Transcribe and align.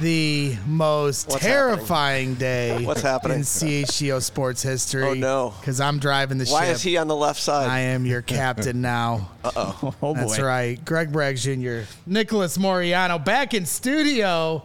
the 0.00 0.56
most 0.66 1.28
What's 1.28 1.42
terrifying 1.44 2.34
day 2.34 2.84
What's 2.86 3.02
happening? 3.02 3.38
in 3.38 3.42
CHGO 3.42 4.22
sports 4.22 4.62
history. 4.62 5.02
Oh, 5.04 5.14
no. 5.14 5.54
Because 5.60 5.80
I'm 5.80 5.98
driving 5.98 6.38
the 6.38 6.46
Why 6.46 6.66
ship. 6.66 6.76
is 6.76 6.82
he 6.82 6.96
on 6.96 7.08
the 7.08 7.16
left 7.16 7.40
side? 7.40 7.68
I 7.68 7.80
am 7.80 8.06
your 8.06 8.22
captain 8.38 8.80
now. 8.80 9.30
Uh-oh. 9.44 9.94
Oh 10.02 10.14
That's 10.14 10.38
right. 10.40 10.82
Greg 10.84 11.12
Braggs 11.12 11.42
Jr., 11.42 11.90
Nicholas 12.06 12.58
Moreano 12.58 13.18
back 13.18 13.54
in 13.54 13.66
studio, 13.66 14.62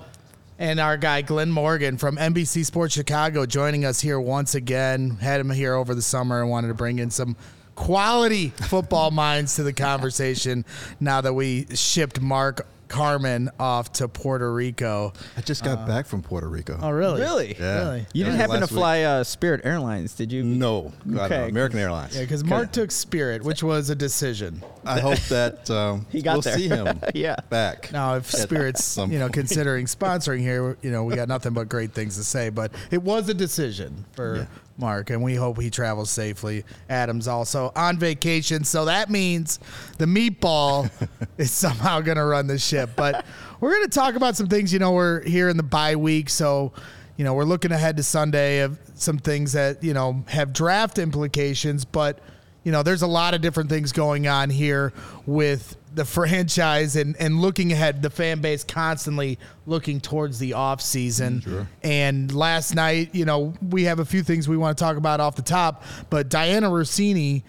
and 0.60 0.80
our 0.80 0.98
guy 0.98 1.22
Glynn 1.22 1.52
Morgan 1.52 1.98
from 1.98 2.18
NBC 2.18 2.66
Sports 2.66 2.94
Chicago 2.94 3.46
joining 3.46 3.86
us 3.86 4.00
here 4.00 4.20
once 4.20 4.56
again. 4.56 5.12
Had 5.22 5.40
him 5.40 5.50
here 5.50 5.74
over 5.76 5.96
the 5.96 6.02
summer 6.02 6.42
and 6.42 6.50
wanted 6.50 6.68
to 6.70 6.74
bring 6.74 7.00
in 7.00 7.10
some 7.10 7.36
quality 7.76 8.50
football 8.50 9.10
minds 9.10 9.56
to 9.56 9.64
the 9.64 9.74
conversation 9.74 10.64
now 11.00 11.22
that 11.22 11.34
we 11.34 11.66
shipped 11.74 12.22
Mark 12.22 12.68
Carman 12.94 13.50
off 13.60 13.92
to 13.94 14.08
Puerto 14.08 14.54
Rico. 14.54 15.14
I 15.36 15.42
just 15.42 15.64
got 15.64 15.88
back 15.88 16.06
from 16.06 16.22
Puerto 16.22 16.48
Rico. 16.48 16.78
Oh, 16.80 16.92
really? 16.92 17.22
Really? 17.22 17.56
Yeah. 17.60 17.80
Really? 17.80 18.06
You 18.14 18.24
didn't 18.24 18.40
happen 18.40 18.60
to 18.62 18.68
fly 18.68 19.02
uh, 19.02 19.24
Spirit 19.24 19.62
Airlines, 19.64 20.14
did 20.14 20.32
you? 20.32 20.44
No, 20.44 20.84
God, 20.84 21.06
no. 21.08 21.22
Okay. 21.24 21.50
American 21.50 21.80
Airlines. 21.80 22.16
Yeah, 22.16 22.22
because 22.22 22.44
Mark 22.44 22.72
took 22.72 22.92
Spirit, 22.92 23.44
which 23.44 23.64
was 23.64 23.90
a 23.90 23.96
decision. 23.96 24.62
I 24.86 25.00
hope 25.00 25.18
that 25.30 25.68
um, 25.72 26.06
He 26.12 26.22
got 26.22 26.34
we'll 26.34 26.42
there. 26.44 26.56
see 26.56 26.68
him 26.68 27.00
Yeah. 27.16 27.38
back. 27.50 27.92
Now, 27.92 28.16
if 28.18 28.30
Spirit's 28.30 28.84
some 28.84 29.12
you 29.12 29.18
know 29.18 29.26
point. 29.26 29.34
considering 29.34 29.86
sponsoring 29.88 30.42
here, 30.42 30.78
you 30.84 30.92
know 30.92 31.04
we 31.04 31.16
got 31.16 31.28
nothing 31.28 31.54
but 31.54 31.68
great 31.70 31.94
things 31.94 32.16
to 32.18 32.24
say. 32.24 32.50
But 32.50 32.74
it 32.92 33.02
was 33.02 33.28
a 33.28 33.34
decision 33.34 34.06
for 34.12 34.48
Mark, 34.78 35.10
and 35.10 35.22
we 35.22 35.36
hope 35.36 35.62
he 35.62 35.70
travels 35.70 36.10
safely. 36.10 36.64
Adam's 36.90 37.28
also 37.28 37.72
on 37.76 37.98
vacation, 37.98 38.64
so 38.64 38.86
that 38.86 39.10
means 39.10 39.60
the 39.98 40.06
meatball 40.06 40.90
is 41.38 41.52
somehow 41.52 42.02
going 42.02 42.18
to 42.18 42.26
run 42.26 42.48
the 42.48 42.58
ship. 42.58 42.92
But 42.96 43.26
we're 43.60 43.72
going 43.72 43.86
to 43.86 43.92
talk 43.92 44.16
about 44.16 44.36
some 44.36 44.48
things. 44.48 44.74
You 44.74 44.80
know, 44.80 44.92
we're 44.92 45.22
here 45.24 45.50
in 45.50 45.58
the 45.58 45.64
bye 45.64 45.96
week, 45.96 46.30
so 46.30 46.74
you 47.18 47.24
know 47.24 47.34
we're 47.34 47.44
looking 47.44 47.72
ahead 47.72 47.98
to 47.98 48.04
Sunday 48.04 48.62
of 48.62 48.80
some 48.96 49.18
things 49.18 49.54
that 49.54 49.84
you 49.84 49.94
know 49.94 50.24
have 50.28 50.54
draft 50.54 50.98
implications, 50.98 51.86
but 51.86 52.20
you 52.64 52.72
know, 52.72 52.84
there's 52.84 53.02
a 53.02 53.08
lot 53.08 53.34
of 53.34 53.42
different 53.42 53.70
things 53.70 53.92
going 53.92 54.28
on 54.28 54.50
here 54.50 54.94
with 55.26 55.76
the 55.94 56.06
franchise 56.06 56.96
and, 56.96 57.16
and 57.18 57.40
looking 57.40 57.72
ahead, 57.72 58.02
the 58.02 58.10
fan 58.10 58.42
base 58.42 58.64
constantly 58.64 59.38
looking 59.66 60.00
towards 60.00 60.40
the 60.40 60.54
off 60.54 60.82
season. 60.82 61.42
Mm, 61.42 61.68
and 61.84 62.34
last 62.34 62.74
night, 62.76 63.14
you 63.14 63.26
know, 63.26 63.54
we 63.70 63.84
have 63.84 64.00
a 64.00 64.06
few 64.06 64.24
things 64.24 64.48
we 64.48 64.58
want 64.58 64.78
to 64.78 64.84
talk 64.84 64.98
about 64.98 65.20
off 65.20 65.36
the 65.36 65.42
top, 65.42 65.84
but 66.10 66.30
Dianna 66.30 66.70
Russini 66.70 67.44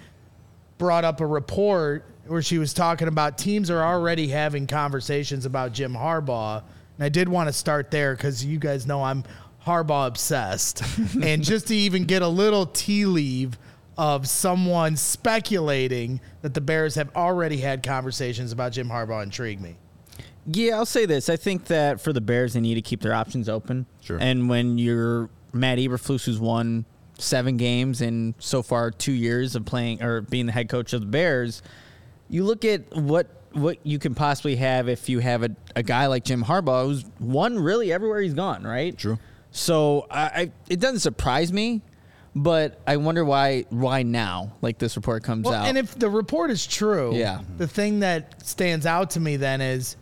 brought 0.79 1.05
up 1.05 1.21
a 1.21 1.27
report 1.27 2.05
where 2.27 2.43
she 2.43 2.59
was 2.59 2.73
talking 2.73 3.09
about 3.09 3.39
teams 3.39 3.71
are 3.71 3.83
already 3.83 4.29
having 4.29 4.67
conversations 4.67 5.47
about 5.47 5.73
Jim 5.73 5.95
Harbaugh. 5.95 6.63
And 6.97 7.05
I 7.05 7.09
did 7.09 7.29
want 7.29 7.49
to 7.49 7.53
start 7.53 7.91
there 7.91 8.15
because 8.17 8.45
you 8.45 8.59
guys 8.59 8.87
know 8.87 9.03
I'm 9.03 9.25
Harbaugh 9.65 10.07
obsessed. 10.07 10.83
and 11.23 11.43
just 11.43 11.69
to 11.69 11.75
even 11.75 12.05
get 12.05 12.23
a 12.23 12.29
little 12.29 12.67
tea 12.67 13.05
leave 13.05 13.59
of 13.97 14.29
someone 14.29 14.97
speculating 14.97 16.21
that 16.43 16.55
the 16.55 16.61
Bears 16.61 16.95
have 16.97 17.15
already 17.15 17.59
had 17.59 17.83
conversations 17.83 18.53
about 18.53 18.73
Jim 18.73 18.89
Harbaugh 18.89 19.23
intrigue 19.23 19.61
me. 19.61 19.77
Yeah, 20.47 20.77
I'll 20.77 20.87
say 20.87 21.07
this. 21.07 21.29
I 21.29 21.37
think 21.37 21.67
that 21.67 22.01
for 22.01 22.13
the 22.13 22.21
Bears, 22.21 22.53
they 22.53 22.61
need 22.61 22.75
to 22.75 22.83
keep 22.83 23.01
their 23.01 23.15
options 23.15 23.49
open. 23.49 23.87
Sure. 24.01 24.19
And 24.21 24.49
when 24.49 24.79
you're 24.79 25.31
Matt 25.53 25.79
Eberflus, 25.79 26.25
who's 26.25 26.39
won 26.39 26.85
seven 27.19 27.57
games 27.57 28.01
in 28.01 28.35
so 28.39 28.63
far 28.63 28.91
two 28.91 29.13
years 29.13 29.55
of 29.55 29.65
playing 29.65 30.03
or 30.03 30.21
being 30.21 30.47
the 30.47 30.53
head 30.53 30.69
coach 30.69 30.93
of 30.93 31.01
the 31.01 31.07
Bears, 31.07 31.63
you 32.29 32.45
look 32.45 32.65
at 32.65 32.95
what 32.95 33.29
what 33.53 33.79
you 33.85 34.01
can 34.01 34.17
possibly 34.17 34.57
have 34.57 34.89
if 34.89 35.09
you 35.09 35.21
have 35.21 35.45
a, 35.45 35.51
a 35.77 35.83
guy 35.83 36.07
like 36.07 36.25
Jim 36.25 36.43
Harbaugh 36.43 36.87
who's 36.87 37.05
won 37.21 37.57
really 37.57 37.93
everywhere 37.93 38.21
he's 38.21 38.35
gone, 38.35 38.65
right? 38.65 38.99
True. 38.99 39.19
So 39.53 40.07
I, 40.11 40.25
I 40.25 40.53
it 40.69 40.81
doesn't 40.81 41.01
surprise 41.01 41.53
me, 41.53 41.81
but 42.35 42.81
I 42.87 42.97
wonder 42.97 43.25
why 43.25 43.65
why 43.71 44.03
now 44.03 44.53
like 44.61 44.79
this 44.79 44.97
report 44.97 45.23
comes 45.23 45.45
Well, 45.45 45.55
out. 45.55 45.67
and 45.67 45.79
if 45.79 45.99
the 45.99 46.09
report 46.11 46.51
is 46.51 46.67
true, 46.67 47.15
Yeah. 47.15 47.41
the 47.59 47.69
thing 47.69 48.01
that 48.01 48.47
stands 48.47 48.87
out 48.87 49.11
to 49.11 49.21
me 49.21 49.37
then 49.37 49.61
is 49.61 49.97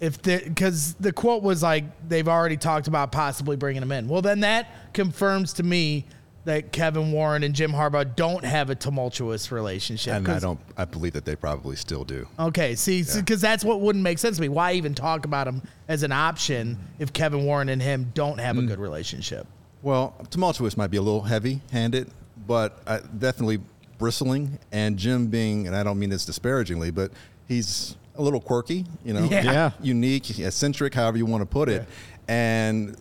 if 0.00 0.20
the 0.22 0.42
because 0.44 0.94
the 0.94 1.12
quote 1.12 1.42
was 1.42 1.62
like 1.62 1.84
they've 2.08 2.28
already 2.28 2.56
talked 2.56 2.88
about 2.88 3.10
possibly 3.12 3.56
bringing 3.56 3.82
him 3.82 3.92
in. 3.92 4.08
Well, 4.08 4.22
then 4.22 4.40
that 4.40 4.92
confirms 4.92 5.54
to 5.54 5.62
me 5.62 6.04
that 6.44 6.72
Kevin 6.72 7.10
Warren 7.10 7.42
and 7.42 7.54
Jim 7.54 7.72
Harbaugh 7.72 8.14
don't 8.14 8.44
have 8.44 8.68
a 8.68 8.74
tumultuous 8.74 9.50
relationship. 9.50 10.12
And 10.12 10.28
I 10.28 10.32
'Cause- 10.34 10.42
don't. 10.42 10.60
I 10.76 10.84
believe 10.84 11.14
that 11.14 11.24
they 11.24 11.36
probably 11.36 11.74
still 11.74 12.04
do. 12.04 12.28
Okay, 12.38 12.74
see, 12.74 13.02
because 13.02 13.40
that's 13.40 13.64
what 13.64 13.80
wouldn't 13.80 14.02
make 14.02 14.18
sense 14.18 14.36
to 14.36 14.42
me. 14.42 14.50
Why 14.50 14.72
even 14.72 14.94
talk 14.94 15.24
about 15.24 15.48
him 15.48 15.62
as 15.88 16.02
an 16.02 16.12
option 16.12 16.78
if 16.98 17.12
Kevin 17.14 17.44
Warren 17.44 17.70
and 17.70 17.80
him 17.80 18.12
don't 18.14 18.38
have 18.38 18.58
a 18.58 18.60
hmm. 18.60 18.66
good 18.68 18.78
relationship? 18.78 19.46
Well, 19.84 20.14
tumultuous 20.30 20.78
might 20.78 20.90
be 20.90 20.96
a 20.96 21.02
little 21.02 21.20
heavy-handed, 21.20 22.10
but 22.46 22.80
uh, 22.86 23.00
definitely 23.18 23.60
bristling. 23.98 24.58
And 24.72 24.96
Jim 24.96 25.26
being, 25.26 25.66
and 25.66 25.76
I 25.76 25.82
don't 25.82 25.98
mean 25.98 26.08
this 26.08 26.24
disparagingly, 26.24 26.90
but 26.90 27.12
he's 27.46 27.94
a 28.16 28.22
little 28.22 28.40
quirky. 28.40 28.86
You 29.04 29.12
know, 29.12 29.24
Yeah. 29.24 29.42
Yeah. 29.42 29.70
unique, 29.82 30.38
eccentric, 30.38 30.94
however 30.94 31.18
you 31.18 31.26
want 31.26 31.42
to 31.42 31.46
put 31.46 31.68
it. 31.68 31.86
And 32.28 32.96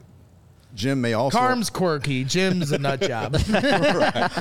Jim 0.76 1.00
may 1.00 1.14
also 1.14 1.38
Carm's 1.38 1.70
quirky, 1.70 2.26
Jim's 2.26 2.74
a 2.74 2.78
nut 2.78 3.00
job. 3.00 3.38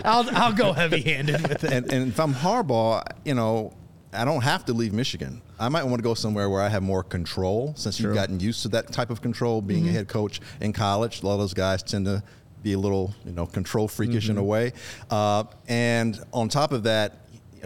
I'll 0.05 0.29
I'll 0.37 0.53
go 0.53 0.73
heavy 0.73 1.01
handed 1.01 1.41
with 1.47 1.63
it. 1.63 1.73
and, 1.73 1.93
and 1.93 2.09
if 2.09 2.19
I'm 2.19 2.35
Harbaugh, 2.35 3.05
you 3.25 3.35
know, 3.35 3.73
I 4.13 4.25
don't 4.25 4.43
have 4.43 4.65
to 4.65 4.73
leave 4.73 4.93
Michigan. 4.93 5.41
I 5.61 5.69
might 5.69 5.85
want 5.85 5.99
to 5.99 6.03
go 6.03 6.15
somewhere 6.15 6.51
where 6.51 6.61
I 6.61 6.69
have 6.69 6.83
more 6.83 7.03
control 7.05 7.73
since 7.77 8.01
you've 8.01 8.15
gotten 8.15 8.41
used 8.41 8.63
to 8.63 8.69
that 8.71 8.93
type 8.93 9.11
of 9.11 9.23
control 9.23 9.63
being 9.63 9.89
a 9.89 9.93
head 9.93 10.09
coach 10.09 10.41
in 10.61 10.73
college. 10.73 11.23
A 11.23 11.27
lot 11.27 11.35
of 11.35 11.39
those 11.41 11.55
guys 11.55 11.83
tend 11.83 12.07
to 12.07 12.23
be 12.63 12.75
a 12.75 12.79
little, 12.79 13.15
you 13.25 13.33
know, 13.33 13.47
control 13.47 13.89
freakish 13.89 14.29
in 14.29 14.39
a 14.39 14.43
way. 14.43 14.73
Uh, 15.11 15.45
and 15.69 16.21
on 16.33 16.49
top 16.49 16.73
of 16.73 16.85
that, 16.85 17.19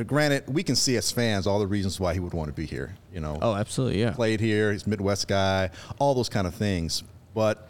granted, 0.07 0.45
we 0.49 0.63
can 0.63 0.77
see 0.77 0.97
as 0.97 1.11
fans 1.11 1.47
all 1.47 1.59
the 1.59 1.67
reasons 1.67 1.99
why 1.99 2.15
he 2.15 2.21
would 2.21 2.35
want 2.35 2.49
to 2.49 2.55
be 2.55 2.67
here. 2.67 2.95
You 3.13 3.21
know, 3.21 3.39
oh, 3.41 3.55
absolutely, 3.55 4.01
yeah. 4.01 4.13
played 4.13 4.41
here, 4.41 4.73
he's 4.73 4.87
Midwest 4.87 5.29
guy, 5.29 5.71
all 5.99 6.15
those 6.15 6.29
kind 6.29 6.47
of 6.47 6.55
things. 6.55 7.03
But 7.35 7.69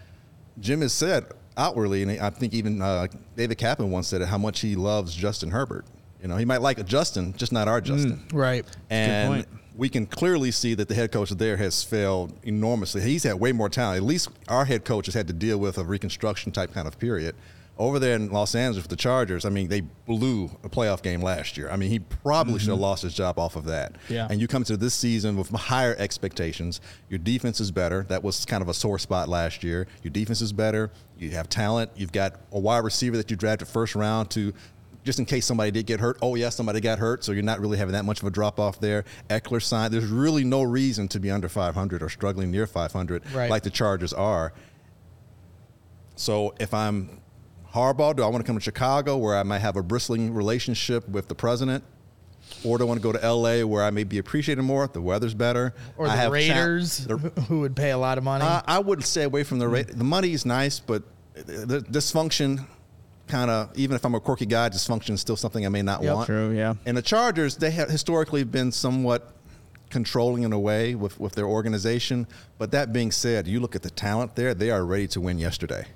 Jim 0.61 0.81
has 0.81 0.93
said 0.93 1.27
outwardly, 1.57 2.03
and 2.03 2.21
I 2.21 2.31
think 2.31 2.55
even 2.55 2.83
uh, 2.83 3.07
David 3.37 3.59
Kaplan 3.59 3.91
once 3.91 4.09
said 4.09 4.23
it, 4.23 4.29
how 4.29 4.39
much 4.39 4.61
he 4.61 4.77
loves 4.77 5.15
Justin 5.15 5.51
Herbert. 5.51 5.85
You 6.21 6.29
know, 6.29 6.37
he 6.37 6.45
might 6.45 6.63
like 6.63 6.79
a 6.79 6.83
Justin, 6.83 7.35
just 7.37 7.53
not 7.53 7.69
our 7.69 7.81
Justin. 7.81 8.27
Right. 8.33 8.65
And 8.91 9.29
point. 9.29 9.49
We 9.77 9.89
can 9.89 10.07
clearly 10.07 10.51
see 10.51 10.75
that 10.75 10.89
the 10.89 10.95
head 10.95 11.13
coach 11.13 11.31
there 11.31 11.57
has 11.59 11.85
failed 11.85 12.33
enormously. 12.43 13.03
He's 13.03 13.25
had 13.25 13.35
way 13.35 13.53
more 13.53 13.69
talent. 13.69 13.99
At 13.99 14.03
least 14.05 14.31
our 14.49 14.65
head 14.65 14.85
coach 14.85 15.07
has 15.07 15.15
had 15.15 15.27
to 15.27 15.35
deal 15.35 15.59
with 15.59 15.77
a 15.77 15.85
reconstruction 15.85 16.51
type 16.51 16.73
kind 16.73 16.89
of 16.89 16.99
period. 16.99 17.35
over 17.79 17.99
there 17.99 18.17
in 18.17 18.31
Los 18.31 18.55
Angeles 18.55 18.85
with 18.85 18.91
the 18.91 18.97
Chargers, 18.97 19.45
I 19.45 19.51
mean, 19.51 19.69
they 19.69 19.83
blew 19.83 20.47
a 20.65 20.69
playoff 20.69 21.03
game 21.03 21.21
last 21.21 21.57
year. 21.59 21.69
I 21.71 21.77
mean, 21.77 21.91
he 21.91 21.99
probably 21.99 22.59
should 22.59 22.69
have 22.69 22.77
mm-hmm. 22.77 22.83
lost 22.83 23.03
his 23.03 23.13
job 23.13 23.39
off 23.39 23.55
of 23.55 23.65
that. 23.67 23.97
Yeah. 24.09 24.27
And 24.31 24.41
you 24.41 24.49
come 24.49 24.65
to 24.65 24.77
this 24.77 24.95
season 24.95 25.37
with 25.37 25.51
higher 25.51 25.95
expectations. 25.99 26.81
Your 27.11 27.19
defense 27.19 27.61
is 27.61 27.71
better. 27.71 28.05
That 28.09 28.23
was 28.23 28.45
kind 28.47 28.63
of 28.63 28.69
a 28.69 28.75
sore 28.75 28.99
spot 28.99 29.29
last 29.29 29.63
year. 29.63 29.87
Your 30.03 30.11
defense 30.11 30.41
is 30.41 30.53
better. 30.53 30.91
You 31.19 31.31
have 31.31 31.49
talent. 31.49 31.91
You've 31.97 32.13
got 32.13 32.41
a 32.51 32.59
wide 32.59 32.85
receiver 32.85 33.17
that 33.19 33.31
you 33.31 33.37
drafted 33.37 33.69
first 33.69 33.95
round 33.95 34.31
to 34.31 34.55
just 35.07 35.19
in 35.21 35.25
case 35.25 35.47
somebody 35.47 35.71
did 35.71 35.87
get 35.87 36.01
hurt. 36.01 36.19
Oh, 36.21 36.35
yeah, 36.35 36.51
somebody 36.51 36.81
got 36.81 36.99
hurt, 36.99 37.25
so 37.25 37.31
you're 37.33 37.43
not 37.45 37.61
really 37.61 37.79
having 37.79 37.93
that 37.93 38.05
much 38.05 38.21
of 38.21 38.27
a 38.27 38.31
drop 38.31 38.59
off 38.61 38.81
there. 38.81 39.05
Ekeler 39.31 39.63
signed. 39.63 39.95
There's 39.95 40.07
really 40.07 40.43
no 40.45 40.63
reason 40.65 41.07
to 41.09 41.21
be 41.21 41.31
under 41.31 41.49
500 41.49 42.03
or 42.03 42.09
struggling 42.11 42.51
near 42.51 42.67
500 42.67 43.23
Right. 43.33 43.49
like 43.49 43.63
the 43.63 43.71
Chargers 43.71 44.13
are. 44.13 44.53
So 46.17 46.55
if 46.59 46.75
I'm 46.75 47.21
Harbaugh, 47.73 48.17
do 48.17 48.23
I 48.23 48.27
want 48.27 48.45
to 48.45 48.47
come 48.47 48.57
to 48.57 48.63
Chicago 48.63 49.17
where 49.17 49.37
I 49.37 49.43
might 49.45 49.61
have 49.61 49.77
a 49.77 49.83
bristling 49.83 50.35
relationship 50.35 51.09
with 51.09 51.29
the 51.29 51.35
president? 51.35 51.85
Or 52.65 52.79
do 52.79 52.85
I 52.85 52.87
want 52.89 53.01
to 53.01 53.03
go 53.03 53.13
to 53.13 53.19
LA 53.33 53.65
where 53.67 53.83
I 53.85 53.91
may 53.91 54.05
be 54.05 54.19
appreciated 54.19 54.63
more? 54.63 54.87
The 54.89 55.01
weather's 55.03 55.35
better. 55.35 55.75
Or 55.97 56.07
I 56.09 56.17
the 56.17 56.23
cha- 56.23 56.29
Raiders, 56.31 56.99
the- 57.07 57.17
who 57.49 57.61
would 57.61 57.75
pay 57.77 57.91
a 57.91 57.99
lot 57.99 58.19
of 58.19 58.25
money. 58.25 58.45
uh, 58.45 58.63
I 58.67 58.79
would 58.79 59.05
stay 59.05 59.25
away 59.25 59.43
from 59.45 59.59
the 59.59 59.69
rate. 59.69 59.89
The 59.89 60.05
money 60.05 60.33
is 60.33 60.47
nice, 60.47 60.79
but 60.81 61.03
the 61.35 61.81
dysfunction 61.91 62.67
kind 63.29 63.51
of, 63.51 63.71
even 63.77 63.97
if 63.97 64.05
I'm 64.05 64.15
a 64.15 64.21
quirky 64.21 64.47
guy, 64.47 64.69
dysfunction 64.69 65.11
is 65.11 65.21
still 65.21 65.37
something 65.37 65.65
I 65.67 65.69
may 65.69 65.83
not 65.83 66.03
Yep. 66.03 66.15
want. 66.15 66.27
True, 66.27 66.51
yeah. 66.53 66.75
And 66.85 66.97
the 66.97 67.03
Chargers, 67.03 67.57
they 67.57 67.71
have 67.73 67.89
historically 67.91 68.45
been 68.45 68.71
somewhat 68.73 69.33
controlling 69.91 70.43
in 70.43 70.53
a 70.53 70.59
way 70.59 70.95
with, 70.95 71.19
with 71.21 71.35
their 71.35 71.47
organization. 71.47 72.27
But 72.59 72.71
that 72.73 72.93
being 72.93 73.11
said, 73.11 73.47
you 73.47 73.61
look 73.61 73.75
at 73.77 73.83
the 73.83 73.91
talent 73.91 74.35
there, 74.37 74.55
they 74.55 74.71
are 74.71 74.85
ready 74.85 75.07
to 75.09 75.21
win 75.21 75.39
yesterday. 75.39 75.87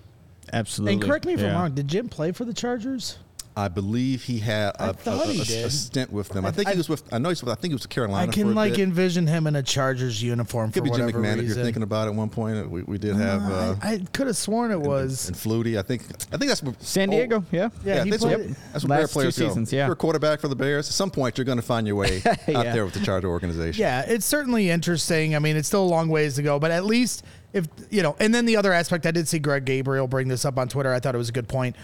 Absolutely. 0.53 0.95
and 0.95 1.03
correct 1.03 1.27
me 1.27 1.35
if 1.35 1.41
I'm 1.41 1.53
wrong. 1.53 1.75
Did 1.75 1.87
Jim 1.87 2.09
play 2.09 2.33
for 2.33 2.45
the 2.45 2.53
Chargers? 2.55 3.19
I 3.61 3.69
believe 3.69 4.23
he 4.25 4.39
had 4.39 4.73
I 4.79 4.87
a, 4.87 4.91
a, 4.91 4.93
thought 4.95 5.27
he 5.29 5.55
a- 5.63 5.67
a 5.67 5.71
stint 5.71 6.13
with 6.13 6.29
them. 6.31 6.45
I, 6.45 6.49
I- 6.49 6.51
think 6.53 6.69
I- 6.69 6.73
he 6.73 6.77
was 6.79 6.89
with. 6.89 7.03
I 7.13 7.19
know 7.19 7.29
he's 7.29 7.43
with. 7.43 7.53
I 7.53 7.55
think 7.57 7.71
he 7.71 7.75
was 7.75 7.83
with 7.83 7.91
Carolina. 7.91 8.23
I 8.25 8.27
for 8.27 8.33
can 8.33 8.49
a 8.49 8.53
like 8.53 8.73
bit. 8.73 8.81
envision 8.81 9.27
him 9.27 9.47
in 9.47 9.57
a 9.57 9.63
Chargers 9.63 10.23
uniform 10.23 10.73
Could 10.73 10.81
for 10.81 10.85
be 10.85 10.91
Jim 10.97 11.07
whatever 11.07 11.23
McMahon 11.23 11.39
if 11.39 11.45
you're 11.47 11.55
thinking 11.65 11.83
about 11.83 12.09
it. 12.09 12.11
At 12.13 12.17
one 12.17 12.31
point, 12.31 12.71
we, 12.71 12.83
we 12.83 12.99
did 12.99 13.17
have. 13.17 13.43
Uh, 13.43 13.77
I, 13.83 13.93
I 13.95 13.99
could 14.13 14.27
have 14.27 14.37
sworn 14.37 14.71
it 14.71 14.81
was. 14.81 15.29
and 15.29 15.37
Flutie. 15.37 15.79
I 15.79 15.83
think. 15.83 16.03
I 16.33 16.37
think 16.37 16.49
that's 16.49 16.63
what- 16.63 16.83
San 16.83 17.09
oh, 17.11 17.13
Diego, 17.13 17.45
yeah. 17.53 17.69
Yeah, 17.85 18.05
he 18.05 18.11
that's, 18.11 18.23
played- 18.23 18.39
what, 18.39 18.47
Yep. 18.49 18.57
that's 18.73 18.85
what 18.85 18.91
Last 18.91 18.99
Bear 18.99 19.07
two 19.07 19.13
players 19.13 19.39
go. 19.39 19.49
seasons, 19.49 19.73
yeah. 19.73 19.83
If 19.83 19.87
you're 19.89 19.93
a 19.93 19.97
quarterback 19.97 20.41
for 20.41 20.49
the 20.49 20.57
Bears. 20.57 20.89
At 20.89 20.95
some 20.95 21.11
point, 21.11 21.37
you're 21.39 21.45
going 21.45 21.59
to 21.59 21.63
find 21.63 21.87
your 21.87 21.97
way 21.97 22.23
out 22.27 22.39
Yeah. 22.49 22.73
there 22.73 22.85
with 22.85 22.95
the 22.95 23.01
Charger 23.01 23.29
organization. 23.29 23.81
Yeah, 23.81 24.03
it's 24.07 24.27
certainly 24.27 24.71
interesting. 24.71 25.35
I 25.37 25.39
mean, 25.39 25.57
it's 25.57 25.69
still 25.69 25.85
a 25.85 25.87
long 25.87 26.09
ways 26.09 26.35
to 26.37 26.43
go, 26.43 26.59
but 26.59 26.71
at 26.71 26.85
least 26.85 27.25
if 27.53 27.67
you 27.91 28.03
know. 28.03 28.17
And 28.21 28.35
then 28.35 28.47
the 28.47 28.57
other 28.57 28.73
aspect, 28.73 29.07
I 29.07 29.11
did 29.11 29.27
see 29.29 29.39
Greg 29.39 29.65
Gabriel 29.65 30.07
bring 30.07 30.29
this 30.29 30.45
up 30.45 30.57
on 30.59 30.69
Twitter. 30.69 30.93
I 30.93 31.01
thought 31.01 31.15
it 31.15 31.19
was 31.19 31.29
a 31.29 31.33
good 31.33 31.49
point. 31.49 31.75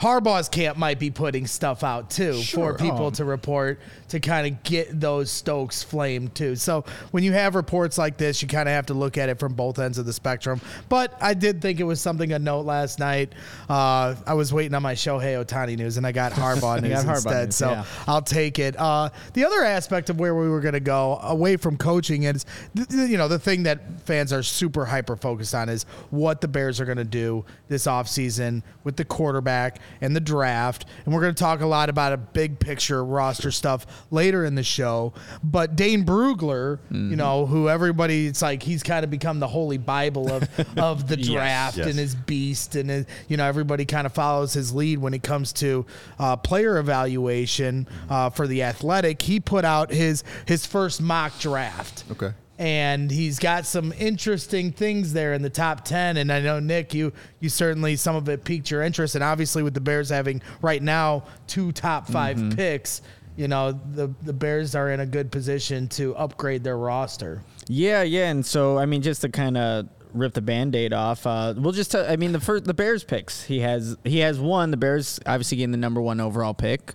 Harbaugh's 0.00 0.48
camp 0.48 0.78
might 0.78 0.98
be 0.98 1.10
putting 1.10 1.46
stuff 1.46 1.82
out 1.82 2.10
too 2.10 2.34
Sure. 2.40 2.72
for 2.72 2.78
people 2.78 3.06
Oh. 3.06 3.10
to 3.10 3.24
report 3.24 3.80
to 4.08 4.20
kind 4.20 4.46
of 4.46 4.62
get 4.62 5.00
those 5.00 5.30
Stokes 5.30 5.82
flamed 5.82 6.34
too. 6.34 6.56
So 6.56 6.84
when 7.10 7.22
you 7.24 7.32
have 7.32 7.54
reports 7.54 7.98
like 7.98 8.16
this, 8.16 8.42
you 8.42 8.48
kind 8.48 8.68
of 8.68 8.74
have 8.74 8.86
to 8.86 8.94
look 8.94 9.18
at 9.18 9.28
it 9.28 9.38
from 9.38 9.54
both 9.54 9.78
ends 9.78 9.98
of 9.98 10.06
the 10.06 10.12
spectrum. 10.12 10.60
But 10.88 11.16
I 11.20 11.34
did 11.34 11.60
think 11.60 11.80
it 11.80 11.84
was 11.84 12.00
something 12.00 12.32
of 12.32 12.42
note 12.42 12.66
last 12.66 12.98
night. 12.98 13.34
Uh, 13.68 14.14
I 14.26 14.34
was 14.34 14.52
waiting 14.52 14.74
on 14.74 14.82
my 14.82 14.94
Shohei 14.94 15.44
Ohtani 15.44 15.76
news, 15.76 15.96
and 15.96 16.06
I 16.06 16.12
got 16.12 16.32
Harbaugh 16.38 16.80
news 16.80 17.04
got 17.04 17.06
Harbaugh 17.06 17.16
instead. 17.16 17.44
news, 17.46 17.56
so 17.56 17.70
yeah. 17.70 17.84
I'll 18.06 18.22
take 18.22 18.58
it. 18.58 18.78
Uh, 18.78 19.10
the 19.34 19.44
other 19.44 19.62
aspect 19.62 20.10
of 20.10 20.18
where 20.18 20.34
we 20.34 20.48
were 20.48 20.60
going 20.60 20.74
to 20.74 20.80
go 20.80 21.18
away 21.22 21.56
from 21.56 21.76
coaching 21.76 22.24
is, 22.24 22.46
th- 22.74 22.88
you 22.90 23.18
know, 23.18 23.28
the 23.28 23.38
thing 23.38 23.64
that 23.64 24.00
fans 24.02 24.32
are 24.32 24.42
super 24.42 24.86
hyper 24.86 25.16
focused 25.16 25.54
on 25.54 25.68
is 25.68 25.84
what 26.10 26.40
the 26.40 26.48
Bears 26.48 26.80
are 26.80 26.84
going 26.84 26.98
to 26.98 27.04
do 27.04 27.44
this 27.68 27.86
offseason 27.86 28.62
with 28.84 28.96
the 28.96 29.04
quarterback 29.04 29.80
and 30.00 30.14
the 30.16 30.20
draft. 30.20 30.86
And 31.04 31.14
we're 31.14 31.20
going 31.20 31.34
to 31.34 31.38
talk 31.38 31.60
a 31.60 31.66
lot 31.66 31.88
about 31.88 32.12
a 32.12 32.16
big 32.16 32.58
picture 32.58 33.04
roster 33.04 33.50
stuff 33.50 33.97
later 34.10 34.44
in 34.44 34.54
the 34.54 34.62
show. 34.62 35.12
But 35.42 35.76
Dane 35.76 36.04
Brugler, 36.04 36.78
you 36.90 37.16
know, 37.16 37.46
who 37.46 37.68
everybody, 37.68 38.26
it's 38.26 38.42
like 38.42 38.62
he's 38.62 38.82
kind 38.82 39.04
of 39.04 39.10
become 39.10 39.40
the 39.40 39.48
holy 39.48 39.78
Bible 39.78 40.30
of, 40.32 40.48
of 40.78 41.08
the 41.08 41.16
draft 41.16 41.76
yes. 41.76 41.86
and 41.86 41.96
his 41.96 42.14
beast. 42.14 42.76
And, 42.76 42.90
his, 42.90 43.06
you 43.28 43.36
know, 43.36 43.44
everybody 43.44 43.84
kind 43.84 44.06
of 44.06 44.12
follows 44.12 44.52
his 44.52 44.74
lead 44.74 44.98
when 44.98 45.14
it 45.14 45.22
comes 45.22 45.52
to 45.54 45.86
uh, 46.18 46.36
player 46.36 46.78
evaluation 46.78 47.88
uh, 48.08 48.30
for 48.30 48.46
the 48.46 48.62
athletic. 48.62 49.22
He 49.22 49.40
put 49.40 49.64
out 49.64 49.90
his 49.90 50.24
his 50.46 50.66
first 50.66 51.00
mock 51.00 51.38
draft. 51.38 52.04
Okay. 52.10 52.32
And 52.60 53.08
he's 53.08 53.38
got 53.38 53.66
some 53.66 53.92
interesting 53.92 54.72
things 54.72 55.12
there 55.12 55.32
in 55.32 55.42
the 55.42 55.50
top 55.50 55.84
ten. 55.84 56.16
And 56.16 56.32
I 56.32 56.40
know 56.40 56.58
Nick, 56.58 56.92
you 56.92 57.12
you 57.38 57.48
certainly 57.48 57.94
some 57.94 58.16
of 58.16 58.28
it 58.28 58.44
piqued 58.44 58.70
your 58.70 58.82
interest. 58.82 59.14
And 59.14 59.22
obviously, 59.22 59.62
with 59.62 59.74
the 59.74 59.80
Bears 59.80 60.08
having 60.08 60.42
right 60.60 60.82
now 60.82 61.24
two 61.46 61.70
top 61.70 62.08
5 62.08 62.56
picks, 62.56 63.00
you 63.38 63.46
know 63.46 63.70
the 63.94 64.12
the 64.22 64.32
Bears 64.32 64.74
are 64.74 64.90
in 64.90 64.98
a 64.98 65.06
good 65.06 65.30
position 65.30 65.86
to 65.90 66.14
upgrade 66.16 66.64
their 66.64 66.76
roster. 66.76 67.40
Yeah, 67.68 68.02
yeah, 68.02 68.30
and 68.30 68.44
so 68.44 68.76
I 68.76 68.84
mean, 68.84 69.00
just 69.00 69.20
to 69.22 69.28
kind 69.28 69.56
of 69.56 69.88
rip 70.12 70.34
the 70.34 70.42
band-aid 70.42 70.92
off, 70.92 71.24
uh, 71.24 71.54
we'll 71.56 71.72
just. 71.72 71.92
T- 71.92 71.98
I 71.98 72.16
mean, 72.16 72.32
the 72.32 72.40
first 72.40 72.64
the 72.64 72.74
Bears 72.74 73.04
picks. 73.04 73.44
He 73.44 73.60
has 73.60 73.96
he 74.02 74.18
has 74.18 74.40
one. 74.40 74.72
The 74.72 74.76
Bears 74.76 75.20
obviously 75.24 75.58
getting 75.58 75.70
the 75.70 75.78
number 75.78 76.00
one 76.00 76.20
overall 76.20 76.52
pick 76.52 76.94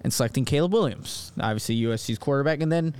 and 0.00 0.12
selecting 0.12 0.44
Caleb 0.44 0.72
Williams, 0.72 1.30
obviously 1.40 1.80
USC's 1.80 2.18
quarterback, 2.18 2.60
and 2.60 2.72
then 2.72 2.96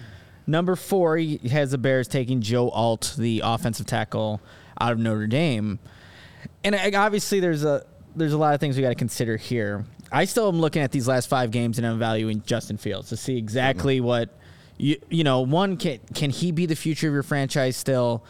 number 0.46 0.76
four 0.76 1.16
he 1.16 1.38
has 1.48 1.72
the 1.72 1.78
Bears 1.78 2.06
taking 2.06 2.40
Joe 2.40 2.70
Alt, 2.70 3.16
the 3.18 3.42
offensive 3.44 3.86
tackle 3.86 4.40
out 4.80 4.92
of 4.92 5.00
Notre 5.00 5.26
Dame, 5.26 5.80
and 6.62 6.76
obviously 6.94 7.40
there's 7.40 7.64
a 7.64 7.84
there's 8.14 8.32
a 8.32 8.38
lot 8.38 8.54
of 8.54 8.60
things 8.60 8.76
we 8.76 8.82
got 8.82 8.90
to 8.90 8.94
consider 8.94 9.36
here. 9.36 9.84
I 10.12 10.24
still 10.24 10.48
am 10.48 10.60
looking 10.60 10.82
at 10.82 10.92
these 10.92 11.08
last 11.08 11.28
five 11.28 11.50
games 11.50 11.78
and 11.78 11.86
I'm 11.86 11.94
evaluating 11.94 12.42
Justin 12.46 12.76
Fields 12.76 13.08
to 13.08 13.16
see 13.16 13.36
exactly 13.36 13.98
mm-hmm. 13.98 14.06
what 14.06 14.38
you 14.78 14.96
you 15.10 15.24
know. 15.24 15.40
One 15.40 15.76
can 15.76 16.00
can 16.14 16.30
he 16.30 16.52
be 16.52 16.66
the 16.66 16.76
future 16.76 17.08
of 17.08 17.14
your 17.14 17.22
franchise 17.22 17.76
still? 17.76 18.24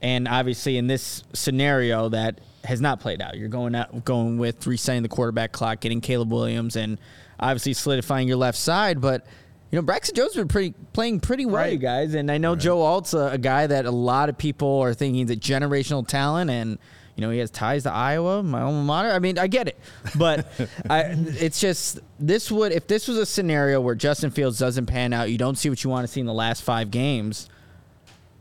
And 0.00 0.26
obviously 0.26 0.76
in 0.76 0.88
this 0.88 1.22
scenario 1.32 2.08
that 2.08 2.40
has 2.64 2.80
not 2.80 3.00
played 3.00 3.22
out, 3.22 3.36
you're 3.36 3.48
going 3.48 3.74
out 3.74 4.04
going 4.04 4.38
with 4.38 4.66
resetting 4.66 5.02
the 5.02 5.08
quarterback 5.08 5.52
clock, 5.52 5.80
getting 5.80 6.00
Caleb 6.00 6.32
Williams, 6.32 6.76
and 6.76 6.98
obviously 7.38 7.72
solidifying 7.72 8.28
your 8.28 8.36
left 8.38 8.58
side, 8.58 9.00
but. 9.00 9.26
You 9.70 9.76
know, 9.76 9.82
Braxton 9.86 10.14
Jones 10.14 10.34
has 10.34 10.42
been 10.42 10.48
pretty 10.48 10.74
playing 10.92 11.20
pretty 11.20 11.46
well, 11.46 11.62
Right. 11.62 11.72
you 11.72 11.78
guys, 11.78 12.12
and 12.12 12.30
I 12.30 12.36
know 12.36 12.54
Joe 12.54 12.82
Alt's 12.82 13.14
a, 13.14 13.30
a 13.32 13.38
guy 13.38 13.66
that 13.66 13.86
a 13.86 13.90
lot 13.90 14.28
of 14.28 14.36
people 14.36 14.80
are 14.80 14.92
thinking 14.92 15.26
he's 15.26 15.34
a 15.34 15.40
generational 15.40 16.06
talent, 16.06 16.50
and 16.50 16.78
you 17.16 17.20
know 17.20 17.30
he 17.30 17.38
has 17.38 17.50
ties 17.50 17.82
to 17.82 17.92
Iowa, 17.92 18.42
my 18.42 18.62
alma 18.62 18.82
mater. 18.82 19.10
I 19.10 19.18
mean, 19.18 19.38
I 19.38 19.46
get 19.46 19.68
it, 19.68 19.78
but 20.16 20.46
I, 20.90 21.14
it's 21.16 21.60
just 21.60 22.00
this 22.18 22.50
would 22.50 22.72
if 22.72 22.86
this 22.86 23.08
was 23.08 23.18
a 23.18 23.26
scenario 23.26 23.80
where 23.80 23.94
Justin 23.94 24.30
Fields 24.30 24.58
doesn't 24.58 24.86
pan 24.86 25.12
out, 25.12 25.30
you 25.30 25.38
don't 25.38 25.56
see 25.56 25.68
what 25.68 25.84
you 25.84 25.90
want 25.90 26.06
to 26.06 26.12
see 26.12 26.20
in 26.20 26.26
the 26.26 26.32
last 26.32 26.62
five 26.62 26.90
games, 26.90 27.50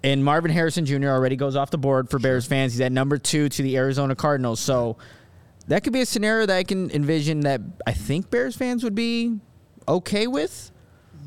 and 0.03 0.23
Marvin 0.23 0.51
Harrison 0.51 0.85
Jr. 0.85 1.09
already 1.09 1.35
goes 1.35 1.55
off 1.55 1.69
the 1.69 1.77
board 1.77 2.09
for 2.09 2.19
Bears 2.19 2.45
fans. 2.45 2.73
He's 2.73 2.81
at 2.81 2.91
number 2.91 3.17
two 3.17 3.49
to 3.49 3.61
the 3.61 3.75
Arizona 3.77 4.15
Cardinals, 4.15 4.59
so 4.59 4.97
that 5.67 5.83
could 5.83 5.93
be 5.93 6.01
a 6.01 6.05
scenario 6.05 6.45
that 6.45 6.57
I 6.57 6.63
can 6.63 6.89
envision 6.91 7.41
that 7.41 7.61
I 7.85 7.93
think 7.93 8.29
Bears 8.29 8.55
fans 8.55 8.83
would 8.83 8.95
be 8.95 9.39
okay 9.87 10.27
with. 10.27 10.70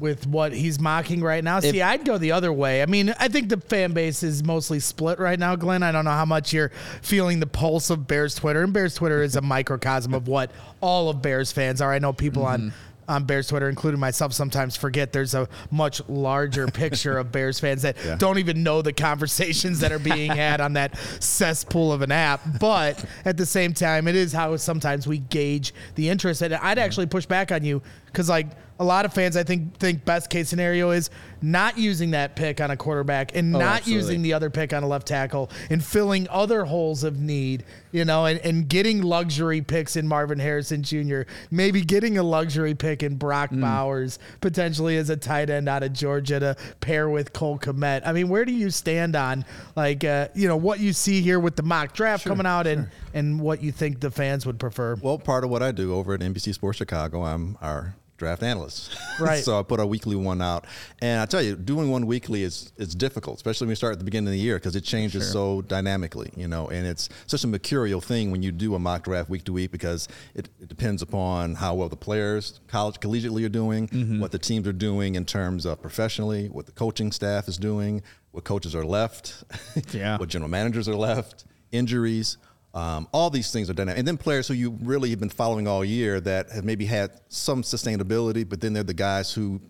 With 0.01 0.27
what 0.27 0.53
he's 0.53 0.81
mocking 0.81 1.21
right 1.21 1.43
now. 1.43 1.61
See, 1.61 1.81
I'd 1.81 2.05
go 2.05 2.19
the 2.19 2.33
other 2.33 2.53
way. 2.53 2.83
I 2.83 2.87
mean, 2.87 3.15
I 3.19 3.29
think 3.29 3.49
the 3.49 3.59
fan 3.61 3.93
base 3.93 4.23
is 4.23 4.43
mostly 4.43 4.81
split 4.81 5.19
right 5.19 5.39
now, 5.39 5.57
Glynn. 5.57 5.83
I 5.83 5.93
don't 5.93 6.05
know 6.05 6.11
how 6.11 6.25
much 6.25 6.53
you're 6.53 6.71
feeling 7.01 7.41
the 7.41 7.47
pulse 7.47 7.91
of 7.91 8.07
Bears 8.07 8.35
Twitter, 8.35 8.63
and 8.63 8.73
Bears 8.73 8.95
Twitter 8.95 9.23
is 9.23 9.37
a 9.37 9.41
microcosm 9.55 10.13
of 10.15 10.29
what 10.29 10.51
all 10.81 11.09
of 11.09 11.23
Bears 11.23 11.53
fans 11.53 11.81
are. 11.81 11.93
I 11.93 11.99
know 11.99 12.13
people 12.13 12.45
on. 12.45 12.61
Mm-hmm. 12.61 12.77
On 13.07 13.25
Bears 13.25 13.49
Twitter, 13.49 13.69
including 13.69 14.01
myself, 14.01 14.33
sometimes 14.33 14.77
forget 14.77 15.13
there's 15.13 15.35
a 15.35 15.47
much 15.71 16.01
larger 16.09 16.67
picture 16.69 17.19
of 17.19 17.31
Bears 17.31 17.61
fans 17.61 17.83
that 17.83 17.99
Yeah. 18.03 18.15
don't 18.15 18.39
even 18.39 18.63
know 18.63 18.81
the 18.81 18.95
conversations 18.95 19.81
that 19.81 19.93
are 19.93 19.99
being 19.99 20.31
had 20.35 20.63
on 20.63 20.73
that 20.73 20.97
cesspool 21.21 21.93
of 21.93 22.01
an 22.01 22.11
app. 22.11 22.41
But 22.59 23.05
at 23.27 23.37
the 23.37 23.45
same 23.45 23.75
time, 23.75 24.09
it 24.09 24.17
is 24.17 24.33
how 24.33 24.57
sometimes 24.57 25.07
we 25.07 25.19
gauge 25.19 25.75
the 25.97 26.09
interest. 26.09 26.41
And 26.41 26.55
I'd 26.55 26.61
mm-hmm. 26.61 26.79
actually 26.79 27.05
push 27.05 27.27
back 27.27 27.53
on 27.53 27.63
you 27.63 27.83
because, 28.07 28.31
like, 28.31 28.47
a 28.81 28.85
lot 28.85 29.05
of 29.05 29.13
fans, 29.13 29.37
I 29.37 29.45
think, 29.45 29.77
think 29.79 30.05
best 30.05 30.31
case 30.31 30.49
scenario 30.49 30.91
is 30.91 31.09
not 31.41 31.79
using 31.79 32.11
that 32.13 32.35
pick 32.35 32.61
on 32.61 32.71
a 32.73 32.77
quarterback 32.77 33.37
and 33.37 33.55
Oh, 33.55 33.59
not 33.61 33.77
absolutely. 33.81 34.03
using 34.03 34.23
the 34.23 34.33
other 34.33 34.51
pick 34.51 34.73
on 34.73 34.83
a 34.83 34.89
left 34.89 35.07
tackle 35.07 35.51
and 35.71 35.85
filling 35.85 36.27
other 36.29 36.65
holes 36.65 37.05
of 37.05 37.19
need, 37.21 37.65
you 37.93 38.05
know, 38.05 38.25
and, 38.27 38.41
and 38.41 38.67
getting 38.69 39.03
luxury 39.03 39.61
picks 39.61 39.95
in 39.95 40.09
Marvin 40.09 40.39
Harrison 40.41 40.83
Jr., 40.83 41.23
maybe 41.53 41.83
getting 41.83 42.19
a 42.19 42.23
luxury 42.23 42.75
pick 42.75 43.03
in 43.05 43.15
Brock 43.17 43.51
Mm. 43.51 43.61
Bowers, 43.61 44.19
potentially 44.41 44.97
as 44.97 45.09
a 45.11 45.17
tight 45.17 45.51
end 45.51 45.69
out 45.69 45.83
of 45.85 45.93
Georgia 45.93 46.41
to 46.41 46.57
pair 46.81 47.09
with 47.09 47.33
Cole 47.33 47.59
Kmet. 47.59 48.03
I 48.05 48.13
mean, 48.13 48.29
where 48.29 48.45
do 48.45 48.53
you 48.53 48.71
stand 48.71 49.15
on, 49.15 49.45
like, 49.77 50.03
uh, 50.03 50.29
you 50.35 50.49
know, 50.49 50.57
what 50.57 50.81
you 50.81 50.93
see 50.93 51.21
here 51.21 51.39
with 51.39 51.55
the 51.57 51.63
mock 51.63 51.93
draft 51.93 52.25
coming 52.25 52.47
out 52.47 52.67
and, 52.67 52.89
and 53.13 53.39
what 53.41 53.63
you 53.63 53.71
think 53.71 54.01
the 54.01 54.11
fans 54.11 54.47
would 54.47 54.59
prefer? 54.59 54.97
Well, 55.01 55.19
part 55.19 55.45
of 55.45 55.51
what 55.51 55.63
I 55.63 55.71
do 55.71 55.95
over 55.95 56.15
at 56.15 56.21
NBC 56.21 56.55
Sports 56.55 56.79
Chicago, 56.79 57.23
I'm 57.23 57.57
our 57.61 57.95
draft 58.17 58.43
analyst. 58.43 58.97
Right. 59.21 59.45
so 59.45 59.61
I 59.61 59.63
put 59.63 59.79
a 59.79 59.87
weekly 59.87 60.17
one 60.17 60.43
out, 60.43 60.67
and 61.01 61.21
I 61.21 61.27
tell 61.27 61.41
you, 61.41 61.55
doing 61.55 61.89
one 61.89 62.05
weekly 62.07 62.43
is 62.43 62.73
is 62.79 62.95
difficult, 62.97 63.37
especially 63.37 63.67
when 63.67 63.71
you 63.71 63.77
start 63.77 63.93
at 63.93 64.01
the 64.01 64.05
beginning 64.05 64.27
of 64.29 64.33
the 64.33 64.41
year 64.41 64.57
because 64.57 64.75
it 64.75 64.83
changes 64.83 65.31
so 65.31 65.63
dynamically, 65.63 66.33
you 66.35 66.49
know. 66.49 66.67
And 66.69 66.85
it's 66.85 67.09
such 67.27 67.45
a 67.45 67.47
mercurial 67.47 68.01
thing 68.01 68.33
when 68.33 68.43
you 68.43 68.51
do 68.51 68.75
a 68.75 68.79
mock 68.81 69.05
draft 69.05 69.31
week 69.31 69.45
to 69.45 69.53
week 69.53 69.71
because 69.71 70.09
it, 70.35 70.49
it 70.61 70.69
depends 70.69 71.01
upon 71.01 71.55
how 71.55 71.75
well 71.75 71.89
the 71.89 71.97
players, 71.97 72.59
college 72.67 72.97
collegiately, 72.99 73.45
are 73.47 73.49
doing, 73.49 73.87
mm-hmm. 73.87 74.19
what 74.21 74.33
the 74.33 74.39
teams 74.39 74.67
are 74.67 74.73
doing 74.73 75.15
in 75.15 75.25
terms 75.25 75.65
of 75.65 75.81
professionally, 75.81 76.49
what 76.49 76.67
the 76.67 76.73
coaching 76.73 77.13
staff 77.13 77.47
is 77.47 77.57
doing, 77.57 78.03
what 78.33 78.43
coaches 78.43 78.75
are 78.75 78.85
left, 78.85 79.45
Yeah. 79.93 80.19
what 80.19 80.29
general 80.29 80.51
managers 80.51 80.89
are 80.89 80.97
left, 80.97 81.45
injuries. 81.71 82.37
Um, 82.75 83.07
all 83.13 83.31
these 83.31 83.53
things 83.53 83.71
are 83.71 83.73
dynamic. 83.73 83.99
And 84.01 84.09
then 84.09 84.17
players 84.17 84.49
who 84.49 84.55
you 84.55 84.77
really 84.83 85.11
have 85.11 85.21
been 85.21 85.31
following 85.31 85.69
all 85.69 85.85
year 85.85 86.21
that 86.21 86.51
have 86.51 86.65
maybe 86.65 86.85
had 86.85 87.13
some 87.29 87.63
sustainability, 87.63 88.47
but 88.47 88.61
then 88.61 88.73
they're 88.73 88.83
the 88.83 88.93
guys 88.93 89.33
who, 89.33 89.61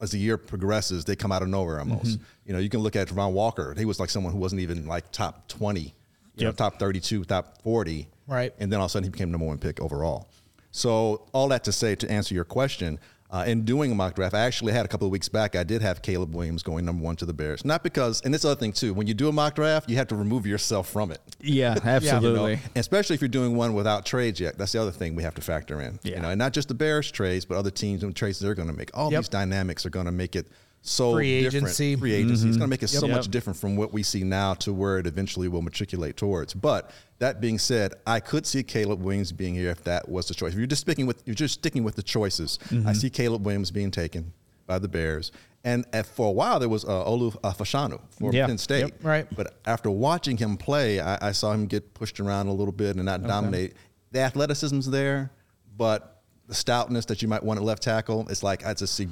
as 0.00 0.12
the 0.12 0.18
year 0.18 0.38
progresses, 0.38 1.04
they 1.04 1.16
come 1.16 1.32
out 1.32 1.42
of 1.42 1.48
nowhere 1.48 1.80
almost. 1.80 2.20
You 2.46 2.52
know, 2.52 2.60
you 2.60 2.68
can 2.68 2.80
look 2.80 2.94
at 2.94 3.08
Travon 3.08 3.32
Walker. 3.32 3.74
He 3.76 3.84
was 3.84 3.98
like 3.98 4.10
someone 4.10 4.32
who 4.32 4.38
wasn't 4.38 4.60
even 4.60 4.86
like 4.86 5.10
top 5.10 5.48
20, 5.48 5.92
you 6.36 6.44
know, 6.44 6.52
top 6.52 6.78
32, 6.78 7.24
top 7.24 7.60
40. 7.62 8.06
Right. 8.28 8.54
And 8.60 8.72
then 8.72 8.78
all 8.78 8.86
of 8.86 8.90
a 8.90 8.92
sudden 8.92 9.04
he 9.04 9.10
became 9.10 9.32
number 9.32 9.46
one 9.46 9.58
pick 9.58 9.80
overall. 9.80 10.28
So 10.70 11.26
all 11.32 11.48
that 11.48 11.64
to 11.64 11.72
say, 11.72 11.94
to 11.96 12.10
answer 12.10 12.34
your 12.34 12.44
question, 12.44 12.98
uh, 13.34 13.44
in 13.46 13.64
doing 13.64 13.90
a 13.90 13.94
mock 13.96 14.14
draft, 14.14 14.32
I 14.34 14.40
actually 14.40 14.72
had 14.72 14.84
a 14.84 14.88
couple 14.88 15.06
of 15.08 15.10
weeks 15.10 15.28
back. 15.28 15.56
I 15.56 15.64
did 15.64 15.82
have 15.82 16.02
Caleb 16.02 16.34
Williams 16.34 16.62
going 16.62 16.84
number 16.84 17.02
one 17.02 17.16
to 17.16 17.26
the 17.26 17.32
Bears, 17.34 17.64
not 17.64 17.82
because, 17.82 18.20
and 18.24 18.32
this 18.32 18.44
other 18.44 18.54
thing 18.58 18.72
too. 18.72 18.94
When 18.94 19.06
you 19.08 19.14
do 19.14 19.28
a 19.28 19.32
mock 19.32 19.56
draft, 19.56 19.90
you 19.90 19.96
have 19.96 20.06
to 20.08 20.14
remove 20.14 20.46
yourself 20.46 20.88
from 20.88 21.10
it. 21.10 21.20
Yeah, 21.40 21.74
You 21.74 21.80
know, 21.80 21.90
absolutely. 21.90 22.58
especially 22.76 23.14
if 23.14 23.20
you're 23.20 23.28
doing 23.28 23.56
one 23.56 23.74
without 23.74 24.06
trades 24.06 24.38
yet. 24.38 24.56
That's 24.56 24.70
the 24.72 24.80
other 24.80 24.92
thing 24.92 25.16
we 25.16 25.24
have 25.24 25.34
to 25.34 25.42
factor 25.42 25.80
in. 25.80 25.98
You 26.04 26.12
Yeah. 26.12 26.20
know, 26.22 26.28
and 26.30 26.38
not 26.38 26.52
just 26.52 26.68
the 26.68 26.74
Bears 26.74 27.10
trades, 27.10 27.44
but 27.44 27.56
other 27.58 27.72
teams 27.72 28.04
and 28.04 28.14
trades 28.14 28.38
they're 28.38 28.54
going 28.54 28.68
to 28.68 28.74
make. 28.74 28.90
All 28.96 29.10
Yep. 29.10 29.22
these 29.22 29.28
dynamics 29.28 29.84
are 29.84 29.90
going 29.90 30.06
to 30.06 30.12
make 30.12 30.36
it 30.36 30.46
so 30.86 31.14
Free 31.14 31.40
different. 31.42 31.64
agency. 31.64 31.96
Free 31.96 32.12
agency. 32.12 32.46
It's 32.46 32.58
going 32.58 32.68
to 32.68 32.70
make 32.70 32.82
it 32.82 32.88
so 32.88 33.06
Yep. 33.06 33.16
much 33.16 33.28
different 33.28 33.58
from 33.58 33.74
what 33.74 33.92
we 33.94 34.02
see 34.02 34.22
now 34.22 34.52
to 34.54 34.72
where 34.72 34.98
it 34.98 35.06
eventually 35.06 35.48
will 35.48 35.62
matriculate 35.62 36.16
towards. 36.18 36.52
But 36.52 36.90
that 37.20 37.40
being 37.40 37.58
said, 37.58 37.94
I 38.06 38.20
could 38.20 38.44
see 38.46 38.62
Caleb 38.62 39.00
Williams 39.02 39.32
being 39.32 39.54
here 39.54 39.70
if 39.70 39.82
that 39.84 40.08
was 40.10 40.28
the 40.28 40.34
choice. 40.34 40.52
If 40.52 40.58
you're 40.58 40.66
just 40.66 40.82
sticking 40.82 41.06
with 41.06 41.22
you're 41.24 41.34
just 41.34 41.54
sticking 41.54 41.84
with 41.84 41.96
the 41.96 42.02
choices, 42.02 42.58
I 42.86 42.92
see 42.92 43.08
Caleb 43.08 43.46
Williams 43.46 43.70
being 43.70 43.90
taken 43.90 44.32
by 44.66 44.78
the 44.78 44.88
Bears. 44.88 45.32
And 45.66 45.86
at, 45.94 46.04
for 46.04 46.28
a 46.28 46.32
while, 46.32 46.60
there 46.60 46.68
was 46.68 46.84
uh, 46.84 46.88
Olu 47.06 47.34
uh, 47.42 47.52
Fashanu 47.54 47.98
for 48.10 48.30
Yeah. 48.34 48.46
Penn 48.46 48.58
State. 48.58 48.80
Yep. 48.80 48.92
Right. 49.02 49.26
But 49.34 49.54
after 49.64 49.90
watching 49.90 50.36
him 50.36 50.58
play, 50.58 51.00
I, 51.00 51.28
I 51.28 51.32
saw 51.32 51.52
him 51.52 51.64
get 51.66 51.94
pushed 51.94 52.20
around 52.20 52.48
a 52.48 52.52
little 52.52 52.72
bit 52.72 52.96
and 52.96 53.06
not 53.06 53.22
dominate. 53.26 53.72
The 54.12 54.20
athleticism's 54.20 54.90
there, 54.90 55.30
but 55.78 56.20
the 56.46 56.54
stoutness 56.54 57.06
that 57.06 57.22
you 57.22 57.28
might 57.28 57.42
want 57.42 57.58
at 57.58 57.64
left 57.64 57.82
tackle, 57.82 58.26
it's 58.28 58.42
like 58.42 58.66
I 58.66 58.74
just 58.74 58.94
see 58.94 59.08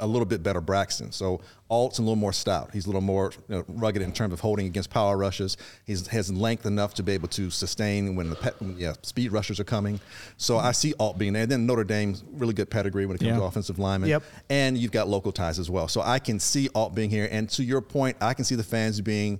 a 0.00 0.06
little 0.06 0.26
bit 0.26 0.42
better 0.42 0.60
Braxton. 0.60 1.12
So 1.12 1.40
Alt's 1.68 1.98
a 1.98 2.02
little 2.02 2.16
more 2.16 2.32
stout. 2.32 2.70
He's 2.72 2.86
a 2.86 2.88
little 2.88 3.00
more 3.00 3.32
you 3.48 3.56
know, 3.56 3.64
rugged 3.68 4.02
in 4.02 4.12
terms 4.12 4.32
of 4.32 4.40
holding 4.40 4.66
against 4.66 4.90
power 4.90 5.16
rushes. 5.16 5.56
He 5.84 5.92
has 5.92 6.32
length 6.32 6.66
enough 6.66 6.94
to 6.94 7.02
be 7.02 7.12
able 7.12 7.28
to 7.28 7.50
sustain 7.50 8.16
when 8.16 8.30
the 8.30 8.36
pe- 8.36 8.66
yeah, 8.76 8.94
speed 9.02 9.30
rushers 9.30 9.60
are 9.60 9.64
coming. 9.64 10.00
So 10.36 10.58
I 10.58 10.72
see 10.72 10.94
Alt 10.98 11.18
being 11.18 11.32
there. 11.32 11.42
And 11.42 11.52
then 11.52 11.66
Notre 11.66 11.84
Dame's 11.84 12.24
really 12.32 12.54
good 12.54 12.68
pedigree 12.70 13.06
when 13.06 13.14
it 13.14 13.20
comes 13.20 13.28
Yeah. 13.30 13.36
to 13.36 13.44
offensive 13.44 13.78
linemen. 13.78 14.10
Yep. 14.10 14.22
And 14.48 14.76
you've 14.76 14.92
got 14.92 15.08
local 15.08 15.30
ties 15.32 15.58
as 15.58 15.70
well. 15.70 15.86
So 15.86 16.00
I 16.00 16.18
can 16.18 16.40
see 16.40 16.68
Alt 16.74 16.94
being 16.94 17.10
here. 17.10 17.28
And 17.30 17.48
to 17.50 17.62
your 17.62 17.80
point, 17.80 18.16
I 18.20 18.34
can 18.34 18.44
see 18.44 18.56
the 18.56 18.64
fans 18.64 19.00
being 19.00 19.38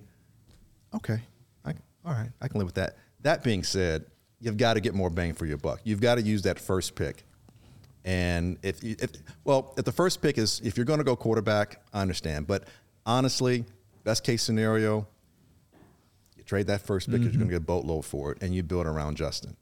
okay. 0.93 1.21
I, 1.65 1.73
all 2.05 2.13
right, 2.13 2.29
I 2.41 2.47
can 2.47 2.59
live 2.59 2.67
with 2.67 2.75
that. 2.75 2.97
That 3.21 3.43
being 3.43 3.63
said, 3.63 4.05
you've 4.39 4.57
got 4.57 4.73
to 4.75 4.79
get 4.79 4.93
more 4.95 5.09
bang 5.09 5.33
for 5.33 5.45
your 5.45 5.57
buck. 5.57 5.81
You've 5.83 6.01
got 6.01 6.15
to 6.15 6.21
use 6.21 6.41
that 6.43 6.59
first 6.59 6.95
pick. 6.95 7.23
And 8.03 8.57
if, 8.63 8.83
you- 8.83 8.95
if 8.99 9.11
well, 9.43 9.73
if 9.77 9.85
the 9.85 9.91
first 9.91 10.21
pick 10.21 10.37
is 10.37 10.61
if 10.63 10.77
you're 10.77 10.85
going 10.85 10.99
to 10.99 11.05
go 11.05 11.15
quarterback, 11.15 11.81
I 11.93 12.01
understand. 12.01 12.47
But 12.47 12.65
honestly, 13.05 13.65
best 14.03 14.23
case 14.23 14.41
scenario, 14.41 15.07
you 16.35 16.43
trade 16.43 16.67
that 16.67 16.81
first 16.81 17.07
pick 17.09 17.19
because 17.19 17.33
you're 17.33 17.39
going 17.39 17.49
to 17.49 17.55
mm-hmm. 17.55 17.63
get 17.65 17.75
a 17.75 17.81
boatload 17.81 18.05
for 18.05 18.31
it, 18.31 18.41
and 18.41 18.55
you 18.55 18.63
build 18.63 18.87
around 18.87 19.17
Justin. 19.17 19.55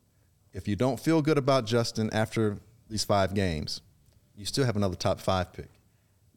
If 0.53 0.67
you 0.67 0.75
don't 0.75 0.99
feel 0.99 1.21
good 1.21 1.37
about 1.37 1.65
Justin 1.65 2.09
after 2.13 2.57
these 2.89 3.03
five 3.03 3.33
games, 3.33 3.81
you 4.35 4.45
still 4.45 4.65
have 4.65 4.75
another 4.75 4.95
top 4.95 5.19
five 5.19 5.53
pick. 5.53 5.69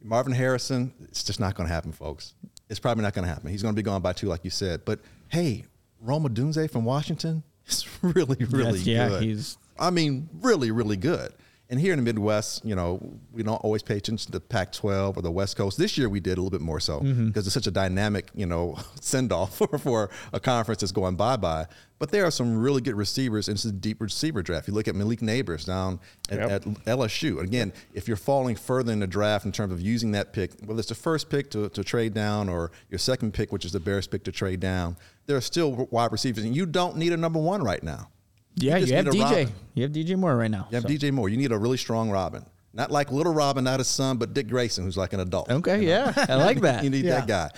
Marvin 0.03 0.33
Harrison, 0.33 0.93
it's 1.05 1.23
just 1.23 1.39
not 1.39 1.55
going 1.55 1.69
to 1.69 1.73
happen, 1.73 1.93
folks. 1.93 2.35
It's 2.69 2.81
probably 2.81 3.03
not 3.03 3.15
going 3.15 3.25
to 3.25 3.33
happen. 3.33 3.51
He's 3.51 3.63
going 3.63 3.75
to 3.75 3.77
be 3.77 3.85
gone 3.85 4.03
by 4.03 4.13
two, 4.13 4.27
like 4.27 4.45
you 4.45 4.51
said. 4.51 4.85
But 4.85 4.99
hey, 5.29 5.65
Rome 6.01 6.25
Odunze 6.25 6.71
from 6.71 6.85
Washington 6.85 7.43
is 7.67 7.87
really, 8.03 8.45
really 8.47 8.81
Yes, 8.81 8.87
yeah, 8.87 9.09
good. 9.09 9.23
he's- 9.23 9.57
I 9.79 9.91
mean, 9.91 10.29
really, 10.41 10.71
really 10.71 10.97
good. 10.97 11.33
And 11.73 11.81
here 11.81 11.95
in 11.95 11.99
the 11.99 12.03
Midwest, 12.03 12.67
you 12.67 12.75
know, 12.75 13.01
we 13.33 13.43
don't 13.43 13.57
always 13.57 13.83
pay 13.83 13.97
attention 13.97 14.27
to 14.27 14.33
the 14.33 14.41
Pac-12 14.41 15.17
or 15.17 15.23
the 15.23 15.31
West 15.31 15.57
Coast. 15.57 15.79
This 15.79 15.97
year 15.97 16.07
we 16.07 16.21
did 16.21 16.33
a 16.37 16.43
little 16.43 16.51
bit 16.51 16.61
more 16.61 16.79
so 16.79 17.01
mm-hmm. 17.01 17.29
because 17.29 17.47
it's 17.47 17.55
such 17.55 17.67
a 17.67 17.71
dynamic, 17.71 18.29
you 18.35 18.45
know, 18.45 18.77
send-off 19.01 19.55
for, 19.57 19.79
for 19.79 20.11
a 20.35 20.39
conference 20.39 20.83
that's 20.83 20.93
going 20.93 21.17
bye-bye. 21.17 21.65
But 21.99 22.11
there 22.11 22.27
are 22.27 22.31
some 22.31 22.59
really 22.59 22.83
good 22.83 22.95
receivers 22.95 23.49
in 23.49 23.55
this 23.55 23.63
deep 23.63 24.03
receiver 24.03 24.43
draft. 24.43 24.69
You 24.69 24.75
look 24.75 24.87
at 24.87 24.95
Malik 24.95 25.21
Nabers 25.21 25.65
down 25.65 25.99
at, 26.29 26.41
Yep. 26.41 26.51
at 26.51 26.63
LSU. 26.85 27.41
Again, 27.41 27.73
if 27.95 28.07
you're 28.07 28.19
falling 28.19 28.55
further 28.55 28.93
in 28.93 29.01
the 29.01 29.07
draft 29.07 29.47
in 29.47 29.53
terms 29.53 29.73
of 29.73 29.81
using 29.81 30.13
that 30.13 30.35
pick, 30.35 30.53
whether 30.67 30.79
it's 30.79 30.91
the 30.91 30.95
first 30.95 31.31
pick 31.31 31.51
to, 31.53 31.71
to 31.71 31.83
trade 31.83 32.13
down 32.13 32.51
or 32.51 32.71
your 32.91 32.99
second 32.99 33.33
pick, 33.33 33.51
which 33.51 33.65
is 33.65 33.73
the 33.73 33.81
Bears 33.81 34.07
pick 34.07 34.25
to 34.25 34.33
trade 34.33 34.61
down, 34.61 34.99
there 35.25 35.39
are 35.39 35.41
still 35.41 35.89
wide 35.91 36.13
receivers, 36.13 36.45
and 36.45 36.55
you 36.55 36.67
don't 36.67 36.99
need 36.99 37.15
a 37.15 37.17
number 37.17 37.39
one 37.39 37.63
right 37.63 37.83
now. 37.83 38.11
Yeah, 38.57 38.79
just 38.79 38.91
you, 38.91 38.97
have 38.97 39.07
DJ. 39.07 39.21
Robin. 39.23 39.53
You 39.75 39.83
have 39.85 39.93
DJ 39.93 40.17
Moore 40.17 40.37
right 40.37 40.51
now. 40.51 40.67
You 40.71 40.75
have 40.77 40.83
so. 40.83 40.89
DJ 40.89 41.11
Moore. 41.13 41.29
You 41.29 41.37
need 41.37 41.53
a 41.53 41.59
really 41.59 41.77
strong 41.79 42.11
Robin. 42.11 42.45
Not 42.75 42.91
like 42.91 43.13
little 43.13 43.35
Robin, 43.35 43.65
not 43.65 43.81
his 43.81 43.89
son, 43.89 44.17
but 44.17 44.33
Dick 44.33 44.49
Grayson, 44.49 44.85
who's 44.85 44.97
like 44.97 45.13
an 45.13 45.21
adult. 45.21 45.51
Okay, 45.51 45.87
yeah, 45.87 46.13
I 46.29 46.37
like 46.37 46.61
that. 46.63 46.83
you 46.85 46.91
need 46.91 47.05
Yeah. 47.05 47.21
that 47.21 47.27
guy. 47.27 47.51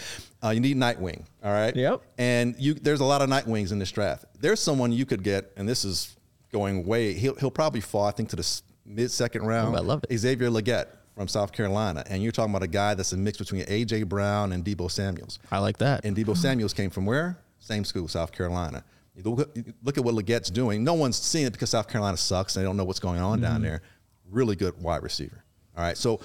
Uh, 0.43 0.51
you 0.51 0.61
need 0.61 0.77
Nightwing. 0.77 1.25
All 1.43 1.53
right. 1.53 1.75
Yep. 1.75 2.03
And 2.19 2.55
you, 2.59 2.75
there's 2.75 3.01
a 3.01 3.05
lot 3.05 3.23
of 3.23 3.31
Nightwings 3.31 3.71
in 3.73 3.79
this 3.79 3.91
draft. 3.93 4.25
There's 4.41 4.61
someone 4.61 4.93
you 4.93 5.07
could 5.07 5.23
get, 5.23 5.53
and 5.57 5.69
this 5.69 5.85
is 5.85 6.17
going 6.53 6.85
way. 6.85 7.15
He'll, 7.15 7.35
he'll 7.37 7.51
probably 7.51 7.81
fall, 7.81 8.05
I 8.07 8.11
think, 8.11 8.29
to 8.31 8.37
the 8.37 8.61
mid 8.85 9.11
second 9.11 9.47
round. 9.47 9.75
Oh, 9.75 9.79
I 9.79 9.83
love 9.83 10.05
it. 10.09 10.17
Xavier 10.19 10.51
Legette 10.51 10.87
from 11.15 11.29
South 11.29 11.53
Carolina, 11.53 12.03
and 12.11 12.23
you're 12.23 12.33
talking 12.33 12.53
about 12.53 12.65
a 12.65 12.69
guy 12.69 12.95
that's 12.95 13.13
a 13.13 13.17
mix 13.17 13.39
between 13.39 13.65
AJ 13.67 14.09
Brown 14.09 14.53
and 14.53 14.65
Deebo 14.65 14.91
Samuels. 14.91 15.39
I 15.51 15.61
like 15.61 15.79
that. 15.79 16.05
And 16.05 16.17
Deebo 16.17 16.37
Samuels 16.37 16.73
came 16.75 16.91
from 16.91 17.07
where? 17.07 17.39
Same 17.61 17.85
school, 17.85 18.09
South 18.09 18.33
Carolina. 18.33 18.85
You 19.17 19.23
look, 19.23 19.57
you 19.57 19.65
look 19.83 19.97
at 19.97 20.05
what 20.05 20.15
Legette's 20.15 20.51
doing. 20.51 20.83
No 20.83 20.95
one's 20.95 21.17
seeing 21.17 21.47
it 21.47 21.53
because 21.53 21.71
South 21.71 21.89
Carolina 21.89 22.17
sucks. 22.17 22.57
and 22.57 22.63
They 22.63 22.67
don't 22.67 22.77
know 22.77 22.85
what's 22.85 23.01
going 23.01 23.21
on 23.21 23.41
down 23.41 23.55
mm-hmm. 23.55 23.65
there. 23.65 23.83
Really 24.31 24.57
good 24.57 24.81
wide 24.83 25.03
receiver. 25.03 25.45
All 25.77 25.85
right. 25.85 25.97
So 25.97 26.21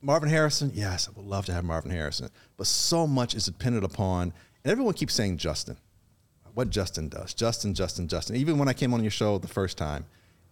Marvin 0.00 0.28
Harrison, 0.28 0.70
yes, 0.74 1.08
I 1.08 1.12
would 1.16 1.26
love 1.26 1.46
to 1.46 1.52
have 1.52 1.64
Marvin 1.64 1.90
Harrison. 1.90 2.30
But 2.56 2.66
so 2.66 3.06
much 3.06 3.34
is 3.34 3.44
dependent 3.46 3.84
upon, 3.84 4.32
and 4.64 4.72
everyone 4.72 4.94
keeps 4.94 5.14
saying 5.14 5.38
Justin. 5.38 5.76
What 6.54 6.70
Justin 6.70 7.08
does. 7.08 7.32
Justin, 7.32 7.72
Justin, 7.72 8.08
Justin. 8.08 8.36
Even 8.36 8.58
when 8.58 8.68
I 8.68 8.74
came 8.74 8.92
on 8.92 9.02
your 9.02 9.10
show 9.10 9.38
the 9.38 9.48
first 9.48 9.78
time, 9.78 10.04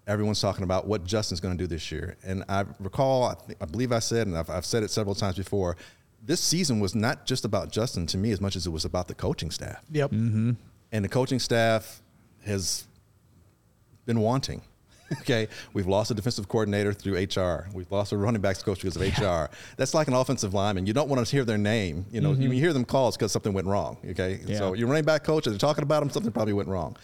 everyone's 0.07 0.41
talking 0.41 0.65
about 0.65 0.87
what 0.87 1.05
Justin's 1.05 1.41
going 1.41 1.57
to 1.57 1.63
do 1.63 1.67
this 1.67 1.93
year. 1.93 2.17
And 2.25 2.43
I 2.49 2.65
recall, 2.79 3.25
I, 3.25 3.35
think, 3.35 3.59
I 3.61 3.67
believe 3.67 3.93
I 3.93 3.99
said, 3.99 4.27
and 4.27 4.37
I've, 4.37 4.49
I've 4.49 4.65
said 4.65 4.83
it 4.83 4.91
several 4.91 5.15
times 5.15 5.37
before, 5.37 5.77
this 6.23 6.41
season 6.41 6.81
was 6.81 6.95
not 6.95 7.27
just 7.27 7.45
about 7.45 7.71
Justin 7.71 8.07
to 8.07 8.19
me 8.19 8.31
as 8.31 8.41
much 8.41 8.57
as 8.57 8.67
it 8.67 8.71
was 8.71 8.85
about 8.85 9.09
the 9.09 9.15
coaching 9.15 9.51
staff. 9.51 9.85
Yep. 9.91 10.11
Mm-hmm. 10.11 10.53
And 10.93 11.05
the 11.05 11.09
coaching 11.09 11.39
staff 11.39 12.03
has 12.45 12.85
been 14.07 14.21
wanting. 14.21 14.63
Okay, 15.23 15.49
we've 15.73 15.89
lost 15.89 16.13
a 16.13 16.15
defensive 16.15 16.47
coordinator 16.49 16.93
through 16.93 17.17
HR. 17.17 17.69
We've 17.75 17.91
lost 17.91 18.13
a 18.13 18.17
running 18.17 18.41
backs 18.41 18.63
coach 18.63 18.81
because 18.81 18.95
of 18.95 19.03
HR. 19.03 19.53
That's 19.77 19.93
like 19.93 20.07
an 20.07 20.15
offensive 20.15 20.55
lineman. 20.55 20.87
You 20.87 20.93
don't 20.93 21.09
want 21.09 21.27
to 21.27 21.29
hear 21.29 21.45
their 21.45 21.59
name. 21.59 22.07
You 22.13 22.21
know, 22.21 22.31
you 22.31 22.49
mm-hmm. 22.49 22.53
hear 22.53 22.73
them 22.73 22.85
calls 22.85 23.17
because 23.17 23.33
something 23.33 23.53
went 23.53 23.67
wrong. 23.67 23.97
Okay, 24.11 24.39
Yeah. 24.47 24.59
so 24.59 24.75
your 24.75 24.87
running 24.87 25.05
back 25.05 25.25
coach, 25.25 25.47
they're 25.47 25.59
talking 25.59 25.83
about 25.83 26.05
him, 26.05 26.11
something 26.11 26.31
probably 26.31 26.53
went 26.53 26.69
wrong. 26.69 26.97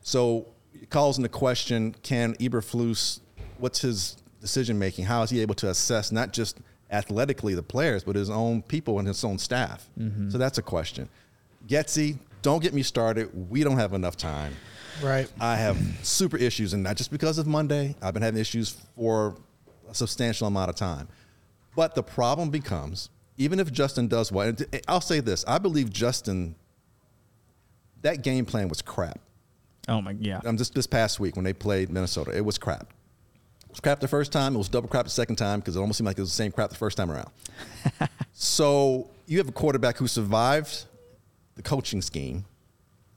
So 0.00 0.46
it 0.72 0.88
calls 0.88 1.18
into 1.18 1.28
question: 1.28 1.94
Can 2.02 2.34
Eberflus? 2.36 3.20
What's 3.58 3.82
his 3.82 4.16
decision 4.40 4.78
making? 4.78 5.04
How 5.04 5.22
is 5.22 5.28
he 5.28 5.40
able 5.40 5.54
to 5.56 5.68
assess 5.68 6.10
not 6.10 6.32
just 6.32 6.60
athletically 6.90 7.54
the 7.54 7.62
players, 7.62 8.04
but 8.04 8.16
his 8.16 8.30
own 8.30 8.62
people 8.62 8.98
and 8.98 9.06
his 9.06 9.22
own 9.22 9.38
staff? 9.38 9.86
Mm-hmm. 9.98 10.30
So 10.30 10.38
that's 10.38 10.56
a 10.56 10.62
question. 10.62 11.10
Getsy, 11.68 12.18
don't 12.44 12.62
get 12.62 12.74
me 12.74 12.82
started. 12.82 13.30
We 13.50 13.64
don't 13.64 13.78
have 13.78 13.94
enough 13.94 14.18
time. 14.18 14.54
Right. 15.02 15.28
I 15.40 15.56
have 15.56 15.78
super 16.02 16.36
issues, 16.36 16.74
and 16.74 16.82
not 16.82 16.96
just 16.96 17.10
because 17.10 17.38
of 17.38 17.46
Monday. 17.46 17.96
I've 18.02 18.12
been 18.12 18.22
having 18.22 18.38
issues 18.38 18.76
for 18.96 19.34
a 19.88 19.94
substantial 19.94 20.46
amount 20.46 20.68
of 20.68 20.76
time. 20.76 21.08
But 21.74 21.94
the 21.94 22.02
problem 22.02 22.50
becomes, 22.50 23.08
even 23.38 23.58
if 23.58 23.72
Justin 23.72 24.08
does 24.08 24.30
well, 24.30 24.46
and 24.46 24.82
I'll 24.86 25.00
say 25.00 25.20
this: 25.20 25.44
I 25.48 25.58
believe 25.58 25.90
Justin. 25.90 26.54
That 28.02 28.22
game 28.22 28.44
plan 28.44 28.68
was 28.68 28.82
crap. 28.82 29.18
oh 29.88 30.02
my, 30.02 30.14
yeah. 30.20 30.40
Um, 30.44 30.58
just 30.58 30.74
this 30.74 30.86
past 30.86 31.18
week 31.18 31.36
when 31.36 31.44
they 31.46 31.54
played 31.54 31.88
Minnesota, 31.88 32.36
it 32.36 32.44
was 32.44 32.58
crap. 32.58 32.92
It 33.62 33.70
was 33.70 33.80
crap 33.80 34.00
the 34.00 34.08
first 34.08 34.30
time. 34.30 34.54
It 34.54 34.58
was 34.58 34.68
double 34.68 34.88
crap 34.88 35.06
the 35.06 35.10
second 35.10 35.36
time 35.36 35.60
because 35.60 35.76
it 35.76 35.80
almost 35.80 35.96
seemed 35.96 36.08
like 36.08 36.18
it 36.18 36.20
was 36.20 36.30
the 36.30 36.36
same 36.36 36.52
crap 36.52 36.68
the 36.68 36.76
first 36.76 36.98
time 36.98 37.10
around. 37.10 37.30
so 38.34 39.08
you 39.24 39.38
have 39.38 39.48
a 39.48 39.52
quarterback 39.52 39.96
who 39.96 40.06
survived 40.06 40.84
the 41.56 41.62
coaching 41.62 42.02
scheme, 42.02 42.44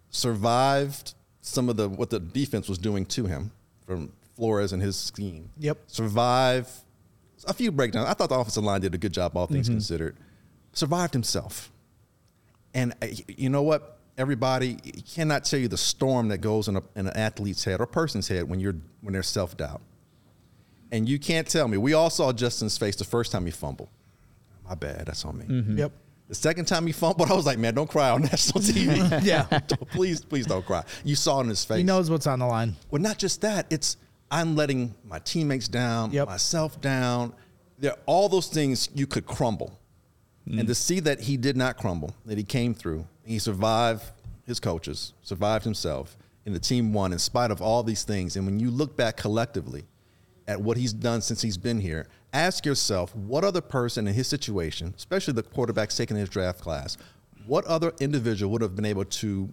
survived 0.09 1.13
some 1.41 1.69
of 1.69 1.77
the 1.77 1.89
what 1.89 2.09
the 2.09 2.19
defense 2.19 2.67
was 2.69 2.77
doing 2.77 3.05
to 3.05 3.25
him 3.25 3.51
from 3.85 4.11
Flores 4.35 4.73
and 4.73 4.81
his 4.81 4.97
scheme. 4.97 5.49
Yep. 5.59 5.77
Survive 5.87 6.69
a 7.45 7.53
few 7.53 7.71
breakdowns. 7.71 8.07
I 8.09 8.13
thought 8.13 8.29
the 8.29 8.35
offensive 8.35 8.63
line 8.63 8.81
did 8.81 8.93
a 8.93 8.97
good 8.97 9.13
job, 9.13 9.35
all 9.37 9.47
things 9.47 9.67
Mm-hmm. 9.67 9.75
considered. 9.77 10.17
Survived 10.73 11.13
himself. 11.13 11.71
And 12.73 12.93
uh, 13.01 13.07
you 13.27 13.49
know 13.49 13.63
what? 13.63 13.93
Everybody 14.17 14.75
cannot 15.13 15.45
tell 15.45 15.59
you 15.59 15.67
the 15.67 15.77
storm 15.77 16.27
that 16.29 16.39
goes 16.39 16.67
in, 16.67 16.75
a, 16.75 16.81
in 16.95 17.07
an 17.07 17.15
athlete's 17.15 17.63
head 17.63 17.79
or 17.79 17.83
a 17.83 17.87
person's 17.87 18.27
head 18.27 18.49
when 18.49 18.59
you're 18.59 18.75
when 19.01 19.13
there's 19.13 19.27
self 19.27 19.55
doubt. 19.55 19.81
And 20.91 21.07
you 21.07 21.19
can't 21.19 21.47
tell 21.47 21.67
me. 21.67 21.77
We 21.77 21.93
all 21.93 22.09
saw 22.09 22.31
Justin's 22.33 22.77
face 22.77 22.95
the 22.95 23.03
first 23.03 23.31
time 23.31 23.45
he 23.45 23.51
fumbled. 23.51 23.89
My 24.67 24.75
bad. 24.75 25.05
That's 25.05 25.23
on 25.25 25.37
me. 25.37 25.45
Mm-hmm. 25.45 25.77
Yep. 25.77 25.91
The 26.27 26.35
second 26.35 26.65
time 26.65 26.85
he 26.85 26.91
fumbled, 26.91 27.31
I 27.31 27.33
was 27.33 27.45
like, 27.45 27.57
man, 27.57 27.73
don't 27.73 27.89
cry 27.89 28.09
on 28.09 28.21
national 28.31 28.61
TV. 28.61 29.23
Yeah. 29.23 29.43
Please, 29.91 30.23
please 30.23 30.45
don't 30.45 30.65
cry. 30.65 30.83
You 31.03 31.15
saw 31.15 31.39
it 31.39 31.43
in 31.43 31.49
his 31.49 31.63
face. 31.63 31.77
He 31.77 31.83
knows 31.83 32.09
what's 32.09 32.27
on 32.27 32.39
the 32.39 32.45
line. 32.45 32.75
Well, 32.91 33.01
not 33.01 33.17
just 33.17 33.41
that. 33.41 33.67
It's 33.69 33.97
I'm 34.29 34.55
letting 34.55 34.93
my 35.05 35.19
teammates 35.19 35.67
down, 35.67 36.11
Yep. 36.11 36.27
myself 36.27 36.81
down. 36.81 37.33
There, 37.79 37.95
all 38.05 38.27
those 38.27 38.47
things 38.47 38.89
you 38.93 39.07
could 39.07 39.25
crumble, 39.25 39.79
and 40.45 40.67
to 40.67 40.73
mm. 40.73 40.75
see 40.75 40.99
that 41.01 41.21
he 41.21 41.37
did 41.37 41.55
not 41.55 41.77
crumble, 41.77 42.15
that 42.25 42.37
he 42.37 42.43
came 42.43 42.73
through, 42.73 43.05
he 43.23 43.37
survived 43.37 44.03
his 44.45 44.59
coaches, 44.59 45.13
survived 45.21 45.63
himself, 45.63 46.17
and 46.45 46.55
the 46.55 46.59
team 46.59 46.93
won 46.93 47.13
in 47.13 47.19
spite 47.19 47.51
of 47.51 47.61
all 47.61 47.83
these 47.83 48.03
things. 48.03 48.35
And 48.35 48.45
when 48.45 48.59
you 48.59 48.71
look 48.71 48.95
back 48.97 49.17
collectively 49.17 49.85
at 50.47 50.61
what 50.61 50.77
he's 50.77 50.93
done 50.93 51.21
since 51.21 51.41
he's 51.41 51.57
been 51.57 51.79
here, 51.79 52.07
ask 52.33 52.65
yourself 52.65 53.15
what 53.15 53.43
other 53.43 53.61
person 53.61 54.07
in 54.07 54.13
his 54.13 54.27
situation, 54.27 54.93
especially 54.95 55.33
the 55.33 55.43
quarterbacks 55.43 55.97
taking 55.97 56.17
his 56.17 56.29
draft 56.29 56.61
class, 56.61 56.97
what 57.45 57.65
other 57.65 57.93
individual 57.99 58.51
would 58.51 58.61
have 58.61 58.75
been 58.75 58.85
able 58.85 59.05
to 59.05 59.49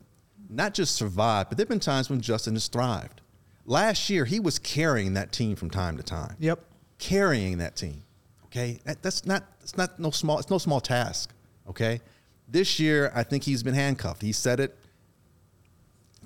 not 0.49 0.75
just 0.75 0.95
survive, 0.95 1.49
but 1.49 1.59
there 1.59 1.65
have 1.65 1.69
been 1.69 1.81
times 1.81 2.11
when 2.11 2.21
Justin 2.21 2.55
has 2.55 2.69
thrived. 2.69 3.21
Last 3.67 4.11
year, 4.11 4.25
he 4.25 4.41
was 4.41 4.59
carrying 4.59 5.15
that 5.15 5.33
team 5.33 5.57
from 5.57 5.71
time 5.71 5.97
to 5.97 6.03
time. 6.03 6.37
Yep. 6.39 6.61
Carrying 6.99 7.59
that 7.59 7.77
team. 7.77 8.05
Okay. 8.47 8.79
That, 8.85 9.03
that's 9.03 9.25
not 9.27 9.45
it's 9.63 9.77
not 9.77 9.99
no 9.99 10.11
small 10.11 10.39
it's 10.39 10.51
no 10.51 10.59
small 10.59 10.81
task. 10.81 11.33
Okay. 11.69 12.01
This 12.47 12.79
year, 12.79 13.11
I 13.15 13.23
think 13.23 13.43
he's 13.43 13.63
been 13.63 13.75
handcuffed. 13.75 14.21
He 14.21 14.33
said 14.33 14.61
it. 14.61 14.77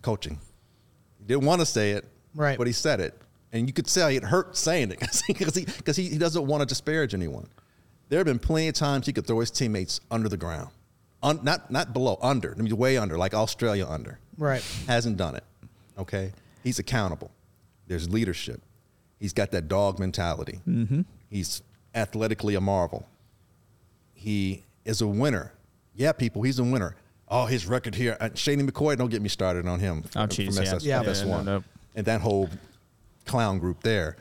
Coaching. 0.03 0.39
He 1.19 1.25
didn't 1.27 1.45
want 1.45 1.61
to 1.61 1.67
say 1.67 1.93
it. 1.93 2.05
Right. 2.35 2.59
But 2.59 2.67
he 2.67 2.73
said 2.73 3.01
it. 3.01 3.19
And 3.53 3.67
you 3.67 3.73
could 3.73 3.87
tell 3.87 4.09
it 4.09 4.23
hurt 4.23 4.57
saying 4.57 4.91
it 4.93 5.01
because 5.27 5.55
he, 5.55 5.65
because 5.65 5.97
he, 5.97 6.09
he 6.09 6.19
doesn't 6.19 6.47
want 6.47 6.61
to 6.61 6.67
disparage 6.67 7.15
anyone. 7.15 7.49
There 8.09 8.19
have 8.19 8.27
been 8.27 8.39
plenty 8.39 8.69
of 8.69 8.75
times 8.75 9.07
he 9.07 9.13
could 9.13 9.27
throw 9.27 9.41
his 9.41 9.51
teammates 9.51 10.01
under 10.11 10.29
the 10.29 10.37
ground. 10.37 10.71
Un, 11.23 11.41
not 11.43 11.71
not 11.71 11.93
below, 11.93 12.17
under. 12.23 12.55
I 12.57 12.63
mean, 12.63 12.75
way 12.77 12.97
under, 12.97 13.19
like 13.19 13.35
Australia 13.35 13.87
under. 13.87 14.19
Right. 14.37 14.63
Hasn't 14.87 15.17
done 15.17 15.35
it. 15.35 15.45
Okay. 15.99 16.33
He's 16.63 16.79
accountable. 16.79 17.31
There's 17.87 18.09
leadership. 18.09 18.63
He's 19.19 19.33
got 19.33 19.51
that 19.51 19.69
dog 19.69 19.99
mentality. 19.99 20.61
Mm-hmm. 20.69 21.03
He's 21.29 21.63
athletically 21.95 22.55
a 22.55 22.61
marvel. 22.61 23.07
He 24.15 24.65
is 24.85 25.01
a 25.01 25.07
winner. 25.07 25.53
Yeah, 25.95 26.13
people, 26.13 26.43
he's 26.43 26.59
a 26.59 26.65
winner. 26.65 26.95
Oh, 27.29 27.47
his 27.47 27.67
record 27.67 27.95
here. 27.95 28.17
Uh, 28.21 28.31
Shady 28.35 28.63
McCoy, 28.63 28.97
don't 28.97 29.11
get 29.11 29.21
me 29.21 29.29
started 29.29 29.67
on 29.67 29.81
him. 29.81 30.05
Oh, 30.17 30.21
from 30.21 30.29
jeez, 30.29 30.59
SS, 30.59 30.85
yeah. 30.85 31.03
Yeah. 31.03 31.09
FS1. 31.09 31.27
Yeah, 31.27 31.37
no, 31.37 31.43
no. 31.43 31.65
And 31.97 32.07
that 32.07 32.21
whole 32.21 32.49
clown 33.29 33.59
group 33.59 33.83
there. 33.83 34.17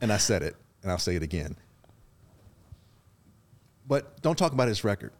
And 0.00 0.12
I 0.12 0.18
said 0.18 0.42
it, 0.42 0.54
and 0.82 0.90
I'll 0.90 0.98
say 0.98 1.16
it 1.16 1.22
again. 1.22 1.56
But 3.86 4.22
don't 4.22 4.38
talk 4.38 4.52
about 4.52 4.68
his 4.68 4.84
record 4.84 5.12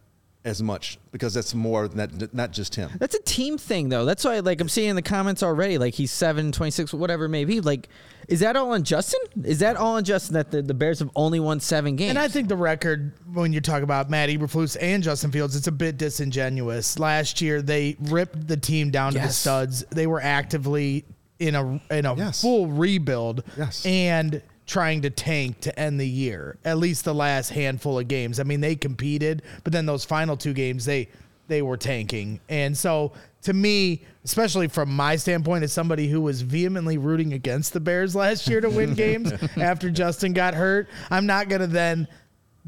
as 0.45 0.61
much 0.61 0.99
because 1.11 1.33
that's 1.33 1.55
more 1.55 1.87
than 1.87 1.97
that, 1.97 2.33
not 2.33 2.51
just 2.51 2.75
him. 2.75 2.91
That's 2.99 3.15
a 3.15 3.21
team 3.23 3.57
thing, 3.57 3.89
though. 3.89 4.05
That's 4.05 4.23
why, 4.23 4.39
like, 4.39 4.61
I'm 4.61 4.69
seeing 4.69 4.89
in 4.89 4.95
the 4.95 5.01
comments 5.01 5.41
already, 5.41 5.79
like, 5.79 5.95
he's 5.95 6.11
7, 6.11 6.51
26, 6.51 6.93
whatever 6.93 7.25
it 7.25 7.29
may 7.29 7.45
be. 7.45 7.61
Like, 7.61 7.89
is 8.27 8.39
that 8.41 8.55
all 8.55 8.71
on 8.71 8.83
Justin? 8.83 9.19
Is 9.43 9.59
that 9.59 9.75
all 9.75 9.95
on 9.95 10.03
Justin 10.03 10.35
that 10.35 10.51
the, 10.51 10.61
the 10.61 10.73
Bears 10.75 10.99
have 10.99 11.09
only 11.15 11.39
won 11.39 11.59
seven 11.59 11.95
games? 11.95 12.11
And 12.11 12.19
I 12.19 12.27
think 12.27 12.47
the 12.47 12.55
record, 12.55 13.13
when 13.33 13.53
you 13.53 13.61
talk 13.61 13.81
about 13.81 14.09
Matt 14.09 14.29
Eberflus 14.29 14.77
and 14.79 15.03
Justin 15.03 15.31
Fields, 15.31 15.55
it's 15.55 15.67
a 15.67 15.71
bit 15.71 15.97
disingenuous. 15.97 16.99
Last 16.99 17.41
year, 17.41 17.63
they 17.63 17.97
ripped 17.99 18.47
the 18.47 18.57
team 18.57 18.91
down 18.91 19.13
to 19.13 19.19
the 19.19 19.29
studs. 19.29 19.83
They 19.91 20.05
were 20.05 20.21
actively 20.21 21.05
in 21.39 21.55
a 21.55 21.81
in 21.91 22.05
a 22.05 22.15
Yes. 22.15 22.41
full 22.41 22.67
rebuild 22.67 23.43
Yes. 23.57 23.85
and 23.85 24.41
trying 24.67 25.01
to 25.03 25.09
tank 25.09 25.59
to 25.61 25.79
end 25.79 25.99
the 25.99 26.07
year. 26.07 26.57
At 26.65 26.77
least 26.79 27.05
the 27.05 27.13
last 27.13 27.49
handful 27.49 27.99
of 27.99 28.07
games. 28.07 28.39
I 28.39 28.43
mean, 28.43 28.61
they 28.61 28.75
competed, 28.75 29.43
but 29.63 29.71
then 29.73 29.85
those 29.85 30.03
final 30.05 30.35
two 30.37 30.53
games, 30.53 30.85
they 30.85 31.07
they 31.47 31.61
were 31.61 31.77
tanking. 31.77 32.39
And 32.49 32.75
so, 32.75 33.11
to 33.43 33.53
me, 33.53 34.01
especially 34.23 34.67
from 34.67 34.91
my 34.91 35.15
standpoint, 35.15 35.63
as 35.63 35.71
somebody 35.71 36.07
who 36.09 36.19
was 36.19 36.41
vehemently 36.41 36.97
rooting 36.97 37.33
against 37.33 37.73
the 37.73 37.79
Bears 37.79 38.15
last 38.15 38.47
year 38.47 38.59
to 38.61 38.69
win 38.69 38.93
games 38.95 39.31
after 39.55 39.91
Justin 39.91 40.33
got 40.33 40.55
hurt, 40.55 40.87
I'm 41.11 41.27
not 41.27 41.47
going 41.49 41.61
to 41.61 41.67
then 41.67 42.07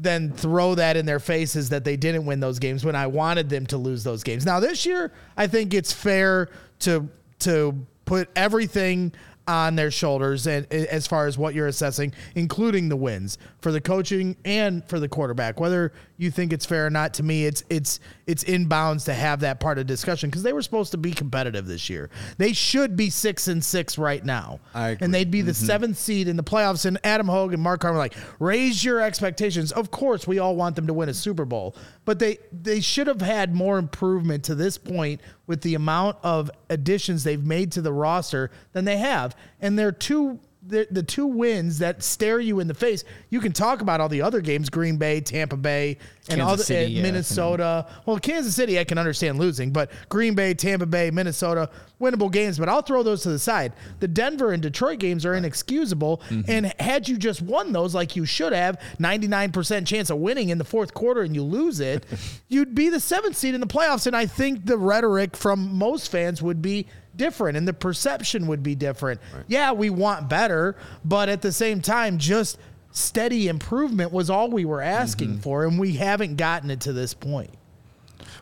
then 0.00 0.30
throw 0.30 0.76
that 0.76 0.96
in 0.96 1.04
their 1.06 1.18
faces 1.18 1.70
that 1.70 1.82
they 1.84 1.96
didn't 1.96 2.24
win 2.24 2.38
those 2.38 2.60
games 2.60 2.84
when 2.84 2.94
I 2.94 3.08
wanted 3.08 3.48
them 3.48 3.66
to 3.66 3.76
lose 3.76 4.04
those 4.04 4.22
games. 4.22 4.46
Now 4.46 4.60
this 4.60 4.86
year, 4.86 5.10
I 5.36 5.48
think 5.48 5.74
it's 5.74 5.92
fair 5.92 6.48
to 6.80 7.08
to 7.40 7.74
put 8.08 8.30
everything 8.34 9.12
on 9.46 9.76
their 9.76 9.90
shoulders 9.90 10.46
and 10.46 10.70
as 10.72 11.06
far 11.06 11.26
as 11.26 11.38
what 11.38 11.54
you're 11.54 11.66
assessing, 11.66 12.12
including 12.34 12.90
the 12.90 12.96
wins 12.96 13.38
for 13.62 13.72
the 13.72 13.80
coaching 13.80 14.36
and 14.44 14.86
for 14.88 15.00
the 15.00 15.08
quarterback. 15.08 15.58
Whether 15.58 15.92
you 16.18 16.30
think 16.30 16.52
it's 16.52 16.66
fair 16.66 16.86
or 16.86 16.90
not, 16.90 17.14
to 17.14 17.22
me, 17.22 17.46
it's 17.46 17.64
it's 17.70 17.98
it's 18.26 18.44
inbounds 18.44 19.06
to 19.06 19.14
have 19.14 19.40
that 19.40 19.58
part 19.58 19.78
of 19.78 19.86
discussion 19.86 20.28
because 20.28 20.42
they 20.42 20.52
were 20.52 20.60
supposed 20.60 20.90
to 20.92 20.98
be 20.98 21.12
competitive 21.12 21.66
this 21.66 21.88
year. 21.88 22.10
They 22.36 22.52
should 22.52 22.94
be 22.94 23.08
six 23.08 23.48
and 23.48 23.64
six 23.64 23.96
right 23.96 24.22
now, 24.22 24.60
I 24.74 24.90
agree. 24.90 25.04
and 25.06 25.14
they'd 25.14 25.30
be 25.30 25.40
the 25.40 25.52
mm-hmm. 25.52 25.66
seventh 25.66 25.96
seed 25.96 26.28
in 26.28 26.36
the 26.36 26.44
playoffs. 26.44 26.84
And 26.84 26.98
Adam 27.02 27.26
Hoge 27.26 27.54
and 27.54 27.62
Mark 27.62 27.80
Carman 27.80 27.98
like, 27.98 28.14
raise 28.38 28.84
your 28.84 29.00
expectations. 29.00 29.72
Of 29.72 29.90
course, 29.90 30.26
we 30.26 30.38
all 30.38 30.56
want 30.56 30.76
them 30.76 30.86
to 30.86 30.92
win 30.92 31.08
a 31.08 31.14
Super 31.14 31.46
Bowl, 31.46 31.74
but 32.04 32.18
they 32.18 32.38
they 32.52 32.80
should 32.80 33.06
have 33.06 33.22
had 33.22 33.54
more 33.54 33.78
improvement 33.78 34.44
to 34.44 34.54
this 34.54 34.76
point 34.76 35.22
with 35.48 35.62
the 35.62 35.74
amount 35.74 36.16
of 36.22 36.52
additions 36.70 37.24
they've 37.24 37.44
made 37.44 37.72
to 37.72 37.82
the 37.82 37.92
roster 37.92 38.52
than 38.72 38.84
they 38.84 38.98
have. 38.98 39.34
And 39.60 39.76
they're 39.76 39.90
two 39.90 40.38
the, 40.68 40.86
the 40.90 41.02
two 41.02 41.26
wins 41.26 41.78
that 41.78 42.02
stare 42.02 42.40
you 42.40 42.60
in 42.60 42.68
the 42.68 42.74
face. 42.74 43.04
You 43.30 43.40
can 43.40 43.52
talk 43.52 43.80
about 43.80 44.00
all 44.00 44.08
the 44.08 44.22
other 44.22 44.40
games: 44.40 44.68
Green 44.68 44.96
Bay, 44.96 45.20
Tampa 45.20 45.56
Bay, 45.56 45.98
and 46.28 46.38
Kansas 46.38 46.52
other 46.52 46.64
City, 46.64 46.84
and 46.84 46.94
yeah, 46.94 47.02
Minnesota. 47.02 47.86
Well, 48.06 48.18
Kansas 48.18 48.54
City, 48.54 48.78
I 48.78 48.84
can 48.84 48.98
understand 48.98 49.38
losing, 49.38 49.72
but 49.72 49.90
Green 50.08 50.34
Bay, 50.34 50.54
Tampa 50.54 50.86
Bay, 50.86 51.10
Minnesota, 51.10 51.70
winnable 52.00 52.30
games. 52.30 52.58
But 52.58 52.68
I'll 52.68 52.82
throw 52.82 53.02
those 53.02 53.22
to 53.22 53.30
the 53.30 53.38
side. 53.38 53.72
The 54.00 54.08
Denver 54.08 54.52
and 54.52 54.62
Detroit 54.62 54.98
games 54.98 55.24
are 55.24 55.34
inexcusable. 55.34 56.18
Mm-hmm. 56.28 56.50
And 56.50 56.74
had 56.80 57.08
you 57.08 57.16
just 57.16 57.42
won 57.42 57.72
those 57.72 57.94
like 57.94 58.16
you 58.16 58.24
should 58.24 58.52
have, 58.52 58.78
99% 58.98 59.86
chance 59.86 60.10
of 60.10 60.18
winning 60.18 60.50
in 60.50 60.58
the 60.58 60.64
fourth 60.64 60.94
quarter 60.94 61.22
and 61.22 61.34
you 61.34 61.42
lose 61.42 61.80
it, 61.80 62.06
you'd 62.48 62.74
be 62.74 62.88
the 62.88 63.00
seventh 63.00 63.36
seed 63.36 63.54
in 63.54 63.60
the 63.60 63.66
playoffs. 63.66 64.06
And 64.06 64.16
I 64.16 64.26
think 64.26 64.66
the 64.66 64.78
rhetoric 64.78 65.36
from 65.36 65.76
most 65.76 66.10
fans 66.10 66.42
would 66.42 66.62
be 66.62 66.86
different 67.18 67.58
and 67.58 67.68
the 67.68 67.74
perception 67.74 68.46
would 68.46 68.62
be 68.62 68.74
different. 68.74 69.20
Yeah, 69.46 69.72
we 69.72 69.90
want 69.90 70.28
better, 70.30 70.76
but 71.04 71.28
at 71.28 71.42
the 71.42 71.52
same 71.52 71.82
time, 71.82 72.16
just 72.16 72.58
steady 72.92 73.48
improvement 73.48 74.10
was 74.12 74.30
all 74.30 74.48
we 74.50 74.64
were 74.64 74.80
asking 74.80 75.28
Mm-hmm. 75.32 75.40
for, 75.40 75.66
and 75.66 75.78
we 75.78 75.92
haven't 75.92 76.36
gotten 76.36 76.70
it 76.70 76.80
to 76.82 76.92
this 76.94 77.12
point. 77.12 77.50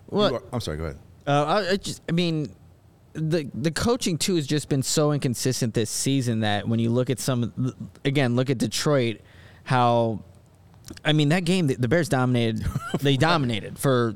well, 0.09 0.37
are- 0.37 0.43
I'm 0.53 0.61
sorry, 0.61 0.77
go 0.77 0.85
ahead. 0.85 0.99
Uh, 1.27 1.45
I, 1.45 1.71
I 1.73 1.77
just, 1.77 2.01
I 2.09 2.13
mean, 2.13 2.51
the 3.15 3.51
the 3.55 3.71
coaching 3.73 4.19
too 4.19 4.37
has 4.37 4.47
just 4.47 4.69
been 4.69 4.83
so 4.83 5.11
inconsistent 5.13 5.75
this 5.75 5.91
season 5.91 6.41
that 6.41 6.69
when 6.69 6.79
you 6.79 6.91
look 6.91 7.11
at 7.11 7.19
some, 7.19 7.75
again, 8.05 8.37
look 8.37 8.49
at 8.51 8.59
Detroit, 8.59 9.21
how, 9.65 10.23
I 11.05 11.13
mean, 11.15 11.31
that 11.31 11.45
game 11.45 11.67
the, 11.67 11.75
the 11.75 11.89
Bears 11.89 12.09
dominated, 12.09 12.65
they 13.01 13.17
dominated 13.31 13.79
for 13.79 14.15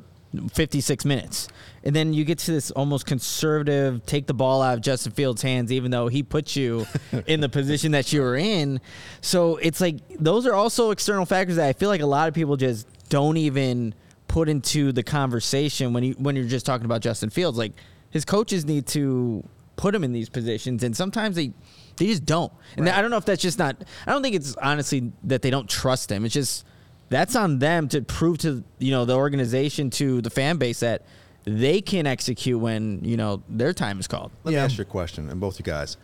56 0.53 1.05
minutes, 1.05 1.49
and 1.83 1.95
then 1.95 2.13
you 2.13 2.25
get 2.25 2.39
to 2.41 2.53
this 2.53 2.71
almost 2.71 3.07
conservative, 3.07 4.05
take 4.07 4.27
the 4.27 4.35
ball 4.35 4.63
out 4.63 4.75
of 4.75 4.81
Justin 4.81 5.13
Fields' 5.13 5.43
hands, 5.43 5.73
even 5.73 5.91
though 5.91 6.09
he 6.09 6.23
put 6.23 6.55
you 6.55 6.87
in 7.27 7.41
the 7.41 7.49
position 7.49 7.93
that 7.93 8.13
you 8.13 8.21
were 8.23 8.37
in. 8.37 8.81
So 9.21 9.57
it's 9.57 9.81
like 9.81 9.97
those 10.19 10.47
are 10.47 10.55
also 10.55 10.91
external 10.91 11.27
factors 11.27 11.57
that 11.57 11.67
I 11.67 11.73
feel 11.73 11.89
like 11.89 12.01
a 12.01 12.07
lot 12.07 12.29
of 12.29 12.35
people 12.35 12.57
just 12.57 12.87
don't 13.09 13.37
even 13.37 13.95
put 14.29 14.49
into 14.49 14.93
the 14.93 15.03
conversation 15.03 15.93
when 15.93 16.05
you 16.05 16.15
when 16.15 16.37
you're 16.37 16.45
just 16.45 16.65
talking 16.65 16.85
about 16.85 17.01
Justin 17.01 17.31
Fields. 17.31 17.59
Like 17.59 17.73
his 18.11 18.25
coaches 18.25 18.65
need 18.65 18.87
to 18.89 19.43
put 19.77 19.95
him 19.95 20.05
in 20.05 20.13
these 20.13 20.29
positions, 20.29 20.85
and 20.85 20.97
sometimes 20.97 21.37
they 21.37 21.53
they 21.97 22.07
just 22.07 22.25
don't. 22.25 22.53
And 22.77 22.89
I 22.89 23.03
don't 23.03 23.11
know 23.11 23.17
if 23.17 23.25
that's 23.25 23.43
just 23.43 23.59
not. 23.59 23.83
I 24.07 24.13
don't 24.13 24.23
think 24.23 24.37
it's 24.37 24.55
honestly 24.57 25.13
that 25.25 25.43
they 25.43 25.51
don't 25.51 25.69
trust 25.69 26.13
him. 26.13 26.25
It's 26.25 26.35
just 26.35 26.65
that's 27.11 27.37
on 27.37 27.59
them 27.59 27.89
to 27.89 28.01
prove 28.01 28.39
to 28.39 28.65
you 28.79 28.91
know 28.93 29.05
the 29.05 29.15
organization 29.17 29.91
to 29.91 30.23
the 30.23 30.31
fan 30.31 30.57
base 30.57 30.81
that 30.81 31.03
they 31.45 31.81
can 31.81 32.07
execute 32.07 32.59
when 32.59 33.05
you 33.05 33.17
know 33.17 33.43
their 33.49 33.73
time 33.75 34.01
is 34.01 34.07
called. 34.07 34.31
Let 34.45 34.53
Yeah. 34.53 34.61
me 34.61 34.65
ask 34.65 34.79
you 34.79 34.83
a 34.83 34.85
question, 34.87 35.29
and 35.29 35.39
both 35.41 35.59
you 35.59 35.65
guys. 35.65 35.97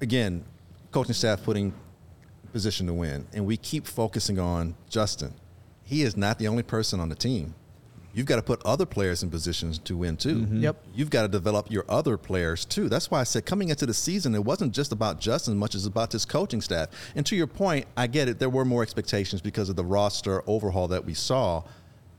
Again, 0.00 0.44
coaching 0.92 1.14
staff 1.14 1.42
putting 1.42 1.74
position 2.52 2.86
to 2.86 2.94
win, 2.94 3.26
and 3.34 3.44
we 3.44 3.56
keep 3.56 3.86
focusing 3.86 4.38
on 4.38 4.74
Justin. 4.88 5.34
He 5.82 6.02
is 6.02 6.16
not 6.16 6.38
the 6.38 6.48
only 6.48 6.62
person 6.62 7.00
on 7.00 7.08
the 7.08 7.14
team. 7.14 7.54
You've 8.18 8.26
got 8.26 8.36
to 8.36 8.42
put 8.42 8.60
other 8.66 8.84
players 8.84 9.22
in 9.22 9.30
positions 9.30 9.78
to 9.78 9.96
win 9.96 10.16
too. 10.16 10.40
Mm-hmm. 10.40 10.62
Yep. 10.64 10.84
You've 10.92 11.08
got 11.08 11.22
to 11.22 11.28
develop 11.28 11.70
your 11.70 11.84
other 11.88 12.18
players 12.18 12.64
too. 12.64 12.88
That's 12.88 13.12
why 13.12 13.20
I 13.20 13.22
said 13.22 13.46
coming 13.46 13.68
into 13.68 13.86
the 13.86 13.94
season, 13.94 14.34
it 14.34 14.44
wasn't 14.44 14.74
just 14.74 14.90
about 14.90 15.20
Justin 15.20 15.54
as 15.54 15.58
much 15.58 15.76
as 15.76 15.86
about 15.86 16.10
this 16.10 16.24
coaching 16.24 16.60
staff. 16.60 16.88
And 17.14 17.24
to 17.26 17.36
your 17.36 17.46
point, 17.46 17.86
I 17.96 18.08
get 18.08 18.28
it. 18.28 18.40
There 18.40 18.50
were 18.50 18.64
more 18.64 18.82
expectations 18.82 19.40
because 19.40 19.68
of 19.68 19.76
the 19.76 19.84
roster 19.84 20.42
overhaul 20.48 20.88
that 20.88 21.04
we 21.04 21.14
saw, 21.14 21.62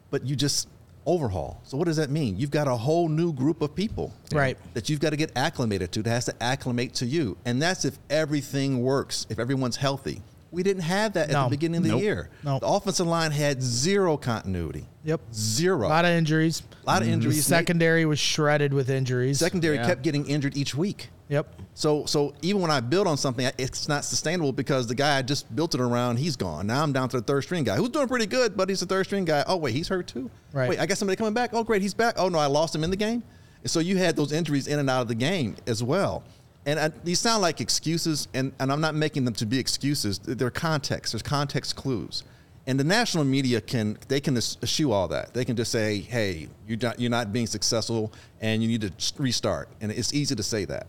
but 0.10 0.26
you 0.26 0.38
just 0.38 0.70
overhaul. 1.06 1.60
So 1.66 1.76
what 1.76 1.86
does 1.86 1.98
that 1.98 2.10
mean? 2.10 2.38
You've 2.38 2.52
got 2.52 2.70
a 2.70 2.78
whole 2.78 3.10
new 3.10 3.34
group 3.34 3.62
of 3.62 3.76
people, 3.76 4.14
Right. 4.32 4.58
That 4.76 4.90
you've 4.90 5.02
got 5.02 5.10
to 5.10 5.18
get 5.18 5.32
acclimated 5.36 5.92
to. 5.94 6.04
That 6.04 6.12
has 6.12 6.26
to 6.26 6.44
acclimate 6.44 6.94
to 6.96 7.06
you, 7.06 7.36
and 7.44 7.62
that's 7.62 7.84
if 7.84 7.98
everything 8.10 8.82
works, 8.82 9.28
if 9.30 9.38
everyone's 9.38 9.76
healthy. 9.76 10.22
We 10.52 10.64
didn't 10.64 10.82
have 10.84 11.14
that 11.14 11.30
at 11.30 11.34
No. 11.34 11.44
the 11.44 11.50
beginning 11.52 11.78
of 11.78 11.84
the 11.84 11.90
Nope. 11.90 12.02
year. 12.02 12.30
Nope. 12.44 12.62
The 12.62 12.68
offensive 12.68 13.06
line 13.06 13.32
had 13.32 13.62
zero 13.62 14.18
continuity. 14.18 14.88
Yep. 15.04 15.22
Zero. 15.34 15.88
A 15.88 15.90
lot 15.90 16.06
of 16.06 16.12
injuries. 16.12 16.64
A 16.84 16.88
lot 16.88 17.02
of 17.02 17.08
The 17.08 17.14
injuries. 17.14 17.46
secondary 17.46 18.06
was 18.06 18.18
shredded 18.20 18.74
with 18.74 18.90
injuries. 18.90 19.38
Secondary 19.40 19.76
Yeah. 19.76 19.86
kept 19.86 20.02
getting 20.02 20.26
injured 20.26 20.58
each 20.58 20.74
week. 20.74 21.10
Yep. 21.30 21.62
So 21.76 22.06
so 22.08 22.34
even 22.42 22.62
when 22.62 22.72
I 22.72 22.80
build 22.80 23.06
on 23.06 23.16
something, 23.18 23.48
it's 23.60 23.88
not 23.88 24.04
sustainable 24.04 24.52
because 24.52 24.88
the 24.88 24.96
guy 24.96 25.18
I 25.20 25.22
just 25.22 25.56
built 25.56 25.76
it 25.76 25.82
around, 25.82 26.18
he's 26.18 26.36
gone. 26.36 26.66
Now 26.66 26.82
I'm 26.82 26.92
down 26.94 27.10
to 27.10 27.18
the 27.18 27.24
third 27.24 27.42
string 27.44 27.64
guy 27.64 27.76
who's 27.76 27.90
doing 27.90 28.08
pretty 28.08 28.26
good, 28.26 28.58
but 28.58 28.68
he's 28.70 28.82
a 28.82 28.88
third 28.88 29.06
string 29.06 29.26
guy. 29.26 29.44
Oh 29.46 29.58
wait, 29.58 29.76
he's 29.76 29.88
hurt 29.90 30.08
too. 30.08 30.32
Right. 30.52 30.68
Wait, 30.70 30.80
I 30.80 30.88
got 30.88 30.98
somebody 30.98 31.16
coming 31.16 31.34
back. 31.36 31.52
Oh 31.54 31.64
great, 31.64 31.84
he's 31.84 31.94
back. 31.94 32.16
Oh 32.18 32.30
no, 32.30 32.40
I 32.40 32.48
lost 32.48 32.74
him 32.74 32.84
in 32.84 32.90
the 32.90 32.96
game. 32.96 33.22
And 33.62 33.70
so 33.70 33.80
you 33.80 33.98
had 33.98 34.16
those 34.16 34.32
injuries 34.32 34.68
in 34.68 34.80
and 34.80 34.90
out 34.90 35.02
of 35.04 35.08
the 35.08 35.16
game 35.16 35.56
as 35.68 35.84
well. 35.84 36.24
And 36.70 36.80
I, 36.80 36.90
these 37.04 37.20
sound 37.20 37.42
like 37.42 37.62
excuses, 37.62 38.28
and, 38.36 38.54
and 38.60 38.72
I'm 38.72 38.80
not 38.80 38.94
making 38.94 39.26
them 39.26 39.34
to 39.36 39.46
be 39.48 39.58
excuses. 39.58 40.20
They're 40.20 40.52
context. 40.52 41.14
There's 41.14 41.24
context 41.24 41.76
clues. 41.76 42.24
And 42.68 42.80
the 42.80 42.84
national 42.84 43.24
media 43.24 43.60
can 43.60 43.98
they 44.08 44.20
can 44.20 44.38
eschew 44.38 44.92
all 44.92 45.08
that. 45.08 45.34
They 45.34 45.44
can 45.44 45.56
just 45.56 45.72
say, 45.72 45.98
"Hey, 46.02 46.48
you're 46.68 46.78
not 46.80 47.00
you're 47.00 47.10
not 47.10 47.34
being 47.34 47.48
successful, 47.48 48.14
and 48.42 48.62
you 48.62 48.68
need 48.68 48.82
to 48.82 48.92
restart." 49.18 49.70
And 49.82 49.92
it's 49.92 50.14
easy 50.14 50.36
to 50.36 50.44
say 50.44 50.66
that. 50.66 50.86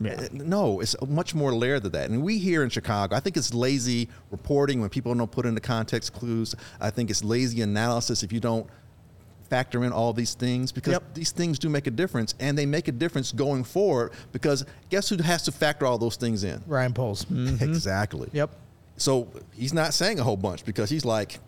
Yeah. 0.00 0.12
Uh, 0.12 0.28
No, 0.30 0.78
it's 0.78 0.94
much 1.08 1.34
more 1.34 1.52
layered 1.52 1.82
than 1.82 1.92
that. 1.92 2.10
And 2.10 2.22
we 2.22 2.38
here 2.38 2.62
in 2.62 2.70
Chicago, 2.70 3.16
I 3.16 3.20
think 3.20 3.36
it's 3.36 3.52
lazy 3.52 4.08
reporting 4.30 4.80
when 4.80 4.90
people 4.90 5.12
don't 5.12 5.30
put 5.30 5.46
in 5.46 5.56
the 5.56 5.60
context 5.60 6.12
clues. 6.12 6.54
I 6.80 6.90
think 6.90 7.10
it's 7.10 7.24
lazy 7.24 7.62
analysis 7.62 8.22
if 8.22 8.32
you 8.32 8.38
don't 8.38 8.68
factor 9.48 9.84
in 9.84 9.92
all 9.92 10.12
these 10.12 10.34
things 10.34 10.72
because 10.72 10.92
Yep. 10.92 11.14
these 11.14 11.30
things 11.30 11.58
do 11.58 11.68
make 11.68 11.86
a 11.86 11.90
difference 11.90 12.34
and 12.40 12.56
they 12.56 12.66
make 12.66 12.88
a 12.88 12.92
difference 12.92 13.32
going 13.32 13.64
forward 13.64 14.12
because 14.32 14.64
guess 14.90 15.08
who 15.08 15.16
has 15.22 15.42
to 15.44 15.52
factor 15.52 15.86
all 15.86 15.98
those 15.98 16.16
things 16.16 16.44
in? 16.44 16.62
Ryan 16.66 16.92
Poles. 16.92 17.24
Mm-hmm. 17.26 17.62
Exactly. 17.70 18.28
Yep. 18.32 18.50
So 18.96 19.28
he's 19.52 19.72
not 19.74 19.92
saying 19.94 20.18
a 20.20 20.22
whole 20.24 20.36
bunch 20.36 20.64
because 20.64 20.88
he's 20.90 21.04
like, 21.04 21.38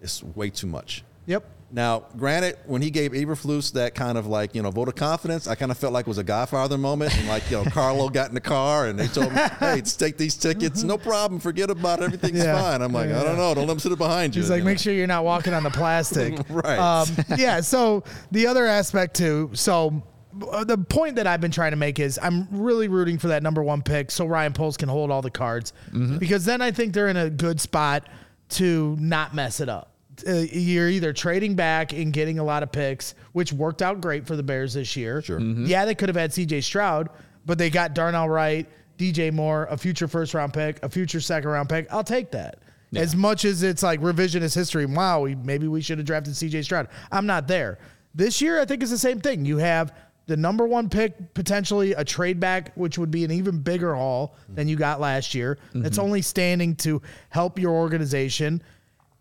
it's 0.00 0.22
way 0.22 0.50
too 0.50 0.66
much. 0.66 1.04
Yep. 1.26 1.44
Now, 1.68 2.04
granted, 2.16 2.56
when 2.66 2.80
he 2.80 2.90
gave 2.90 3.10
Eberflus 3.10 3.72
that 3.72 3.96
kind 3.96 4.16
of 4.16 4.26
like, 4.28 4.54
you 4.54 4.62
know, 4.62 4.70
vote 4.70 4.86
of 4.86 4.94
confidence, 4.94 5.48
I 5.48 5.56
kind 5.56 5.72
of 5.72 5.76
felt 5.76 5.92
like 5.92 6.06
it 6.06 6.08
was 6.08 6.18
a 6.18 6.24
Godfather 6.24 6.78
moment. 6.78 7.16
And 7.18 7.26
like, 7.28 7.50
you 7.50 7.56
know, 7.56 7.64
Carlo 7.64 8.08
got 8.18 8.28
in 8.28 8.34
the 8.34 8.40
car 8.40 8.86
and 8.86 8.96
they 8.96 9.08
told 9.08 9.32
him, 9.32 9.50
hey, 9.58 9.80
take 9.80 10.16
these 10.16 10.36
tickets. 10.36 10.84
No 10.84 10.96
problem. 10.96 11.40
Forget 11.40 11.68
about 11.68 11.98
it. 12.00 12.04
Everything's 12.04 12.38
Yeah. 12.44 12.60
fine. 12.60 12.82
I'm 12.82 12.92
like, 12.92 13.08
Yeah. 13.08 13.20
I 13.20 13.24
don't 13.24 13.36
know. 13.36 13.52
Don't 13.52 13.66
let 13.66 13.72
him 13.74 13.78
sit 13.80 13.98
behind 13.98 14.36
you. 14.36 14.42
He's 14.42 14.50
like, 14.50 14.58
you 14.58 14.64
know? 14.64 14.70
make 14.70 14.78
sure 14.78 14.92
you're 14.94 15.08
not 15.08 15.24
walking 15.24 15.54
on 15.54 15.64
the 15.64 15.70
plastic. 15.70 16.38
Right. 16.48 16.78
Um, 16.78 17.08
yeah. 17.36 17.60
So 17.60 18.04
the 18.30 18.46
other 18.46 18.66
aspect 18.66 19.16
too. 19.16 19.50
So 19.52 20.02
uh, 20.50 20.62
the 20.62 20.78
point 20.78 21.16
that 21.16 21.26
I've 21.26 21.40
been 21.40 21.50
trying 21.50 21.72
to 21.72 21.76
make 21.76 21.98
is 21.98 22.18
I'm 22.22 22.46
really 22.52 22.86
rooting 22.88 23.18
for 23.18 23.28
that 23.28 23.42
number 23.42 23.62
one 23.62 23.82
pick 23.82 24.10
so 24.12 24.24
Ryan 24.26 24.52
Poles 24.52 24.76
can 24.76 24.88
hold 24.88 25.10
all 25.10 25.22
the 25.22 25.30
cards 25.30 25.72
because 26.18 26.44
then 26.44 26.62
I 26.62 26.70
think 26.70 26.92
they're 26.94 27.08
in 27.08 27.16
a 27.16 27.28
good 27.28 27.60
spot 27.60 28.08
to 28.50 28.96
not 29.00 29.34
mess 29.34 29.60
it 29.60 29.68
up. 29.68 29.92
Uh, 30.26 30.32
you're 30.50 30.88
either 30.88 31.12
trading 31.12 31.54
back 31.54 31.92
and 31.92 32.12
getting 32.12 32.38
a 32.38 32.44
lot 32.44 32.62
of 32.62 32.70
picks, 32.72 33.14
which 33.32 33.52
worked 33.52 33.82
out 33.82 34.00
great 34.00 34.26
for 34.26 34.36
the 34.36 34.42
Bears 34.42 34.74
this 34.74 34.96
year. 34.96 35.20
Sure. 35.22 35.40
Yeah, 35.40 35.84
they 35.84 35.94
could 35.94 36.08
have 36.08 36.16
had 36.16 36.32
C.J. 36.32 36.60
Stroud, 36.62 37.08
but 37.44 37.58
they 37.58 37.70
got 37.70 37.94
Darnell 37.94 38.28
Wright, 38.28 38.66
DJ 38.98 39.32
Moore, 39.32 39.66
a 39.70 39.76
future 39.76 40.08
first 40.08 40.32
round 40.34 40.52
pick, 40.54 40.82
a 40.82 40.88
future 40.88 41.20
second 41.20 41.50
round 41.50 41.68
pick. 41.68 41.86
I'll 41.92 42.04
take 42.04 42.30
that. 42.30 42.60
As 42.94 43.14
much 43.14 43.44
as 43.44 43.62
it's 43.62 43.82
like 43.82 44.00
revisionist 44.00 44.54
history, 44.54 44.86
wow, 44.86 45.20
we, 45.20 45.34
maybe 45.34 45.68
we 45.68 45.82
should 45.82 45.98
have 45.98 46.06
drafted 46.06 46.32
CJ 46.34 46.64
Stroud. 46.64 46.88
I'm 47.12 47.26
not 47.26 47.46
there. 47.46 47.78
This 48.14 48.40
year, 48.40 48.58
I 48.60 48.64
think 48.64 48.80
it's 48.82 48.90
the 48.92 48.96
same 48.96 49.20
thing. 49.20 49.44
You 49.44 49.58
have 49.58 49.94
the 50.26 50.36
number 50.36 50.66
one 50.66 50.88
pick, 50.88 51.34
potentially 51.34 51.92
a 51.92 52.04
trade 52.04 52.40
back, 52.40 52.72
which 52.74 52.96
would 52.96 53.10
be 53.10 53.24
an 53.24 53.30
even 53.30 53.58
bigger 53.58 53.94
haul 53.94 54.34
than 54.48 54.66
you 54.66 54.76
got 54.76 54.98
last 54.98 55.34
year. 55.34 55.58
It's 55.74 55.98
only 55.98 56.22
standing 56.22 56.74
to 56.76 57.02
help 57.28 57.58
your 57.58 57.72
organization. 57.72 58.62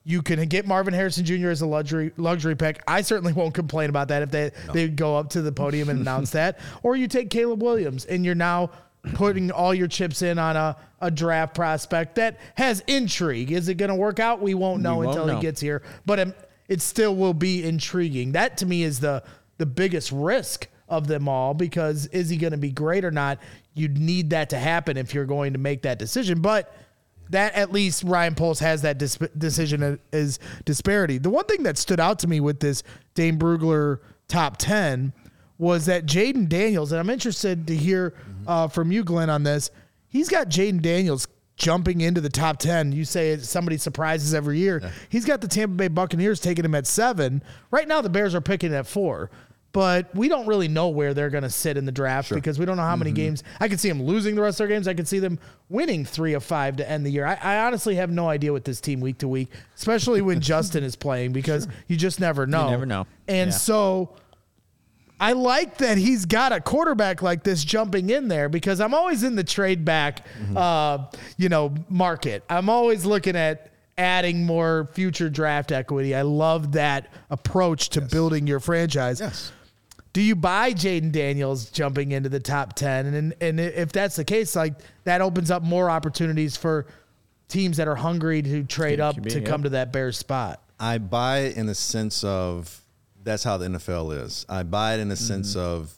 You 0.08 0.22
can 0.22 0.40
get 0.48 0.68
Marvin 0.68 0.94
Harrison 0.94 1.26
Jr. 1.26 1.50
as 1.50 1.62
a 1.62 1.66
luxury 1.66 2.12
luxury 2.16 2.56
pick. 2.56 2.82
I 2.88 3.02
certainly 3.02 3.34
won't 3.34 3.56
complain 3.56 3.90
about 3.90 4.08
that 4.10 4.22
if 4.22 4.32
they, 4.32 4.52
they 4.72 4.88
go 4.88 5.18
up 5.18 5.32
to 5.32 5.42
the 5.42 5.52
podium 5.52 5.90
and 5.90 6.00
announce 6.00 6.30
that. 6.32 6.60
Or 6.84 6.96
you 6.96 7.08
take 7.08 7.32
Caleb 7.32 7.64
Williams 7.64 8.06
and 8.06 8.24
you're 8.24 8.36
now 8.36 8.70
putting 9.14 9.52
all 9.52 9.74
your 9.74 9.88
chips 9.88 10.22
in 10.22 10.38
on 10.38 10.56
a, 10.56 10.78
a 11.02 11.12
draft 11.12 11.56
prospect 11.56 12.16
that 12.16 12.40
has 12.56 12.84
intrigue. 12.88 13.52
Is 13.52 13.68
it 13.68 13.76
going 13.76 13.90
to 13.90 13.96
work 13.96 14.20
out? 14.20 14.42
We 14.42 14.54
won't 14.54 14.82
know 14.82 14.98
won't 14.98 15.10
until 15.10 15.26
know. 15.26 15.36
he 15.36 15.42
gets 15.42 15.60
here, 15.60 15.82
but 16.06 16.20
it, 16.20 16.50
it 16.68 16.82
still 16.82 17.16
will 17.16 17.34
be 17.34 17.64
intriguing. 17.64 18.34
That 18.34 18.58
to 18.58 18.66
me 18.66 18.84
is 18.84 19.00
the 19.00 19.24
the 19.58 19.66
biggest 19.66 20.12
risk 20.12 20.68
of 20.88 21.08
them 21.08 21.28
all 21.28 21.54
because 21.54 22.08
is 22.08 22.30
he 22.30 22.38
going 22.38 22.52
to 22.52 22.58
be 22.58 22.72
great 22.72 23.06
or 23.06 23.12
not? 23.12 23.40
You'd 23.74 23.98
need 23.98 24.30
that 24.32 24.50
to 24.52 24.58
happen 24.58 24.98
if 24.98 25.14
you're 25.14 25.26
going 25.26 25.54
to 25.54 25.60
make 25.60 25.82
that 25.84 25.98
decision, 25.98 26.42
but 26.42 26.74
that 27.30 27.54
at 27.54 27.72
least 27.72 28.04
Ryan 28.04 28.36
Poles 28.36 28.60
has 28.60 28.82
that 28.84 28.98
dis- 28.98 29.18
decision 29.38 30.00
is 30.12 30.40
disparity. 30.66 31.18
The 31.18 31.30
one 31.30 31.46
thing 31.46 31.64
that 31.64 31.78
stood 31.78 32.00
out 32.00 32.20
to 32.20 32.28
me 32.28 32.40
with 32.40 32.60
this 32.60 32.84
Dane 33.14 33.40
Brugler 33.40 34.00
top 34.28 34.58
10 34.58 35.14
was 35.58 35.86
that 35.86 36.06
Jayden 36.06 36.50
Daniels, 36.50 36.92
and 36.92 37.00
I'm 37.00 37.10
interested 37.10 37.68
to 37.68 37.76
hear 37.76 38.14
uh, 38.46 38.68
from 38.68 38.92
you, 38.92 39.04
Glynn, 39.04 39.30
on 39.30 39.44
this. 39.44 39.72
He's 40.10 40.30
got 40.30 40.50
Jayden 40.50 40.82
Daniels 40.82 41.28
jumping 41.58 42.02
into 42.02 42.20
the 42.20 42.30
top 42.30 42.58
10. 42.58 42.92
You 42.92 43.06
say 43.06 43.38
somebody 43.38 43.78
surprises 43.78 44.34
every 44.34 44.60
year. 44.60 44.92
He's 45.10 45.24
got 45.26 45.40
the 45.42 45.48
Tampa 45.48 45.76
Bay 45.76 45.88
Buccaneers 45.88 46.40
taking 46.40 46.66
him 46.66 46.76
at 46.76 46.86
seven. 46.86 47.42
Right 47.72 47.88
now, 47.88 48.02
the 48.02 48.10
Bears 48.10 48.36
are 48.36 48.42
picking 48.42 48.74
at 48.74 48.86
four. 48.88 49.32
But 49.76 50.16
we 50.16 50.30
don't 50.30 50.48
really 50.48 50.70
know 50.70 50.88
where 50.88 51.14
they're 51.14 51.30
going 51.30 51.44
to 51.44 51.50
sit 51.50 51.76
in 51.76 51.84
the 51.86 51.92
draft 51.92 52.34
because 52.34 52.58
we 52.58 52.66
don't 52.66 52.78
know 52.78 52.84
how 52.84 52.96
many 52.96 53.12
games. 53.12 53.44
I 53.60 53.68
could 53.68 53.78
see 53.78 53.90
them 53.90 54.02
losing 54.02 54.34
the 54.36 54.42
rest 54.42 54.56
of 54.62 54.70
their 54.70 54.76
games. 54.76 54.88
I 54.88 54.94
could 54.94 55.06
see 55.06 55.20
them 55.20 55.38
winning 55.68 56.06
three 56.06 56.32
of 56.34 56.46
five 56.46 56.78
to 56.78 56.90
end 56.90 57.06
the 57.06 57.10
year. 57.10 57.26
I, 57.26 57.36
I 57.42 57.66
honestly 57.66 57.96
have 57.96 58.10
no 58.10 58.30
idea 58.30 58.54
with 58.54 58.64
this 58.64 58.80
team 58.80 59.02
week 59.02 59.18
to 59.18 59.28
week, 59.28 59.50
especially 59.76 60.22
when 60.22 60.40
Justin 60.52 60.86
is 60.86 60.96
playing 60.96 61.34
because 61.34 61.68
you 61.90 61.98
just 61.98 62.22
never 62.22 62.48
know. 62.48 62.70
never 62.70 62.86
know. 62.86 63.06
And 63.28 63.50
Yeah. 63.52 63.58
so 63.58 64.16
I 65.20 65.34
like 65.34 65.80
that 65.80 65.98
he's 65.98 66.26
got 66.26 66.54
a 66.54 66.62
quarterback 66.62 67.22
like 67.22 67.44
this 67.44 67.62
jumping 67.66 68.10
in 68.10 68.30
there 68.30 68.48
because 68.48 68.80
I'm 68.80 68.94
always 68.94 69.24
in 69.24 69.36
the 69.36 69.44
trade 69.44 69.84
back, 69.84 70.26
uh, 70.56 71.00
you 71.38 71.50
know, 71.50 71.74
market. 71.90 72.44
I'm 72.50 72.70
always 72.70 73.04
looking 73.04 73.36
at 73.36 73.72
adding 73.98 74.46
more 74.46 74.90
future 74.94 75.30
draft 75.30 75.72
equity. 75.72 76.16
I 76.16 76.22
love 76.24 76.74
that 76.74 77.12
approach 77.30 77.90
to 77.90 78.02
building 78.02 78.46
your 78.48 78.60
franchise. 78.62 79.20
Yes. 79.22 79.52
Do 80.16 80.22
you 80.22 80.34
buy 80.34 80.72
Jayden 80.72 81.12
Daniels 81.12 81.70
jumping 81.70 82.14
into 82.14 82.30
the 82.30 82.40
top 82.40 82.72
ten? 82.72 83.06
And 83.14 83.34
and 83.42 83.60
if 83.60 83.92
that's 83.92 84.16
the 84.16 84.24
case, 84.24 84.56
like 84.56 84.76
that 85.04 85.20
opens 85.20 85.52
up 85.52 85.62
more 85.62 85.90
opportunities 85.90 86.56
for 86.56 86.86
teams 87.50 87.76
that 87.76 87.90
are 87.90 87.96
hungry 87.96 88.42
to 88.42 88.64
trade 88.64 89.02
up 89.02 89.18
QB, 89.18 89.30
to 89.32 89.40
yep. 89.42 89.46
come 89.46 89.64
to 89.64 89.70
that 89.72 89.92
Bears 89.92 90.18
spot. 90.18 90.62
I 90.80 91.00
buy 91.00 91.40
it 91.40 91.58
in 91.58 91.66
the 91.66 91.76
sense 91.76 92.24
of 92.24 92.82
that's 93.26 93.44
how 93.44 93.58
the 93.58 93.68
NFL 93.68 94.24
is. 94.24 94.46
I 94.48 94.64
buy 94.64 94.94
it 94.94 95.02
in 95.02 95.10
the 95.10 95.18
sense 95.18 95.52
Mm-hmm. 95.52 95.60
of 95.60 95.94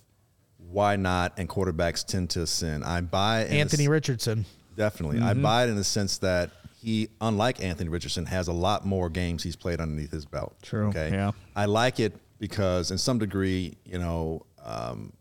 why 0.57 0.95
not, 0.95 1.33
and 1.37 1.47
quarterbacks 1.47 2.03
tend 2.03 2.31
to 2.31 2.47
sin. 2.47 2.81
I 2.83 3.01
buy 3.01 3.41
it 3.41 3.45
in 3.45 3.51
the 3.51 3.59
Anthony 3.59 3.83
s- 3.83 3.89
Richardson. 3.89 4.45
Definitely. 4.75 5.21
I 5.21 5.35
buy 5.35 5.65
it 5.65 5.69
in 5.69 5.75
the 5.75 5.83
sense 5.83 6.17
that 6.19 6.49
he, 6.81 7.09
unlike 7.21 7.63
Anthony 7.63 7.89
Richardson, 7.89 8.25
has 8.25 8.47
a 8.47 8.53
lot 8.53 8.83
more 8.83 9.09
games 9.09 9.43
he's 9.43 9.55
played 9.55 9.79
underneath 9.79 10.11
his 10.11 10.25
belt. 10.25 10.55
True. 10.63 10.87
Okay. 10.87 11.11
Yeah. 11.11 11.33
I 11.55 11.65
like 11.65 11.99
it 11.99 12.13
because, 12.39 12.91
in 12.91 12.97
some 12.97 13.17
degree, 13.19 13.77
you 13.85 13.99
know, 13.99 14.45
um, 14.63 15.13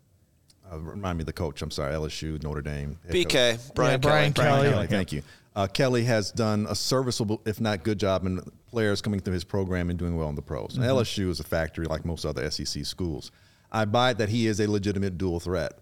uh, 0.70 0.78
remind 0.78 1.18
me 1.18 1.22
of 1.22 1.26
the 1.26 1.32
coach. 1.32 1.62
I'm 1.62 1.70
sorry, 1.70 1.94
LSU, 1.94 2.42
Notre 2.42 2.62
Dame. 2.62 2.98
head 3.04 3.12
coach. 3.12 3.26
BK, 3.26 3.74
Brian 3.74 4.00
Brian 4.00 4.32
Kelly. 4.32 4.48
Kelly. 4.48 4.70
Kelly, 4.70 4.86
thank 4.88 5.12
you. 5.12 5.22
Uh, 5.54 5.66
Kelly 5.66 6.04
has 6.04 6.30
done 6.32 6.66
a 6.68 6.74
serviceable, 6.74 7.40
if 7.46 7.60
not 7.60 7.82
good 7.82 7.98
job, 7.98 8.26
in 8.26 8.40
players 8.70 9.00
coming 9.00 9.20
through 9.20 9.32
his 9.32 9.44
program 9.44 9.88
and 9.88 9.98
doing 9.98 10.14
well 10.16 10.28
in 10.28 10.34
the 10.34 10.42
pros. 10.42 10.76
And 10.76 10.84
LSU 10.84 11.30
is 11.30 11.40
a 11.40 11.44
factory 11.44 11.86
like 11.86 12.04
most 12.04 12.26
other 12.26 12.50
SEC 12.50 12.84
schools. 12.84 13.30
I 13.72 13.86
buy 13.86 14.12
that 14.12 14.28
he 14.28 14.46
is 14.48 14.60
a 14.60 14.70
legitimate 14.70 15.16
dual 15.16 15.40
threat. 15.40 15.78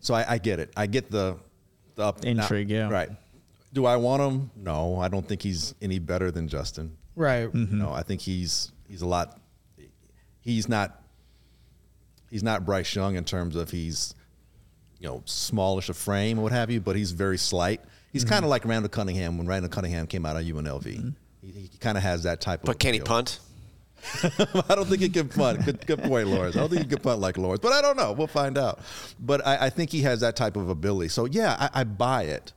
So 0.00 0.14
I, 0.14 0.32
I 0.32 0.38
get 0.38 0.58
it. 0.58 0.72
I 0.76 0.86
get 0.86 1.10
the, 1.10 1.36
the 1.94 2.02
up, 2.02 2.24
Intrigue, 2.24 2.70
yeah. 2.70 2.88
Right. 2.88 3.08
Do 3.72 3.86
I 3.86 3.96
want 3.96 4.22
him? 4.22 4.50
No, 4.56 4.98
I 4.98 5.08
don't 5.08 5.26
think 5.26 5.42
he's 5.42 5.74
any 5.80 5.98
better 6.00 6.30
than 6.30 6.48
Justin. 6.48 6.96
Right. 7.14 7.52
No, 7.54 7.92
I 7.92 8.02
think 8.02 8.20
he's 8.20 8.72
he's 8.88 9.02
a 9.02 9.06
lot. 9.06 9.38
He's 10.46 10.68
not. 10.68 11.02
He's 12.30 12.42
not 12.42 12.64
Bryce 12.64 12.94
Young 12.94 13.16
in 13.16 13.24
terms 13.24 13.56
of 13.56 13.70
he's, 13.70 14.14
you 14.98 15.08
know, 15.08 15.22
smallish 15.26 15.88
of 15.88 15.96
frame 15.96 16.38
or 16.38 16.42
what 16.42 16.52
have 16.52 16.70
you, 16.70 16.80
but 16.80 16.96
he's 16.96 17.12
very 17.12 17.38
slight. 17.38 17.80
He's 18.12 18.24
mm-hmm. 18.24 18.32
kind 18.32 18.44
of 18.44 18.50
like 18.50 18.64
Randall 18.64 18.88
Cunningham 18.88 19.38
when 19.38 19.46
Randall 19.46 19.70
Cunningham 19.70 20.06
came 20.06 20.26
out 20.26 20.36
of 20.36 20.42
UNLV. 20.42 20.82
Mm-hmm. 20.82 21.08
He, 21.42 21.68
he 21.72 21.78
kind 21.78 21.96
of 21.96 22.02
has 22.02 22.24
that 22.24 22.40
type 22.40 22.60
of. 22.60 22.66
But 22.66 22.78
can 22.78 22.94
he 22.94 23.00
punt? 23.00 23.40
I 24.68 24.74
don't 24.74 24.86
think 24.86 25.02
he 25.02 25.08
can 25.08 25.28
punt. 25.28 25.64
Good, 25.64 25.86
good 25.86 26.02
point, 26.02 26.28
Lawrence. 26.28 26.56
I 26.56 26.60
don't 26.60 26.68
think 26.68 26.82
he 26.82 26.88
can 26.88 27.00
punt 27.00 27.20
like 27.20 27.38
Lawrence, 27.38 27.60
but 27.60 27.72
I 27.72 27.82
don't 27.82 27.96
know. 27.96 28.12
We'll 28.12 28.26
find 28.28 28.56
out. 28.56 28.80
But 29.18 29.44
I, 29.46 29.66
I 29.66 29.70
think 29.70 29.90
he 29.90 30.02
has 30.02 30.20
that 30.20 30.36
type 30.36 30.56
of 30.56 30.68
ability. 30.68 31.08
So 31.08 31.24
yeah, 31.24 31.56
I, 31.58 31.80
I 31.80 31.84
buy 31.84 32.24
it, 32.24 32.52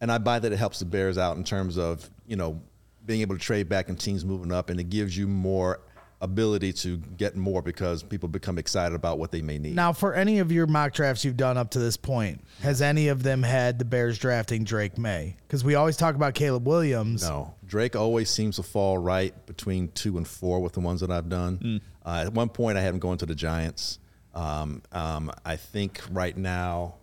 and 0.00 0.12
I 0.12 0.18
buy 0.18 0.38
that 0.38 0.52
it 0.52 0.58
helps 0.58 0.78
the 0.78 0.84
Bears 0.84 1.18
out 1.18 1.36
in 1.36 1.44
terms 1.44 1.76
of 1.78 2.08
you 2.26 2.36
know 2.36 2.60
being 3.04 3.20
able 3.20 3.36
to 3.36 3.40
trade 3.40 3.68
back 3.68 3.88
and 3.88 3.98
teams 3.98 4.24
moving 4.24 4.52
up, 4.52 4.70
and 4.70 4.78
it 4.78 4.90
gives 4.90 5.16
you 5.16 5.26
more 5.26 5.80
ability 6.22 6.72
to 6.72 6.96
get 7.18 7.36
more 7.36 7.60
because 7.60 8.02
people 8.02 8.28
become 8.28 8.56
excited 8.56 8.94
about 8.94 9.18
what 9.18 9.32
they 9.32 9.42
may 9.42 9.58
need. 9.58 9.74
Now, 9.74 9.92
for 9.92 10.14
any 10.14 10.38
of 10.38 10.50
your 10.52 10.66
mock 10.66 10.94
drafts 10.94 11.24
you've 11.24 11.36
done 11.36 11.58
up 11.58 11.70
to 11.72 11.78
this 11.80 11.96
point, 11.96 12.40
has 12.62 12.80
any 12.80 13.08
of 13.08 13.22
them 13.22 13.42
had 13.42 13.78
the 13.78 13.84
Bears 13.84 14.18
drafting 14.18 14.64
Drake 14.64 14.96
Maye? 14.96 15.36
Because 15.46 15.64
we 15.64 15.74
always 15.74 15.96
talk 15.96 16.14
about 16.14 16.34
Caleb 16.34 16.66
Williams. 16.66 17.22
No, 17.22 17.54
Drake 17.66 17.96
always 17.96 18.30
seems 18.30 18.56
to 18.56 18.62
fall 18.62 18.96
right 18.96 19.34
between 19.46 19.88
two 19.88 20.16
and 20.16 20.26
four 20.26 20.60
with 20.60 20.72
the 20.72 20.80
ones 20.80 21.00
that 21.00 21.10
I've 21.10 21.28
done. 21.28 21.58
Mm. 21.58 21.80
Uh, 22.06 22.24
at 22.26 22.32
one 22.32 22.48
point, 22.48 22.78
I 22.78 22.80
had 22.80 22.94
him 22.94 23.00
going 23.00 23.18
to 23.18 23.26
the 23.26 23.34
Giants. 23.34 23.98
Um, 24.34 24.82
um, 24.92 25.30
I 25.44 25.56
think 25.56 26.00
right 26.10 26.36
now, 26.36 26.94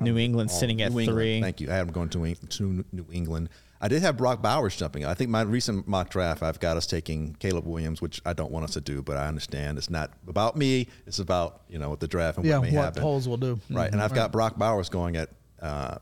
New 0.00 0.18
England 0.18 0.50
sitting 0.50 0.82
at 0.82 0.92
New 0.92 1.00
England. 1.00 1.16
three. 1.16 1.40
Thank 1.40 1.60
you. 1.60 1.70
I 1.70 1.74
had 1.74 1.86
him 1.86 1.92
going 1.92 2.08
to, 2.10 2.34
to 2.34 2.84
New 2.92 3.06
England. 3.12 3.48
I 3.80 3.88
did 3.88 4.02
have 4.02 4.16
Brock 4.16 4.42
Bowers 4.42 4.76
jumping. 4.76 5.04
I 5.04 5.14
think 5.14 5.30
my 5.30 5.42
recent 5.42 5.86
mock 5.86 6.08
draft, 6.08 6.42
I've 6.42 6.60
got 6.60 6.76
us 6.76 6.86
taking 6.86 7.34
Caleb 7.34 7.66
Williams, 7.66 8.00
which 8.00 8.20
I 8.24 8.32
don't 8.32 8.50
want 8.50 8.64
us 8.64 8.72
to 8.72 8.80
do, 8.80 9.02
but 9.02 9.16
I 9.16 9.26
understand 9.26 9.78
it's 9.78 9.90
not 9.90 10.12
about 10.26 10.56
me. 10.56 10.88
It's 11.06 11.18
about 11.18 11.62
you 11.68 11.78
know 11.78 11.90
what 11.90 12.00
the 12.00 12.08
draft 12.08 12.38
and 12.38 12.46
yeah, 12.46 12.58
what 12.58 12.70
may 12.70 12.76
what 12.76 12.84
happen. 12.84 13.02
Poles 13.02 13.28
will 13.28 13.36
do. 13.36 13.60
Right, 13.70 13.90
and 13.90 14.00
I've 14.00 14.14
got 14.14 14.32
Brock 14.32 14.58
Bowers 14.58 14.88
going 14.88 15.16
at 15.16 15.30
uh, 15.60 15.98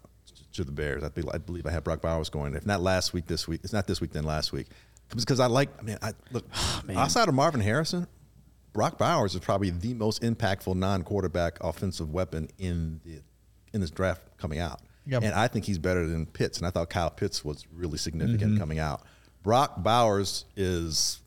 to 0.53 0.65
the 0.65 0.73
Bears. 0.73 1.03
I, 1.03 1.09
be, 1.09 1.23
I 1.33 1.39
believe 1.39 1.67
I 1.67 1.71
have 1.71 1.85
Brock 1.85 2.01
Bowers 2.01 2.31
going. 2.31 2.55
If 2.55 2.67
not 2.67 2.81
last 2.81 3.13
week, 3.13 3.27
this 3.27 3.49
week. 3.49 3.61
It's 3.65 3.73
not 3.73 3.87
this 3.87 4.01
week, 4.01 4.13
then 4.13 4.25
last 4.25 4.53
week. 4.53 4.69
Because 5.15 5.41
I 5.41 5.47
like. 5.47 5.69
I 5.79 5.83
mean, 5.83 5.99
I 6.01 6.13
look 6.33 6.47
outside 6.97 7.29
of 7.29 7.35
Marvin 7.35 7.61
Harrison, 7.61 8.07
Brock 8.73 8.99
Bowers 8.99 9.35
is 9.35 9.41
probably 9.41 9.71
the 9.71 9.95
most 9.95 10.23
impactful 10.23 10.75
non-quarterback 10.77 11.59
offensive 11.63 12.11
weapon 12.11 12.49
in 12.59 13.01
the 13.05 13.21
in 13.73 13.81
this 13.81 13.91
draft 13.91 14.23
coming 14.39 14.59
out. 14.59 14.81
Yep. 15.07 15.23
And 15.23 15.35
I 15.35 15.49
think 15.49 15.65
he's 15.65 15.79
better 15.79 16.07
than 16.07 16.27
Pitts. 16.27 16.59
And 16.59 16.67
I 16.67 16.71
thought 16.71 16.91
Kyle 16.91 17.11
Pitts 17.11 17.45
was 17.45 17.65
really 17.73 17.99
significant 17.99 18.53
mm-hmm. 18.53 18.59
coming 18.59 18.79
out. 18.79 19.03
Brock 19.43 19.83
Bowers 19.83 20.47
is 20.57 21.21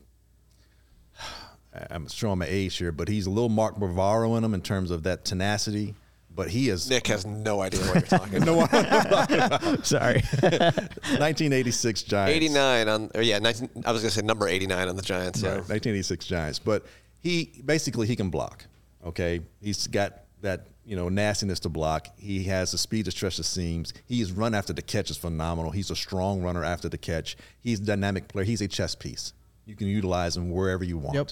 I'm 1.90 2.08
showing 2.08 2.38
my 2.38 2.46
age 2.48 2.76
here, 2.76 2.92
but 2.92 3.08
he's 3.08 3.26
a 3.26 3.30
little 3.30 3.48
Mark 3.48 3.76
Bavaro 3.76 4.36
in 4.36 4.44
him 4.44 4.54
in 4.54 4.62
terms 4.62 4.90
of 4.90 5.04
that 5.04 5.24
tenacity. 5.24 5.94
But 6.34 6.50
he 6.50 6.68
is 6.68 6.88
Nick 6.88 7.08
has 7.08 7.26
no 7.26 7.60
idea 7.60 7.80
what 7.80 7.94
you're 7.94 8.02
talking 8.02 8.36
about. 8.36 8.46
No 8.46 8.56
one 8.58 8.68
sorry. 9.84 10.22
1986 10.40 12.02
Giants. 12.04 12.36
89 12.36 12.88
on, 12.88 13.10
or 13.12 13.22
yeah, 13.22 13.40
19, 13.40 13.70
I 13.84 13.90
was 13.90 14.02
going 14.02 14.10
to 14.10 14.20
say 14.20 14.22
number 14.24 14.46
89 14.46 14.88
on 14.88 14.94
the 14.94 15.02
Giants. 15.02 15.42
Right, 15.42 15.48
Yeah. 15.48 15.56
1986 15.56 16.26
Giants. 16.26 16.58
But 16.60 16.86
he 17.18 17.60
basically 17.64 18.06
he 18.06 18.14
can 18.14 18.30
block. 18.30 18.66
Okay, 19.04 19.40
he's 19.60 19.88
got 19.88 20.20
that 20.42 20.68
you 20.88 20.96
know 20.96 21.08
nastiness 21.10 21.60
to 21.60 21.68
block. 21.68 22.08
He 22.16 22.44
has 22.44 22.72
the 22.72 22.78
speed 22.78 23.04
to 23.04 23.10
stretch 23.10 23.36
the 23.36 23.44
seams. 23.44 23.92
He's 24.06 24.32
run 24.32 24.54
after 24.54 24.72
the 24.72 24.82
catch 24.82 25.10
is 25.10 25.18
phenomenal. 25.18 25.70
He's 25.70 25.90
a 25.90 25.96
strong 25.96 26.42
runner 26.42 26.64
after 26.64 26.88
the 26.88 26.98
catch. 26.98 27.36
He's 27.60 27.78
a 27.78 27.84
dynamic 27.84 28.28
player. 28.28 28.46
He's 28.46 28.62
a 28.62 28.68
chess 28.68 28.94
piece. 28.94 29.34
You 29.66 29.76
can 29.76 29.86
utilize 29.86 30.36
him 30.36 30.50
wherever 30.50 30.82
you 30.82 30.96
want. 30.96 31.14
Yep. 31.14 31.30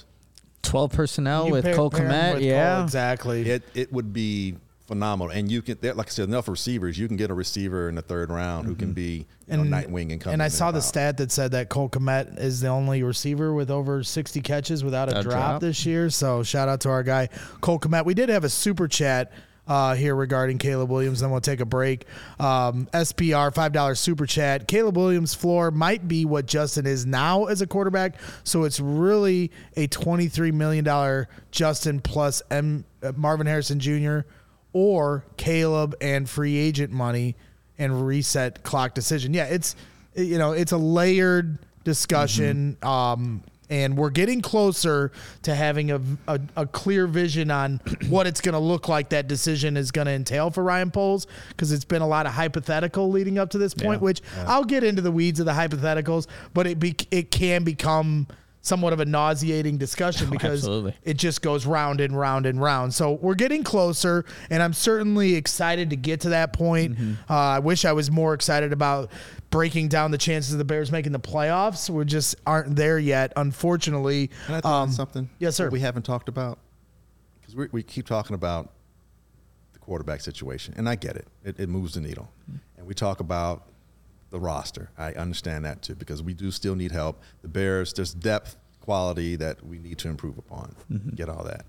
12 0.62 0.92
personnel 0.92 1.46
You 1.46 1.52
with 1.52 1.64
pair- 1.64 1.74
Cole 1.74 1.90
pair 1.90 2.06
Kmet. 2.06 2.34
with 2.34 2.42
Cole, 2.42 2.48
Yeah. 2.48 2.82
exactly. 2.82 3.48
It 3.48 3.62
it 3.74 3.92
would 3.92 4.12
be 4.12 4.56
phenomenal. 4.86 5.32
And 5.32 5.50
you 5.50 5.62
can, 5.62 5.78
like 5.82 6.06
I 6.06 6.10
said, 6.10 6.28
enough 6.28 6.48
receivers. 6.48 6.98
You 6.98 7.08
can 7.08 7.16
get 7.16 7.30
a 7.30 7.34
receiver 7.34 7.88
in 7.88 7.94
the 7.94 8.02
third 8.02 8.30
round 8.30 8.66
who 8.66 8.74
can 8.74 8.88
mm-hmm. 8.88 8.94
be 8.94 9.26
you 9.48 9.56
know, 9.56 9.62
Nightwing 9.62 10.12
and 10.12 10.20
come. 10.20 10.32
And 10.32 10.42
I 10.42 10.48
saw 10.48 10.70
the 10.70 10.78
out. 10.78 10.84
stat 10.84 11.16
that 11.18 11.32
said 11.32 11.52
that 11.52 11.68
Cole 11.68 11.88
Kmet 11.88 12.38
is 12.38 12.60
the 12.60 12.68
only 12.68 13.02
receiver 13.02 13.52
with 13.52 13.70
over 13.70 14.02
60 14.02 14.40
catches 14.42 14.84
without 14.84 15.08
a 15.08 15.20
A 15.20 15.22
drop, 15.22 15.32
drop. 15.32 15.60
this 15.60 15.86
year. 15.86 16.10
So 16.10 16.42
shout 16.42 16.68
out 16.68 16.80
to 16.80 16.88
our 16.90 17.02
guy 17.02 17.28
Cole 17.60 17.78
Kmet. 17.78 18.04
We 18.04 18.14
did 18.14 18.28
have 18.28 18.44
a 18.44 18.48
super 18.48 18.88
chat 18.88 19.32
uh, 19.66 19.94
here 19.94 20.14
regarding 20.14 20.58
Caleb 20.58 20.90
Williams. 20.90 21.20
Then 21.20 21.30
we'll 21.30 21.40
take 21.40 21.60
a 21.60 21.66
break. 21.66 22.06
Um, 22.38 22.88
SPR 22.92 23.54
five 23.54 23.72
dollars 23.72 24.00
super 24.00 24.26
chat. 24.26 24.68
Caleb 24.68 24.96
Williams' 24.96 25.34
floor 25.34 25.70
might 25.70 26.06
be 26.06 26.24
what 26.24 26.46
Justin 26.46 26.86
is 26.86 27.06
now 27.06 27.44
as 27.46 27.60
a 27.60 27.66
quarterback. 27.66 28.16
So 28.44 28.64
it's 28.64 28.80
really 28.80 29.50
a 29.76 29.86
23 29.86 30.52
million 30.52 30.84
dollar 30.84 31.28
Justin 31.50 32.00
plus 32.00 32.42
M 32.50 32.84
uh, 33.02 33.12
Marvin 33.16 33.46
Harrison 33.46 33.80
Jr. 33.80 34.20
or 34.72 35.24
Caleb 35.36 35.94
and 36.00 36.28
free 36.28 36.56
agent 36.56 36.92
money 36.92 37.36
and 37.78 38.06
reset 38.06 38.62
clock 38.62 38.94
decision. 38.94 39.34
Yeah, 39.34 39.44
it's 39.44 39.76
you 40.14 40.38
know 40.38 40.52
it's 40.52 40.72
a 40.72 40.78
layered 40.78 41.58
discussion, 41.84 42.76
um, 42.82 43.42
and 43.70 43.96
we're 43.96 44.10
getting 44.10 44.40
closer 44.40 45.12
to 45.42 45.54
having 45.54 45.90
a, 45.90 46.00
a, 46.28 46.40
a 46.56 46.66
clear 46.66 47.06
vision 47.06 47.50
on 47.50 47.80
what 48.08 48.26
it's 48.26 48.40
going 48.40 48.54
to 48.54 48.58
look 48.58 48.88
like. 48.88 49.10
That 49.10 49.28
decision 49.28 49.76
is 49.76 49.90
going 49.90 50.06
to 50.06 50.12
entail 50.12 50.50
for 50.50 50.62
Ryan 50.62 50.90
Poles 50.90 51.26
because 51.48 51.72
it's 51.72 51.84
been 51.84 52.02
a 52.02 52.06
lot 52.08 52.26
of 52.26 52.32
hypothetical 52.32 53.10
leading 53.10 53.38
up 53.38 53.50
to 53.50 53.58
this 53.58 53.74
point. 53.74 54.00
Yeah. 54.00 54.04
Which 54.04 54.22
I'll 54.46 54.64
get 54.64 54.84
into 54.84 55.02
the 55.02 55.12
weeds 55.12 55.40
of 55.40 55.46
the 55.46 55.52
hypotheticals, 55.52 56.26
but 56.54 56.66
it 56.66 56.78
be, 56.78 56.94
it 57.10 57.30
can 57.30 57.64
become 57.64 58.26
somewhat 58.66 58.92
of 58.92 58.98
a 59.00 59.04
nauseating 59.04 59.78
discussion 59.78 60.28
because 60.30 60.60
absolutely. 60.60 60.94
it 61.04 61.16
just 61.16 61.40
goes 61.40 61.64
round 61.64 62.00
and 62.00 62.18
round 62.18 62.46
and 62.46 62.60
round. 62.60 62.92
So 62.92 63.12
we're 63.12 63.36
getting 63.36 63.62
closer, 63.62 64.24
and 64.50 64.62
I'm 64.62 64.72
certainly 64.72 65.36
excited 65.36 65.90
to 65.90 65.96
get 65.96 66.22
to 66.22 66.30
that 66.30 66.52
point. 66.52 66.98
Uh, 67.30 67.34
I 67.34 67.58
wish 67.60 67.84
I 67.84 67.92
was 67.92 68.10
more 68.10 68.34
excited 68.34 68.72
about 68.72 69.10
breaking 69.56 69.88
down 69.88 70.10
the 70.10 70.18
chances 70.18 70.52
of 70.52 70.58
the 70.58 70.64
Bears 70.66 70.92
making 70.92 71.12
the 71.12 71.18
playoffs. 71.18 71.88
We 71.88 72.04
just 72.04 72.36
aren't 72.46 72.76
there 72.76 72.98
yet, 72.98 73.32
unfortunately. 73.36 74.28
Can 74.44 74.56
I 74.56 74.60
throw 74.60 74.70
in 74.70 74.76
Um, 74.82 74.92
something? 74.92 75.30
yes, 75.38 75.56
sir. 75.56 75.70
We 75.70 75.80
haven't 75.80 76.02
talked 76.02 76.28
about 76.28 76.58
because 77.40 77.56
we, 77.56 77.66
we 77.72 77.82
keep 77.82 78.06
talking 78.06 78.34
about 78.34 78.70
the 79.72 79.78
quarterback 79.78 80.20
situation, 80.20 80.74
and 80.76 80.86
I 80.86 80.94
get 80.94 81.16
it. 81.16 81.26
It, 81.42 81.58
it 81.58 81.68
moves 81.70 81.94
the 81.94 82.02
needle, 82.02 82.30
and 82.76 82.86
we 82.86 82.92
talk 82.92 83.20
about 83.20 83.62
the 84.28 84.38
roster. 84.38 84.90
I 84.98 85.12
understand 85.14 85.64
that 85.64 85.80
too 85.80 85.94
because 85.94 86.22
we 86.22 86.34
do 86.34 86.50
still 86.50 86.74
need 86.74 86.92
help. 86.92 87.22
The 87.40 87.48
Bears, 87.48 87.94
there's 87.94 88.12
depth, 88.12 88.56
quality 88.82 89.36
that 89.36 89.64
we 89.64 89.78
need 89.78 89.96
to 90.00 90.08
improve 90.08 90.36
upon. 90.36 90.76
Get 91.14 91.30
all 91.30 91.44
that. 91.44 91.64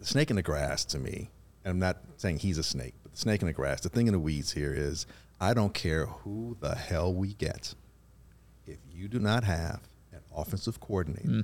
The 0.00 0.04
snake 0.04 0.28
in 0.28 0.36
the 0.36 0.42
grass 0.42 0.84
to 0.86 0.98
me. 0.98 1.30
And 1.64 1.70
I'm 1.72 1.78
not 1.78 1.96
saying 2.18 2.40
he's 2.40 2.58
a 2.58 2.62
snake, 2.62 2.92
but 3.02 3.12
the 3.12 3.18
snake 3.18 3.40
in 3.40 3.46
the 3.46 3.54
grass. 3.54 3.80
The 3.80 3.88
thing 3.88 4.06
in 4.06 4.12
the 4.12 4.18
weeds 4.18 4.52
here 4.52 4.74
is 4.74 5.06
I 5.40 5.54
don't 5.54 5.74
care 5.74 6.06
who 6.06 6.56
the 6.60 6.74
hell 6.74 7.14
we 7.14 7.34
get 7.34 7.74
if 8.68 8.78
you 8.92 9.08
do 9.08 9.18
not 9.18 9.44
have 9.44 9.80
an 10.12 10.20
offensive 10.36 10.80
coordinator, 10.80 11.28
hmm. 11.28 11.40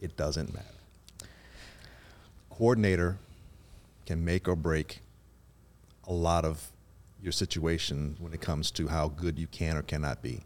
it 0.00 0.16
doesn't 0.16 0.52
matter. 0.52 0.66
Coordinator 2.50 3.18
can 4.06 4.24
make 4.24 4.48
or 4.48 4.56
break 4.56 5.00
a 6.06 6.12
lot 6.12 6.44
of 6.44 6.72
your 7.22 7.32
situation 7.32 8.16
when 8.18 8.32
it 8.32 8.40
comes 8.40 8.70
to 8.70 8.88
how 8.88 9.08
good 9.08 9.38
you 9.38 9.46
can 9.46 9.76
or 9.76 9.82
cannot 9.82 10.22
be. 10.22 10.40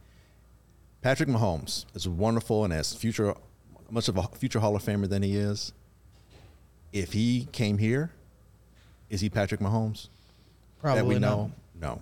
Patrick 1.00 1.28
Mahomes 1.28 1.84
is 1.94 2.08
wonderful 2.08 2.64
and 2.64 2.72
as 2.72 2.94
future 2.94 3.34
much 3.90 4.08
of 4.08 4.16
a 4.16 4.22
future 4.22 4.58
Hall 4.58 4.74
of 4.74 4.82
Famer 4.82 5.08
than 5.08 5.22
he 5.22 5.36
is. 5.36 5.72
If 6.92 7.12
he 7.12 7.48
came 7.52 7.78
here, 7.78 8.10
is 9.10 9.20
he 9.20 9.28
Patrick 9.28 9.60
Mahomes? 9.60 10.04
that 10.04 10.80
Probably 10.80 11.14
we 11.14 11.20
not. 11.20 11.36
know? 11.36 11.52
No. 11.80 12.00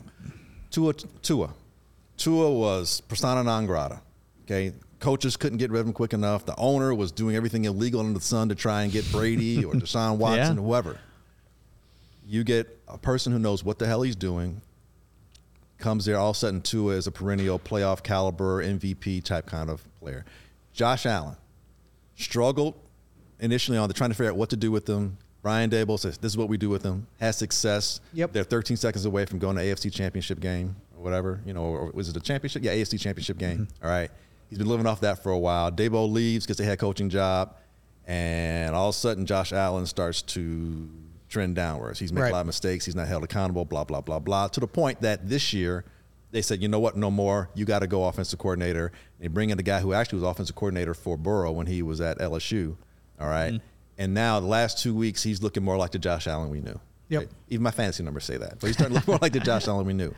Tua, 0.70 0.92
Tua, 1.22 1.50
Tua 2.16 2.50
was 2.50 3.00
persona 3.02 3.42
non 3.42 3.66
grata. 3.66 4.00
Okay, 4.44 4.72
coaches 4.98 5.36
couldn't 5.36 5.58
get 5.58 5.70
rid 5.70 5.80
of 5.80 5.86
him 5.86 5.92
quick 5.92 6.12
enough. 6.12 6.44
The 6.46 6.54
owner 6.58 6.94
was 6.94 7.12
doing 7.12 7.36
everything 7.36 7.64
illegal 7.64 8.00
under 8.00 8.12
the 8.18 8.24
sun 8.24 8.48
to 8.50 8.54
try 8.54 8.82
and 8.82 8.92
get 8.92 9.10
Brady 9.12 9.64
or 9.64 9.72
Deshaun 9.74 10.18
Watson, 10.18 10.56
Yeah. 10.56 10.62
whoever. 10.62 10.98
You 12.26 12.44
get 12.44 12.78
a 12.86 12.98
person 12.98 13.32
who 13.32 13.38
knows 13.38 13.64
what 13.64 13.78
the 13.78 13.86
hell 13.86 14.02
he's 14.02 14.16
doing, 14.16 14.60
comes 15.78 16.04
there 16.04 16.16
all 16.18 16.30
of 16.30 16.36
a 16.36 16.38
sudden 16.38 16.60
Tua 16.60 16.94
is 16.94 17.06
a 17.06 17.10
perennial 17.12 17.58
playoff 17.58 18.02
caliber 18.02 18.62
MVP 18.62 19.24
type 19.24 19.46
kind 19.46 19.70
of 19.70 19.82
player. 20.00 20.24
Josh 20.72 21.06
Allen 21.06 21.36
struggled 22.16 22.74
initially 23.40 23.78
on 23.78 23.88
the 23.88 23.94
trying 23.94 24.10
to 24.10 24.14
figure 24.14 24.30
out 24.30 24.36
what 24.36 24.50
to 24.50 24.56
do 24.56 24.70
with 24.70 24.86
them. 24.86 25.16
Brian 25.42 25.70
Daboll 25.70 25.98
says 25.98 26.18
this 26.18 26.32
is 26.32 26.36
what 26.36 26.48
we 26.48 26.56
do 26.58 26.68
with 26.68 26.82
them. 26.82 27.06
Has 27.18 27.36
success. 27.36 28.00
Yep. 28.12 28.32
They're 28.32 28.44
13 28.44 28.76
seconds 28.76 29.04
away 29.06 29.24
from 29.26 29.38
going 29.38 29.56
to 29.56 29.62
AFC 29.62 29.92
Championship 29.92 30.38
game 30.40 30.76
or 30.96 31.02
whatever. 31.02 31.40
You 31.46 31.54
know, 31.54 31.62
or 31.64 31.90
was 31.92 32.08
it 32.08 32.16
a 32.16 32.20
championship? 32.20 32.62
Yeah, 32.62 32.72
AFC 32.74 33.00
Championship 33.00 33.38
game. 33.38 33.58
Mm-hmm. 33.60 33.84
All 33.84 33.90
right. 33.90 34.10
He's 34.48 34.58
been 34.58 34.68
living 34.68 34.86
off 34.86 35.00
that 35.00 35.22
for 35.22 35.32
a 35.32 35.38
while. 35.38 35.70
Daboll 35.72 36.10
leaves, 36.12 36.44
gets 36.44 36.60
a 36.60 36.64
head 36.64 36.78
coaching 36.78 37.08
job, 37.08 37.54
and 38.06 38.74
all 38.74 38.88
of 38.88 38.94
a 38.94 38.98
sudden 38.98 39.24
Josh 39.26 39.52
Allen 39.52 39.86
starts 39.86 40.22
to 40.22 40.90
trend 41.28 41.54
downwards. 41.54 41.98
He's 42.00 42.12
making 42.12 42.24
Right. 42.24 42.30
a 42.30 42.34
lot 42.34 42.40
of 42.40 42.46
mistakes. 42.46 42.84
He's 42.84 42.96
not 42.96 43.06
held 43.06 43.22
accountable. 43.24 43.64
Blah 43.64 43.84
blah 43.84 44.00
blah 44.00 44.18
blah. 44.18 44.48
To 44.48 44.60
the 44.60 44.66
point 44.66 45.00
that 45.02 45.28
this 45.28 45.52
year 45.52 45.84
they 46.32 46.42
said, 46.42 46.62
you 46.62 46.68
know 46.68 46.78
what, 46.78 46.96
no 46.96 47.10
more. 47.10 47.50
You 47.54 47.64
got 47.64 47.80
to 47.80 47.88
go 47.88 48.04
offensive 48.04 48.38
coordinator. 48.38 48.86
And 48.86 49.24
they 49.24 49.26
bring 49.28 49.50
in 49.50 49.56
the 49.56 49.64
guy 49.64 49.80
who 49.80 49.92
actually 49.92 50.20
was 50.20 50.28
offensive 50.28 50.54
coordinator 50.54 50.94
for 50.94 51.16
Burrow 51.16 51.50
when 51.50 51.66
he 51.66 51.82
was 51.82 52.00
at 52.00 52.18
LSU. 52.18 52.76
All 53.20 53.26
right. 53.28 53.54
Mm-hmm. 53.54 53.66
And 54.00 54.14
now 54.14 54.40
the 54.40 54.46
last 54.46 54.78
two 54.78 54.94
weeks, 54.94 55.22
he's 55.22 55.42
looking 55.42 55.62
more 55.62 55.76
like 55.76 55.90
the 55.90 55.98
Josh 55.98 56.26
Allen 56.26 56.48
we 56.48 56.62
knew. 56.62 56.80
Yep. 57.10 57.28
Even 57.50 57.62
my 57.62 57.70
fantasy 57.70 58.02
numbers 58.02 58.24
say 58.24 58.38
that. 58.38 58.58
But 58.58 58.68
he's 58.68 58.76
starting 58.76 58.94
to 58.94 59.00
look 59.00 59.06
more 59.06 59.18
like 59.20 59.34
the 59.34 59.40
Josh 59.40 59.68
Allen 59.68 59.86
we 59.86 59.92
knew. 59.92 60.14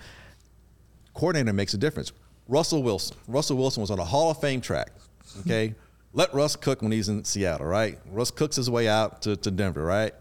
Coordinator 1.14 1.52
makes 1.52 1.74
a 1.74 1.78
difference. 1.78 2.12
Russell 2.46 2.84
Wilson. 2.84 3.16
Russell 3.26 3.56
Wilson 3.56 3.80
was 3.80 3.90
on 3.90 3.98
a 3.98 4.04
Hall 4.04 4.30
of 4.30 4.40
Fame 4.40 4.60
track. 4.60 4.92
Okay. 5.40 5.74
let 6.12 6.32
Russ 6.32 6.54
cook 6.54 6.80
when 6.80 6.92
he's 6.92 7.08
in 7.08 7.24
Seattle, 7.24 7.66
right? 7.66 7.98
Russ 8.12 8.30
cooks 8.30 8.54
his 8.54 8.70
way 8.70 8.86
out 8.86 9.22
to, 9.22 9.34
to 9.34 9.50
Denver, 9.50 9.82
right? 9.82 10.14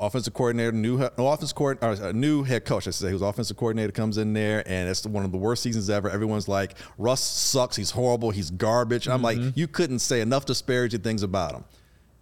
Offensive 0.00 0.34
coordinator, 0.34 0.72
new 0.72 0.98
no 0.98 1.28
offensive 1.28 1.56
coordinator, 1.56 2.04
a 2.04 2.08
uh, 2.10 2.12
new 2.12 2.44
head 2.44 2.64
coach, 2.64 2.86
I 2.86 2.90
should 2.90 2.94
say, 2.94 3.10
who's 3.10 3.22
offensive 3.22 3.56
coordinator 3.56 3.92
comes 3.92 4.16
in 4.16 4.32
there, 4.32 4.62
and 4.66 4.88
it's 4.88 5.04
one 5.04 5.24
of 5.24 5.32
the 5.32 5.38
worst 5.38 5.62
seasons 5.62 5.90
ever. 5.90 6.08
Everyone's 6.08 6.46
like, 6.46 6.74
Russ 6.98 7.20
sucks, 7.20 7.76
he's 7.76 7.90
horrible, 7.90 8.30
he's 8.30 8.50
garbage. 8.50 9.08
I'm 9.08 9.22
like, 9.22 9.38
mm-hmm. 9.38 9.58
you 9.58 9.66
couldn't 9.66 9.98
say 9.98 10.20
enough 10.20 10.44
disparaging 10.44 11.00
things 11.00 11.24
about 11.24 11.54
him. 11.54 11.64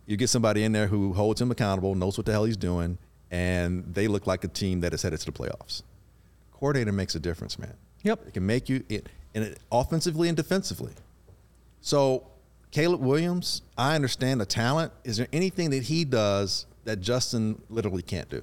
You 0.07 0.16
get 0.16 0.29
somebody 0.29 0.62
in 0.64 0.73
there 0.73 0.87
who 0.87 1.12
holds 1.12 1.40
him 1.40 1.51
accountable, 1.51 1.95
knows 1.95 2.16
what 2.16 2.27
the 2.27 2.33
hell 2.33 2.45
he's 2.45 2.57
doing, 2.57 2.99
and 3.31 3.85
they 3.92 4.07
look 4.09 4.27
like 4.27 4.45
a 4.45 4.49
team 4.49 4.81
that 4.81 4.95
is 4.95 5.03
headed 5.03 5.19
to 5.21 5.27
the 5.27 5.33
playoffs. 5.33 5.83
Coordinator 6.53 6.92
makes 6.92 7.14
a 7.14 7.21
difference, 7.21 7.59
man. 7.59 7.75
Yep. 8.05 8.29
It 8.29 8.35
can 8.35 8.47
make 8.47 8.69
you 8.69 8.85
it, 8.88 9.09
and 9.35 9.45
it, 9.45 9.59
offensively 9.73 10.29
and 10.29 10.37
defensively. 10.37 10.92
So, 11.81 12.27
Caleb 12.71 13.01
Williams, 13.01 13.62
I 13.77 13.95
understand 13.95 14.40
the 14.40 14.47
talent. 14.47 14.92
Is 15.05 15.16
there 15.16 15.29
anything 15.33 15.71
that 15.71 15.85
he 15.85 16.05
does 16.05 16.66
that 16.85 17.01
Justin 17.01 17.61
literally 17.69 18.03
can't 18.03 18.29
do? 18.29 18.42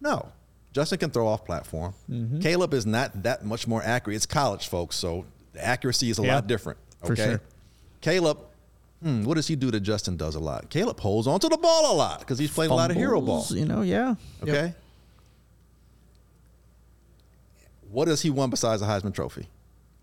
No. 0.00 0.28
Justin 0.72 0.98
can 0.98 1.10
throw 1.10 1.26
off 1.28 1.44
platform. 1.44 1.94
Mm-hmm. 2.10 2.40
Caleb 2.40 2.74
is 2.74 2.86
not 2.86 3.22
that 3.22 3.44
much 3.44 3.66
more 3.68 3.82
accurate. 3.82 4.16
It's 4.16 4.26
college, 4.26 4.68
folks, 4.68 4.96
so 4.96 5.24
the 5.52 5.64
accuracy 5.64 6.10
is 6.10 6.18
a 6.18 6.22
Yeah, 6.22 6.36
lot 6.36 6.46
different. 6.46 6.78
for 7.04 7.12
Okay. 7.12 7.24
sure. 7.24 7.40
Caleb, 8.00 8.38
hmm, 9.02 9.24
what 9.24 9.34
does 9.34 9.46
he 9.46 9.56
do 9.56 9.70
that 9.70 9.80
Justin 9.80 10.16
does 10.16 10.34
a 10.34 10.40
lot? 10.40 10.70
Caleb 10.70 11.00
holds 11.00 11.26
onto 11.26 11.48
the 11.48 11.56
ball 11.58 11.92
a 11.92 11.96
lot 11.96 12.20
because 12.20 12.38
he's 12.38 12.50
playing 12.50 12.70
a 12.70 12.74
lot 12.74 12.90
of 12.90 12.96
hero 12.96 13.20
ball. 13.20 13.44
You 13.50 13.64
know, 13.66 13.82
yeah. 13.82 14.14
Okay. 14.42 14.74
What 17.90 18.08
has 18.08 18.22
he 18.22 18.30
won 18.30 18.48
besides 18.50 18.80
the 18.80 18.86
Heisman 18.88 19.14
Trophy? 19.14 19.48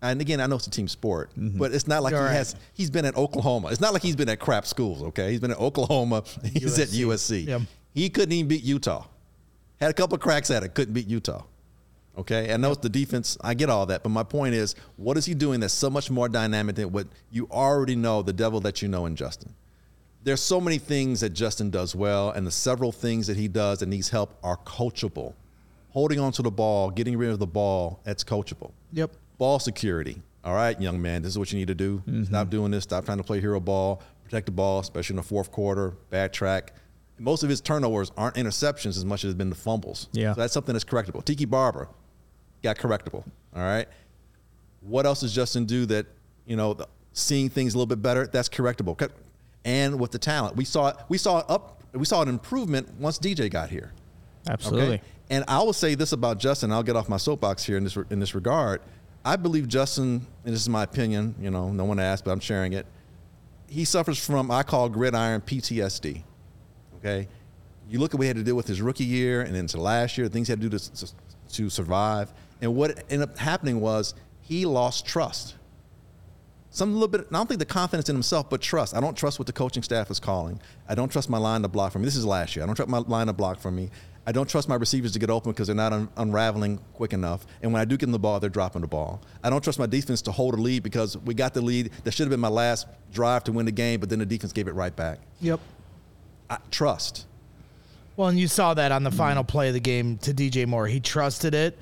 And 0.02 0.20
again, 0.20 0.40
I 0.40 0.46
know 0.46 0.56
it's 0.56 0.66
a 0.66 0.70
team 0.70 0.88
sport, 0.88 1.30
but 1.36 1.72
it's 1.74 1.86
not 1.86 2.02
like 2.02 2.12
You're 2.12 2.20
he 2.22 2.26
right. 2.28 2.34
has. 2.34 2.56
He's 2.72 2.90
been 2.90 3.04
at 3.04 3.16
Oklahoma. 3.16 3.68
It's 3.68 3.80
not 3.80 3.92
like 3.92 4.02
he's 4.02 4.16
been 4.16 4.28
at 4.30 4.38
crap 4.38 4.64
schools. 4.66 5.02
Okay, 5.02 5.30
he's 5.30 5.40
been 5.40 5.50
at 5.50 5.58
Oklahoma. 5.58 6.22
He's 6.54 6.78
at 6.78 6.88
USC. 6.88 7.44
USC. 7.44 7.46
Yep. 7.46 7.62
He 7.92 8.08
couldn't 8.08 8.32
even 8.32 8.48
beat 8.48 8.62
Utah. 8.62 9.04
Had 9.78 9.90
a 9.90 9.94
couple 9.94 10.14
of 10.14 10.20
cracks 10.22 10.50
at 10.50 10.62
it. 10.62 10.74
Couldn't 10.74 10.94
beat 10.94 11.06
Utah. 11.08 11.42
Okay, 12.18 12.48
And 12.50 12.60
know 12.60 12.72
it's 12.72 12.80
the 12.80 12.88
defense. 12.88 13.38
I 13.40 13.54
get 13.54 13.70
all 13.70 13.86
that, 13.86 14.02
but 14.02 14.10
my 14.10 14.24
point 14.24 14.54
is, 14.54 14.74
what 14.96 15.16
is 15.16 15.24
he 15.24 15.32
doing 15.32 15.60
that's 15.60 15.72
so 15.72 15.88
much 15.88 16.10
more 16.10 16.28
dynamic 16.28 16.76
than 16.76 16.92
what 16.92 17.06
you 17.30 17.48
already 17.50 17.96
know? 17.96 18.20
The 18.20 18.32
devil 18.32 18.60
that 18.60 18.82
you 18.82 18.88
know 18.88 19.06
in 19.06 19.16
Justin 19.16 19.54
there's 20.22 20.42
so 20.42 20.60
many 20.60 20.78
things 20.78 21.20
that 21.20 21.30
Justin 21.30 21.70
does 21.70 21.94
well, 21.94 22.30
and 22.30 22.46
the 22.46 22.50
several 22.50 22.92
things 22.92 23.26
that 23.26 23.36
he 23.36 23.48
does 23.48 23.78
that 23.78 23.86
needs 23.86 24.10
help 24.10 24.38
are 24.42 24.56
coachable. 24.58 25.34
Holding 25.90 26.20
onto 26.20 26.42
the 26.42 26.50
ball, 26.50 26.90
getting 26.90 27.16
rid 27.16 27.30
of 27.30 27.38
the 27.38 27.46
ball, 27.46 28.00
that's 28.04 28.22
coachable. 28.22 28.72
Yep. 28.92 29.12
Ball 29.38 29.58
security. 29.58 30.20
All 30.44 30.54
right, 30.54 30.80
young 30.80 31.00
man, 31.00 31.22
this 31.22 31.32
is 31.32 31.38
what 31.38 31.52
you 31.52 31.58
need 31.58 31.68
to 31.68 31.74
do. 31.74 31.98
Mm-hmm. 31.98 32.24
Stop 32.24 32.50
doing 32.50 32.70
this. 32.70 32.84
Stop 32.84 33.04
trying 33.04 33.18
to 33.18 33.24
play 33.24 33.40
hero 33.40 33.60
ball. 33.60 34.02
Protect 34.24 34.46
the 34.46 34.52
ball, 34.52 34.80
especially 34.80 35.14
in 35.14 35.16
the 35.16 35.22
fourth 35.22 35.50
quarter. 35.50 35.96
Bad 36.10 36.32
track. 36.32 36.74
Most 37.18 37.42
of 37.42 37.50
his 37.50 37.60
turnovers 37.60 38.12
aren't 38.16 38.36
interceptions 38.36 38.96
as 38.96 39.04
much 39.04 39.24
as 39.24 39.30
it's 39.30 39.38
been 39.38 39.50
the 39.50 39.56
fumbles. 39.56 40.08
Yeah. 40.12 40.34
So 40.34 40.40
that's 40.40 40.54
something 40.54 40.72
that's 40.72 40.84
correctable. 40.84 41.24
Tiki 41.24 41.44
Barber 41.44 41.88
got 42.62 42.76
correctable. 42.76 43.24
All 43.54 43.62
right. 43.62 43.88
What 44.80 45.06
else 45.06 45.20
does 45.20 45.34
Justin 45.34 45.64
do 45.66 45.86
that, 45.86 46.06
you 46.46 46.56
know, 46.56 46.74
the, 46.74 46.88
seeing 47.12 47.50
things 47.50 47.74
a 47.74 47.76
little 47.76 47.86
bit 47.86 48.02
better? 48.02 48.26
That's 48.26 48.48
correctable. 48.48 49.10
And 49.64 50.00
with 50.00 50.10
the 50.10 50.18
talent, 50.18 50.56
we 50.56 50.64
saw 50.64 50.92
we 51.08 51.18
saw 51.18 51.38
up 51.48 51.82
we 51.92 52.04
saw 52.04 52.22
an 52.22 52.28
improvement 52.28 52.88
once 52.98 53.18
DJ 53.18 53.50
got 53.50 53.68
here. 53.68 53.92
Absolutely. 54.48 55.02
And 55.28 55.44
I 55.46 55.62
will 55.62 55.72
say 55.72 55.94
this 55.94 56.12
about 56.12 56.38
Justin. 56.38 56.72
I'll 56.72 56.82
get 56.82 56.96
off 56.96 57.08
my 57.08 57.16
soapbox 57.16 57.64
here 57.64 57.76
in 57.76 57.84
this 57.84 57.96
in 58.08 58.20
this 58.20 58.34
regard. 58.34 58.80
I 59.24 59.36
believe 59.36 59.68
Justin, 59.68 60.26
and 60.44 60.54
this 60.54 60.60
is 60.60 60.68
my 60.68 60.82
opinion. 60.82 61.34
You 61.40 61.50
know, 61.50 61.70
no 61.70 61.84
one 61.84 62.00
asked, 62.00 62.24
but 62.24 62.30
I'm 62.30 62.40
sharing 62.40 62.72
it. 62.72 62.86
He 63.68 63.84
suffers 63.84 64.24
from 64.24 64.50
I 64.50 64.62
call 64.62 64.88
gridiron 64.88 65.42
PTSD. 65.42 66.22
Okay, 66.98 67.28
you 67.88 67.98
look 67.98 68.14
at 68.14 68.18
what 68.18 68.24
he 68.24 68.28
had 68.28 68.36
to 68.36 68.42
deal 68.42 68.56
with 68.56 68.66
his 68.66 68.80
rookie 68.80 69.04
year 69.04 69.42
and 69.42 69.54
into 69.56 69.80
last 69.80 70.16
year, 70.16 70.28
things 70.28 70.48
he 70.48 70.52
had 70.52 70.60
to 70.60 70.68
do 70.68 70.78
to, 70.78 71.12
to 71.52 71.70
survive. 71.70 72.32
And 72.60 72.74
what 72.74 73.04
ended 73.10 73.28
up 73.28 73.38
happening 73.38 73.80
was 73.80 74.14
he 74.40 74.66
lost 74.66 75.06
trust. 75.06 75.56
Some 76.72 76.92
little 76.92 77.08
bit, 77.08 77.22
I 77.30 77.32
don't 77.32 77.48
think 77.48 77.58
the 77.58 77.66
confidence 77.66 78.08
in 78.08 78.14
himself, 78.14 78.48
but 78.48 78.60
trust. 78.60 78.94
I 78.94 79.00
don't 79.00 79.16
trust 79.16 79.40
what 79.40 79.46
the 79.46 79.52
coaching 79.52 79.82
staff 79.82 80.08
is 80.10 80.20
calling. 80.20 80.60
I 80.88 80.94
don't 80.94 81.10
trust 81.10 81.28
my 81.28 81.38
line 81.38 81.62
to 81.62 81.68
block 81.68 81.92
for 81.92 81.98
me. 81.98 82.04
This 82.04 82.14
is 82.14 82.24
last 82.24 82.54
year. 82.54 82.62
I 82.62 82.66
don't 82.66 82.76
trust 82.76 82.88
my 82.88 82.98
line 82.98 83.26
to 83.26 83.32
block 83.32 83.58
for 83.58 83.72
me. 83.72 83.90
I 84.26 84.32
don't 84.32 84.48
trust 84.48 84.68
my 84.68 84.76
receivers 84.76 85.12
to 85.12 85.18
get 85.18 85.30
open 85.30 85.50
because 85.50 85.66
they're 85.66 85.74
not 85.74 85.92
un- 85.92 86.08
unraveling 86.16 86.78
quick 86.94 87.12
enough. 87.12 87.44
And 87.62 87.72
when 87.72 87.80
I 87.80 87.84
do 87.84 87.96
get 87.96 88.06
them 88.06 88.12
the 88.12 88.18
ball, 88.18 88.38
they're 88.38 88.50
dropping 88.50 88.82
the 88.82 88.86
ball. 88.86 89.20
I 89.42 89.50
don't 89.50 89.64
trust 89.64 89.78
my 89.78 89.86
defense 89.86 90.22
to 90.22 90.32
hold 90.32 90.54
a 90.54 90.58
lead 90.58 90.84
because 90.84 91.16
we 91.16 91.34
got 91.34 91.54
the 91.54 91.60
lead. 91.60 91.90
That 92.04 92.12
should 92.12 92.24
have 92.24 92.30
been 92.30 92.38
my 92.38 92.48
last 92.48 92.86
drive 93.12 93.42
to 93.44 93.52
win 93.52 93.66
the 93.66 93.72
game, 93.72 93.98
but 93.98 94.08
then 94.08 94.20
the 94.20 94.26
defense 94.26 94.52
gave 94.52 94.68
it 94.68 94.74
right 94.74 94.94
back. 94.94 95.18
Yep. 95.40 95.58
I, 96.50 96.58
trust. 96.70 97.26
Well, 98.16 98.28
and 98.28 98.38
you 98.38 98.46
saw 98.46 98.74
that 98.74 98.92
on 98.92 99.02
the 99.02 99.10
final 99.10 99.42
play 99.42 99.68
of 99.68 99.74
the 99.74 99.80
game 99.80 100.18
to 100.18 100.34
DJ 100.34 100.66
Moore. 100.66 100.86
He 100.86 101.00
trusted 101.00 101.54
it. 101.54 101.78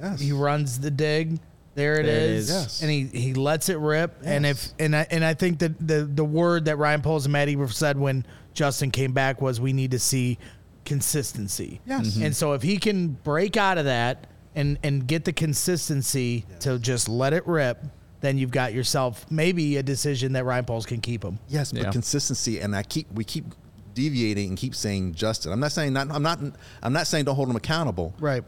Yes. 0.00 0.20
He 0.20 0.32
runs 0.32 0.80
the 0.80 0.90
dig. 0.90 1.38
There 1.74 1.94
it 1.98 2.04
There 2.04 2.16
it 2.16 2.22
is. 2.30 2.50
is. 2.50 2.54
Yes. 2.54 2.82
And 2.82 2.90
he, 2.90 3.04
he 3.06 3.34
lets 3.34 3.68
it 3.68 3.78
rip. 3.78 4.16
And 4.24 4.46
if 4.46 4.68
and 4.78 4.94
I 4.94 5.06
and 5.10 5.24
I 5.24 5.34
think 5.34 5.58
that 5.58 5.84
the 5.84 6.04
the 6.04 6.24
word 6.24 6.66
that 6.66 6.76
Ryan 6.78 7.02
Poles 7.02 7.26
and 7.26 7.32
Matt 7.32 7.48
Eber 7.48 7.66
said 7.68 7.98
when 7.98 8.24
Justin 8.52 8.90
came 8.92 9.12
back 9.12 9.40
was 9.40 9.60
we 9.60 9.72
need 9.72 9.90
to 9.90 9.98
see 9.98 10.38
consistency. 10.84 11.80
Yes. 11.86 12.16
Mhm. 12.16 12.26
And 12.26 12.36
so 12.36 12.52
if 12.52 12.62
he 12.62 12.78
can 12.78 13.08
break 13.24 13.56
out 13.56 13.78
of 13.78 13.86
that 13.86 14.26
and 14.54 14.78
and 14.84 15.06
get 15.06 15.24
the 15.24 15.32
consistency 15.32 16.44
to 16.60 16.78
just 16.78 17.08
let 17.08 17.32
it 17.32 17.46
rip, 17.46 17.84
then 18.20 18.38
you've 18.38 18.52
got 18.52 18.72
yourself 18.72 19.26
maybe 19.30 19.76
a 19.76 19.82
decision 19.82 20.32
that 20.34 20.44
Ryan 20.44 20.64
Poles 20.64 20.86
can 20.86 21.00
keep 21.00 21.24
him. 21.24 21.38
Yes, 21.48 21.72
but 21.72 21.82
Yeah. 21.82 21.90
consistency, 21.90 22.60
and 22.60 22.76
I 22.76 22.82
keep 22.84 23.10
we 23.12 23.24
keep 23.24 23.46
deviating 23.94 24.50
and 24.50 24.58
keep 24.58 24.74
saying 24.74 25.14
Justin. 25.14 25.52
I'm 25.52 25.60
not 25.60 25.72
saying 25.72 25.92
not. 25.92 26.10
I'm 26.10 26.22
not. 26.22 26.38
I'm 26.82 26.92
not 26.92 27.06
saying 27.08 27.24
don't 27.24 27.34
hold 27.36 27.48
him 27.48 27.56
accountable. 27.56 28.14
Right. 28.20 28.44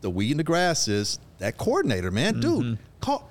The 0.00 0.10
weed 0.10 0.30
in 0.32 0.36
the 0.38 0.44
grass 0.44 0.88
is 0.88 1.18
that 1.38 1.56
coordinator, 1.58 2.10
man, 2.10 2.40
dude. 2.40 2.78
Call. 3.00 3.28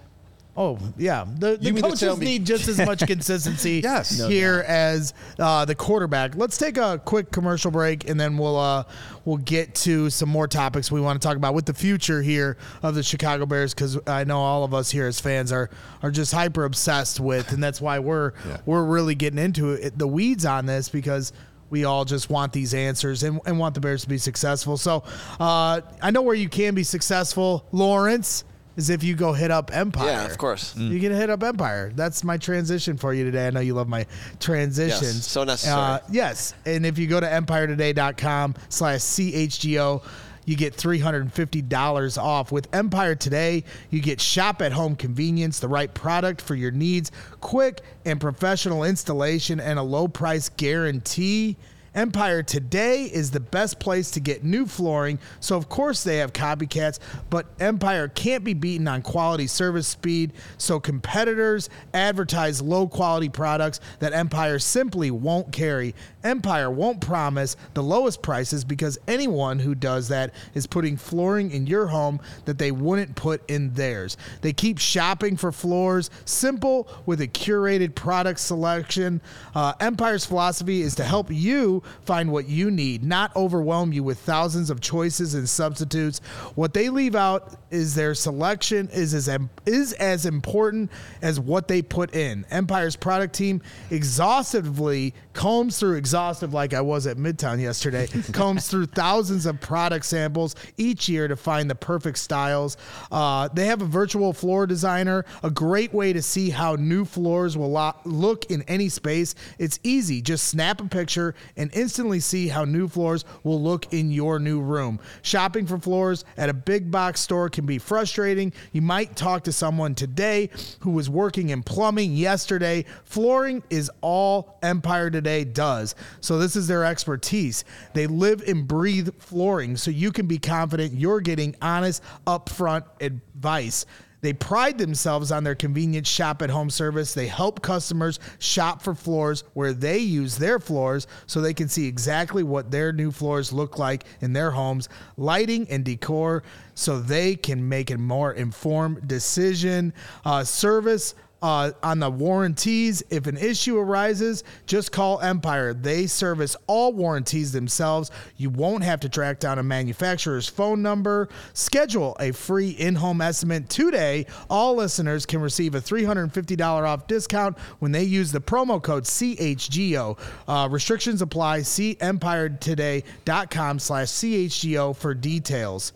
Oh 0.57 0.77
yeah, 0.97 1.25
the, 1.37 1.55
the 1.55 1.63
You 1.67 1.73
mean 1.73 1.83
to 1.83 1.89
coaches 1.91 2.17
me- 2.19 2.25
need 2.25 2.45
just 2.45 2.67
as 2.67 2.79
much 2.79 3.05
consistency 3.07 3.79
Yes. 3.81 4.19
No 4.19 4.27
here 4.27 4.65
as 4.67 5.13
uh, 5.37 5.63
the 5.63 5.73
quarterback. 5.75 6.35
Let's 6.35 6.57
take 6.57 6.77
a 6.77 6.99
quick 7.05 7.31
commercial 7.31 7.71
break, 7.71 8.09
and 8.09 8.19
then 8.19 8.37
we'll 8.37 8.57
uh, 8.57 8.83
we'll 9.23 9.37
get 9.37 9.73
to 9.75 10.09
some 10.09 10.27
more 10.27 10.47
topics 10.49 10.91
we 10.91 10.99
want 10.99 11.21
to 11.21 11.25
talk 11.25 11.37
about 11.37 11.53
with 11.53 11.65
the 11.65 11.73
future 11.73 12.21
here 12.21 12.57
of 12.83 12.93
the 12.95 13.03
Chicago 13.03 13.45
Bears 13.45 13.73
because 13.73 13.97
I 14.05 14.25
know 14.25 14.39
all 14.39 14.65
of 14.65 14.73
us 14.73 14.91
here 14.91 15.07
as 15.07 15.19
fans 15.19 15.51
are 15.53 15.69
are 16.03 16.11
just 16.11 16.33
hyper 16.33 16.65
obsessed 16.65 17.21
with, 17.21 17.53
and 17.53 17.63
that's 17.63 17.79
why 17.79 17.99
we're 17.99 18.33
Yeah. 18.45 18.57
we're 18.65 18.83
really 18.83 19.15
getting 19.15 19.39
into 19.39 19.69
it, 19.73 19.97
the 19.97 20.07
weeds 20.07 20.45
on 20.45 20.65
this 20.65 20.89
because. 20.89 21.31
We 21.69 21.85
all 21.85 22.05
just 22.05 22.29
want 22.29 22.53
these 22.53 22.73
answers 22.73 23.23
and, 23.23 23.39
and 23.45 23.59
want 23.59 23.75
the 23.75 23.81
Bears 23.81 24.01
to 24.03 24.09
be 24.09 24.17
successful. 24.17 24.77
So 24.77 25.03
uh, 25.39 25.81
I 26.01 26.11
know 26.11 26.21
where 26.21 26.35
you 26.35 26.49
can 26.49 26.75
be 26.75 26.83
successful, 26.83 27.65
Lawrence, 27.71 28.43
is 28.75 28.89
if 28.89 29.03
you 29.03 29.15
go 29.15 29.33
hit 29.33 29.51
up 29.51 29.71
Empire. 29.75 30.07
Yeah, 30.07 30.25
of 30.25 30.37
course. 30.37 30.75
You 30.75 30.99
can 30.99 31.11
hit 31.11 31.29
up 31.29 31.43
Empire. 31.43 31.91
That's 31.93 32.23
my 32.23 32.37
transition 32.37 32.97
for 32.97 33.13
you 33.13 33.25
today. 33.25 33.47
I 33.47 33.49
know 33.49 33.59
you 33.59 33.73
love 33.73 33.89
my 33.89 34.05
transitions. 34.39 35.01
Yes, 35.01 35.27
so 35.27 35.43
necessary. 35.43 35.77
Uh, 35.79 35.99
yes. 36.09 36.53
And 36.65 36.85
if 36.85 36.97
you 36.97 37.07
go 37.07 37.19
to 37.19 37.27
empiretoday.com 37.27 38.55
slash 38.69 38.99
CHGO, 39.01 40.01
you 40.49 40.55
get 40.55 40.75
$350 40.75 42.17
off. 42.17 42.51
With 42.51 42.73
Empire 42.73 43.13
Today, 43.13 43.63
you 43.91 44.01
get 44.01 44.19
shop 44.19 44.63
at 44.63 44.71
home 44.71 44.95
convenience, 44.95 45.59
the 45.59 45.67
right 45.67 45.93
product 45.93 46.41
for 46.41 46.55
your 46.55 46.71
needs, 46.71 47.11
quick 47.39 47.81
and 48.03 48.19
professional 48.19 48.83
installation, 48.83 49.59
and 49.59 49.77
a 49.77 49.83
low 49.83 50.07
price 50.07 50.49
guarantee. 50.49 51.55
Empire 51.95 52.43
Today 52.43 53.03
is 53.05 53.31
the 53.31 53.39
best 53.39 53.79
place 53.79 54.11
to 54.11 54.19
get 54.19 54.43
new 54.43 54.65
flooring. 54.65 55.19
So, 55.39 55.57
of 55.57 55.69
course, 55.69 56.03
they 56.03 56.17
have 56.17 56.33
copycats, 56.33 56.99
but 57.29 57.47
Empire 57.59 58.07
can't 58.07 58.43
be 58.43 58.53
beaten 58.53 58.87
on 58.87 59.01
quality 59.01 59.47
service 59.47 59.87
speed. 59.87 60.33
So, 60.57 60.79
competitors 60.79 61.69
advertise 61.93 62.61
low 62.61 62.87
quality 62.87 63.29
products 63.29 63.79
that 63.99 64.13
Empire 64.13 64.59
simply 64.59 65.11
won't 65.11 65.51
carry. 65.51 65.95
Empire 66.23 66.69
won't 66.69 67.01
promise 67.01 67.55
the 67.73 67.83
lowest 67.83 68.21
prices 68.21 68.63
because 68.63 68.97
anyone 69.07 69.59
who 69.59 69.73
does 69.73 70.09
that 70.09 70.33
is 70.53 70.67
putting 70.67 70.97
flooring 70.97 71.51
in 71.51 71.65
your 71.65 71.87
home 71.87 72.19
that 72.45 72.57
they 72.57 72.71
wouldn't 72.71 73.15
put 73.15 73.49
in 73.49 73.73
theirs. 73.73 74.17
They 74.41 74.53
keep 74.53 74.77
shopping 74.77 75.37
for 75.37 75.51
floors 75.51 76.09
simple 76.25 76.87
with 77.05 77.21
a 77.21 77.27
curated 77.27 77.95
product 77.95 78.39
selection. 78.39 79.21
Uh, 79.55 79.73
Empire's 79.79 80.25
philosophy 80.25 80.81
is 80.81 80.95
to 80.95 81.03
help 81.03 81.31
you 81.31 81.78
find 82.05 82.31
what 82.31 82.47
you 82.47 82.71
need, 82.71 83.03
not 83.03 83.35
overwhelm 83.35 83.93
you 83.93 84.03
with 84.03 84.19
thousands 84.19 84.69
of 84.69 84.81
choices 84.81 85.33
and 85.35 85.47
substitutes. 85.47 86.19
What 86.55 86.73
they 86.73 86.89
leave 86.89 87.15
out 87.15 87.55
is 87.71 87.95
their 87.95 88.13
selection 88.13 88.89
is 88.91 89.13
as 89.13 89.29
is 89.65 89.93
as 89.93 90.25
important 90.25 90.91
as 91.21 91.39
what 91.39 91.67
they 91.67 91.81
put 91.81 92.15
in. 92.15 92.45
Empire's 92.49 92.95
product 92.95 93.35
team 93.35 93.61
exhaustively 93.91 95.13
combs 95.39 95.79
through 95.79 95.95
exhaustive 95.95 96.53
like 96.53 96.73
I 96.73 96.81
was 96.81 97.07
at 97.07 97.15
Midtown 97.15 97.61
yesterday, 97.61 98.07
combs 98.33 98.67
through 98.67 98.87
thousands 98.87 99.45
of 99.45 99.61
product 99.61 100.05
samples 100.05 100.53
each 100.75 101.07
year 101.07 101.29
to 101.29 101.37
find 101.37 101.69
the 101.69 101.75
perfect 101.75 102.17
styles. 102.17 102.75
Uh, 103.09 103.47
they 103.53 103.67
have 103.67 103.81
a 103.81 103.85
virtual 103.85 104.33
floor 104.33 104.67
designer, 104.67 105.23
a 105.41 105.49
great 105.49 105.93
way 105.93 106.11
to 106.11 106.21
see 106.21 106.49
how 106.49 106.75
new 106.75 107.05
floors 107.05 107.57
will 107.57 107.71
lo- 107.71 107.95
look 108.03 108.51
in 108.51 108.63
any 108.63 108.89
space. 108.89 109.33
It's 109.57 109.79
easy. 109.81 110.21
Just 110.21 110.43
snap 110.49 110.81
a 110.81 110.89
picture 110.89 111.35
and 111.55 111.73
instantly 111.73 112.19
see 112.19 112.49
how 112.49 112.65
new 112.65 112.89
floors 112.89 113.23
will 113.43 113.63
look 113.63 113.93
in 113.93 114.11
your 114.11 114.39
new 114.39 114.59
room. 114.59 114.99
Shopping 115.21 115.65
for 115.65 115.79
floors 115.79 116.25
at 116.35 116.49
a 116.49 116.53
big 116.53 116.91
box 116.91 117.21
store 117.21 117.49
can 117.49 117.65
be 117.65 117.77
frustrating. 117.77 118.51
You 118.73 118.81
might 118.81 119.15
talk 119.15 119.45
to 119.45 119.53
someone 119.53 119.95
today 119.95 120.49
who 120.81 120.91
was 120.91 121.09
working 121.09 121.51
in 121.51 121.63
plumbing 121.63 122.17
yesterday. 122.17 122.83
Flooring 123.05 123.63
is 123.69 123.89
all 124.01 124.59
Empire 124.61 125.09
today 125.09 125.28
does. 125.43 125.95
So 126.21 126.37
this 126.37 126.55
is 126.55 126.67
their 126.67 126.85
expertise. 126.85 127.63
They 127.93 128.07
live 128.07 128.43
and 128.47 128.67
breathe 128.67 129.09
flooring 129.19 129.77
so 129.77 129.91
you 129.91 130.11
can 130.11 130.27
be 130.27 130.37
confident 130.37 130.93
you're 130.93 131.21
getting 131.21 131.55
honest, 131.61 132.03
upfront 132.25 132.83
advice. 133.01 133.85
They 134.21 134.33
pride 134.33 134.77
themselves 134.77 135.31
on 135.31 135.43
their 135.43 135.55
convenient 135.55 136.05
shop 136.05 136.41
at 136.41 136.49
home 136.49 136.69
service. 136.69 137.13
They 137.13 137.27
help 137.27 137.61
customers 137.61 138.19
shop 138.39 138.81
for 138.81 138.93
floors 138.93 139.43
where 139.53 139.73
they 139.73 139.99
use 139.99 140.37
their 140.37 140.59
floors 140.59 141.07
so 141.25 141.39
they 141.39 141.53
can 141.53 141.69
see 141.69 141.87
exactly 141.87 142.43
what 142.43 142.71
their 142.71 142.91
new 142.91 143.11
floors 143.11 143.53
look 143.53 143.77
like 143.77 144.03
in 144.21 144.33
their 144.33 144.51
homes, 144.51 144.89
lighting 145.17 145.69
and 145.69 145.85
decor, 145.85 146.43
so 146.75 146.99
they 146.99 147.35
can 147.35 147.67
make 147.67 147.91
a 147.91 147.97
more 147.97 148.33
informed 148.33 149.07
decision. 149.07 149.93
Uh, 150.25 150.43
service 150.43 151.15
uh, 151.41 151.71
on 151.83 151.99
the 151.99 152.09
warranties. 152.09 153.03
If 153.09 153.27
an 153.27 153.37
issue 153.37 153.77
arises, 153.77 154.43
just 154.65 154.91
call 154.91 155.19
Empire. 155.21 155.73
They 155.73 156.07
service 156.07 156.55
all 156.67 156.93
warranties 156.93 157.51
themselves. 157.51 158.11
You 158.37 158.49
won't 158.49 158.83
have 158.83 158.99
to 159.01 159.09
track 159.09 159.39
down 159.39 159.59
a 159.59 159.63
manufacturer's 159.63 160.47
phone 160.47 160.81
number. 160.81 161.29
Schedule 161.53 162.15
a 162.19 162.31
free 162.31 162.71
in 162.71 162.95
home 162.95 163.21
estimate 163.21 163.69
today. 163.69 164.25
All 164.49 164.75
listeners 164.75 165.25
can 165.25 165.41
receive 165.41 165.75
a 165.75 165.81
$350 165.81 166.61
off 166.61 167.07
discount 167.07 167.57
when 167.79 167.91
they 167.91 168.03
use 168.03 168.31
the 168.31 168.41
promo 168.41 168.81
code 168.81 169.03
CHGO. 169.03 170.17
Uh, 170.47 170.67
restrictions 170.69 171.21
apply. 171.21 171.61
See 171.61 171.95
empiretoday.com 171.95 173.79
slash 173.79 174.07
CHGO 174.07 174.95
for 174.95 175.13
details. 175.13 175.93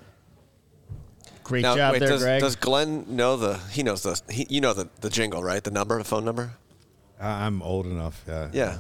Great 1.44 1.62
Now, 1.62 1.76
job 1.76 1.94
wait, 1.94 2.00
there, 2.00 2.10
does, 2.10 2.22
Greg. 2.24 2.42
does 2.42 2.56
Glynn 2.56 3.16
know 3.16 3.36
the? 3.38 3.58
He 3.72 3.84
knows 3.84 4.04
the. 4.04 4.20
He, 4.32 4.46
you 4.50 4.62
know 4.62 4.74
the, 4.74 4.90
the 5.02 5.10
jingle, 5.10 5.44
right? 5.44 5.64
The 5.64 5.72
number, 5.72 5.98
the 5.98 6.04
phone 6.04 6.26
number. 6.26 6.52
I- 7.20 7.46
I'm 7.46 7.62
old 7.62 7.86
enough. 7.86 8.24
Yeah. 8.28 8.50
Yeah, 8.54 8.78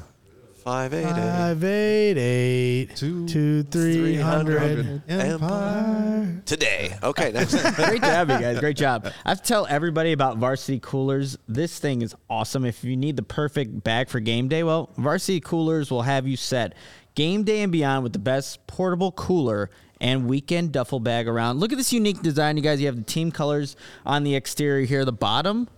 five 0.64 0.94
eight 0.94 1.06
eight. 1.06 1.12
Five 1.14 1.64
eight 1.64 2.18
eight 2.18 2.96
Two- 2.96 3.28
two 3.28 3.64
three 3.64 4.16
hundred. 4.16 5.02
Empire. 5.10 6.42
Today. 6.46 6.96
Okay, 7.04 7.32
next. 7.34 7.54
Great 7.76 8.02
job, 8.02 8.30
you 8.30 8.40
guys. 8.40 8.60
Great 8.60 8.78
job. 8.78 9.08
I 9.26 9.30
have 9.30 9.42
to 9.42 9.48
tell 9.48 9.66
everybody 9.68 10.12
about 10.12 10.38
Varsity 10.38 10.80
Coolers. 10.80 11.38
This 11.48 11.80
thing 11.80 12.02
is 12.02 12.16
awesome. 12.30 12.66
If 12.66 12.84
you 12.84 12.96
need 12.98 13.16
the 13.18 13.24
perfect 13.24 13.84
bag 13.84 14.10
for 14.10 14.20
game 14.20 14.48
day, 14.48 14.64
well, 14.64 14.90
Varsity 14.98 15.40
Coolers 15.40 15.92
will 15.92 16.02
have 16.04 16.28
you 16.28 16.38
set 16.38 16.74
game 17.16 17.44
day 17.44 17.62
and 17.62 17.72
beyond 17.72 18.04
with 18.04 18.14
the 18.14 18.20
best 18.20 18.66
portable 18.68 19.12
cooler 19.12 19.70
and 20.04 20.28
weekend 20.28 20.74
duffel 20.74 21.00
bag 21.00 21.28
around. 21.30 21.60
Look 21.62 21.72
at 21.72 21.78
this 21.78 21.94
unique 21.94 22.22
design, 22.22 22.58
you 22.58 22.62
guys. 22.62 22.80
You 22.82 22.88
have 22.88 22.98
the 22.98 23.04
team 23.04 23.32
colors 23.32 23.78
on 24.06 24.24
the 24.26 24.36
exterior 24.36 24.86
here, 24.86 25.06
the 25.06 25.14
bottom. 25.14 25.70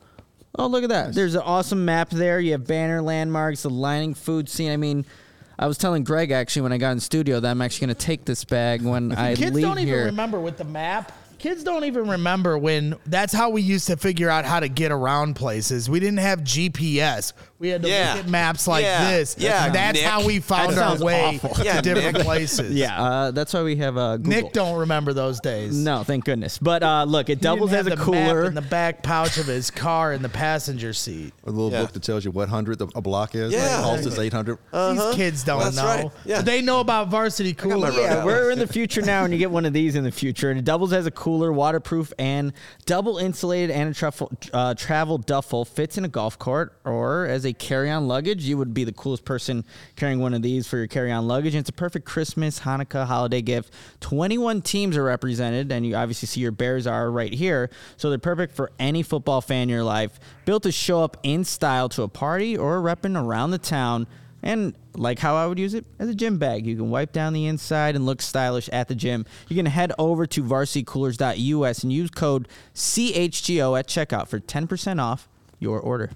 Oh, 0.57 0.65
look 0.67 0.83
at 0.83 0.89
that. 0.89 1.13
There's 1.13 1.35
an 1.35 1.43
awesome 1.43 1.85
map 1.85 2.09
there. 2.09 2.39
You 2.39 2.53
have 2.53 2.65
banner 2.65 3.01
landmarks, 3.01 3.61
the 3.61 3.69
lining 3.69 4.15
food 4.15 4.49
scene. 4.49 4.71
I 4.71 4.77
mean, 4.77 5.05
I 5.59 5.67
was 5.67 5.77
telling 5.77 6.03
Greg 6.03 6.31
actually 6.31 6.63
when 6.63 6.73
I 6.73 6.77
got 6.79 6.91
in 6.91 6.99
studio 6.99 7.39
that 7.39 7.49
I'm 7.51 7.61
actually 7.61 7.87
going 7.87 7.95
to 7.95 8.05
take 8.05 8.25
this 8.25 8.43
bag 8.43 8.81
when 8.81 9.11
I 9.15 9.35
Kids 9.35 9.53
leave 9.53 9.63
don't 9.63 9.77
even 9.77 9.93
here. 9.93 10.05
remember 10.05 10.39
with 10.39 10.57
the 10.57 10.63
map. 10.65 11.11
Kids 11.45 11.63
don't 11.63 11.83
even 11.83 12.07
remember 12.09 12.57
when 12.57 12.95
that's 13.05 13.31
how 13.31 13.51
we 13.51 13.61
used 13.61 13.85
to 13.85 13.97
figure 13.97 14.31
out 14.31 14.45
how 14.45 14.59
to 14.59 14.67
get 14.67 14.91
around 14.91 15.35
places. 15.35 15.87
We 15.87 15.99
didn't 15.99 16.17
have 16.17 16.39
GPS. 16.43 17.33
We 17.59 17.69
had 17.69 17.83
to 17.83 17.87
Yeah. 17.87 18.15
look 18.15 18.23
at 18.25 18.29
maps 18.31 18.67
like 18.67 18.83
Yeah. 18.83 19.11
this. 19.11 19.35
Yeah, 19.37 19.69
that's 19.69 19.99
Nick. 19.99 20.07
how 20.09 20.25
we 20.25 20.39
found 20.39 20.75
our 20.77 20.97
way 20.97 21.35
awful. 21.35 21.51
to 21.55 21.63
Yeah, 21.63 21.81
different 21.81 22.17
Nick. 22.17 22.25
places. 22.25 22.73
Yeah, 22.73 22.99
uh, 23.01 23.31
that's 23.31 23.53
why 23.53 23.61
we 23.61 23.75
have 23.77 23.95
uh, 23.95 24.17
Google. 24.17 24.29
Nick 24.31 24.53
don't 24.53 24.75
remember 24.79 25.13
those 25.13 25.39
days. 25.39 25.75
No, 25.75 26.03
thank 26.03 26.25
goodness. 26.25 26.57
But 26.57 26.81
uh, 26.81 27.05
look, 27.07 27.29
it 27.29 27.37
He 27.37 27.41
doubles 27.43 27.69
didn't 27.69 27.87
as 27.87 27.91
have 27.91 27.99
a 27.99 28.03
the 28.05 28.11
map 28.11 28.27
cooler. 28.31 28.45
in 28.45 28.55
the 28.55 28.61
back 28.63 29.03
pouch 29.03 29.37
of 29.37 29.45
his 29.45 29.69
car 29.69 30.13
in 30.13 30.23
the 30.23 30.29
passenger 30.29 30.93
seat. 30.93 31.31
A 31.45 31.51
little 31.51 31.71
Yeah. 31.71 31.81
book 31.83 31.93
that 31.93 32.01
tells 32.01 32.25
you 32.25 32.31
what 32.31 32.49
hundred 32.49 32.81
a 32.81 33.01
block 33.01 33.35
is. 33.35 33.53
Yeah. 33.53 33.77
Like, 33.77 33.83
cost 33.97 34.05
is 34.07 34.17
eight 34.19 34.33
hundred. 34.33 34.57
These 34.73 35.15
kids 35.15 35.43
don't 35.43 35.59
That's 35.59 35.75
know. 35.75 35.85
right. 35.85 36.09
Yeah. 36.25 36.37
But 36.37 36.45
they 36.45 36.61
know 36.63 36.79
about 36.79 37.09
varsity 37.09 37.53
cooler. 37.53 37.91
yeah, 37.91 38.25
we're 38.25 38.49
in 38.49 38.57
the 38.59 38.67
future 38.67 39.03
now, 39.03 39.23
and 39.25 39.31
you 39.31 39.37
get 39.39 39.51
one 39.51 39.65
of 39.65 39.73
these 39.73 39.95
in 39.95 40.03
the 40.03 40.11
future, 40.11 40.49
and 40.49 40.57
it 40.59 40.65
doubles 40.65 40.91
as 40.91 41.05
a 41.05 41.11
cooler, 41.11 41.34
waterproof, 41.35 42.13
and 42.19 42.53
double 42.85 43.17
insulated, 43.17 43.71
and 43.71 43.89
a 43.89 43.93
truffle, 43.93 44.31
uh, 44.53 44.73
travel 44.73 45.17
duffel 45.17 45.65
fits 45.65 45.97
in 45.97 46.05
a 46.05 46.07
golf 46.07 46.39
cart 46.39 46.79
or 46.85 47.25
as 47.25 47.45
a 47.45 47.53
carry-on 47.53 48.07
luggage. 48.07 48.43
You 48.45 48.57
would 48.57 48.73
be 48.73 48.83
the 48.83 48.93
coolest 48.93 49.25
person 49.25 49.65
carrying 49.95 50.19
one 50.19 50.33
of 50.33 50.41
these 50.41 50.67
for 50.67 50.77
your 50.77 50.87
carry-on 50.87 51.27
luggage. 51.27 51.53
And 51.53 51.61
it's 51.61 51.69
a 51.69 51.73
perfect 51.73 52.05
Christmas, 52.05 52.61
Hanukkah, 52.61 53.05
holiday 53.05 53.41
gift. 53.41 53.73
Twenty-one 53.99 54.61
teams 54.61 54.97
are 54.97 55.03
represented, 55.03 55.71
and 55.71 55.85
you 55.85 55.95
obviously 55.95 56.27
see 56.27 56.41
your 56.41 56.51
Bears 56.51 56.87
are 56.87 57.11
right 57.11 57.33
here, 57.33 57.69
so 57.97 58.09
they're 58.09 58.17
perfect 58.19 58.55
for 58.55 58.71
any 58.79 59.03
football 59.03 59.41
fan 59.41 59.63
in 59.63 59.69
your 59.69 59.83
life. 59.83 60.19
Built 60.45 60.63
to 60.63 60.71
show 60.71 61.03
up 61.03 61.17
in 61.23 61.43
style 61.43 61.89
to 61.89 62.03
a 62.03 62.07
party 62.07 62.57
or 62.57 62.81
repping 62.81 63.21
around 63.21 63.51
the 63.51 63.57
town. 63.57 64.07
And 64.45 64.75
like 64.95 65.19
how 65.19 65.35
I 65.35 65.47
would 65.47 65.59
use 65.59 65.73
it 65.73 65.85
as 65.99 66.07
a 66.07 66.15
gym 66.15 66.37
bag. 66.37 66.65
You 66.65 66.75
can 66.75 66.91
wipe 66.91 67.11
down 67.11 67.33
the 67.33 67.47
inside 67.47 67.95
and 67.95 68.05
look 68.05 68.21
stylish 68.21 68.69
at 68.69 68.87
the 68.87 68.95
gym. 68.95 69.25
You 69.49 69.55
can 69.55 69.65
head 69.65 69.91
over 69.97 70.27
to 70.27 70.43
varsitycoolers.us 70.43 71.83
and 71.83 71.91
use 71.91 72.11
code 72.11 72.47
CHGO 72.75 73.77
at 73.77 73.87
checkout 73.87 74.27
for 74.27 74.39
10% 74.39 75.01
off 75.01 75.27
your 75.59 75.79
order. 75.79 76.11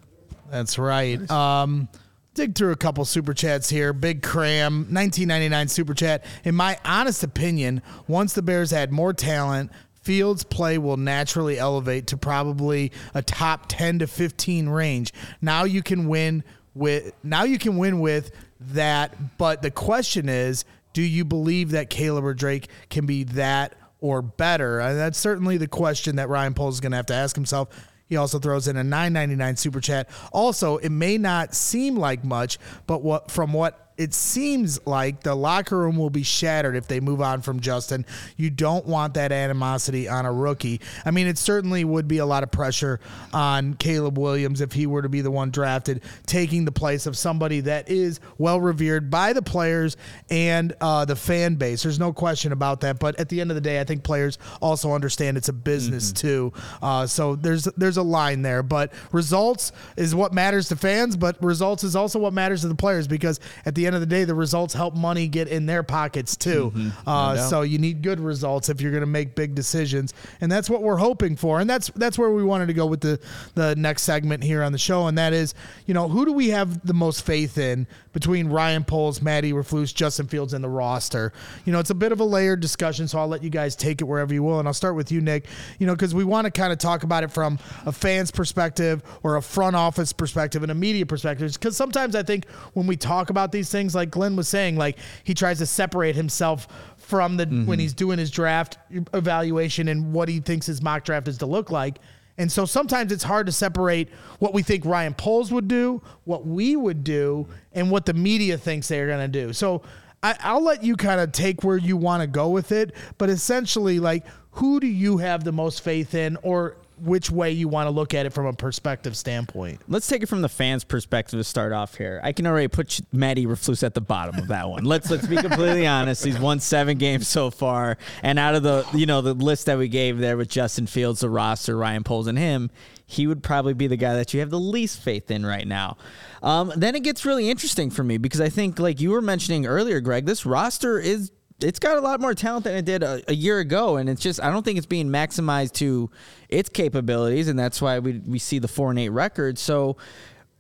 That's 0.52 0.78
right. 0.78 1.30
Um, 1.30 1.90
dig 2.36 2.56
through 2.56 2.72
a 2.72 2.78
couple 2.78 3.04
super 3.04 3.34
chats 3.34 3.70
here. 3.70 3.94
Big 3.94 4.22
Cram, 4.22 4.88
1999 4.92 5.68
super 5.68 5.94
chat. 5.96 6.24
In 6.44 6.56
my 6.56 6.78
honest 6.86 7.24
opinion, 7.24 7.82
once 8.08 8.34
the 8.34 8.44
Bears 8.44 8.72
add 8.72 8.92
more 8.92 9.14
talent, 9.14 9.72
Fields' 10.02 10.44
play 10.44 10.78
will 10.78 10.98
naturally 10.98 11.60
elevate 11.60 12.08
to 12.08 12.18
probably 12.18 12.92
a 13.14 13.22
top 13.22 13.66
10 13.68 14.00
to 14.00 14.08
15 14.08 14.70
range. 14.70 15.14
Now 15.42 15.66
you 15.66 15.84
can 15.84 16.08
win 16.08 16.44
with 16.80 17.14
now 17.24 17.44
you 17.44 17.60
can 17.60 17.78
win 17.78 18.00
with 18.00 18.32
that, 18.60 19.38
but 19.38 19.62
the 19.62 19.72
question 19.72 20.30
is, 20.30 20.66
do 20.94 21.02
you 21.02 21.24
believe 21.24 21.72
that 21.72 21.90
Caleb 21.90 22.26
or 22.26 22.34
Drake 22.34 22.70
can 22.90 23.06
be 23.06 23.24
that 23.26 23.76
or 24.02 24.22
better? 24.22 24.80
And 24.80 24.98
that's 24.98 25.20
certainly 25.20 25.58
the 25.58 25.68
question 25.68 26.16
that 26.16 26.30
Ryan 26.30 26.54
Poles 26.54 26.76
is 26.76 26.80
going 26.80 26.92
to 26.92 26.98
have 26.98 27.06
to 27.08 27.14
ask 27.14 27.36
himself. 27.36 27.70
He 28.08 28.18
also 28.18 28.40
throws 28.40 28.68
in 28.68 28.76
a 28.76 28.82
9.99 28.82 29.58
super 29.58 29.80
chat. 29.80 30.10
Also, 30.34 30.78
it 30.78 30.90
may 30.90 31.20
not 31.20 31.54
seem 31.54 31.96
like 31.96 32.24
much, 32.24 32.58
but 32.88 33.04
what 33.04 33.30
from 33.30 33.54
what 33.54 33.89
it 34.00 34.14
seems 34.14 34.80
like 34.88 35.24
the 35.24 35.36
locker 35.36 35.78
room 35.78 35.98
will 35.98 36.10
be 36.10 36.24
shattered 36.24 36.78
if 36.78 36.88
they 36.88 37.02
move 37.02 37.22
on 37.22 37.42
from 37.42 37.60
Justin. 37.60 38.06
You 38.38 38.50
don't 38.50 38.86
want 38.86 39.16
that 39.16 39.34
animosity 39.34 40.08
on 40.08 40.26
a 40.26 40.32
rookie. 40.32 40.80
I 41.04 41.12
mean, 41.12 41.28
it 41.28 41.38
certainly 41.38 41.84
would 41.84 42.08
be 42.08 42.20
a 42.20 42.26
lot 42.26 42.42
of 42.42 42.50
pressure 42.50 43.02
on 43.34 43.74
Caleb 43.74 44.18
Williams 44.18 44.62
if 44.62 44.72
he 44.72 44.88
were 44.88 45.02
to 45.02 45.10
be 45.10 45.20
the 45.20 45.30
one 45.30 45.52
drafted, 45.52 46.02
taking 46.26 46.64
the 46.64 46.72
place 46.72 47.08
of 47.08 47.18
somebody 47.18 47.60
that 47.60 47.90
is 47.90 48.22
well 48.38 48.62
revered 48.62 49.12
by 49.12 49.34
the 49.34 49.42
players 49.42 49.98
and 50.30 50.74
uh, 50.80 51.04
the 51.04 51.18
fan 51.18 51.56
base. 51.56 51.84
There's 51.84 52.00
no 52.00 52.14
question 52.14 52.54
about 52.54 52.80
that. 52.82 53.00
But 53.00 53.20
at 53.20 53.28
the 53.28 53.42
end 53.42 53.52
of 53.52 53.56
the 53.56 53.62
day, 53.62 53.82
I 53.82 53.84
think 53.84 54.04
players 54.06 54.38
also 54.62 54.94
understand 54.94 55.36
it's 55.36 55.50
a 55.50 55.54
business 55.54 56.14
too. 56.14 56.54
Uh, 56.82 57.06
so 57.06 57.36
there's 57.36 57.66
there's 57.76 57.98
a 57.98 58.04
line 58.04 58.44
there. 58.44 58.64
But 58.64 58.94
results 59.12 59.74
is 59.98 60.16
what 60.16 60.34
matters 60.34 60.70
to 60.70 60.78
fans, 60.78 61.18
but 61.18 61.44
results 61.44 61.84
is 61.84 61.98
also 61.98 62.18
what 62.18 62.32
matters 62.32 62.62
to 62.62 62.70
the 62.70 62.76
players 62.76 63.06
because 63.06 63.42
at 63.66 63.76
the 63.76 63.89
end 63.89 63.89
of 63.96 64.02
the 64.02 64.08
day, 64.08 64.24
the 64.24 64.36
results 64.36 64.74
help 64.74 64.96
money 64.96 65.28
get 65.28 65.48
in 65.48 65.66
their 65.66 65.84
pockets 65.84 66.36
too. 66.36 66.74
Uh, 67.06 67.36
so 67.38 67.62
you 67.62 67.78
need 67.78 68.02
good 68.02 68.20
results 68.20 68.70
if 68.70 68.82
you're 68.82 68.92
going 68.92 69.02
to 69.02 69.08
make 69.08 69.36
big 69.36 69.56
decisions, 69.56 70.14
and 70.42 70.52
that's 70.52 70.70
what 70.70 70.82
we're 70.82 70.98
hoping 70.98 71.36
for. 71.36 71.60
And 71.60 71.70
that's 71.70 71.90
that's 71.96 72.18
where 72.18 72.32
we 72.32 72.44
wanted 72.44 72.68
to 72.68 72.74
go 72.74 72.86
with 72.86 73.02
the 73.02 73.20
the 73.56 73.76
next 73.76 74.04
segment 74.04 74.44
here 74.44 74.64
on 74.64 74.72
the 74.72 74.78
show, 74.78 75.08
and 75.08 75.18
that 75.18 75.34
is, 75.34 75.54
you 75.86 75.94
know, 75.94 76.08
who 76.08 76.26
do 76.26 76.34
we 76.34 76.50
have 76.50 76.86
the 76.86 76.94
most 76.94 77.26
faith 77.26 77.58
in 77.58 77.88
between 78.14 78.48
Ryan 78.50 78.84
Poles, 78.84 79.22
Matt 79.22 79.54
Eberflus, 79.54 79.94
Justin 79.94 80.28
Fields, 80.28 80.54
and 80.54 80.64
the 80.64 80.70
roster? 80.70 81.32
You 81.66 81.74
know, 81.74 81.80
it's 81.80 81.90
a 81.90 81.96
bit 81.96 82.12
of 82.12 82.20
a 82.20 82.26
layered 82.26 82.60
discussion, 82.60 83.08
so 83.08 83.20
I'll 83.20 83.28
let 83.28 83.44
you 83.44 83.50
guys 83.50 83.76
take 83.76 84.02
it 84.02 84.06
wherever 84.06 84.34
you 84.34 84.44
will, 84.44 84.60
and 84.60 84.68
I'll 84.68 84.74
start 84.74 84.96
with 84.96 85.12
you, 85.12 85.22
Nick. 85.22 85.46
You 85.80 85.88
know, 85.88 85.94
because 85.94 86.14
we 86.14 86.24
want 86.24 86.46
to 86.46 86.52
kind 86.52 86.74
of 86.74 86.80
talk 86.80 87.04
about 87.04 87.24
it 87.24 87.32
from 87.32 87.60
a 87.86 87.92
fan's 87.92 88.32
perspective 88.32 89.02
or 89.24 89.38
a 89.38 89.42
front 89.42 89.76
office 89.76 90.14
perspective 90.14 90.64
and 90.64 90.72
a 90.72 90.76
media 90.76 91.06
perspective, 91.06 91.54
because 91.54 91.78
sometimes 91.78 92.16
I 92.16 92.24
think 92.24 92.50
when 92.74 92.88
we 92.88 92.98
talk 92.98 93.30
about 93.30 93.52
these 93.52 93.70
things 93.70 93.79
things 93.80 93.96
like 93.96 94.10
Glynn 94.12 94.36
was 94.36 94.48
saying, 94.48 94.76
like 94.76 94.98
he 95.24 95.34
tries 95.34 95.58
to 95.60 95.66
separate 95.66 96.16
himself 96.16 96.68
from 96.98 97.38
the 97.38 97.46
Mm-hmm. 97.46 97.66
when 97.66 97.80
he's 97.80 97.94
doing 97.94 98.20
his 98.20 98.30
draft 98.30 98.78
evaluation 99.14 99.88
and 99.88 100.14
what 100.14 100.28
he 100.30 100.40
thinks 100.40 100.66
his 100.68 100.82
mock 100.82 101.04
draft 101.04 101.28
is 101.28 101.38
to 101.40 101.46
look 101.46 101.72
like. 101.72 102.00
And 102.38 102.52
so 102.52 102.66
sometimes 102.66 103.12
it's 103.12 103.24
hard 103.24 103.46
to 103.48 103.52
separate 103.52 104.10
what 104.40 104.54
we 104.54 104.62
think 104.64 104.86
Ryan 104.86 105.14
Poles 105.14 105.52
would 105.52 105.68
do, 105.68 106.02
what 106.26 106.46
we 106.46 106.76
would 106.76 107.04
do, 107.04 107.48
and 107.74 107.90
what 107.92 108.06
the 108.06 108.14
media 108.14 108.58
thinks 108.58 108.88
they're 108.88 109.08
going 109.08 109.32
to 109.32 109.46
do. 109.46 109.52
So 109.54 109.82
I, 110.22 110.36
I'll 110.42 110.64
let 110.64 110.84
you 110.84 110.96
kind 110.96 111.20
of 111.20 111.32
take 111.32 111.64
where 111.64 111.78
you 111.78 111.98
want 111.98 112.22
to 112.22 112.28
go 112.28 112.50
with 112.50 112.72
it. 112.72 112.94
But 113.18 113.30
essentially, 113.30 114.00
like, 114.00 114.26
who 114.52 114.80
do 114.80 114.88
you 114.88 115.18
have 115.18 115.44
the 115.44 115.52
most 115.52 115.82
faith 115.82 116.14
in, 116.14 116.38
or 116.44 116.78
which 117.02 117.32
way 117.32 117.52
you 117.52 117.68
want 117.68 117.88
to 117.88 117.92
look 117.92 118.14
at 118.14 118.26
it 118.26 118.32
from 118.32 118.46
a 118.46 118.54
perspective 118.54 119.16
standpoint? 119.16 119.82
Let's 119.88 120.08
take 120.08 120.24
it 120.24 120.28
from 120.28 120.42
the 120.42 120.50
fans' 120.50 120.84
perspective 120.84 121.40
to 121.40 121.44
start 121.44 121.72
off 121.72 121.96
here. 121.96 122.20
I 122.24 122.32
can 122.32 122.48
already 122.48 122.68
put 122.68 123.02
Matt 123.12 123.38
Eberflus 123.38 123.84
at 123.84 123.94
the 123.94 124.02
bottom 124.02 124.38
of 124.38 124.48
that 124.48 124.70
one. 124.70 124.86
Let's 124.86 125.10
let's 125.10 125.28
be 125.28 125.38
completely 125.38 125.88
honest. 125.88 126.24
He's 126.24 126.40
won 126.40 126.60
seven 126.60 126.98
games 126.98 127.28
so 127.28 127.50
far, 127.52 127.98
and 128.24 128.40
out 128.40 128.56
of 128.56 128.64
the 128.64 128.86
you 128.94 129.06
know 129.06 129.22
the 129.22 129.34
list 129.34 129.66
that 129.68 129.78
we 129.78 129.88
gave 129.88 130.20
there 130.20 130.38
with 130.38 130.50
Justin 130.50 130.88
Fields, 130.88 131.22
the 131.22 131.30
roster, 131.30 131.78
Ryan 131.78 132.04
Poles, 132.04 132.28
and 132.28 132.38
him, 132.38 132.70
he 133.06 133.26
would 133.26 133.42
probably 133.42 133.74
be 133.74 133.88
the 133.88 133.98
guy 133.98 134.14
that 134.16 134.34
you 134.34 134.40
have 134.40 134.52
the 134.52 134.60
least 134.60 135.00
faith 135.02 135.32
in 135.32 135.46
right 135.46 135.68
now. 135.68 135.98
Um, 136.44 136.72
then 136.76 136.96
it 136.96 137.04
gets 137.04 137.26
really 137.26 137.50
interesting 137.50 137.90
for 137.90 138.04
me 138.04 138.18
because 138.18 138.40
I 138.40 138.50
think, 138.50 138.80
like 138.80 139.02
you 139.02 139.10
were 139.12 139.22
mentioning 139.22 139.66
earlier, 139.66 140.00
Greg, 140.00 140.26
this 140.26 140.46
roster 140.46 141.00
is 141.00 141.32
it's 141.62 141.80
got 141.80 141.98
a 141.98 142.02
lot 142.02 142.22
more 142.22 142.34
talent 142.34 142.64
than 142.64 142.76
it 142.76 142.86
did 142.86 143.04
a, 143.04 143.22
a, 143.28 143.34
year 143.34 143.60
ago, 143.60 143.98
and 143.98 144.10
it's 144.10 144.22
just 144.22 144.42
I 144.42 144.50
don't 144.50 144.64
think 144.64 144.78
it's 144.78 144.88
being 144.88 145.10
maximized 145.10 145.74
to 145.74 146.10
its 146.48 146.70
capabilities, 146.70 147.48
and 147.48 147.58
that's 147.58 147.82
why 147.82 148.00
we 148.00 148.22
we 148.26 148.40
see 148.40 148.60
the 148.60 148.68
four 148.68 148.90
and 148.90 149.00
eight 149.00 149.10
record. 149.10 149.58
So 149.58 149.98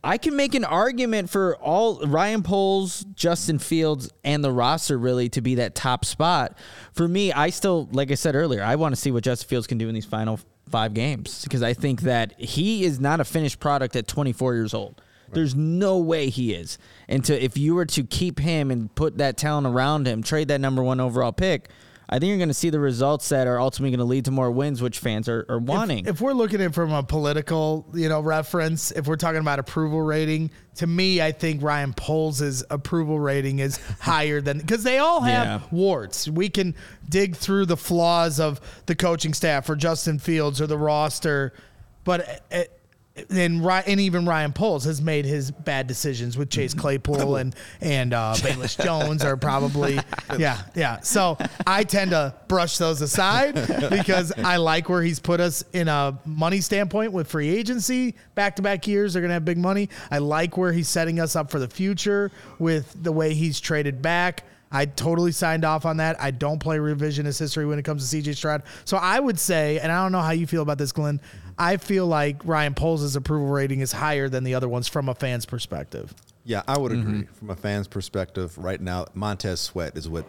I 0.04 0.18
can 0.18 0.36
make 0.36 0.56
an 0.56 0.64
argument 0.64 1.30
for 1.30 1.56
all 1.58 2.00
Ryan 2.06 2.43
Poles, 2.43 3.06
Justin 3.16 3.60
Fields, 3.60 4.10
and 4.24 4.43
the 4.43 4.52
roster 4.52 4.97
really 4.97 5.30
to 5.30 5.41
be 5.41 5.56
that 5.56 5.76
top 5.76 6.06
spot. 6.06 6.58
For 6.93 7.08
me, 7.08 7.32
I 7.34 7.50
still 7.50 7.89
like 7.91 8.12
I 8.12 8.16
said 8.16 8.36
earlier, 8.36 8.64
I 8.64 8.76
want 8.76 8.93
to 8.93 9.02
see 9.02 9.12
what 9.12 9.24
Justin 9.24 9.47
Fields 9.47 9.68
can 9.68 9.78
do 9.78 9.88
in 9.89 9.95
these 9.95 10.06
final 10.06 10.39
five 10.70 10.93
games 10.93 11.43
because 11.43 11.64
I 11.64 11.74
think 11.74 12.02
that 12.02 12.39
he 12.39 12.84
is 12.84 13.00
not 13.00 13.20
a 13.20 13.26
finished 13.26 13.60
product 13.60 13.95
at 13.95 14.08
24 14.08 14.54
years 14.54 14.74
old. 14.74 15.02
There's 15.34 15.55
no 15.55 15.97
way 15.97 16.30
he 16.30 16.53
is. 16.53 16.77
And 17.07 17.23
to 17.25 17.43
if 17.43 17.57
you 17.57 17.75
were 17.75 17.86
to 17.88 18.03
keep 18.03 18.39
him 18.39 18.71
and 18.71 18.93
put 18.95 19.17
that 19.17 19.38
talent 19.38 19.67
around 19.67 20.07
him, 20.07 20.23
trade 20.23 20.47
that 20.49 20.61
number 20.61 20.84
one 20.84 20.99
overall 20.99 21.32
pick, 21.32 21.69
I 22.11 22.17
think 22.17 22.30
you're 22.30 22.38
going 22.39 22.47
to 22.47 22.55
see 22.55 22.71
the 22.71 22.80
results 22.80 23.30
that 23.30 23.45
are 23.45 23.59
ultimately 23.59 23.91
going 23.91 23.99
to 23.99 24.03
lead 24.09 24.25
to 24.25 24.32
more 24.32 24.49
wins, 24.49 24.82
which 24.82 24.97
fans 24.97 25.30
are, 25.30 25.45
are 25.47 25.59
wanting. 25.59 25.99
If, 26.05 26.15
if 26.15 26.21
we're 26.21 26.34
looking 26.34 26.59
at 26.59 26.65
it 26.71 26.73
from 26.73 26.91
a 26.91 27.03
political, 27.03 27.86
you 27.93 28.09
know, 28.09 28.19
reference, 28.19 28.89
if 28.89 29.05
we're 29.05 29.15
talking 29.15 29.41
about 29.41 29.59
approval 29.59 30.01
rating, 30.01 30.49
to 30.77 30.88
me, 30.88 31.21
I 31.21 31.32
think 31.32 31.61
Ryan 31.61 31.93
Poles' 31.93 32.63
approval 32.71 33.19
rating 33.19 33.59
is 33.59 33.77
higher 33.99 34.41
than 34.41 34.57
because 34.57 34.82
they 34.84 34.97
all 34.97 35.21
have 35.21 35.61
Yeah. 35.61 35.67
warts. 35.69 36.27
We 36.27 36.49
can 36.49 36.73
dig 37.07 37.36
through 37.36 37.67
the 37.67 37.77
flaws 37.77 38.39
of 38.39 38.59
the 38.88 38.95
coaching 38.95 39.36
staff 39.36 39.69
or 39.69 39.75
Justin 39.75 40.17
Fields 40.17 40.59
or 40.59 40.65
the 40.65 40.80
roster, 40.80 41.53
but 42.05 42.41
it, 42.49 42.78
and, 43.30 43.65
and 43.65 43.99
even 43.99 44.26
Ryan 44.26 44.53
Poles 44.53 44.86
has 44.86 45.01
made 45.01 45.26
his 45.26 45.51
bad 45.51 45.88
decisions 45.88 46.38
with 46.38 46.49
Chase 46.49 46.74
Claypool 46.74 47.38
and 47.38 47.55
and 47.82 48.13
uh, 48.13 48.34
Velus 48.38 48.82
Jones 48.84 49.24
are 49.24 49.38
probably 49.38 49.99
yeah 50.38 50.61
yeah. 50.76 50.99
So 51.01 51.38
I 51.65 51.84
tend 51.84 52.11
to 52.11 52.34
brush 52.47 52.78
those 52.78 53.01
aside 53.01 53.55
because 53.89 54.32
I 54.32 54.57
like 54.57 54.89
where 54.89 55.01
he's 55.01 55.20
put 55.20 55.39
us 55.39 55.63
in 55.74 55.88
a 55.88 56.20
money 56.26 56.61
standpoint 56.61 57.11
with 57.11 57.28
free 57.28 57.49
agency. 57.49 58.15
Back 58.36 58.55
to 58.57 58.61
back 58.61 58.88
years 58.88 59.13
they're 59.13 59.22
gonna 59.22 59.34
have 59.34 59.45
big 59.45 59.57
money. 59.57 59.89
I 60.11 60.20
like 60.20 60.57
where 60.57 60.72
he's 60.72 60.89
setting 60.89 61.20
us 61.20 61.36
up 61.36 61.51
for 61.51 61.59
the 61.59 61.67
future 61.67 62.32
with 62.57 62.95
the 63.03 63.11
way 63.11 63.34
he's 63.34 63.59
traded 63.59 64.01
back. 64.01 64.43
I 64.72 64.86
totally 64.86 65.32
signed 65.32 65.65
off 65.65 65.86
on 65.86 65.97
that. 65.97 66.22
I 66.22 66.32
don't 66.32 66.59
play 66.59 66.78
revisionist 66.78 67.39
history 67.39 67.65
when 67.65 67.80
it 67.80 67.86
comes 67.86 68.09
to 68.09 68.17
CJ 68.17 68.36
Stroud. 68.36 68.63
So 68.86 68.97
I 68.97 69.20
would 69.20 69.39
say, 69.39 69.80
and 69.80 69.91
I 69.91 70.03
don't 70.03 70.11
know 70.11 70.22
how 70.22 70.32
you 70.32 70.45
feel 70.45 70.61
about 70.61 70.78
this, 70.78 70.91
Glynn. 70.91 71.20
I 71.60 71.78
feel 71.78 72.07
like 72.07 72.45
Ryan 72.45 72.74
Poles' 72.74 73.16
approval 73.16 73.47
rating 73.47 73.82
is 73.82 73.91
higher 73.91 74.30
than 74.30 74.43
the 74.43 74.55
other 74.55 74.70
ones 74.70 74.88
from 74.88 75.10
a 75.10 75.16
fan's 75.16 75.45
perspective. 75.45 76.14
Yeah, 76.45 76.64
I 76.68 76.78
would 76.78 76.91
mm-hmm. 76.91 77.10
agree. 77.10 77.28
From 77.34 77.49
a 77.49 77.55
fan's 77.55 77.88
perspective, 77.88 78.57
right 78.57 78.80
now, 78.80 79.05
Montez 79.14 79.60
Sweat 79.60 79.97
is 79.97 80.07
what 80.07 80.26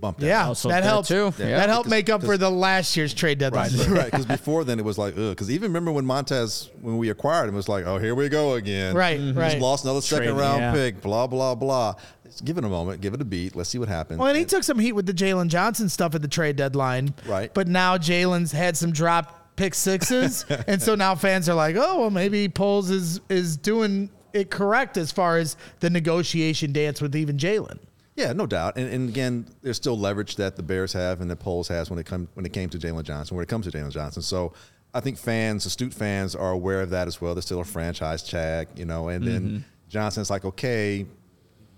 bumped 0.00 0.22
it. 0.22 0.26
Yeah, 0.26 0.42
out. 0.42 0.48
Also 0.48 0.68
that 0.68 0.84
helped. 0.84 1.08
too. 1.08 1.32
That 1.36 1.48
Yeah. 1.48 1.66
helped 1.66 1.88
make 1.88 2.08
up 2.08 2.22
for 2.22 2.36
the 2.36 2.50
last 2.50 2.96
year's 2.96 3.12
trade 3.12 3.38
deadline. 3.38 3.70
Right, 3.76 3.88
right. 3.88 4.04
Because 4.06 4.26
before 4.38 4.64
then 4.64 4.78
it 4.78 4.84
was 4.84 4.98
like, 4.98 5.14
ugh. 5.18 5.30
Because 5.30 5.50
even 5.50 5.70
remember 5.70 5.92
when 5.92 6.06
Montez, 6.06 6.70
when 6.80 6.98
we 6.98 7.10
acquired 7.10 7.48
him, 7.48 7.54
it 7.54 7.56
was 7.56 7.68
like, 7.68 7.84
oh, 7.86 7.98
here 7.98 8.14
we 8.14 8.28
go 8.28 8.54
again. 8.54 8.94
Right, 8.94 9.18
He's 9.18 9.34
right. 9.34 9.60
lost 9.60 9.84
another 9.84 10.00
second 10.00 10.26
Trading, 10.26 10.40
round 10.40 10.60
yeah. 10.60 10.72
pick. 10.72 11.00
Blah 11.00 11.26
blah 11.26 11.54
blah. 11.54 11.94
Let's 12.24 12.40
give 12.40 12.58
it 12.58 12.64
a 12.64 12.68
moment. 12.68 13.00
Give 13.00 13.14
it 13.14 13.20
a 13.20 13.24
beat. 13.24 13.56
Let's 13.56 13.70
see 13.70 13.78
what 13.78 13.88
happens. 13.88 14.18
Well, 14.18 14.28
and 14.28 14.36
he 14.36 14.44
took 14.44 14.62
some 14.62 14.78
heat 14.78 14.92
with 14.92 15.06
the 15.06 15.14
Jaylon 15.14 15.48
Johnson 15.48 15.88
stuff 15.88 16.14
at 16.14 16.22
the 16.22 16.28
trade 16.28 16.56
deadline. 16.56 17.14
Right. 17.26 17.52
But 17.52 17.68
now 17.68 17.96
Jaylon's 17.96 18.52
had 18.52 18.76
some 18.76 18.92
drop 18.92 19.37
pick 19.58 19.74
sixes, 19.74 20.46
and 20.66 20.80
so 20.80 20.94
now 20.94 21.14
fans 21.14 21.48
are 21.48 21.54
like, 21.54 21.76
oh, 21.76 22.00
well, 22.00 22.10
maybe 22.10 22.48
Poles 22.48 22.90
is 22.90 23.20
is 23.28 23.56
doing 23.56 24.10
it 24.32 24.50
correct 24.50 24.96
as 24.96 25.12
far 25.12 25.38
as 25.38 25.56
the 25.80 25.90
negotiation 25.90 26.72
dance 26.72 27.02
with 27.02 27.14
even 27.16 27.36
Jaylon. 27.36 27.78
Yeah, 28.14 28.32
no 28.32 28.46
doubt. 28.46 28.76
And, 28.76 28.92
and 28.92 29.08
again, 29.08 29.46
there's 29.62 29.76
still 29.76 29.96
leverage 29.96 30.36
that 30.36 30.56
the 30.56 30.62
Bears 30.62 30.92
have 30.92 31.20
and 31.20 31.30
that 31.30 31.36
Poles 31.36 31.68
has 31.68 31.88
when 31.88 31.98
it 31.98 32.06
come 32.06 32.28
when 32.34 32.46
it 32.46 32.52
came 32.52 32.68
to 32.70 32.78
Jaylon 32.78 33.04
Johnson, 33.04 33.36
when 33.36 33.42
it 33.42 33.48
comes 33.48 33.66
to 33.66 33.76
Jaylon 33.76 33.90
Johnson. 33.90 34.22
So 34.22 34.54
I 34.94 35.00
think 35.00 35.18
fans, 35.18 35.66
astute 35.66 35.94
fans, 35.94 36.34
are 36.34 36.50
aware 36.50 36.80
of 36.80 36.90
that 36.90 37.06
as 37.06 37.20
well. 37.20 37.34
They're 37.34 37.42
still 37.42 37.60
a 37.60 37.64
franchise 37.64 38.22
tag, 38.22 38.68
you 38.76 38.84
know. 38.84 39.08
And 39.08 39.26
then 39.26 39.42
mm-hmm. 39.42 39.58
Johnson's 39.88 40.30
like, 40.30 40.44
okay, 40.44 41.06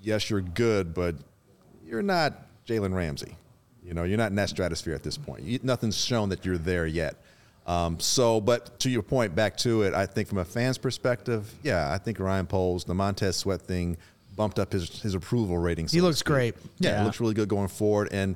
yes, 0.01 0.31
you're 0.31 0.41
good, 0.41 0.95
but 0.95 1.17
you're 1.85 2.03
not 2.03 2.47
Jalen 2.67 2.95
Ramsey. 2.95 3.37
You 3.83 3.95
know, 3.95 4.05
you're 4.05 4.19
not 4.19 4.31
in 4.31 4.37
that 4.37 4.49
stratosphere 4.49 4.95
at 4.95 5.03
this 5.03 5.19
point. 5.19 5.43
You, 5.43 5.59
nothing's 5.63 6.03
shown 6.03 6.29
that 6.29 6.45
you're 6.45 6.59
there 6.59 6.87
yet. 6.87 7.17
Um, 7.71 8.01
so, 8.01 8.41
but 8.41 8.81
to 8.81 8.91
your 8.91 9.03
point, 9.03 9.35
back 9.37 9.57
to 9.59 9.83
it, 9.83 9.95
I 9.95 10.05
think 10.07 10.27
from 10.29 10.39
a 10.39 10.45
fan's 10.45 10.77
perspective, 10.77 11.53
yeah, 11.63 11.93
I 11.93 11.99
think 11.99 12.19
Ryan 12.19 12.47
Poles, 12.47 12.83
the 12.85 12.95
Montez 12.95 13.37
Sweat 13.37 13.63
thing, 13.63 13.97
bumped 14.35 14.59
up 14.59 14.73
his 14.73 15.01
his 15.03 15.15
approval 15.15 15.57
rating. 15.57 15.87
so 15.87 15.97
He 15.97 16.01
looks 16.01 16.23
great. 16.23 16.55
Yeah, 16.79 16.91
Yeah. 16.91 17.03
it 17.03 17.05
looks 17.05 17.21
really 17.21 17.35
good 17.35 17.49
going 17.49 17.69
forward. 17.69 18.09
And 18.11 18.35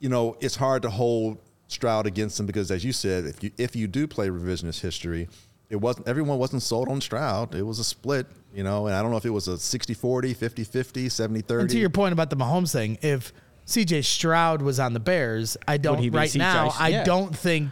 you 0.00 0.08
know, 0.08 0.36
it's 0.40 0.56
hard 0.56 0.82
to 0.82 0.90
hold 0.90 1.38
Stroud 1.68 2.06
against 2.06 2.40
him 2.40 2.46
because, 2.46 2.72
as 2.72 2.84
you 2.84 2.92
said, 2.92 3.24
if 3.24 3.42
you 3.44 3.50
if 3.56 3.76
you 3.76 3.86
do 3.86 4.08
play 4.08 4.28
revisionist 4.28 4.80
history, 4.80 5.28
it 5.70 5.76
wasn't 5.76 6.08
everyone 6.08 6.38
wasn't 6.38 6.62
sold 6.62 6.88
on 6.88 7.00
Stroud. 7.00 7.54
It 7.54 7.62
was 7.62 7.78
a 7.78 7.84
split, 7.84 8.26
you 8.52 8.64
know, 8.64 8.88
and 8.88 8.96
I 8.96 9.00
don't 9.00 9.12
know 9.12 9.16
if 9.16 9.24
it 9.24 9.30
was 9.30 9.46
a 9.46 9.52
60-40, 9.52 10.36
50-50, 10.36 11.06
70-30. 11.06 11.60
And 11.60 11.70
to 11.70 11.78
your 11.78 11.88
point 11.90 12.12
about 12.12 12.30
the 12.30 12.36
Mahomes 12.36 12.72
thing, 12.72 12.98
if 13.00 13.32
CJ 13.66 14.04
Stroud 14.04 14.60
was 14.60 14.80
on 14.80 14.92
the 14.92 15.00
Bears, 15.00 15.56
I 15.68 15.76
don't 15.76 16.10
right 16.10 16.28
CJ? 16.30 16.38
now. 16.38 16.72
I 16.78 17.04
don't 17.04 17.34
think 17.36 17.70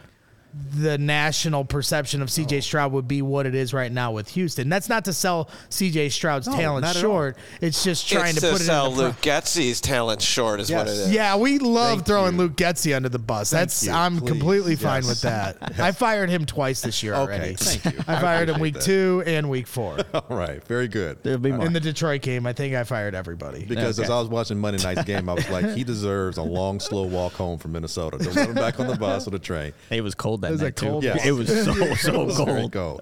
the 0.73 0.97
national 0.97 1.63
perception 1.63 2.21
of 2.21 2.27
CJ 2.29 2.63
Stroud 2.63 2.91
would 2.91 3.07
be 3.07 3.21
what 3.21 3.45
it 3.45 3.55
is 3.55 3.73
right 3.73 3.91
now 3.91 4.11
with 4.11 4.27
Houston. 4.29 4.67
That's 4.69 4.89
not 4.89 5.05
to 5.05 5.13
sell 5.13 5.49
CJ 5.69 6.11
Stroud's 6.11 6.47
No, 6.47 6.55
talent 6.55 6.85
short. 6.87 7.37
It's 7.61 7.83
just 7.83 8.07
trying 8.09 8.31
it's 8.31 8.41
to 8.41 8.47
to, 8.47 8.51
put 8.53 8.61
it 8.61 8.65
sell 8.65 8.87
in 8.91 8.97
the 8.97 9.03
Luke 9.03 9.15
Getsy's 9.21 9.79
talent 9.79 10.21
short, 10.21 10.59
is 10.59 10.71
what 10.71 10.87
it 10.87 10.91
is. 10.91 11.11
Yeah, 11.13 11.37
we 11.37 11.57
love 11.59 11.99
Thank 11.99 12.07
throwing 12.07 12.33
you. 12.33 12.39
Luke 12.39 12.55
Getsy 12.55 12.95
under 12.95 13.07
the 13.09 13.19
bus. 13.19 13.49
That's 13.49 13.85
you. 13.85 13.91
I'm 13.93 14.17
Please. 14.19 14.29
completely 14.29 14.75
fine 14.75 15.05
with 15.07 15.21
that. 15.21 15.57
I 15.79 15.91
fired 15.93 16.29
him 16.29 16.45
twice 16.45 16.81
this 16.81 17.01
year 17.01 17.13
Okay, 17.13 17.21
already. 17.33 17.55
thank 17.55 17.85
you. 17.95 18.03
I 18.07 18.15
I 18.17 18.19
fired 18.21 18.49
him 18.49 18.59
week 18.59 18.73
that. 18.75 18.83
two 18.83 19.23
and 19.25 19.49
week 19.49 19.67
four. 19.67 19.97
All 20.13 20.23
right, 20.29 20.61
very 20.65 20.87
good. 20.89 21.17
There'll 21.23 21.39
be 21.39 21.51
more. 21.51 21.65
In 21.65 21.73
the 21.73 21.79
Detroit 21.79 22.21
game, 22.21 22.45
I 22.45 22.53
think 22.53 22.75
I 22.75 22.83
fired 22.83 23.15
everybody. 23.15 23.63
Because 23.65 23.99
as 23.99 24.09
I 24.09 24.19
was 24.19 24.27
watching 24.27 24.59
Monday 24.59 24.83
night's 24.83 25.03
game, 25.03 25.29
I 25.29 25.33
was 25.33 25.49
like, 25.49 25.69
he 25.75 25.83
deserves 25.83 26.37
a 26.37 26.43
long, 26.43 26.79
slow 26.79 27.03
walk 27.03 27.33
home 27.33 27.57
from 27.57 27.71
Minnesota. 27.71 28.17
Don't 28.17 28.35
let 28.35 28.49
him 28.49 28.55
back 28.55 28.79
on 28.79 28.87
the 28.87 28.97
bus 28.97 29.27
or 29.27 29.31
the 29.31 29.39
train. 29.39 29.71
It 29.89 30.01
was 30.01 30.13
cold 30.13 30.40
that 30.41 30.51
was 30.51 30.61
a 30.61 30.65
night 30.65 30.75
too. 30.75 30.99
Yes. 31.01 31.25
It 31.25 31.31
was 31.31 31.47
so 31.47 31.73
so 31.95 32.45
Very 32.45 32.69
cold. 32.69 32.71
cold. 32.73 33.01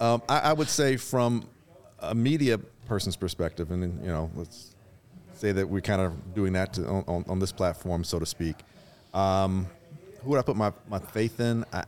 Um, 0.00 0.22
I, 0.28 0.38
I 0.40 0.52
would 0.52 0.68
say 0.68 0.96
from 0.96 1.46
a 2.00 2.14
media 2.14 2.58
person's 2.88 3.16
perspective, 3.16 3.70
and 3.70 3.82
then, 3.82 4.00
you 4.02 4.08
know, 4.08 4.30
let's 4.34 4.74
say 5.34 5.52
that 5.52 5.68
we're 5.68 5.80
kind 5.80 6.00
of 6.00 6.34
doing 6.34 6.52
that 6.54 6.72
to, 6.74 6.86
on, 6.86 7.04
on, 7.08 7.24
on 7.28 7.38
this 7.38 7.52
platform, 7.52 8.04
so 8.04 8.18
to 8.18 8.26
speak. 8.26 8.56
Um, 9.12 9.66
who 10.22 10.30
would 10.30 10.38
I 10.38 10.42
put 10.42 10.56
my, 10.56 10.72
my 10.88 10.98
faith 10.98 11.40
in? 11.40 11.64
I, 11.72 11.84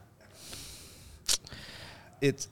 it's 2.20 2.48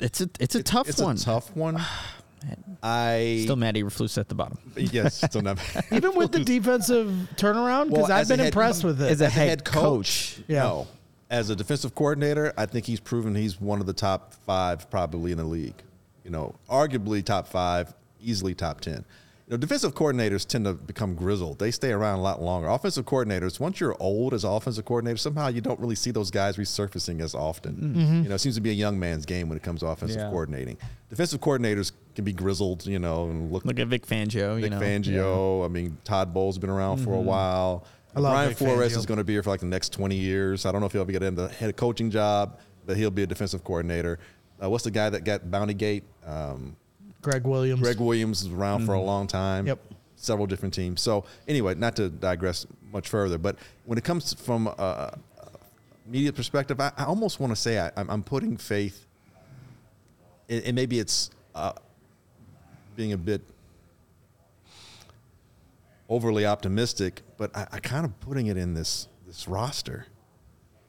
It's 0.00 0.20
a 0.20 0.28
it's 0.40 0.54
a 0.54 0.62
tough 0.62 0.88
it's 0.88 1.00
one. 1.00 1.16
a 1.16 1.18
tough 1.18 1.54
one. 1.56 1.80
I 2.82 3.38
Still 3.44 3.54
Matt 3.54 3.76
Eberflus 3.76 4.18
at 4.18 4.28
the 4.28 4.34
bottom. 4.34 4.58
yes, 4.76 5.18
still 5.22 5.42
not 5.42 5.58
Even 5.92 6.16
with 6.16 6.32
the 6.32 6.40
defensive 6.44 7.06
turnaround, 7.36 7.90
because 7.90 8.08
Well, 8.08 8.12
I've 8.18 8.26
been 8.26 8.40
head- 8.40 8.48
impressed 8.48 8.82
with 8.82 9.00
it. 9.00 9.10
As 9.12 9.20
a 9.20 9.26
As 9.26 9.30
a 9.32 9.34
head 9.34 9.48
head 9.48 9.64
coach. 9.64 9.82
coach, 10.38 10.40
Yeah. 10.48 10.62
no. 10.64 10.86
As 11.32 11.48
a 11.48 11.56
defensive 11.56 11.94
coordinator, 11.94 12.52
I 12.58 12.66
think 12.66 12.84
he's 12.84 13.00
proven 13.00 13.34
he's 13.34 13.58
one 13.58 13.80
of 13.80 13.86
the 13.86 13.94
top 13.94 14.34
five 14.46 14.90
probably 14.90 15.32
in 15.32 15.38
the 15.38 15.44
league. 15.44 15.82
You 16.24 16.30
know, 16.30 16.54
arguably 16.68 17.24
top 17.24 17.48
five, 17.48 17.94
easily 18.20 18.54
top 18.54 18.82
ten. 18.82 19.06
You 19.46 19.52
know, 19.52 19.56
defensive 19.56 19.94
coordinators 19.94 20.46
tend 20.46 20.66
to 20.66 20.74
become 20.74 21.14
grizzled. 21.14 21.58
They 21.58 21.70
stay 21.70 21.90
around 21.90 22.18
a 22.18 22.22
lot 22.22 22.42
longer. 22.42 22.68
Offensive 22.68 23.06
coordinators, 23.06 23.58
once 23.58 23.80
you're 23.80 23.96
old 23.98 24.34
as 24.34 24.44
an 24.44 24.50
offensive 24.50 24.84
coordinator, 24.84 25.16
somehow 25.16 25.48
you 25.48 25.62
don't 25.62 25.80
really 25.80 25.94
see 25.94 26.10
those 26.10 26.30
guys 26.30 26.58
resurfacing 26.58 27.20
as 27.20 27.34
often. 27.34 27.76
Mm-hmm. 27.76 28.22
You 28.24 28.28
know, 28.28 28.34
it 28.34 28.40
seems 28.40 28.54
to 28.56 28.60
be 28.60 28.70
a 28.70 28.74
young 28.74 28.98
man's 28.98 29.24
game 29.24 29.48
when 29.48 29.56
it 29.56 29.62
comes 29.62 29.80
to 29.80 29.86
offensive 29.86 30.20
Yeah. 30.20 30.28
coordinating. 30.28 30.76
Defensive 31.08 31.40
coordinators 31.40 31.92
can 32.14 32.24
be 32.24 32.34
grizzled, 32.34 32.86
you 32.86 32.98
know, 32.98 33.30
and 33.30 33.50
look 33.50 33.64
Look 33.64 33.80
at 33.80 33.88
Vic 33.88 34.06
Fangio. 34.06 34.56
Vic 34.56 34.64
you 34.64 34.70
know. 34.70 34.80
Fangio. 34.80 35.64
I 35.64 35.68
mean, 35.68 35.96
Todd 36.04 36.32
Bowles 36.34 36.56
has 36.56 36.60
been 36.60 36.70
around 36.70 36.98
for 36.98 37.14
a 37.14 37.16
mm-hmm. 37.16 37.26
while. 37.26 37.86
I 38.14 38.20
love 38.20 38.32
Brian 38.32 38.54
Flores 38.54 38.96
is 38.96 39.06
going 39.06 39.18
to 39.18 39.24
be 39.24 39.32
here 39.32 39.42
for 39.42 39.50
like 39.50 39.60
the 39.60 39.66
next 39.66 39.92
20 39.92 40.14
years. 40.14 40.66
I 40.66 40.72
don't 40.72 40.80
know 40.80 40.86
if 40.86 40.92
he'll 40.92 41.02
ever 41.02 41.12
get 41.12 41.22
in 41.22 41.34
the 41.34 41.48
head 41.48 41.76
coaching 41.76 42.10
job, 42.10 42.58
but 42.86 42.96
he'll 42.96 43.10
be 43.10 43.22
a 43.22 43.26
defensive 43.26 43.64
coordinator. 43.64 44.18
Uh, 44.62 44.68
what's 44.68 44.84
the 44.84 44.90
guy 44.90 45.08
that 45.10 45.24
got 45.24 45.50
Bounty 45.50 45.74
Gate? 45.74 46.04
Um, 46.26 46.76
Gregg 47.22 47.44
Williams. 47.44 47.80
Gregg 47.80 48.00
Williams 48.00 48.44
was 48.44 48.52
around 48.52 48.84
for 48.84 48.94
a 48.94 49.00
long 49.00 49.26
time. 49.26 49.66
Yep. 49.66 49.80
Several 50.16 50.46
different 50.46 50.74
teams. 50.74 51.00
So 51.00 51.24
anyway, 51.48 51.74
not 51.74 51.96
to 51.96 52.08
digress 52.08 52.66
much 52.92 53.08
further, 53.08 53.38
but 53.38 53.56
when 53.86 53.98
it 53.98 54.04
comes 54.04 54.34
from 54.34 54.66
a, 54.66 54.70
a 54.70 55.18
media 56.06 56.32
perspective, 56.32 56.80
I, 56.80 56.92
I 56.96 57.04
almost 57.04 57.40
want 57.40 57.50
to 57.52 57.56
say 57.56 57.78
I, 57.78 57.90
I'm, 57.96 58.10
I'm 58.10 58.22
putting 58.22 58.56
faith, 58.56 59.06
and, 60.48 60.62
and 60.64 60.74
maybe 60.76 60.98
it's 60.98 61.30
uh, 61.54 61.72
being 62.94 63.14
a 63.14 63.18
bit 63.18 63.40
overly 66.08 66.44
optimistic, 66.46 67.22
but 67.36 67.54
I, 67.56 67.66
I 67.72 67.78
kind 67.80 68.04
of 68.04 68.18
putting 68.20 68.46
it 68.46 68.56
in 68.56 68.74
this 68.74 69.08
this 69.26 69.48
roster 69.48 70.06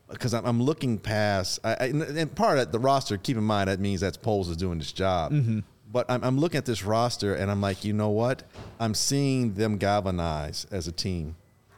because 0.09 0.33
I'm, 0.33 0.45
I'm 0.45 0.61
looking 0.61 0.97
past. 0.99 1.59
I, 1.63 1.73
I, 1.73 1.85
and- 1.85 2.35
part 2.35 2.57
of 2.59 2.71
the 2.71 2.79
roster, 2.79 3.17
keep 3.17 3.37
in 3.37 3.43
mind 3.43 3.69
that 3.69 3.79
means 3.79 4.01
that's 4.01 4.17
Poles 4.17 4.49
is 4.49 4.57
doing 4.57 4.77
this 4.79 4.91
job. 4.91 5.31
Mm-hmm. 5.31 5.59
But 5.91 6.09
I'm, 6.09 6.23
I'm 6.23 6.39
looking 6.39 6.57
at 6.57 6.65
this 6.65 6.83
roster 6.83 7.35
and 7.35 7.51
I'm 7.51 7.61
like, 7.61 7.85
you 7.85 7.93
know 7.93 8.09
what? 8.09 8.43
I'm 8.79 8.93
seeing 8.95 9.53
them 9.53 9.77
galvanize 9.77 10.65
as 10.71 10.87
a 10.87 10.91
team, 10.91 11.35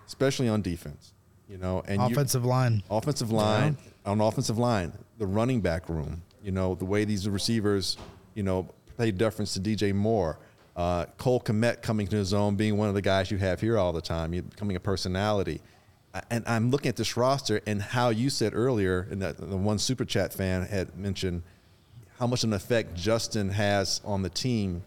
especially 0.08 0.48
on 0.48 0.62
defense. 0.62 1.14
You 1.50 1.58
know, 1.58 1.84
and 1.88 2.02
you- 2.02 2.08
Offensive 2.08 2.44
line. 2.46 2.82
offensive 2.90 3.32
line 3.32 3.78
on 4.06 4.22
offensive 4.22 4.58
line, 4.58 4.94
the 5.18 5.28
running 5.28 5.62
back 5.62 5.90
room. 5.90 6.24
You 6.42 6.52
know 6.52 6.76
the 6.76 6.86
way 6.86 7.06
these 7.06 7.28
receivers, 7.28 7.98
you 8.36 8.44
know, 8.44 8.68
pay 8.98 9.12
deference 9.12 9.54
to 9.56 9.60
DJ 9.60 9.94
Moore. 9.94 10.38
Uh, 10.76 11.05
Cole 11.17 11.39
Kmet 11.39 11.82
coming 11.82 12.07
to 12.07 12.15
his 12.15 12.34
own, 12.34 12.55
being 12.55 12.78
one 12.78 12.89
of 12.89 12.95
the 12.95 13.01
guys 13.01 13.32
you 13.32 13.38
have 13.38 13.61
here 13.61 13.78
all 13.78 13.93
the 13.93 14.01
time, 14.01 14.34
you 14.34 14.41
becoming 14.41 14.76
a 14.76 14.80
personality. 14.80 15.61
And 16.30 16.43
I'm 16.47 16.71
looking 16.71 16.89
at 16.89 16.95
this 16.95 17.17
roster 17.17 17.61
and 17.65 17.82
how 17.82 18.09
you 18.09 18.30
said 18.30 18.53
earlier, 18.53 19.07
and 19.09 19.21
that 19.21 19.38
the 19.38 19.57
one 19.57 19.80
super 19.80 20.05
chat 20.05 20.34
fan 20.34 20.63
had 20.63 20.97
mentioned 20.97 21.43
how 22.19 22.28
much 22.28 22.43
of 22.43 22.49
an 22.49 22.53
effect 22.53 22.95
Justin 22.95 23.49
has 23.49 24.01
on 24.05 24.21
the 24.21 24.30
team, 24.30 24.82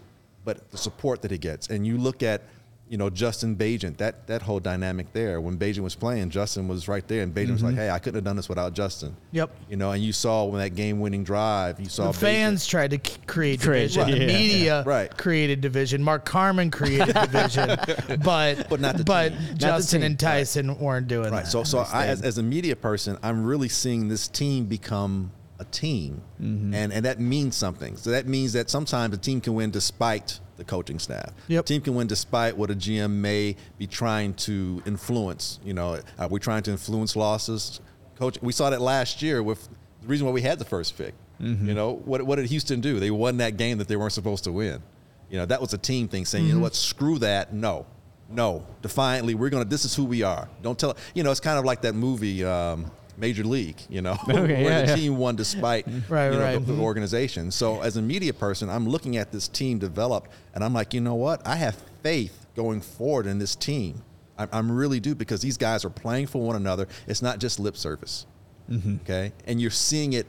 but 0.45 0.71
the 0.71 0.79
support 0.79 1.23
that 1.23 1.31
he 1.31 1.39
gets. 1.39 1.69
And 1.69 1.87
you 1.87 1.99
look 1.99 2.23
at, 2.23 2.43
you 2.89 2.97
know, 2.97 3.11
Justin 3.11 3.55
Bagent, 3.57 3.99
that 3.99 4.27
that 4.29 4.43
whole 4.43 4.61
dynamic 4.61 5.13
there. 5.13 5.41
When 5.41 5.59
Bagent 5.59 5.81
was 5.81 5.95
playing, 5.95 6.31
Justin 6.31 6.69
was 6.69 6.89
right 6.89 7.07
there, 7.07 7.23
and 7.23 7.35
Bagent 7.35 7.53
was 7.53 7.63
like, 7.63 7.75
"Hey, 7.75 7.91
I 7.91 7.99
couldn't 7.99 8.15
have 8.17 8.25
done 8.25 8.37
this 8.37 8.49
without 8.49 8.73
Justin." 8.75 9.11
Mm-hmm. 9.11 9.37
Yep. 9.37 9.51
You 9.69 9.77
know, 9.77 9.91
and 9.93 10.03
you 10.03 10.13
saw 10.13 10.45
when 10.45 10.61
that 10.61 10.71
game-winning 10.75 11.25
drive, 11.25 11.79
you 11.81 11.89
saw 11.89 12.11
The 12.11 12.19
fans 12.19 12.67
tried 12.67 12.91
to 12.93 12.99
create 13.27 13.61
Create- 13.61 13.93
division. 13.93 14.11
The 14.11 14.19
yeah. 14.19 14.27
media 14.27 14.83
Right. 14.87 15.15
created 15.17 15.61
division. 15.61 16.03
Mark 16.03 16.25
Carman 16.25 16.71
created 16.71 17.15
division, 17.31 17.77
but 18.25 18.67
But 18.71 18.81
not 18.81 18.97
the 18.97 19.05
but 19.05 19.31
team. 19.31 19.39
Not 19.39 19.49
the 19.51 19.55
Justin 19.57 20.01
team. 20.01 20.07
and 20.11 20.19
Tyson 20.21 20.79
weren't 20.79 21.09
doing 21.09 21.31
Right. 21.31 21.45
that. 21.45 21.51
So, 21.51 21.65
so 21.65 21.79
I, 21.81 22.07
as, 22.07 22.23
as 22.23 22.39
a 22.39 22.43
media 22.43 22.77
person, 22.77 23.19
I'm 23.23 23.45
really 23.45 23.69
seeing 23.69 24.09
this 24.09 24.29
team 24.29 24.65
become 24.67 25.31
a 25.61 25.65
team, 25.65 26.23
Mm-hmm. 26.41 26.73
and 26.73 26.93
and 26.93 27.05
that 27.05 27.19
means 27.21 27.57
something. 27.57 27.97
So 27.97 28.11
that 28.13 28.27
means 28.29 28.53
that 28.53 28.71
sometimes 28.71 29.13
a 29.15 29.19
team 29.19 29.41
can 29.41 29.55
win 29.55 29.71
despite 29.73 30.39
the 30.59 30.65
coaching 30.65 30.99
staff. 30.99 31.33
Yep. 31.47 31.65
A 31.65 31.67
team 31.67 31.81
can 31.81 31.95
win 31.95 32.07
despite 32.07 32.57
what 32.57 32.71
a 32.71 32.75
GM 32.75 33.13
may 33.13 33.57
be 33.79 33.87
trying 33.87 34.35
to 34.35 34.83
influence. 34.85 35.59
You 35.65 35.73
know, 35.73 36.01
are 36.19 36.29
we 36.29 36.41
trying 36.41 36.63
to 36.65 36.73
influence 36.73 37.17
losses? 37.17 37.81
Coach, 38.17 38.39
we 38.43 38.53
saw 38.53 38.69
that 38.69 38.83
last 38.83 39.23
year 39.23 39.43
with 39.43 39.69
the 40.03 40.07
reason 40.07 40.27
why 40.27 40.33
we 40.33 40.43
had 40.43 40.59
the 40.59 40.65
first 40.65 40.99
pick. 40.99 41.15
Mm-hmm. 41.41 41.69
You 41.69 41.75
know, 41.75 41.95
what 42.05 42.23
what 42.25 42.37
did 42.37 42.47
Houston 42.47 42.81
do? 42.81 43.01
They 43.01 43.13
won 43.13 43.39
that 43.39 43.57
game 43.57 43.79
that 43.79 43.89
they 43.89 43.97
weren't 43.97 44.13
supposed 44.13 44.45
to 44.45 44.53
win. 44.53 44.83
You 45.31 45.39
know, 45.39 45.47
that 45.47 45.61
was 45.61 45.73
a 45.73 45.79
team 45.79 46.09
thing 46.09 46.25
saying, 46.25 46.47
you 46.47 46.55
know 46.55 46.61
what, 46.61 46.75
screw 46.75 47.19
that. 47.19 47.53
No, 47.53 47.87
no, 48.29 48.67
defiantly, 48.83 49.35
we're 49.35 49.51
gonna. 49.51 49.65
This 49.65 49.85
is 49.85 49.95
who 49.95 50.05
we 50.05 50.23
are. 50.23 50.49
Don't 50.63 50.79
tell. 50.79 50.97
You 51.15 51.23
know, 51.23 51.31
it's 51.31 51.41
kind 51.41 51.59
of 51.59 51.65
like 51.65 51.83
that 51.83 51.95
movie, 51.95 52.45
um, 52.45 52.91
Major 53.19 53.45
League. 53.45 53.77
You 53.89 54.03
know, 54.03 54.13
Okay, 54.29 54.33
where 54.35 54.49
yeah, 54.63 54.81
the 54.83 54.87
yeah. 54.89 54.97
team 54.97 55.17
won 55.19 55.37
despite 55.37 55.87
Right, 56.09 56.27
you 56.33 56.39
know, 56.39 56.41
right. 56.41 56.65
the, 56.67 56.73
the 56.73 56.83
organization. 56.83 57.51
So 57.51 57.81
as 57.83 57.97
a 57.97 58.03
media 58.03 58.33
person, 58.33 58.69
I'm 58.71 58.89
looking 58.89 59.17
at 59.17 59.33
this 59.33 59.49
team 59.49 59.79
develop, 59.79 60.29
and 60.55 60.63
I'm 60.65 60.73
like, 60.75 60.95
you 60.95 61.01
know 61.01 61.15
what? 61.15 61.47
I 61.47 61.57
have 61.57 61.75
faith 62.03 62.47
going 62.57 62.81
forward 62.81 63.27
in 63.27 63.39
this 63.39 63.55
team. 63.57 64.03
I, 64.39 64.47
I'm 64.53 64.71
really 64.71 65.01
do 65.01 65.15
because 65.15 65.41
these 65.43 65.57
guys 65.57 65.85
are 65.85 65.91
playing 65.91 66.29
for 66.29 66.41
one 66.43 66.57
another. 66.57 66.87
It's 67.07 67.23
not 67.23 67.39
just 67.41 67.59
lip 67.59 67.77
service. 67.77 68.27
Mm-hmm. 68.71 68.97
Okay, 69.03 69.33
and 69.47 69.61
you're 69.61 69.71
seeing 69.71 70.13
it 70.13 70.27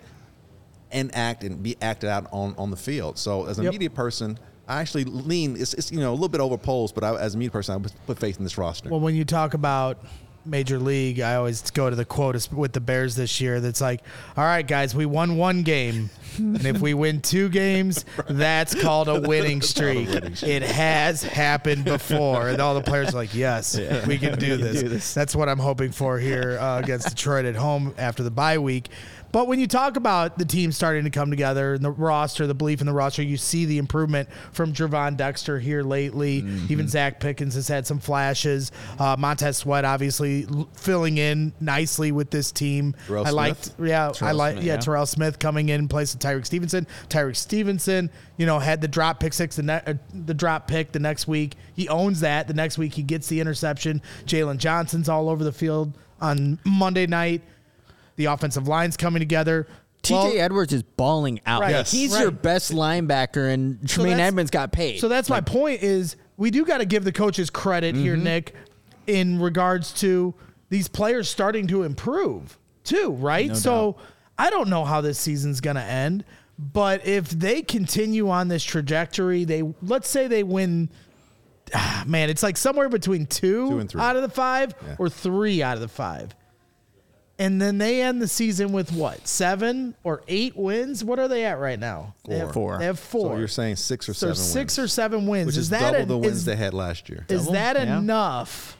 enact 0.91 1.43
and 1.43 1.61
be 1.61 1.75
acted 1.81 2.09
out 2.09 2.25
on, 2.31 2.55
on 2.57 2.71
the 2.71 2.77
field. 2.77 3.17
So 3.17 3.45
as 3.45 3.59
a 3.59 3.63
Yep. 3.63 3.73
media 3.73 3.89
person, 3.89 4.39
I 4.67 4.79
actually 4.81 5.03
lean. 5.03 5.55
It's, 5.59 5.73
it's 5.73 5.91
you 5.91 5.99
know 5.99 6.11
a 6.11 6.13
little 6.15 6.29
bit 6.29 6.41
over 6.41 6.57
Poles, 6.57 6.91
but 6.91 7.03
I, 7.03 7.15
as 7.17 7.35
a 7.35 7.37
media 7.37 7.51
person, 7.51 7.73
I 7.73 7.77
would 7.77 7.91
put 8.07 8.17
faith 8.19 8.37
in 8.37 8.43
this 8.43 8.57
roster. 8.57 8.89
Well, 8.89 8.99
when 8.99 9.15
you 9.15 9.25
talk 9.25 9.53
about 9.53 9.99
Major 10.49 10.79
League, 10.79 11.19
I 11.19 11.35
always 11.35 11.69
go 11.71 11.89
to 11.89 11.95
the 11.95 12.05
quote 12.05 12.51
with 12.51 12.73
the 12.73 12.79
Bears 12.79 13.15
this 13.15 13.39
year 13.39 13.59
that's 13.59 13.81
like, 13.81 14.01
all 14.35 14.43
right, 14.43 14.65
guys, 14.65 14.95
we 14.95 15.05
won 15.05 15.37
one 15.37 15.63
game. 15.63 16.09
And 16.37 16.65
if 16.65 16.79
we 16.81 16.93
win 16.93 17.21
two 17.21 17.49
games, 17.49 18.05
that's 18.29 18.75
called 18.75 19.07
a 19.07 19.21
winning 19.21 19.61
streak. 19.61 20.09
It 20.43 20.61
has 20.63 21.23
happened 21.23 21.85
before. 21.85 22.49
And 22.49 22.61
all 22.61 22.75
the 22.75 22.81
players 22.81 23.09
are 23.09 23.17
like, 23.17 23.33
yes, 23.33 23.77
we 24.07 24.17
can 24.17 24.37
do 24.39 24.57
this. 24.57 25.13
That's 25.13 25.35
what 25.35 25.49
I'm 25.49 25.59
hoping 25.59 25.91
for 25.91 26.19
here 26.19 26.57
uh, 26.59 26.79
against 26.79 27.09
Detroit 27.09 27.45
at 27.45 27.55
home 27.55 27.93
after 27.97 28.23
the 28.23 28.31
bye 28.31 28.57
week. 28.57 28.89
But 29.31 29.47
when 29.47 29.59
you 29.59 29.67
talk 29.67 29.95
about 29.95 30.37
the 30.37 30.45
team 30.45 30.71
starting 30.71 31.03
to 31.03 31.11
come 31.11 31.29
together 31.29 31.75
and 31.75 31.85
the 31.85 31.91
roster, 31.91 32.47
the 32.47 32.55
belief 32.55 32.81
in 32.81 32.87
the 32.87 32.93
roster, 32.93 33.21
you 33.21 33.37
see 33.37 33.65
the 33.65 33.77
improvement 33.77 34.27
from 34.53 34.73
Gervon 34.73 35.17
Dexter 35.17 35.59
here 35.59 35.83
lately. 35.83 36.37
Even 36.69 36.87
Zacch 36.87 37.19
Pickens 37.19 37.53
has 37.55 37.67
had 37.67 37.85
some 37.85 37.99
flashes. 37.99 38.71
Uh, 38.97 39.15
Montez 39.19 39.57
Sweat 39.57 39.85
obviously 39.85 40.47
filling 40.73 41.17
in 41.17 41.53
nicely 41.59 42.11
with 42.11 42.31
this 42.31 42.51
team. 42.51 42.95
Terrell 43.05 43.27
I 43.27 43.29
liked, 43.29 43.65
Smith? 43.65 43.89
yeah, 43.89 44.11
I 44.21 44.31
like, 44.31 44.57
yeah, 44.57 44.61
yeah. 44.63 44.77
Terrell 44.77 45.05
Smith 45.05 45.37
coming 45.37 45.69
in 45.69 45.87
place 45.87 46.15
Tyrique 46.19 46.45
Stevenson. 46.45 46.85
Tyreek 47.09 47.35
Stevenson, 47.35 48.09
you 48.37 48.45
know, 48.45 48.59
had 48.59 48.81
the 48.81 48.87
drop 48.87 49.19
pick 49.19 49.33
six, 49.33 49.55
the, 49.55 49.63
ne- 49.63 49.81
uh, 49.85 49.93
the 50.13 50.33
drop 50.33 50.67
pick 50.67 50.91
the 50.91 50.99
next 50.99 51.27
week. 51.27 51.55
He 51.73 51.87
owns 51.89 52.19
that. 52.21 52.47
The 52.47 52.53
next 52.53 52.77
week 52.77 52.93
he 52.93 53.03
gets 53.03 53.27
the 53.27 53.39
interception. 53.39 54.01
Jaylon 54.25 54.57
Johnson's 54.57 55.09
all 55.09 55.29
over 55.29 55.43
the 55.43 55.51
field 55.51 55.97
on 56.21 56.59
Monday 56.65 57.07
night. 57.07 57.41
The 58.17 58.25
offensive 58.25 58.67
line's 58.67 58.97
coming 58.97 59.19
together. 59.21 59.67
TJ 60.03 60.11
Well, 60.11 60.33
Edwards 60.37 60.73
is 60.73 60.83
balling 60.83 61.41
out. 61.45 61.61
Right. 61.61 61.71
Yes. 61.71 61.91
he's 61.91 62.13
Right. 62.13 62.21
your 62.21 62.31
best 62.31 62.71
linebacker, 62.71 63.51
and 63.53 63.87
Tremaine 63.87 64.11
that's- 64.13 64.27
Edmunds 64.29 64.51
got 64.51 64.71
paid. 64.71 64.99
So 64.99 65.07
that's 65.09 65.29
my 65.29 65.41
point 65.41 65.83
is 65.83 66.15
we 66.37 66.51
do 66.51 66.65
got 66.65 66.77
to 66.77 66.85
give 66.85 67.03
the 67.03 67.11
coaches 67.11 67.49
credit 67.49 67.95
here, 67.95 68.15
Mm-hmm. 68.15 68.23
Nick, 68.23 68.55
in 69.07 69.39
regards 69.39 69.91
to 70.01 70.33
these 70.69 70.87
players 70.87 71.27
starting 71.27 71.67
to 71.67 71.83
improve 71.83 72.57
too, 72.83 73.11
right? 73.11 73.55
so 73.57 73.97
I 74.39 74.49
don't 74.49 74.69
know 74.69 74.85
how 74.85 75.01
this 75.01 75.19
season's 75.19 75.61
going 75.61 75.75
to 75.75 75.83
end, 75.83 76.23
but 76.57 77.05
if 77.05 77.29
they 77.29 77.61
continue 77.61 78.29
on 78.29 78.47
this 78.47 78.63
trajectory, 78.63 79.43
they 79.43 79.63
let's 79.83 80.09
say 80.09 80.27
they 80.27 80.43
win 80.43 80.89
ah, 81.75 82.03
man, 82.07 82.29
it's 82.29 82.41
like 82.41 82.57
somewhere 82.57 82.89
between 82.89 83.25
two, 83.27 83.69
Two 83.69 83.79
and 83.79 83.89
three. 83.89 84.01
out 84.01 84.15
of 84.15 84.21
the 84.23 84.29
5 84.29 84.73
Yeah. 84.87 84.95
or 84.97 85.09
3 85.09 85.61
out 85.61 85.75
of 85.75 85.81
the 85.81 85.87
5. 85.87 86.33
And 87.37 87.61
then 87.61 87.77
they 87.77 88.01
end 88.01 88.21
the 88.21 88.27
season 88.27 88.73
with 88.73 88.91
what? 88.91 89.25
7 89.25 89.95
or 90.03 90.23
8 90.27 90.57
wins? 90.57 91.03
What 91.05 91.19
are 91.19 91.27
they 91.29 91.45
at 91.45 91.57
right 91.59 91.79
now? 91.79 92.15
They 92.27 92.37
have, 92.39 92.51
Four. 92.53 92.79
They 92.79 92.85
have 92.85 92.99
4. 92.99 93.33
so 93.33 93.37
you're 93.37 93.47
saying 93.47 93.77
six 93.77 94.09
or 94.09 94.13
So 94.13 94.33
seven 94.33 94.35
six 94.35 94.77
wins, 94.77 94.85
or 94.85 94.87
seven 94.89 95.25
wins. 95.27 95.45
which 95.45 95.55
is, 95.55 95.63
is, 95.65 95.69
that 95.69 95.91
double 95.91 96.03
a- 96.03 96.05
the 96.07 96.17
wins 96.17 96.37
is, 96.37 96.45
they 96.45 96.55
had 96.57 96.73
last 96.73 97.07
year. 97.07 97.25
is 97.29 97.41
Double? 97.43 97.53
that 97.53 97.75
Yeah. 97.77 97.99
enough? 97.99 98.77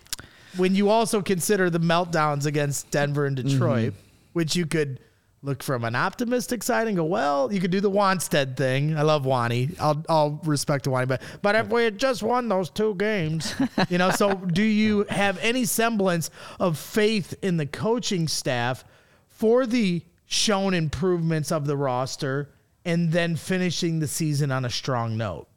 When 0.58 0.74
you 0.76 0.90
also 0.90 1.22
consider 1.22 1.70
the 1.70 1.80
meltdowns 1.80 2.46
against 2.46 2.90
Denver 2.92 3.26
and 3.26 3.36
Detroit, 3.36 3.94
Mm-hmm. 3.94 4.00
which 4.34 4.56
you 4.58 4.66
could 4.66 5.00
look 5.42 5.64
from 5.64 5.84
an 5.86 5.96
optimistic 5.96 6.64
side 6.64 6.88
and 6.88 6.98
go, 6.98 7.04
well, 7.04 7.52
you 7.52 7.60
could 7.60 7.72
do 7.72 7.80
the 7.80 7.90
Wannstedt 7.90 8.58
thing. 8.58 8.98
I 8.98 9.04
love 9.04 9.26
Wani. 9.26 9.70
I'll 9.80 10.04
I'll 10.10 10.42
respect 10.44 10.88
Wani, 10.88 11.06
but 11.06 11.22
but 11.42 11.56
if 11.56 11.70
we 11.70 11.84
had 11.84 11.98
just 11.98 12.24
won 12.24 12.50
those 12.50 12.70
two 12.70 12.96
games, 12.96 13.56
you 13.90 13.98
know. 13.98 14.12
So 14.12 14.34
do 14.54 14.64
you 14.64 15.06
have 15.10 15.38
any 15.40 15.66
semblance 15.66 16.30
of 16.60 16.78
faith 16.78 17.34
in 17.42 17.58
the 17.58 17.66
coaching 17.66 18.28
staff 18.28 18.84
for 19.28 19.66
the 19.66 20.04
shown 20.26 20.74
improvements 20.74 21.52
of 21.52 21.66
the 21.66 21.78
roster 21.78 22.50
and 22.86 23.12
then 23.12 23.36
finishing 23.36 24.00
the 24.00 24.08
season 24.08 24.52
on 24.52 24.66
a 24.66 24.70
strong 24.70 25.18
note? 25.18 25.48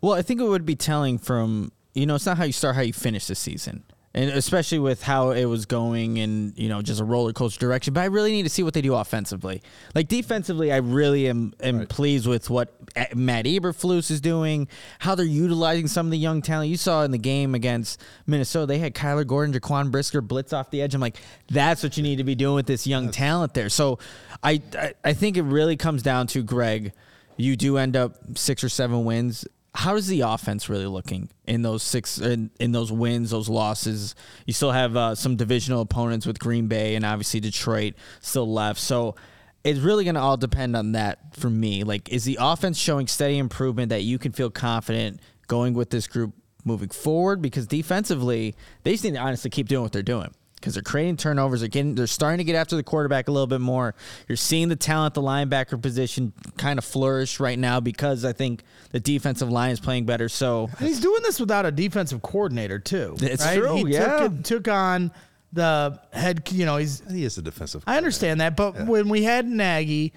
Well, 0.00 0.14
I 0.14 0.22
think 0.22 0.40
it 0.40 0.44
would 0.44 0.66
be 0.66 0.76
telling 0.76 1.18
from 1.18 1.72
you 1.94 2.06
know 2.06 2.14
it's 2.14 2.26
not 2.26 2.38
how 2.38 2.44
you 2.44 2.52
start, 2.52 2.76
how 2.76 2.82
you 2.82 2.92
finish 2.92 3.26
the 3.26 3.34
season. 3.34 3.84
And 4.16 4.30
especially 4.30 4.78
with 4.78 5.02
how 5.02 5.30
it 5.30 5.44
was 5.44 5.66
going 5.66 6.18
and 6.18 6.58
you 6.58 6.68
know 6.70 6.80
just 6.80 7.00
a 7.00 7.04
roller 7.04 7.32
coaster 7.34 7.60
direction. 7.60 7.92
But 7.94 8.00
I 8.00 8.06
really 8.06 8.32
need 8.32 8.44
to 8.44 8.48
see 8.48 8.62
what 8.62 8.72
they 8.74 8.80
do 8.80 8.94
offensively. 8.94 9.62
Like 9.94 10.08
defensively, 10.08 10.72
I 10.72 10.78
really 10.78 11.28
am 11.28 11.52
am 11.62 11.78
Right. 11.80 11.88
pleased 11.88 12.26
with 12.26 12.48
what 12.48 12.74
Matt 13.14 13.44
Eberflus 13.44 14.10
is 14.10 14.22
doing, 14.22 14.68
how 14.98 15.14
they're 15.14 15.26
utilizing 15.26 15.86
some 15.86 16.06
of 16.06 16.10
the 16.10 16.18
young 16.18 16.40
talent. 16.40 16.70
You 16.70 16.78
saw 16.78 17.02
in 17.04 17.10
the 17.10 17.18
game 17.18 17.54
against 17.54 18.00
Minnesota, 18.26 18.66
they 18.66 18.78
had 18.78 18.94
Kyler 18.94 19.26
Gordon, 19.26 19.54
Jaquan 19.54 19.90
Brisker 19.90 20.22
blitz 20.22 20.54
off 20.54 20.70
the 20.70 20.80
edge. 20.80 20.94
I'm 20.94 21.00
like, 21.02 21.18
that's 21.48 21.82
what 21.82 21.96
you 21.98 22.02
need 22.02 22.16
to 22.16 22.24
be 22.24 22.34
doing 22.34 22.54
with 22.54 22.66
this 22.66 22.86
young 22.86 23.10
talent 23.10 23.52
there. 23.52 23.68
So 23.68 23.98
I, 24.42 24.62
I 24.78 24.94
I 25.04 25.12
think 25.12 25.36
it 25.36 25.42
really 25.42 25.76
comes 25.76 26.02
down 26.02 26.26
to 26.28 26.42
Greg. 26.42 26.92
You 27.36 27.54
do 27.54 27.76
end 27.76 27.96
up 27.96 28.14
six 28.38 28.64
or 28.64 28.70
seven 28.70 29.04
wins. 29.04 29.46
How 29.76 29.94
is 29.96 30.06
the 30.06 30.22
offense 30.22 30.70
really 30.70 30.86
looking 30.86 31.28
in 31.46 31.60
those 31.60 31.82
six 31.82 32.18
in, 32.18 32.50
in 32.58 32.72
those 32.72 32.90
wins, 32.90 33.30
those 33.30 33.48
losses? 33.48 34.14
You 34.46 34.54
still 34.54 34.72
have 34.72 34.96
uh, 34.96 35.14
some 35.14 35.36
divisional 35.36 35.82
opponents 35.82 36.26
with 36.26 36.38
Green 36.38 36.66
Bay 36.66 36.94
and 36.94 37.04
obviously 37.04 37.40
Detroit 37.40 37.94
still 38.20 38.50
left. 38.50 38.80
So 38.80 39.16
it's 39.64 39.78
really 39.80 40.04
going 40.04 40.14
to 40.14 40.20
all 40.20 40.38
depend 40.38 40.76
on 40.76 40.92
that 40.92 41.36
for 41.36 41.50
me. 41.50 41.84
Like, 41.84 42.08
is 42.08 42.24
the 42.24 42.38
offense 42.40 42.78
showing 42.78 43.06
steady 43.06 43.36
improvement 43.36 43.90
that 43.90 44.02
you 44.02 44.18
can 44.18 44.32
feel 44.32 44.48
confident 44.48 45.20
going 45.46 45.74
with 45.74 45.90
this 45.90 46.06
group 46.06 46.32
moving 46.64 46.88
forward? 46.88 47.42
Because 47.42 47.66
defensively, 47.66 48.54
they 48.82 48.92
just 48.92 49.04
need 49.04 49.14
to 49.14 49.20
honestly 49.20 49.50
keep 49.50 49.68
doing 49.68 49.82
what 49.82 49.92
they're 49.92 50.02
doing. 50.02 50.32
Because 50.66 50.74
they're 50.74 50.82
creating 50.82 51.16
turnovers, 51.16 51.60
they're 51.60 51.68
getting, 51.68 51.94
they're 51.94 52.08
starting 52.08 52.38
to 52.38 52.44
get 52.44 52.56
after 52.56 52.74
the 52.74 52.82
quarterback 52.82 53.28
a 53.28 53.30
little 53.30 53.46
bit 53.46 53.60
more. 53.60 53.94
You're 54.26 54.34
seeing 54.34 54.68
the 54.68 54.74
talent, 54.74 55.14
the 55.14 55.22
linebacker 55.22 55.80
position, 55.80 56.32
kind 56.56 56.76
of 56.76 56.84
flourish 56.84 57.38
right 57.38 57.56
now 57.56 57.78
because 57.78 58.24
I 58.24 58.32
think 58.32 58.64
the 58.90 58.98
defensive 58.98 59.48
line 59.48 59.70
is 59.70 59.78
playing 59.78 60.06
better. 60.06 60.28
So 60.28 60.68
And 60.80 60.88
he's 60.88 60.98
doing 60.98 61.22
this 61.22 61.38
without 61.38 61.66
a 61.66 61.70
defensive 61.70 62.20
coordinator 62.20 62.80
too. 62.80 63.14
It's 63.20 63.44
right? 63.44 63.56
true, 63.56 63.76
He 63.76 63.92
yeah. 63.92 64.18
took, 64.18 64.42
took 64.42 64.66
on 64.66 65.12
the 65.52 66.00
head. 66.12 66.42
You 66.50 66.66
know, 66.66 66.78
he's. 66.78 67.00
He 67.08 67.24
is 67.24 67.38
a 67.38 67.42
defensive. 67.42 67.84
I 67.86 67.96
understand 67.96 68.40
that, 68.40 68.56
but 68.56 68.86
when 68.86 69.08
we 69.08 69.22
had 69.22 69.46
Nagy, 69.46 70.14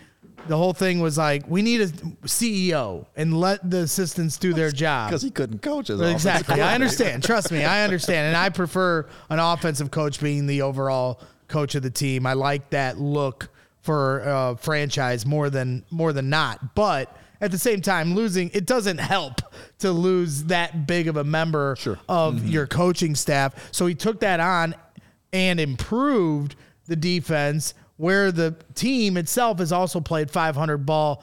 the 0.48 0.58
whole 0.58 0.74
thing 0.74 1.00
was 1.00 1.18
like 1.18 1.48
we 1.48 1.62
need 1.62 1.82
a 1.82 1.88
CEO 2.26 3.06
and 3.16 3.40
let 3.40 3.70
the 3.70 3.80
assistants 3.80 4.38
do 4.38 4.54
their 4.54 4.72
job. 4.72 5.10
because 5.10 5.22
he 5.22 5.30
couldn't 5.32 5.62
coach 5.62 5.90
as 5.90 6.02
Exactly. 6.02 6.62
I 6.62 6.74
understand. 6.76 7.24
Trust 7.24 7.52
me, 7.52 7.64
I 7.64 7.84
understand. 7.84 8.28
And 8.28 8.38
I 8.38 8.50
prefer 8.50 9.08
an 9.30 9.40
offensive 9.40 9.92
coach 9.92 10.20
being 10.20 10.48
the 10.48 10.62
overall 10.62 11.20
coach 11.48 11.76
of 11.76 11.84
the 11.84 11.90
team. 11.90 12.26
I 12.26 12.34
like 12.34 12.70
that 12.72 13.00
look 13.00 13.50
for 13.82 14.22
uh, 14.28 14.56
franchise 14.56 15.26
more 15.26 15.50
than 15.50 15.84
more 15.90 16.14
than 16.14 16.30
not. 16.30 16.76
But 16.76 17.16
at 17.42 17.52
the 17.52 17.58
same 17.58 17.82
time, 17.82 18.16
losing 18.16 18.50
it 18.54 18.66
doesn't 18.66 18.98
help 19.00 19.42
to 19.80 19.92
lose 19.92 20.46
that 20.46 20.86
big 20.88 21.08
of 21.08 21.18
a 21.18 21.24
member 21.24 21.76
of 22.08 22.46
your 22.48 22.68
coaching 22.68 23.16
staff. 23.16 23.70
So 23.72 23.86
he 23.86 23.96
took 23.96 24.20
that 24.20 24.40
on 24.40 24.76
and 25.32 25.60
improved 25.60 26.56
the 26.88 26.96
defense 26.96 27.74
where 28.00 28.32
the 28.32 28.56
team 28.76 29.18
itself 29.18 29.60
has 29.60 29.74
also 29.74 30.00
played 30.00 30.32
500 30.32 30.78
ball 30.86 31.22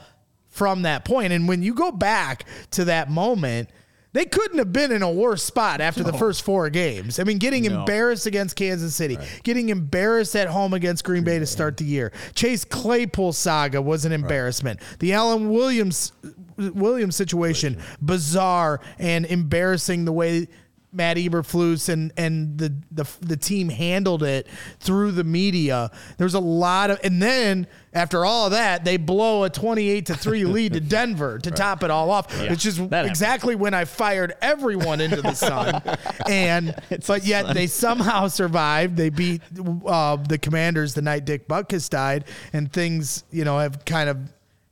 from 0.51 0.83
that 0.83 1.07
point. 1.07 1.33
And 1.33 1.49
when 1.49 1.63
you 1.63 1.73
go 1.73 1.91
back 1.91 2.45
to 2.73 2.85
that 2.85 3.11
moment, 3.11 3.71
they 4.13 4.27
couldn't 4.27 4.59
have 4.59 4.75
been 4.75 4.93
in 4.93 5.01
a 5.01 5.11
worse 5.11 5.43
spot 5.43 5.81
after 5.81 6.03
the 6.03 6.13
first 6.13 6.43
four 6.43 6.69
games. 6.69 7.19
I 7.19 7.25
mean, 7.25 7.39
getting 7.39 7.65
embarrassed 7.65 8.27
against 8.27 8.57
Kansas 8.57 8.95
City, 8.95 9.17
getting 9.43 9.71
embarrassed 9.71 10.37
at 10.37 10.49
home 10.49 10.75
against 10.75 11.03
Green 11.03 11.25
Bay 11.25 11.39
to 11.39 11.47
start 11.47 11.79
the 11.79 11.85
year. 11.85 12.13
Chase 12.35 12.63
Claypool 12.63 13.33
saga 13.33 13.81
was 13.81 14.05
an 14.05 14.13
embarrassment. 14.13 14.81
The 14.99 15.15
Alan 15.15 15.51
Williams 15.51 16.13
Williams 16.59 17.17
situation, 17.17 17.83
bizarre 18.03 18.81
and 18.99 19.25
embarrassing 19.25 20.05
the 20.05 20.13
way 20.13 20.49
Matt 20.97 21.19
Eberflus 21.19 21.89
and 21.89 22.13
and 22.17 22.59
the, 22.59 22.75
the 22.91 23.09
the 23.21 23.37
team 23.37 23.69
handled 23.69 24.23
it 24.23 24.47
through 24.81 25.13
the 25.13 25.25
media. 25.25 25.91
There's 26.17 26.35
a 26.35 26.41
lot 26.41 26.91
of, 26.91 27.01
and 27.05 27.23
then 27.23 27.67
after 27.93 28.25
all 28.25 28.47
of 28.47 28.53
that, 28.53 28.85
they 28.85 28.97
blow 28.97 29.45
a 29.45 29.51
28 29.51 30.07
to 30.07 30.15
three 30.15 30.45
lead 30.47 30.73
to 30.73 30.81
Denver 30.81 31.39
to 31.39 31.51
top 31.51 31.83
it 31.85 31.91
all 31.91 32.11
off, 32.11 32.33
which 32.49 32.67
is 32.67 32.79
happens. 32.79 33.09
exactly 33.09 33.55
when 33.55 33.75
I 33.75 33.85
fired 33.85 34.35
everyone 34.41 35.01
into 35.01 35.23
the 35.23 35.35
sun. 35.35 35.83
and 36.29 36.75
but 37.07 37.25
yet 37.25 37.55
they 37.55 37.67
somehow 37.67 38.29
survived. 38.29 38.97
They 38.97 39.11
beat 39.11 39.43
uh, 39.87 40.17
the 40.17 40.39
Commanders 40.39 40.95
the 40.95 41.03
night 41.03 41.25
Dick 41.25 41.47
Butkus 41.47 41.91
died, 41.91 42.25
and 42.53 42.73
things 42.73 43.25
you 43.31 43.45
know 43.45 43.59
have 43.59 43.85
kind 43.85 44.09
of 44.09 44.19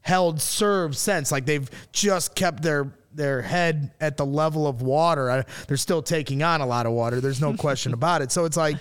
held 0.01 0.41
serve 0.41 0.97
since. 0.97 1.33
Like 1.33 1.47
they've 1.47 1.69
just 1.93 2.35
kept 2.35 2.63
their 2.63 2.93
their 3.15 3.43
head 3.43 3.93
at 4.01 4.17
the 4.17 4.27
level 4.27 4.67
of 4.67 4.83
water. 4.83 5.31
I, 5.31 5.45
they're 5.69 5.77
still 5.77 6.03
taking 6.03 6.43
on 6.43 6.61
a 6.61 6.67
lot 6.67 6.87
of 6.87 6.93
water. 6.93 7.21
There's 7.21 7.41
no 7.41 7.55
question 7.55 7.93
about 7.95 8.23
it. 8.23 8.33
So 8.33 8.45
it's 8.45 8.57
like, 8.57 8.77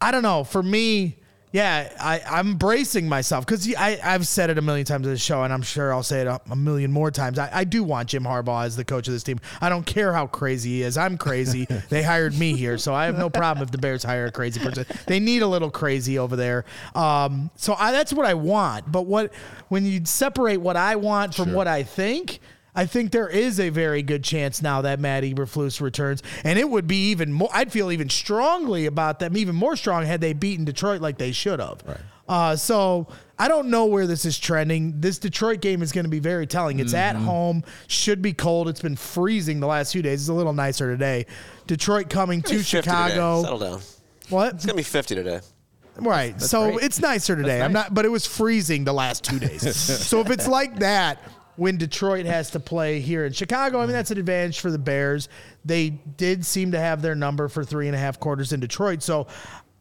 I 0.00 0.10
don't 0.10 0.22
know. 0.22 0.44
For 0.44 0.62
me, 0.62 1.16
yeah, 1.52 1.92
I, 1.98 2.20
I'm 2.30 2.54
bracing 2.54 3.08
myself 3.08 3.44
because 3.44 3.74
I've 3.74 4.26
said 4.26 4.50
it 4.50 4.58
a 4.58 4.62
million 4.62 4.86
times 4.86 5.04
on 5.04 5.12
the 5.12 5.18
show, 5.18 5.42
and 5.42 5.52
I'm 5.52 5.62
sure 5.62 5.92
I'll 5.92 6.04
say 6.04 6.20
it 6.20 6.28
a, 6.28 6.40
a 6.48 6.54
million 6.54 6.92
more 6.92 7.10
times. 7.10 7.40
I, 7.40 7.50
I 7.52 7.64
do 7.64 7.82
want 7.82 8.10
Jim 8.10 8.22
Harbaugh 8.22 8.66
as 8.66 8.76
the 8.76 8.84
coach 8.84 9.08
of 9.08 9.14
this 9.14 9.24
team. 9.24 9.40
I 9.60 9.68
don't 9.68 9.84
care 9.84 10.12
how 10.12 10.28
crazy 10.28 10.70
he 10.70 10.82
is. 10.82 10.96
I'm 10.96 11.18
crazy. 11.18 11.66
they 11.88 12.04
hired 12.04 12.38
me 12.38 12.54
here, 12.54 12.78
so 12.78 12.94
I 12.94 13.06
have 13.06 13.18
no 13.18 13.28
problem 13.28 13.64
if 13.64 13.72
the 13.72 13.78
Bears 13.78 14.04
hire 14.04 14.26
a 14.26 14.32
crazy 14.32 14.60
person. 14.60 14.86
They 15.06 15.18
need 15.18 15.42
a 15.42 15.48
little 15.48 15.70
crazy 15.70 16.18
over 16.18 16.36
there. 16.36 16.64
Um, 16.94 17.50
so 17.56 17.74
I, 17.74 17.90
that's 17.90 18.12
what 18.12 18.26
I 18.26 18.34
want. 18.34 18.90
But 18.90 19.02
what 19.02 19.32
when 19.68 19.84
you 19.84 20.04
separate 20.04 20.58
what 20.58 20.76
I 20.76 20.96
want 20.96 21.34
from 21.34 21.52
what 21.52 21.66
I 21.66 21.82
think. 21.82 22.38
I 22.74 22.86
think 22.86 23.12
there 23.12 23.28
is 23.28 23.58
a 23.58 23.68
very 23.68 24.02
good 24.02 24.22
chance 24.22 24.62
now 24.62 24.82
that 24.82 25.00
Matt 25.00 25.24
Eberflus 25.24 25.80
returns, 25.80 26.22
and 26.44 26.58
it 26.58 26.68
would 26.68 26.86
be 26.86 27.10
even 27.10 27.32
more. 27.32 27.48
I'd 27.52 27.72
feel 27.72 27.90
even 27.90 28.08
strongly 28.08 28.86
about 28.86 29.18
them, 29.18 29.36
even 29.36 29.54
more 29.56 29.76
strong 29.76 30.04
had 30.04 30.20
they 30.20 30.32
beaten 30.32 30.64
Detroit 30.64 31.00
like 31.00 31.18
they 31.18 31.32
should 31.32 31.60
have. 31.60 31.82
Right. 31.86 31.98
Uh, 32.28 32.54
so 32.54 33.08
I 33.40 33.48
don't 33.48 33.70
know 33.70 33.86
where 33.86 34.06
this 34.06 34.24
is 34.24 34.38
trending. 34.38 35.00
This 35.00 35.18
Detroit 35.18 35.60
game 35.60 35.82
is 35.82 35.90
going 35.90 36.04
to 36.04 36.10
be 36.10 36.20
very 36.20 36.46
telling. 36.46 36.78
It's 36.78 36.94
at 36.94 37.16
home, 37.16 37.64
should 37.88 38.22
be 38.22 38.32
cold. 38.32 38.68
It's 38.68 38.80
been 38.80 38.94
freezing 38.94 39.58
the 39.58 39.66
last 39.66 39.92
few 39.92 40.00
days. 40.00 40.20
It's 40.20 40.28
a 40.28 40.32
little 40.32 40.52
nicer 40.52 40.92
today. 40.92 41.26
Detroit 41.66 42.08
coming 42.08 42.40
to 42.42 42.58
50 42.58 42.62
today. 42.62 42.82
Chicago. 42.82 43.42
Settle 43.42 43.58
down. 43.58 43.80
What? 44.28 44.54
It's 44.54 44.64
gonna 44.64 44.76
be 44.76 44.84
50 44.84 45.16
today. 45.16 45.40
Right. 45.96 46.40
so 46.40 46.70
great. 46.70 46.84
it's 46.84 47.00
nicer 47.00 47.34
today. 47.34 47.60
I'm 47.60 47.72
not, 47.72 47.92
but 47.92 48.04
it 48.04 48.10
was 48.10 48.26
freezing 48.26 48.84
the 48.84 48.92
last 48.92 49.24
two 49.24 49.40
days. 49.40 49.76
so 50.06 50.20
if 50.20 50.30
it's 50.30 50.46
like 50.46 50.78
that 50.78 51.18
when 51.60 51.76
Detroit 51.76 52.24
has 52.24 52.52
to 52.52 52.58
play 52.58 53.00
here 53.00 53.26
in 53.26 53.34
Chicago, 53.34 53.80
I 53.80 53.82
mean 53.82 53.92
that's 53.92 54.10
an 54.10 54.16
advantage 54.16 54.60
for 54.60 54.70
the 54.70 54.78
Bears. 54.78 55.28
They 55.62 55.90
did 55.90 56.46
seem 56.46 56.72
to 56.72 56.80
have 56.80 57.02
their 57.02 57.14
number 57.14 57.48
for 57.48 57.64
three 57.64 57.86
and 57.86 57.94
a 57.94 57.98
half 57.98 58.18
quarters 58.18 58.54
in 58.54 58.60
Detroit. 58.60 59.02
So 59.02 59.26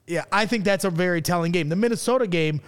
yeah, 0.06 0.26
I 0.30 0.46
think 0.46 0.66
that's 0.66 0.84
a 0.84 0.90
very 0.90 1.22
telling 1.22 1.54
game. 1.54 1.70
The 1.70 1.78
Minnesota 1.78 2.28
game 2.28 2.60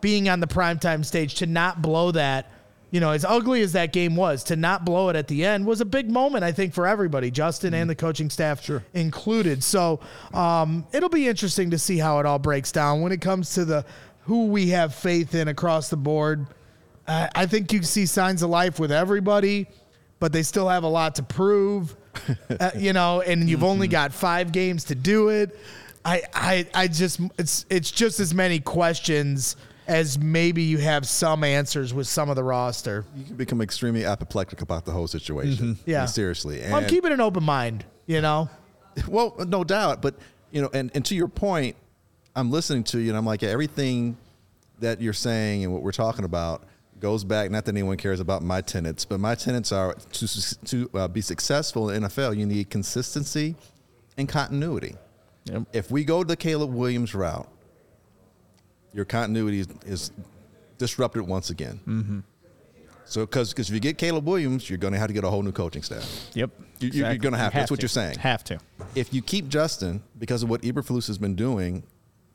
being 0.00 0.28
on 0.28 0.38
the 0.38 0.46
primetime 0.46 1.04
stage 1.04 1.34
to 1.36 1.46
not 1.46 1.82
blow 1.82 2.12
that. 2.12 2.48
You 2.92 3.00
know, 3.00 3.10
as 3.10 3.24
ugly 3.24 3.62
as 3.62 3.72
that 3.72 3.92
game 3.92 4.14
was, 4.14 4.44
to 4.44 4.54
not 4.54 4.84
blow 4.84 5.08
it 5.08 5.16
at 5.16 5.26
the 5.26 5.44
end 5.44 5.66
was 5.66 5.80
a 5.80 5.84
big 5.84 6.08
moment, 6.08 6.44
I 6.44 6.52
think, 6.52 6.72
for 6.72 6.86
everybody, 6.86 7.32
Justin 7.32 7.74
and 7.74 7.90
the 7.90 7.96
coaching 7.96 8.30
staff 8.30 8.70
included. 8.94 9.64
So 9.64 9.98
um, 10.32 10.86
it'll 10.92 11.08
be 11.08 11.26
interesting 11.26 11.72
to 11.72 11.78
see 11.78 11.98
how 11.98 12.20
it 12.20 12.26
all 12.26 12.38
breaks 12.38 12.70
down 12.70 13.00
when 13.00 13.10
it 13.10 13.20
comes 13.20 13.52
to 13.54 13.64
the 13.64 13.84
who 14.26 14.46
we 14.46 14.68
have 14.68 14.94
faith 14.94 15.34
in 15.34 15.48
across 15.48 15.88
the 15.88 15.96
board. 15.96 16.46
I 17.10 17.28
I 17.34 17.46
think 17.46 17.72
you 17.72 17.82
see 17.82 18.06
signs 18.06 18.42
of 18.42 18.50
life 18.50 18.78
with 18.78 18.92
everybody, 18.92 19.66
but 20.18 20.32
they 20.32 20.42
still 20.42 20.68
have 20.68 20.84
a 20.84 20.88
lot 20.88 21.16
to 21.16 21.22
prove. 21.22 21.96
uh, 22.60 22.70
you 22.76 22.92
know, 22.92 23.20
and 23.20 23.48
you've 23.48 23.64
only 23.64 23.88
got 23.88 24.12
five 24.12 24.52
games 24.52 24.84
to 24.84 24.94
do 24.94 25.28
it. 25.28 25.56
I, 26.04 26.22
I, 26.34 26.66
I 26.74 26.88
just 26.88 27.20
it's 27.38 27.66
it's 27.68 27.90
just 27.90 28.20
as 28.20 28.34
many 28.34 28.58
questions 28.58 29.56
as 29.86 30.18
maybe 30.18 30.62
you 30.62 30.78
have 30.78 31.06
some 31.06 31.44
answers 31.44 31.92
with 31.92 32.06
some 32.06 32.30
of 32.30 32.36
the 32.36 32.44
roster. 32.44 33.04
You 33.16 33.24
can 33.24 33.36
become 33.36 33.60
extremely 33.60 34.04
apoplectic 34.04 34.62
about 34.62 34.84
the 34.84 34.92
whole 34.92 35.08
situation. 35.08 35.78
Yeah. 35.84 35.98
I 35.98 36.00
mean, 36.02 36.08
seriously. 36.08 36.60
Well, 36.60 36.76
I'm 36.76 36.86
keeping 36.86 37.12
an 37.12 37.20
open 37.20 37.44
mind. 37.44 37.84
You 38.06 38.20
know, 38.20 38.48
Well, 39.08 39.36
no 39.46 39.64
doubt, 39.64 40.02
but 40.02 40.14
you 40.50 40.62
know, 40.62 40.70
and, 40.72 40.90
and 40.94 41.04
to 41.06 41.14
your 41.14 41.28
point, 41.28 41.76
I'm 42.34 42.50
listening 42.50 42.84
to 42.84 42.98
you, 42.98 43.10
and 43.10 43.16
I'm 43.16 43.26
like, 43.26 43.42
everything 43.42 44.16
that 44.80 45.00
you're 45.00 45.12
saying 45.12 45.64
and 45.64 45.72
what 45.72 45.82
we're 45.82 45.92
talking 45.92 46.24
about 46.24 46.64
goes 47.00 47.24
back. 47.24 47.50
Not 47.50 47.64
that 47.64 47.72
anyone 47.74 47.96
cares 47.96 48.20
about 48.20 48.42
my 48.42 48.60
tenants, 48.60 49.04
but 49.04 49.18
my 49.20 49.34
tenants 49.34 49.72
are 49.72 49.94
to 49.94 50.64
to 50.66 50.90
uh, 50.94 51.08
be 51.08 51.20
successful 51.20 51.90
in 51.90 52.02
NFL. 52.02 52.36
You 52.36 52.46
need 52.46 52.70
consistency 52.70 53.56
and 54.16 54.28
continuity. 54.28 54.96
Yep. 55.44 55.62
If 55.72 55.90
we 55.90 56.04
go 56.04 56.22
the 56.22 56.36
Caleb 56.36 56.72
Williams 56.72 57.14
route, 57.14 57.48
your 58.92 59.04
continuity 59.04 59.60
is, 59.60 59.68
is 59.86 60.10
disrupted 60.78 61.22
once 61.22 61.50
again. 61.50 61.80
Mm-hmm. 61.86 62.18
So, 63.04 63.22
because 63.26 63.52
if 63.58 63.70
you 63.70 63.80
get 63.80 63.98
Caleb 63.98 64.26
Williams, 64.26 64.70
you're 64.70 64.78
going 64.78 64.92
to 64.92 64.98
have 64.98 65.08
to 65.08 65.12
get 65.14 65.24
a 65.24 65.28
whole 65.30 65.42
new 65.42 65.50
coaching 65.50 65.82
staff. 65.82 66.30
Yep. 66.34 66.50
You- 66.78 66.88
you- 66.90 67.04
you're 67.06 67.16
gonna 67.16 67.36
have 67.36 67.52
to. 67.52 67.58
That's 67.58 67.70
what 67.70 67.80
to. 67.80 67.82
you're 67.84 67.88
saying. 67.88 68.18
Have 68.18 68.44
to. 68.44 68.58
If 68.94 69.12
you 69.12 69.20
keep 69.20 69.48
Justin 69.48 70.02
because 70.18 70.42
of 70.42 70.48
what 70.48 70.62
Eberflus 70.62 71.08
has 71.08 71.18
been 71.18 71.34
doing, 71.34 71.82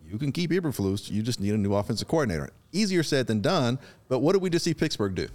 you 0.10 0.18
can 0.18 0.32
keep 0.32 0.51
Eberflus. 0.51 1.10
You 1.10 1.22
just 1.22 1.39
need 1.39 1.53
a 1.53 1.58
new 1.58 1.74
offensive 1.74 2.08
coordinator. 2.08 2.49
Easier 2.72 3.03
said 3.03 3.28
than 3.28 3.41
done. 3.41 3.80
But 4.08 4.20
what 4.20 4.34
did 4.34 4.41
we 4.41 4.49
just 4.49 4.66
see 4.66 4.74
Pittsburgh 4.74 5.16
do? 5.16 5.28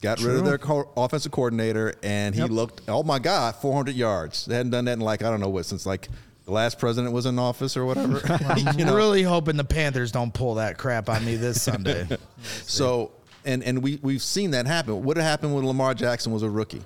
Got 0.00 0.20
rid 0.20 0.36
of 0.36 0.44
their 0.44 0.58
co- 0.58 0.88
offensive 0.96 1.32
coordinator, 1.32 1.92
and 2.04 2.32
he 2.34 2.40
Yep. 2.42 2.50
looked. 2.50 2.82
Oh 2.86 3.02
my 3.02 3.18
God, 3.18 3.56
400 3.56 3.96
yards. 3.96 4.46
They 4.46 4.54
hadn't 4.54 4.70
done 4.70 4.84
that 4.84 4.92
in 4.92 5.00
like 5.00 5.22
I 5.24 5.30
don't 5.30 5.40
know 5.40 5.48
what 5.48 5.66
since 5.66 5.86
like 5.86 6.08
the 6.44 6.52
last 6.52 6.78
president 6.78 7.12
was 7.12 7.26
in 7.26 7.36
office 7.38 7.76
or 7.76 7.84
whatever. 7.84 8.20
I'm 8.46 8.78
you 8.78 8.84
know? 8.84 8.94
really 8.94 9.22
hoping 9.24 9.56
the 9.56 9.64
Panthers 9.64 10.12
don't 10.12 10.32
pull 10.32 10.54
that 10.54 10.78
crap 10.78 11.08
on 11.08 11.24
me 11.24 11.34
this 11.36 11.60
Sunday. 11.60 12.06
So 12.64 13.10
and 13.44 13.64
and 13.64 13.82
we 13.82 13.98
we've 14.02 14.22
seen 14.22 14.52
that 14.52 14.66
happen. 14.68 15.02
What 15.02 15.16
happened 15.16 15.54
when 15.54 15.66
Lamar 15.66 15.94
Jackson 15.94 16.30
was 16.32 16.44
a 16.44 16.50
rookie? 16.50 16.82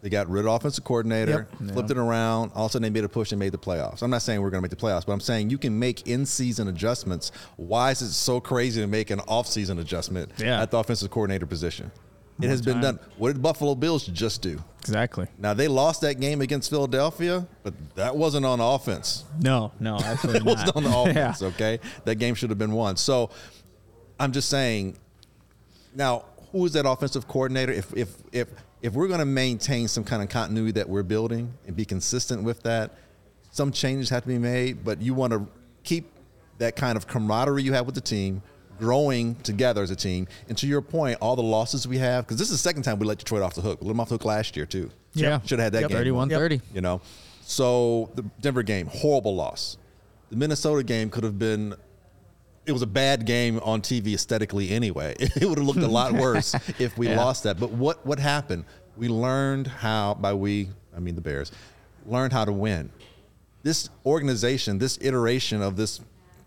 They 0.00 0.08
got 0.10 0.28
rid 0.30 0.46
of 0.46 0.52
offensive 0.52 0.84
coordinator, 0.84 1.48
flipped 1.72 1.90
it 1.90 1.98
around. 1.98 2.52
All 2.54 2.66
of 2.66 2.70
a 2.70 2.72
sudden, 2.72 2.84
they 2.84 2.90
made 2.90 3.04
a 3.04 3.08
push 3.08 3.32
and 3.32 3.38
made 3.40 3.50
the 3.52 3.58
playoffs. 3.58 4.00
I'm 4.02 4.10
not 4.10 4.22
saying 4.22 4.40
we're 4.40 4.50
going 4.50 4.62
to 4.62 4.62
make 4.62 4.70
the 4.70 4.76
playoffs, 4.76 5.04
but 5.04 5.12
I'm 5.12 5.20
saying 5.20 5.50
you 5.50 5.58
can 5.58 5.76
make 5.76 6.06
in-season 6.06 6.68
adjustments. 6.68 7.32
Why 7.56 7.90
is 7.90 8.00
it 8.02 8.12
so 8.12 8.40
crazy 8.40 8.80
to 8.80 8.86
make 8.86 9.10
an 9.10 9.18
off-season 9.26 9.78
adjustment 9.80 10.30
Yeah. 10.38 10.62
at 10.62 10.70
the 10.70 10.78
offensive 10.78 11.10
coordinator 11.10 11.46
position? 11.46 11.90
It 12.40 12.48
has 12.48 12.62
been 12.62 12.80
done. 12.80 13.00
What 13.16 13.32
did 13.32 13.42
Buffalo 13.42 13.74
Bills 13.74 14.06
just 14.06 14.42
do? 14.42 14.62
Exactly. 14.82 15.26
Now 15.38 15.54
they 15.54 15.66
lost 15.66 16.02
that 16.02 16.20
game 16.20 16.40
against 16.40 16.70
Philadelphia, 16.70 17.44
but 17.64 17.74
that 17.96 18.14
wasn't 18.14 18.46
on 18.46 18.60
offense. 18.60 19.24
No, 19.40 19.72
no, 19.80 19.96
absolutely 20.04 20.42
It 20.42 20.46
wasn't 20.46 20.66
not. 20.66 20.76
on 20.76 20.84
the 20.84 21.10
offense. 21.10 21.42
Yeah. 21.42 21.48
Okay, 21.48 21.80
that 22.04 22.14
game 22.14 22.36
should 22.36 22.50
have 22.50 22.58
been 22.58 22.70
won. 22.70 22.96
So 22.96 23.30
I'm 24.20 24.30
just 24.30 24.48
saying. 24.48 24.96
Now, 25.96 26.26
who 26.52 26.64
is 26.64 26.72
that 26.74 26.86
offensive 26.88 27.26
coordinator? 27.26 27.72
If 27.72 27.92
if 27.96 28.14
if 28.32 28.48
if 28.82 28.92
we're 28.92 29.08
going 29.08 29.20
to 29.20 29.26
maintain 29.26 29.88
some 29.88 30.04
kind 30.04 30.22
of 30.22 30.28
continuity 30.28 30.72
that 30.72 30.88
we're 30.88 31.02
building 31.02 31.52
and 31.66 31.74
be 31.76 31.84
consistent 31.84 32.42
with 32.42 32.62
that, 32.62 32.94
some 33.50 33.72
changes 33.72 34.08
have 34.10 34.22
to 34.22 34.28
be 34.28 34.38
made. 34.38 34.84
But 34.84 35.02
you 35.02 35.14
want 35.14 35.32
to 35.32 35.46
keep 35.84 36.10
that 36.58 36.76
kind 36.76 36.96
of 36.96 37.06
camaraderie 37.06 37.62
you 37.62 37.72
have 37.72 37.86
with 37.86 37.94
the 37.94 38.00
team. 38.00 38.42
Growing 38.78 39.34
together 39.42 39.82
as 39.82 39.90
a 39.90 39.96
team, 39.96 40.28
and 40.48 40.56
to 40.58 40.68
your 40.68 40.80
point, 40.80 41.18
all 41.20 41.34
the 41.34 41.42
losses 41.42 41.88
we 41.88 41.98
have, 41.98 42.24
because 42.24 42.38
this 42.38 42.48
is 42.48 42.52
the 42.54 42.58
second 42.62 42.84
time 42.84 43.00
we 43.00 43.06
let 43.08 43.18
Detroit 43.18 43.42
off 43.42 43.56
the 43.56 43.60
hook. 43.60 43.80
We 43.80 43.88
let 43.88 43.94
them 43.94 43.98
off 43.98 44.08
the 44.08 44.14
hook 44.14 44.24
last 44.24 44.56
year 44.56 44.66
too. 44.66 44.88
Yeah. 45.14 45.40
should 45.40 45.58
have 45.58 45.64
had 45.66 45.72
that 45.72 45.80
Yep. 45.80 45.88
game. 45.90 45.96
31 45.98 46.28
30. 46.28 46.60
You 46.72 46.80
know, 46.80 47.00
so 47.42 48.08
the 48.14 48.22
Denver 48.40 48.62
game, 48.62 48.86
horrible 48.86 49.34
loss. 49.34 49.78
The 50.30 50.36
Minnesota 50.36 50.84
game 50.84 51.10
could 51.10 51.24
have 51.24 51.40
been. 51.40 51.74
It 52.68 52.72
was 52.72 52.82
a 52.82 52.86
bad 52.86 53.24
game 53.24 53.58
on 53.64 53.80
TV 53.80 54.12
aesthetically 54.12 54.68
anyway. 54.70 55.14
It 55.18 55.46
would 55.48 55.56
have 55.56 55.66
looked 55.66 55.80
a 55.80 55.88
lot 55.88 56.12
worse 56.26 56.54
if 56.78 56.98
we 56.98 57.08
Yeah. 57.08 57.16
lost 57.16 57.44
that. 57.44 57.58
But 57.58 57.70
what 57.70 58.04
what 58.04 58.18
happened? 58.18 58.64
We 58.96 59.08
learned 59.08 59.66
how 59.66 60.14
by 60.14 60.34
we, 60.34 60.68
I 60.94 61.00
mean 61.00 61.14
the 61.14 61.22
Bears, 61.22 61.50
learned 62.04 62.34
how 62.34 62.44
to 62.44 62.52
win. 62.52 62.90
This 63.62 63.88
organization, 64.04 64.78
this 64.78 64.98
iteration 65.00 65.62
of 65.62 65.76
this 65.76 66.00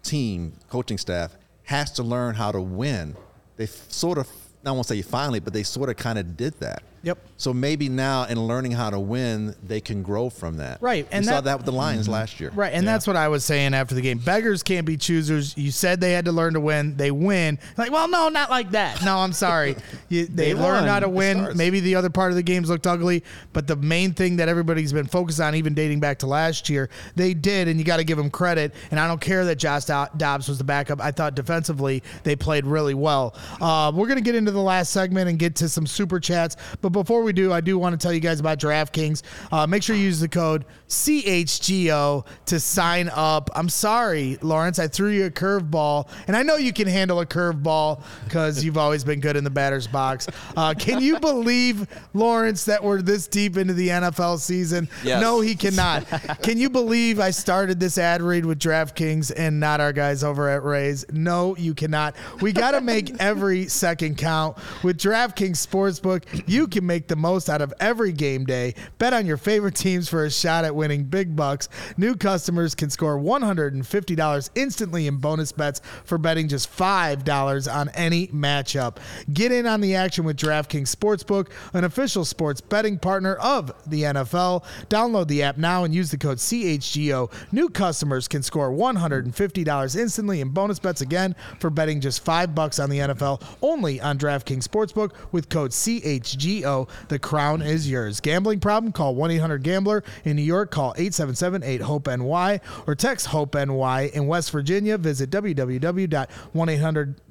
team, 0.03 0.53
coaching 0.69 0.99
staff 0.99 1.35
has 1.63 1.91
to 1.93 2.03
learn 2.03 2.35
how 2.35 2.51
to 2.51 2.61
win. 2.61 3.15
They 3.57 3.65
sort 3.65 4.17
of, 4.19 4.27
I 4.65 4.71
won't 4.71 4.85
say 4.85 5.01
finally, 5.01 5.39
but 5.39 5.53
they 5.53 5.63
sort 5.63 5.89
of 5.89 5.97
kind 5.97 6.19
of 6.19 6.37
did 6.37 6.53
that. 6.59 6.83
Yep. 7.03 7.17
So 7.37 7.53
maybe 7.53 7.89
now 7.89 8.25
in 8.25 8.39
learning 8.45 8.73
how 8.73 8.89
to 8.91 8.99
win, 8.99 9.55
they 9.65 9.81
can 9.81 10.03
grow 10.03 10.29
from 10.29 10.57
that. 10.57 10.81
Right, 10.81 11.05
And 11.05 11.13
and 11.15 11.25
we 11.25 11.27
saw 11.29 11.35
that- 11.35 11.43
that 11.45 11.57
with 11.57 11.65
the 11.65 11.71
Lions 11.71 12.07
last 12.07 12.39
year. 12.39 12.51
Right, 12.53 12.71
and 12.73 12.87
that's 12.87 13.07
what 13.07 13.15
I 13.15 13.27
was 13.29 13.43
saying 13.43 13.73
after 13.73 13.95
the 13.95 14.01
game. 14.01 14.19
Beggars 14.19 14.61
can't 14.61 14.85
be 14.85 14.97
choosers. 14.97 15.57
You 15.57 15.71
said 15.71 15.99
they 15.99 16.11
had 16.13 16.25
to 16.25 16.31
learn 16.31 16.53
to 16.53 16.59
win. 16.59 16.95
They 16.97 17.09
win. 17.09 17.57
Like, 17.77 17.91
well, 17.91 18.07
no, 18.07 18.29
not 18.29 18.49
like 18.51 18.71
that. 18.71 19.03
No, 19.03 19.17
I'm 19.17 19.33
sorry. 19.33 19.75
You, 20.09 20.25
they, 20.25 20.51
They 20.51 20.53
learned 20.53 20.87
how 20.87 20.99
to 20.99 21.07
win. 21.07 21.37
Stars. 21.37 21.55
Maybe 21.55 21.79
the 21.79 21.95
other 21.95 22.09
part 22.09 22.31
of 22.31 22.35
the 22.35 22.43
games 22.43 22.69
looked 22.69 22.85
ugly, 22.85 23.23
but 23.53 23.65
the 23.65 23.77
main 23.77 24.13
thing 24.13 24.35
that 24.37 24.49
everybody's 24.49 24.91
been 24.91 25.05
focused 25.07 25.39
on, 25.39 25.55
even 25.55 25.73
dating 25.73 26.01
back 26.01 26.19
to 26.19 26.27
last 26.27 26.69
year, 26.69 26.89
they 27.15 27.33
did, 27.33 27.69
and 27.69 27.79
you 27.79 27.85
got 27.85 27.97
to 27.97 28.03
give 28.03 28.17
them 28.17 28.29
credit. 28.29 28.73
And 28.91 28.99
I 28.99 29.07
don't 29.07 29.21
care 29.21 29.45
that 29.45 29.55
Josh 29.55 29.85
Dobbs 29.85 30.49
was 30.49 30.57
the 30.57 30.63
backup. 30.65 30.99
I 31.01 31.11
thought 31.11 31.33
defensively 31.35 32.03
they 32.23 32.35
played 32.35 32.65
really 32.65 32.93
well. 32.93 33.33
Uh, 33.61 33.91
we're 33.95 34.07
gonna 34.07 34.19
get 34.21 34.35
into 34.35 34.51
the 34.51 34.61
last 34.61 34.91
segment 34.91 35.29
and 35.29 35.39
get 35.39 35.55
to 35.57 35.69
some 35.69 35.87
super 35.87 36.19
chats, 36.19 36.57
but 36.81 36.90
before 36.91 37.23
we 37.23 37.33
do, 37.33 37.51
I 37.53 37.61
do 37.61 37.77
want 37.77 37.99
to 37.99 38.03
tell 38.03 38.13
you 38.13 38.19
guys 38.19 38.39
about 38.39 38.59
DraftKings. 38.59 39.23
Uh, 39.51 39.67
make 39.67 39.83
sure 39.83 39.95
you 39.95 40.03
use 40.03 40.19
the 40.19 40.27
code 40.27 40.65
CHGO 40.89 42.25
to 42.45 42.59
sign 42.59 43.09
up. 43.13 43.49
I'm 43.55 43.69
sorry, 43.69 44.37
Lawrence, 44.41 44.79
I 44.79 44.87
threw 44.87 45.09
you 45.09 45.25
a 45.25 45.31
curveball, 45.31 46.09
and 46.27 46.35
I 46.35 46.43
know 46.43 46.55
you 46.55 46.73
can 46.73 46.87
handle 46.87 47.19
a 47.21 47.25
curveball 47.25 48.03
because 48.25 48.63
you've 48.63 48.77
always 48.77 49.03
been 49.03 49.19
good 49.19 49.35
in 49.35 49.43
the 49.43 49.49
batter's 49.49 49.87
box. 49.87 50.27
Uh, 50.55 50.73
can 50.77 51.01
you 51.01 51.19
believe, 51.19 51.87
Lawrence, 52.13 52.65
that 52.65 52.83
we're 52.83 53.01
this 53.01 53.27
deep 53.27 53.57
into 53.57 53.73
the 53.73 53.87
NFL 53.89 54.39
season? 54.39 54.89
Yes. 55.03 55.21
No, 55.21 55.41
he 55.41 55.55
cannot. 55.55 56.05
can 56.41 56.57
you 56.57 56.69
believe 56.69 57.19
I 57.19 57.31
started 57.31 57.79
this 57.79 57.97
ad 57.97 58.21
read 58.21 58.45
with 58.45 58.59
DraftKings 58.59 59.31
and 59.35 59.59
not 59.59 59.79
our 59.79 59.93
guys 59.93 60.23
over 60.23 60.49
at 60.49 60.63
Rays? 60.63 61.05
No, 61.11 61.55
you 61.57 61.73
cannot. 61.73 62.15
We 62.41 62.51
got 62.51 62.71
to 62.71 62.81
make 62.81 63.19
every 63.19 63.67
second 63.67 64.17
count. 64.17 64.57
With 64.83 64.97
DraftKings 64.97 65.65
Sportsbook, 65.65 66.43
you 66.47 66.67
can 66.81 66.87
make 66.87 67.07
the 67.07 67.15
most 67.15 67.47
out 67.47 67.61
of 67.61 67.73
every 67.79 68.11
game 68.11 68.43
day. 68.43 68.73
Bet 68.97 69.13
on 69.13 69.27
your 69.27 69.37
favorite 69.37 69.75
teams 69.75 70.09
for 70.09 70.25
a 70.25 70.31
shot 70.31 70.65
at 70.65 70.75
winning 70.75 71.03
big 71.03 71.35
bucks. 71.35 71.69
New 71.95 72.15
customers 72.15 72.73
can 72.73 72.89
score 72.89 73.19
$150 73.19 74.49
instantly 74.55 75.05
in 75.07 75.17
bonus 75.17 75.51
bets 75.51 75.81
for 76.03 76.17
betting 76.17 76.47
just 76.47 76.75
$5 76.75 77.73
on 77.73 77.89
any 77.89 78.27
matchup. 78.27 78.97
Get 79.31 79.51
in 79.51 79.67
on 79.67 79.79
the 79.79 79.93
action 79.93 80.25
with 80.25 80.37
DraftKings 80.37 80.93
Sportsbook, 80.93 81.49
an 81.73 81.83
official 81.83 82.25
sports 82.25 82.61
betting 82.61 82.97
partner 82.97 83.35
of 83.35 83.71
the 83.85 84.03
NFL. 84.03 84.63
Download 84.89 85.27
the 85.27 85.43
app 85.43 85.57
now 85.57 85.83
and 85.83 85.93
use 85.93 86.09
the 86.09 86.17
code 86.17 86.39
CHGO. 86.39 87.31
New 87.51 87.69
customers 87.69 88.27
can 88.27 88.41
score 88.41 88.71
$150 88.71 89.99
instantly 89.99 90.41
in 90.41 90.49
bonus 90.49 90.79
bets 90.79 91.01
again 91.01 91.35
for 91.59 91.69
betting 91.69 92.01
just 92.01 92.25
5 92.25 92.55
bucks 92.55 92.79
on 92.79 92.89
the 92.89 92.97
NFL 92.97 93.43
only 93.61 94.01
on 94.01 94.17
DraftKings 94.17 94.67
Sportsbook 94.67 95.11
with 95.31 95.47
code 95.47 95.69
CHGO. 95.71 96.70
The 97.07 97.19
crown 97.19 97.61
is 97.61 97.89
yours. 97.89 98.19
Gambling 98.19 98.59
problem? 98.59 98.91
Call 98.91 99.15
1-800-GAMBLER. 99.15 100.03
In 100.25 100.35
New 100.35 100.41
York, 100.41 100.71
call 100.71 100.93
877-8-HOPE-NY 100.95 102.59
or 102.87 102.95
text 102.95 103.27
HOPE-NY. 103.27 104.11
In 104.13 104.27
West 104.27 104.51
Virginia, 104.51 104.97
visit 104.97 105.29
www.1800 105.29 107.15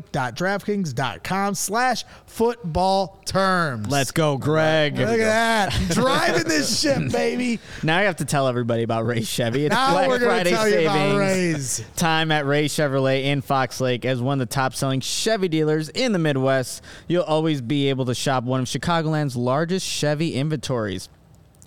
sportsbook.draftkings.com 0.00 1.54
slash 1.54 2.04
football 2.26 3.20
terms. 3.24 3.88
Let's 3.88 4.10
go, 4.10 4.36
Greg. 4.38 4.98
Look 4.98 5.08
at 5.08 5.70
that. 5.70 5.72
Driving 5.90 6.44
this 6.44 6.80
ship, 6.80 7.10
baby. 7.12 7.60
Now 7.82 7.98
I 7.98 8.02
have 8.02 8.16
to 8.16 8.24
tell 8.24 8.48
everybody 8.48 8.82
about 8.82 9.06
Ray 9.06 9.22
Chevy. 9.22 9.66
It's 9.66 9.74
Now 9.74 9.92
Black 9.92 10.08
we're 10.08 10.18
to 10.18 10.24
Friday 10.24 10.50
tell 10.50 10.68
you 10.68 10.80
about 10.80 11.16
Rays. 11.18 11.84
time 11.96 12.32
at 12.32 12.46
Ray 12.46 12.66
Chevrolet 12.66 13.24
in 13.24 13.40
Fox 13.40 13.80
Lake 13.80 14.04
as 14.04 14.20
one 14.20 14.40
of 14.40 14.48
the 14.48 14.54
top 14.54 14.74
selling 14.74 15.00
Chevy 15.00 15.48
dealers 15.48 15.88
in 15.90 16.12
the 16.12 16.18
Midwest. 16.18 16.82
You'll 17.06 17.22
always 17.22 17.60
be 17.60 17.88
able 17.88 18.06
to 18.06 18.14
shop 18.14 18.44
one 18.44 18.60
of 18.60 18.66
Chicagoland's 18.66 19.36
largest 19.36 19.86
Chevy 19.86 20.34
inventories. 20.34 21.08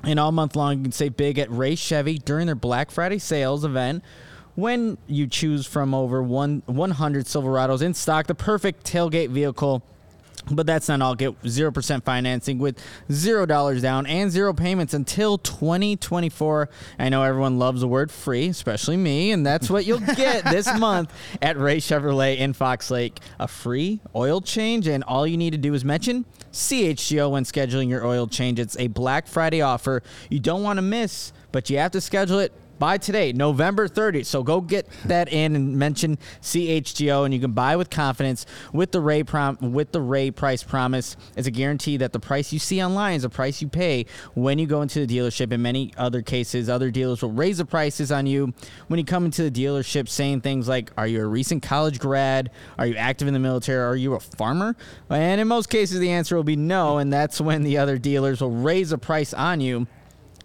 And 0.03 0.19
all 0.19 0.31
month 0.31 0.55
long, 0.55 0.77
you 0.77 0.83
can 0.83 0.91
save 0.91 1.15
big 1.15 1.37
at 1.37 1.51
Ray 1.51 1.75
Chevy 1.75 2.17
during 2.17 2.47
their 2.47 2.55
Black 2.55 2.89
Friday 2.89 3.19
sales 3.19 3.63
event. 3.63 4.03
When 4.55 4.97
you 5.07 5.27
choose 5.27 5.65
from 5.65 5.93
over 5.93 6.21
one 6.21 6.63
100 6.65 7.25
Silverados 7.25 7.81
in 7.81 7.93
stock, 7.93 8.27
the 8.27 8.35
perfect 8.35 8.85
tailgate 8.85 9.29
vehicle. 9.29 9.83
But 10.49 10.65
that's 10.65 10.87
not 10.87 11.01
all. 11.03 11.13
Get 11.13 11.39
0% 11.43 12.03
financing 12.03 12.57
with 12.57 12.83
$0 13.09 13.81
down 13.81 14.07
and 14.07 14.31
zero 14.31 14.53
payments 14.53 14.95
until 14.95 15.37
2024. 15.37 16.67
I 16.97 17.09
know 17.09 17.21
everyone 17.21 17.59
loves 17.59 17.81
the 17.81 17.87
word 17.87 18.09
free, 18.09 18.47
especially 18.47 18.97
me, 18.97 19.31
and 19.31 19.45
that's 19.45 19.69
what 19.69 19.85
you'll 19.85 19.99
get 20.15 20.43
this 20.45 20.65
month 20.79 21.13
at 21.43 21.59
Ray 21.59 21.77
Chevrolet 21.77 22.39
in 22.39 22.53
Fox 22.53 22.89
Lake. 22.89 23.19
A 23.39 23.47
free 23.47 24.01
oil 24.15 24.41
change, 24.41 24.87
and 24.87 25.03
all 25.03 25.27
you 25.27 25.37
need 25.37 25.51
to 25.51 25.59
do 25.59 25.75
is 25.75 25.85
mention 25.85 26.25
CHGO 26.51 27.29
when 27.29 27.43
scheduling 27.43 27.87
your 27.87 28.03
oil 28.03 28.25
change. 28.25 28.59
It's 28.59 28.75
a 28.79 28.87
Black 28.87 29.27
Friday 29.27 29.61
offer 29.61 30.01
you 30.31 30.39
don't 30.39 30.63
want 30.63 30.77
to 30.77 30.81
miss, 30.81 31.33
but 31.51 31.69
you 31.69 31.77
have 31.77 31.91
to 31.91 32.01
schedule 32.01 32.39
it 32.39 32.51
Buy 32.81 32.97
today, 32.97 33.31
November 33.31 33.87
30th. 33.87 34.25
So 34.25 34.41
go 34.41 34.59
get 34.59 34.87
that 35.05 35.31
in 35.31 35.55
and 35.55 35.77
mention 35.77 36.17
CHGO, 36.41 37.25
and 37.25 37.31
you 37.31 37.39
can 37.39 37.51
buy 37.51 37.75
with 37.75 37.91
confidence 37.91 38.47
with 38.73 38.91
the 38.91 38.99
Ray 38.99 39.21
prom 39.21 39.59
with 39.61 39.91
the 39.91 40.01
Ray 40.01 40.31
price 40.31 40.63
promise. 40.63 41.15
It's 41.37 41.47
a 41.47 41.51
guarantee 41.51 41.97
that 41.97 42.11
the 42.11 42.19
price 42.19 42.51
you 42.51 42.57
see 42.57 42.83
online 42.83 43.17
is 43.17 43.21
the 43.21 43.29
price 43.29 43.61
you 43.61 43.67
pay 43.67 44.07
when 44.33 44.57
you 44.57 44.65
go 44.65 44.81
into 44.81 45.05
the 45.05 45.15
dealership. 45.15 45.53
In 45.53 45.61
many 45.61 45.93
other 45.95 46.23
cases, 46.23 46.69
other 46.69 46.89
dealers 46.89 47.21
will 47.21 47.31
raise 47.31 47.59
the 47.59 47.65
prices 47.65 48.11
on 48.11 48.25
you 48.25 48.51
when 48.87 48.97
you 48.97 49.05
come 49.05 49.25
into 49.25 49.47
the 49.47 49.51
dealership, 49.51 50.09
saying 50.09 50.41
things 50.41 50.67
like, 50.67 50.91
"Are 50.97 51.05
you 51.05 51.21
a 51.21 51.27
recent 51.27 51.61
college 51.61 51.99
grad? 51.99 52.49
Are 52.79 52.87
you 52.87 52.95
active 52.95 53.27
in 53.27 53.35
the 53.35 53.39
military? 53.39 53.77
Are 53.77 53.95
you 53.95 54.15
a 54.15 54.19
farmer?" 54.19 54.75
And 55.07 55.39
in 55.39 55.47
most 55.47 55.69
cases, 55.69 55.99
the 55.99 56.09
answer 56.09 56.35
will 56.35 56.43
be 56.43 56.55
no, 56.55 56.97
and 56.97 57.13
that's 57.13 57.39
when 57.39 57.61
the 57.61 57.77
other 57.77 57.99
dealers 57.99 58.41
will 58.41 58.49
raise 58.49 58.89
the 58.89 58.97
price 58.97 59.35
on 59.35 59.61
you. 59.61 59.85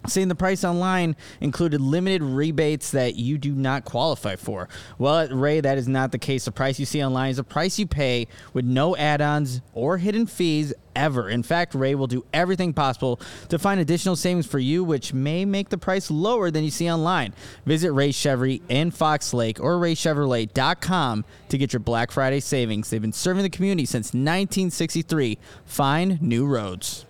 Saying 0.07 0.27
the 0.27 0.35
price 0.35 0.63
online 0.63 1.15
included 1.41 1.81
limited 1.81 2.23
rebates 2.23 2.91
that 2.91 3.15
you 3.15 3.37
do 3.37 3.53
not 3.53 3.85
qualify 3.85 4.35
for. 4.35 4.69
Well, 4.97 5.27
Ray, 5.29 5.61
that 5.61 5.77
is 5.77 5.87
not 5.87 6.11
the 6.11 6.17
case. 6.17 6.45
The 6.45 6.51
price 6.51 6.79
you 6.79 6.85
see 6.85 7.03
online 7.03 7.31
is 7.31 7.39
a 7.39 7.43
price 7.43 7.77
you 7.79 7.87
pay 7.87 8.27
with 8.53 8.65
no 8.65 8.95
add 8.95 9.21
ons 9.21 9.61
or 9.73 9.97
hidden 9.97 10.25
fees 10.25 10.73
ever. 10.95 11.29
In 11.29 11.43
fact, 11.43 11.75
Ray 11.75 11.95
will 11.95 12.07
do 12.07 12.25
everything 12.33 12.73
possible 12.73 13.19
to 13.49 13.59
find 13.59 13.79
additional 13.79 14.15
savings 14.15 14.47
for 14.47 14.59
you, 14.59 14.83
which 14.83 15.13
may 15.13 15.45
make 15.45 15.69
the 15.69 15.77
price 15.77 16.09
lower 16.09 16.49
than 16.51 16.63
you 16.63 16.71
see 16.71 16.91
online. 16.91 17.33
Visit 17.65 17.91
Ray 17.91 18.11
Chevy 18.11 18.61
in 18.67 18.91
Fox 18.91 19.33
Lake 19.33 19.59
or 19.59 19.75
raychevrolet.com 19.75 21.25
to 21.49 21.57
get 21.57 21.73
your 21.73 21.79
Black 21.79 22.11
Friday 22.11 22.39
savings. 22.39 22.89
They've 22.89 23.01
been 23.01 23.13
serving 23.13 23.43
the 23.43 23.49
community 23.49 23.85
since 23.85 24.07
1963. 24.07 25.37
Find 25.65 26.21
new 26.21 26.45
roads. 26.45 27.06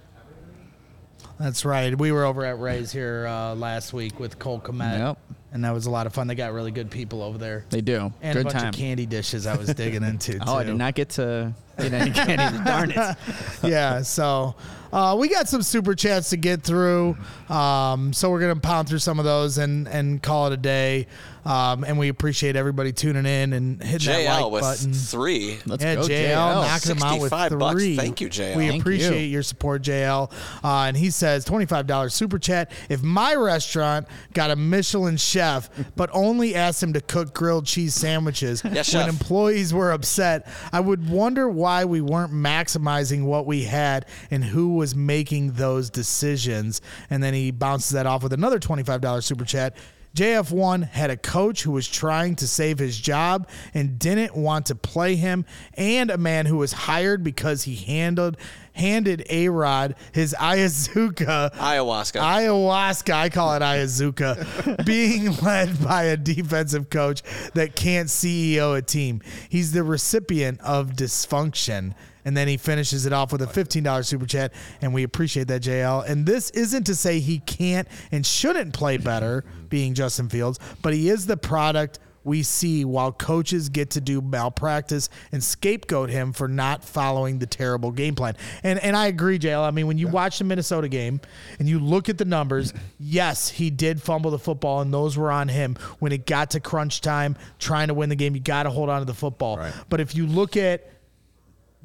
That's 1.40 1.66
right. 1.66 1.96
We 1.98 2.12
were 2.12 2.26
over 2.26 2.44
at 2.46 2.60
Ray's 2.60 2.92
here 2.92 3.28
uh, 3.28 3.54
last 3.56 3.94
week 3.94 4.20
with 4.20 4.40
Cole 4.40 4.60
Kmet. 4.60 4.98
Yep. 4.98 5.18
And 5.54 5.64
that 5.64 5.74
was 5.74 5.86
a 5.86 5.92
lot 5.92 6.08
of 6.08 6.14
fun. 6.14 6.28
They 6.28 6.36
got 6.36 6.52
really 6.52 6.72
good 6.72 6.92
people 6.92 7.24
over 7.24 7.38
there. 7.38 7.66
They 7.70 7.82
do. 7.82 8.12
And 8.22 8.34
Good 8.34 8.42
a 8.42 8.44
bunch 8.50 8.60
time. 8.60 8.70
of 8.70 8.76
candy 8.76 9.06
dishes 9.06 9.48
I 9.48 9.56
was 9.56 9.74
digging 9.74 10.04
into. 10.04 10.40
Oh, 10.46 10.56
I 10.58 10.64
too. 10.64 10.72
did 10.72 10.78
not 10.78 10.94
get 10.96 11.10
to 11.12 11.54
get 11.80 11.94
any 11.94 12.12
candy. 12.12 12.58
Darn 12.66 12.92
it. 12.92 13.16
yeah, 13.64 14.02
so 14.02 14.56
uh, 14.92 15.16
we 15.18 15.30
got 15.30 15.48
some 15.48 15.62
super 15.62 15.96
chats 15.96 16.32
to 16.32 16.38
get 16.38 16.64
through. 16.64 17.16
Um, 17.50 18.12
so 18.14 18.30
we're 18.30 18.42
gonna 18.42 18.58
pound 18.58 18.90
through 18.90 19.00
some 19.00 19.20
of 19.20 19.26
those 19.26 19.58
and 19.58 19.88
and 19.88 20.22
call 20.22 20.48
it 20.48 20.54
a 20.54 20.58
day. 20.58 21.08
Um, 21.48 21.86
and 21.86 21.98
we 21.98 22.10
appreciate 22.10 22.58
everybody 22.58 22.92
tuning 22.92 23.26
in 23.26 23.54
and 23.54 23.82
hitting 23.82 24.08
that 24.26 24.42
like 24.42 24.52
with 24.52 24.62
button. 24.64 24.94
three. 24.94 25.60
Let's 25.66 25.82
yeah, 25.82 25.96
go, 25.96 26.02
JL, 26.02 26.08
JL. 26.10 26.62
knocking 26.62 26.90
them 26.96 27.04
out 27.04 27.22
with 27.22 27.32
65 27.32 27.60
bucks. 27.60 27.72
three. 27.82 27.96
Thank 27.96 28.20
you, 28.20 28.28
JL. 28.28 28.56
We 28.58 28.68
Thank 28.68 28.82
appreciate 28.82 29.22
you. 29.28 29.28
your 29.32 29.44
support, 29.44 29.82
JL. 29.82 30.30
Uh, 30.62 30.68
and 30.88 30.98
he 30.98 31.10
says 31.10 31.46
twenty-five 31.46 31.88
dollars 31.88 32.14
super 32.14 32.38
chat. 32.38 32.72
If 32.90 33.02
my 33.02 33.34
restaurant 33.36 34.08
got 34.34 34.52
a 34.52 34.58
Michelin 34.58 35.16
chef, 35.16 35.70
but 35.96 36.10
only 36.12 36.54
asked 36.54 36.84
him 36.84 36.92
to 36.94 37.00
cook 37.02 37.34
grilled 37.34 37.66
cheese 37.66 37.94
sandwiches 37.96 38.62
Yes, 38.66 38.94
when 38.94 39.06
chef. 39.06 39.10
employees 39.10 39.74
were 39.74 39.92
upset, 39.94 40.48
I 40.74 40.82
would 40.82 41.10
wonder 41.10 41.48
why 41.48 41.86
we 41.86 42.02
weren't 42.02 42.34
maximizing 42.34 43.24
what 43.24 43.46
we 43.46 43.64
had 43.64 44.06
and 44.32 44.44
who 44.44 44.74
was 44.76 44.96
making 44.96 45.54
those 45.54 45.90
decisions. 45.90 46.82
And 47.10 47.24
then 47.24 47.34
he 47.34 47.52
bounces 47.52 47.92
that 47.92 48.06
off 48.06 48.22
with 48.22 48.34
another 48.34 48.60
twenty-five 48.60 49.00
dollars 49.00 49.26
super 49.26 49.46
chat. 49.46 49.78
JF1 50.16 50.90
had 50.90 51.10
a 51.10 51.18
coach 51.18 51.64
who 51.64 51.72
was 51.72 51.88
trying 51.88 52.36
to 52.38 52.48
save 52.48 52.80
his 52.80 53.00
job 53.00 53.48
and 53.74 54.00
didn't 54.00 54.36
want 54.36 54.68
to 54.68 54.76
play 54.76 55.16
him, 55.16 55.46
and 55.76 56.10
a 56.10 56.18
man 56.18 56.46
who 56.46 56.58
was 56.58 56.72
hired 56.74 57.24
because 57.24 57.64
he 57.64 57.76
handled 57.76 58.38
handed 58.78 59.26
A 59.30 59.50
Rod 59.50 59.96
his 60.12 60.36
Ayazuka 60.40 61.54
Ayahuasca. 61.54 62.22
Ayahuasca, 62.22 63.14
I 63.14 63.30
call 63.30 63.56
it 63.56 63.62
Ayazuka, 63.62 64.86
being 64.86 65.36
led 65.38 65.84
by 65.84 66.04
a 66.04 66.18
defensive 66.18 66.90
coach 66.90 67.22
that 67.54 67.76
can't 67.76 68.08
CEO 68.08 68.78
a 68.78 68.82
team. 68.82 69.22
He's 69.50 69.72
the 69.72 69.84
recipient 69.84 70.62
of 70.62 70.92
dysfunction. 70.92 71.94
And 72.28 72.36
then 72.36 72.50
he 72.50 72.58
finishes 72.58 73.06
it 73.06 73.14
off 73.14 73.32
with 73.32 73.42
a 73.42 73.46
$15 73.46 74.06
super 74.06 74.26
chat, 74.26 74.52
and 74.82 74.94
we 74.94 75.04
appreciate 75.04 75.48
that, 75.48 75.62
JL. 75.62 76.06
And 76.06 76.26
this 76.26 76.50
isn't 76.50 76.84
to 76.84 76.94
say 76.94 77.22
he 77.22 77.40
can't 77.40 77.88
and 78.12 78.26
shouldn't 78.26 78.74
play 78.74 78.98
better, 78.98 79.46
being 79.70 79.94
Justin 79.94 80.28
Fields, 80.28 80.60
but 80.82 80.94
he 80.94 81.08
is 81.08 81.26
the 81.26 81.38
product 81.38 82.00
we 82.26 82.44
see 82.44 82.84
while 82.84 83.14
coaches 83.14 83.70
get 83.70 83.92
to 83.92 84.02
do 84.02 84.20
malpractice 84.20 85.08
and 85.32 85.42
scapegoat 85.42 86.10
him 86.10 86.34
for 86.34 86.50
not 86.50 86.84
following 86.84 87.40
the 87.40 87.46
terrible 87.46 87.92
game 87.92 88.16
plan. 88.16 88.36
And 88.62 88.78
and 88.80 88.98
I 88.98 89.08
agree, 89.08 89.40
JL. 89.40 89.66
I 89.66 89.72
mean, 89.72 89.88
when 89.88 89.98
you 89.98 90.10
watch 90.10 90.40
the 90.40 90.44
Minnesota 90.44 90.90
game 90.90 91.22
and 91.60 91.70
you 91.70 91.80
look 91.80 92.10
at 92.10 92.18
the 92.18 92.26
numbers, 92.26 92.74
yes, 93.00 93.48
he 93.48 93.70
did 93.70 94.02
fumble 94.02 94.32
the 94.32 94.40
football, 94.40 94.82
and 94.82 94.94
those 94.94 95.18
were 95.18 95.32
on 95.32 95.48
him. 95.48 95.78
When 96.00 96.12
it 96.12 96.26
got 96.26 96.52
to 96.52 96.60
crunch 96.60 97.00
time, 97.00 97.38
trying 97.58 97.88
to 97.88 97.94
win 97.94 98.10
the 98.10 98.18
game, 98.18 98.36
you 98.36 98.42
got 98.42 98.64
to 98.64 98.70
hold 98.70 98.90
on 98.90 99.00
to 99.00 99.06
the 99.06 99.14
football. 99.14 99.58
Right. 99.58 99.74
But 99.88 100.02
if 100.02 100.14
you 100.14 100.28
look 100.28 100.58
at 100.58 100.97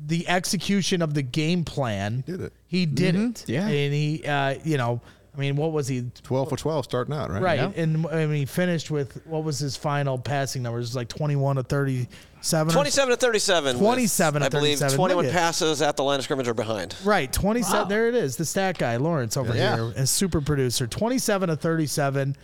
the 0.06 0.28
execution 0.28 1.02
of 1.02 1.14
the 1.14 1.22
game 1.22 1.64
plan, 1.64 2.24
He 2.26 2.32
did 2.32 2.40
it. 2.40 2.52
He 2.66 2.86
did 2.86 3.14
it. 3.16 3.44
Yeah. 3.48 3.66
and 3.66 3.92
he, 3.94 4.24
uh, 4.26 4.54
you 4.64 4.76
know, 4.76 5.00
I 5.34 5.38
mean, 5.40 5.56
what 5.56 5.72
was 5.72 5.88
he? 5.88 6.10
12 6.24 6.50
for 6.50 6.56
12 6.58 6.84
starting 6.84 7.14
out, 7.14 7.30
right? 7.30 7.40
Right, 7.42 7.58
Yeah. 7.60 7.72
and 7.82 8.06
I 8.08 8.26
mean, 8.26 8.36
he 8.36 8.44
finished 8.44 8.90
with 8.90 9.24
what 9.26 9.44
was 9.44 9.58
his 9.58 9.76
final 9.76 10.18
passing 10.18 10.62
numbers? 10.62 10.86
It 10.86 10.90
was 10.90 10.96
like 10.96 11.08
twenty-one 11.08 11.56
to 11.56 11.62
thirty-seven. 11.62 12.72
27 12.74 13.10
to 13.12 13.16
37. 13.16 13.74
with, 13.74 13.82
27 13.82 14.40
to 14.42 14.46
I 14.46 14.48
believe 14.50 14.78
21 14.78 15.30
passes 15.30 15.80
at 15.80 15.96
the 15.96 16.04
line 16.04 16.18
of 16.18 16.24
scrimmage 16.24 16.48
or 16.48 16.54
behind. 16.54 16.94
Right, 17.04 17.32
27. 17.32 17.88
There 17.88 18.08
it 18.08 18.14
is. 18.14 18.36
The 18.36 18.44
stat 18.44 18.76
guy, 18.76 18.96
Lawrence 18.96 19.36
over 19.38 19.54
Yeah. 19.54 19.76
here, 19.76 19.92
and 19.96 20.06
super 20.08 20.40
producer. 20.42 20.86
27 20.86 21.48
to 21.48 21.56
37. 21.56 22.36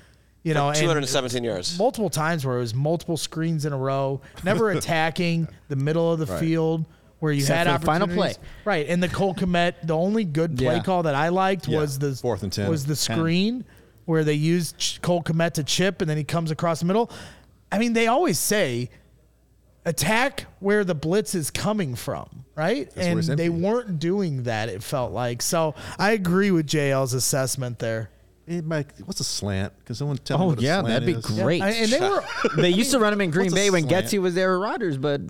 You 0.44 0.54
know, 0.54 0.68
and 0.68 0.78
217 0.78 1.42
yards. 1.44 1.76
multiple 1.78 2.08
times 2.08 2.46
where 2.46 2.56
it 2.56 2.60
was 2.60 2.72
multiple 2.74 3.16
screens 3.18 3.66
in 3.66 3.72
a 3.74 3.76
row, 3.76 4.20
never 4.44 4.70
attacking 4.78 5.48
the 5.68 5.76
middle 5.76 6.10
of 6.12 6.20
the 6.20 6.26
Right. 6.26 6.40
field 6.40 6.84
where 7.20 7.32
you 7.32 7.40
Except 7.40 7.66
had 7.66 7.74
for 7.74 7.80
the 7.80 7.86
final 7.86 8.08
play. 8.08 8.34
Right, 8.64 8.86
and 8.88 9.02
the 9.02 9.08
Cole 9.08 9.34
Kmet, 9.34 9.74
the 9.86 9.96
only 9.96 10.24
good 10.24 10.56
play 10.56 10.76
Yeah. 10.76 10.82
call 10.82 11.02
that 11.04 11.14
I 11.14 11.28
liked 11.30 11.66
Yeah. 11.68 11.80
was 11.80 11.98
the 11.98 12.14
Fourth 12.14 12.42
and 12.42 12.52
10. 12.52 12.70
was 12.70 12.86
the 12.86 12.94
screen 12.96 13.64
where 14.04 14.24
they 14.24 14.34
used 14.34 14.78
Ch- 14.78 15.00
Cole 15.02 15.22
Kmet 15.22 15.52
to 15.54 15.64
chip 15.64 16.00
and 16.00 16.08
then 16.08 16.16
he 16.16 16.24
comes 16.24 16.50
across 16.50 16.78
the 16.80 16.86
middle. 16.86 17.10
I 17.72 17.78
mean, 17.78 17.92
they 17.92 18.06
always 18.06 18.38
say 18.38 18.88
attack 19.84 20.46
where 20.60 20.84
the 20.84 20.94
blitz 20.94 21.34
is 21.34 21.50
coming 21.50 21.94
from, 21.94 22.44
right? 22.54 22.90
where 22.94 23.06
and 23.08 23.18
it's 23.18 23.28
they 23.28 23.46
empty. 23.46 23.48
weren't 23.48 23.98
doing 23.98 24.44
that. 24.44 24.68
It 24.68 24.82
felt 24.82 25.12
like 25.12 25.42
so. 25.42 25.74
I 25.98 26.12
agree 26.12 26.50
with 26.50 26.66
JL's 26.66 27.14
assessment 27.14 27.78
there. 27.78 28.10
Hey, 28.46 28.60
Mike, 28.62 28.88
what's 29.04 29.20
a 29.20 29.24
slant? 29.24 29.72
Can 29.84 29.94
someone 29.94 30.16
tell 30.18 30.38
me 30.38 30.44
Oh 30.44 30.48
what 30.48 30.58
a 30.58 30.62
yeah, 30.62 30.80
slant 30.80 30.86
that'd 30.88 31.06
be 31.06 31.12
is? 31.12 31.24
great. 31.24 31.62
I- 31.62 31.70
and 31.70 31.90
they 31.92 32.00
were 32.00 32.24
they 32.56 32.70
used 32.70 32.90
to 32.92 32.98
run 32.98 33.12
him 33.12 33.20
in 33.20 33.30
Green 33.30 33.46
What's 33.46 33.54
a 33.54 33.56
Bay 33.56 33.70
when 33.70 33.86
slant? 33.88 34.06
Getsy 34.06 34.18
was 34.18 34.34
there 34.34 34.52
with 34.58 34.62
Rodgers, 34.64 34.96
but 34.96 35.20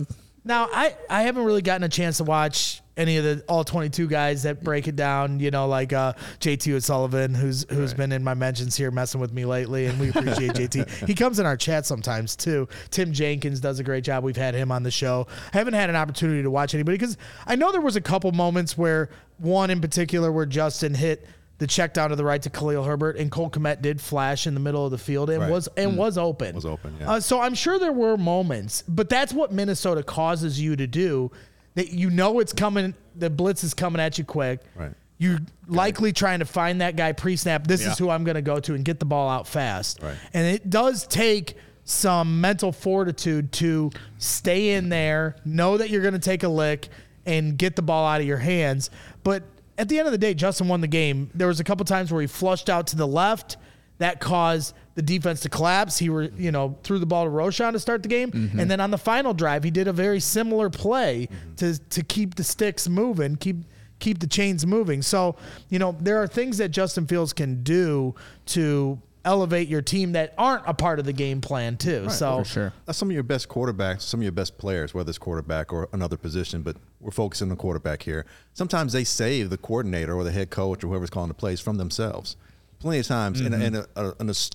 now. 0.48 0.68
I 0.72 0.96
I 1.08 1.22
haven't 1.22 1.44
really 1.44 1.62
gotten 1.62 1.84
a 1.84 1.88
chance 1.88 2.16
to 2.16 2.24
watch 2.24 2.82
any 2.96 3.16
of 3.16 3.24
the 3.24 3.44
all 3.48 3.62
22 3.62 4.08
guys 4.08 4.42
that 4.42 4.64
break 4.64 4.88
it 4.88 4.96
down. 4.96 5.38
You 5.38 5.52
know, 5.52 5.68
like 5.68 5.92
uh, 5.92 6.14
JT 6.40 6.74
O'Sullivan, 6.74 7.34
who's 7.34 7.64
who's 7.70 7.94
been 7.94 8.10
in 8.10 8.24
my 8.24 8.34
mentions 8.34 8.76
here, 8.76 8.90
messing 8.90 9.20
with 9.20 9.32
me 9.32 9.44
lately, 9.44 9.86
and 9.86 9.98
we 10.00 10.08
appreciate 10.08 10.52
JT. 10.52 10.88
He 11.08 11.14
comes 11.14 11.38
in 11.38 11.46
our 11.46 11.56
chat 11.56 11.86
sometimes 11.86 12.34
too. 12.34 12.68
Tim 12.90 13.12
Jenkins 13.12 13.60
does 13.60 13.78
a 13.78 13.84
great 13.84 14.04
job. 14.04 14.24
We've 14.24 14.36
had 14.36 14.54
him 14.54 14.72
on 14.72 14.82
the 14.82 14.90
show. 14.90 15.26
I 15.54 15.58
haven't 15.58 15.74
had 15.74 15.88
an 15.88 15.96
opportunity 15.96 16.42
to 16.42 16.50
watch 16.50 16.74
anybody 16.74 16.98
because 16.98 17.16
I 17.46 17.54
know 17.54 17.70
there 17.70 17.80
was 17.80 17.96
a 17.96 18.00
couple 18.00 18.32
moments 18.32 18.76
where 18.76 19.10
one 19.38 19.70
in 19.70 19.80
particular 19.80 20.32
where 20.32 20.46
Justin 20.46 20.94
hit. 20.94 21.26
The 21.58 21.66
check 21.66 21.92
down 21.92 22.10
to 22.10 22.16
the 22.16 22.24
right 22.24 22.40
to 22.42 22.50
Khalil 22.50 22.84
Herbert 22.84 23.16
and 23.16 23.30
Cole 23.32 23.50
Kmet 23.50 23.82
did 23.82 24.00
flash 24.00 24.46
in 24.46 24.54
the 24.54 24.60
middle 24.60 24.84
of 24.84 24.90
the 24.92 24.98
field 24.98 25.28
and 25.28 25.40
Right. 25.42 25.50
was 25.50 25.68
and 25.76 25.96
was 25.96 26.16
open. 26.16 26.54
Was 26.54 26.64
open, 26.64 26.94
yeah. 27.00 27.10
Uh, 27.12 27.20
so 27.20 27.40
I'm 27.40 27.54
sure 27.54 27.78
there 27.80 27.92
were 27.92 28.16
moments, 28.16 28.84
but 28.86 29.08
that's 29.08 29.32
what 29.32 29.52
Minnesota 29.52 30.02
causes 30.04 30.60
you 30.60 30.76
to 30.76 30.86
do. 30.86 31.32
That 31.74 31.90
you 31.90 32.10
know 32.10 32.38
it's 32.38 32.52
coming, 32.52 32.94
the 33.16 33.28
blitz 33.30 33.64
is 33.64 33.74
coming 33.74 34.00
at 34.00 34.18
you 34.18 34.24
quick. 34.24 34.60
Right. 34.76 34.92
You're 35.18 35.40
likely 35.66 36.12
trying 36.12 36.38
to 36.38 36.44
find 36.44 36.80
that 36.80 36.94
guy 36.94 37.10
pre-snap. 37.10 37.66
This 37.66 37.84
is 37.84 37.98
who 37.98 38.08
I'm 38.08 38.22
going 38.22 38.36
to 38.36 38.42
go 38.42 38.60
to 38.60 38.74
and 38.74 38.84
get 38.84 39.00
the 39.00 39.04
ball 39.04 39.28
out 39.28 39.48
fast. 39.48 40.00
Right. 40.00 40.14
And 40.32 40.46
it 40.46 40.70
does 40.70 41.08
take 41.08 41.56
some 41.82 42.40
mental 42.40 42.70
fortitude 42.70 43.50
to 43.54 43.90
stay 44.18 44.74
in 44.74 44.90
there, 44.90 45.34
know 45.44 45.76
that 45.76 45.90
you're 45.90 46.02
going 46.02 46.14
to 46.14 46.20
take 46.20 46.44
a 46.44 46.48
lick, 46.48 46.88
and 47.26 47.58
get 47.58 47.74
the 47.74 47.82
ball 47.82 48.06
out 48.06 48.20
of 48.20 48.26
your 48.28 48.38
hands. 48.38 48.90
But 49.24 49.42
at 49.78 49.88
the 49.88 49.98
end 49.98 50.06
of 50.06 50.12
the 50.12 50.18
day, 50.18 50.34
Justin 50.34 50.68
won 50.68 50.80
the 50.80 50.88
game. 50.88 51.30
There 51.34 51.46
was 51.46 51.60
a 51.60 51.64
couple 51.64 51.86
times 51.86 52.12
where 52.12 52.20
he 52.20 52.26
flushed 52.26 52.68
out 52.68 52.88
to 52.88 52.96
the 52.96 53.06
left. 53.06 53.56
That 53.98 54.20
caused 54.20 54.74
the 54.94 55.02
defense 55.02 55.40
to 55.40 55.48
collapse. 55.48 55.98
He 55.98 56.08
were, 56.08 56.22
you 56.22 56.52
know, 56.52 56.78
threw 56.84 57.00
the 57.00 57.06
ball 57.06 57.24
to 57.24 57.30
Roschon 57.30 57.72
to 57.72 57.80
start 57.80 58.02
the 58.02 58.08
game, 58.08 58.30
mm-hmm. 58.30 58.60
and 58.60 58.70
then 58.70 58.80
on 58.80 58.92
the 58.92 58.98
final 58.98 59.34
drive, 59.34 59.64
he 59.64 59.72
did 59.72 59.88
a 59.88 59.92
very 59.92 60.20
similar 60.20 60.70
play 60.70 61.28
mm-hmm. 61.30 61.54
to 61.56 61.78
to 61.78 62.02
keep 62.04 62.36
the 62.36 62.44
sticks 62.44 62.88
moving, 62.88 63.34
keep 63.36 63.56
keep 63.98 64.20
the 64.20 64.26
chains 64.26 64.66
moving. 64.66 65.02
So, 65.02 65.36
you 65.68 65.78
know, 65.78 65.96
there 66.00 66.22
are 66.22 66.26
things 66.26 66.58
that 66.58 66.68
Justin 66.68 67.06
Fields 67.06 67.32
can 67.32 67.62
do 67.62 68.14
to 68.46 69.00
elevate 69.28 69.68
your 69.68 69.82
team 69.82 70.12
that 70.12 70.32
aren't 70.38 70.62
a 70.66 70.72
part 70.72 70.98
of 70.98 71.04
the 71.04 71.12
game 71.12 71.40
plan 71.40 71.76
too. 71.76 72.08
so, 72.08 72.38
for 72.38 72.44
sure. 72.44 72.72
That's 72.86 72.98
some 72.98 73.10
of 73.10 73.14
your 73.14 73.22
best 73.22 73.48
quarterbacks, 73.48 74.02
some 74.02 74.20
of 74.20 74.24
your 74.24 74.32
best 74.32 74.56
players, 74.56 74.94
whether 74.94 75.10
it's 75.10 75.18
quarterback 75.18 75.72
or 75.72 75.88
another 75.92 76.16
position, 76.16 76.62
but 76.62 76.76
we're 77.00 77.10
focusing 77.10 77.50
on 77.50 77.56
quarterback 77.56 78.02
here. 78.02 78.24
Sometimes 78.54 78.92
they 78.94 79.04
save 79.04 79.50
the 79.50 79.58
coordinator 79.58 80.14
or 80.14 80.24
the 80.24 80.32
head 80.32 80.50
coach 80.50 80.82
or 80.82 80.88
whoever's 80.88 81.10
calling 81.10 81.28
the 81.28 81.34
plays 81.34 81.60
from 81.60 81.76
themselves. 81.76 82.36
Plenty 82.80 83.00
of 83.00 83.06
times, 83.06 83.40
and, 83.40 83.54
and 83.54 83.74
mm-hmm. 83.76 84.00
a, 84.00 84.08
a, 84.08 84.14
and 84.20 84.28
a 84.28 84.30
s- 84.30 84.50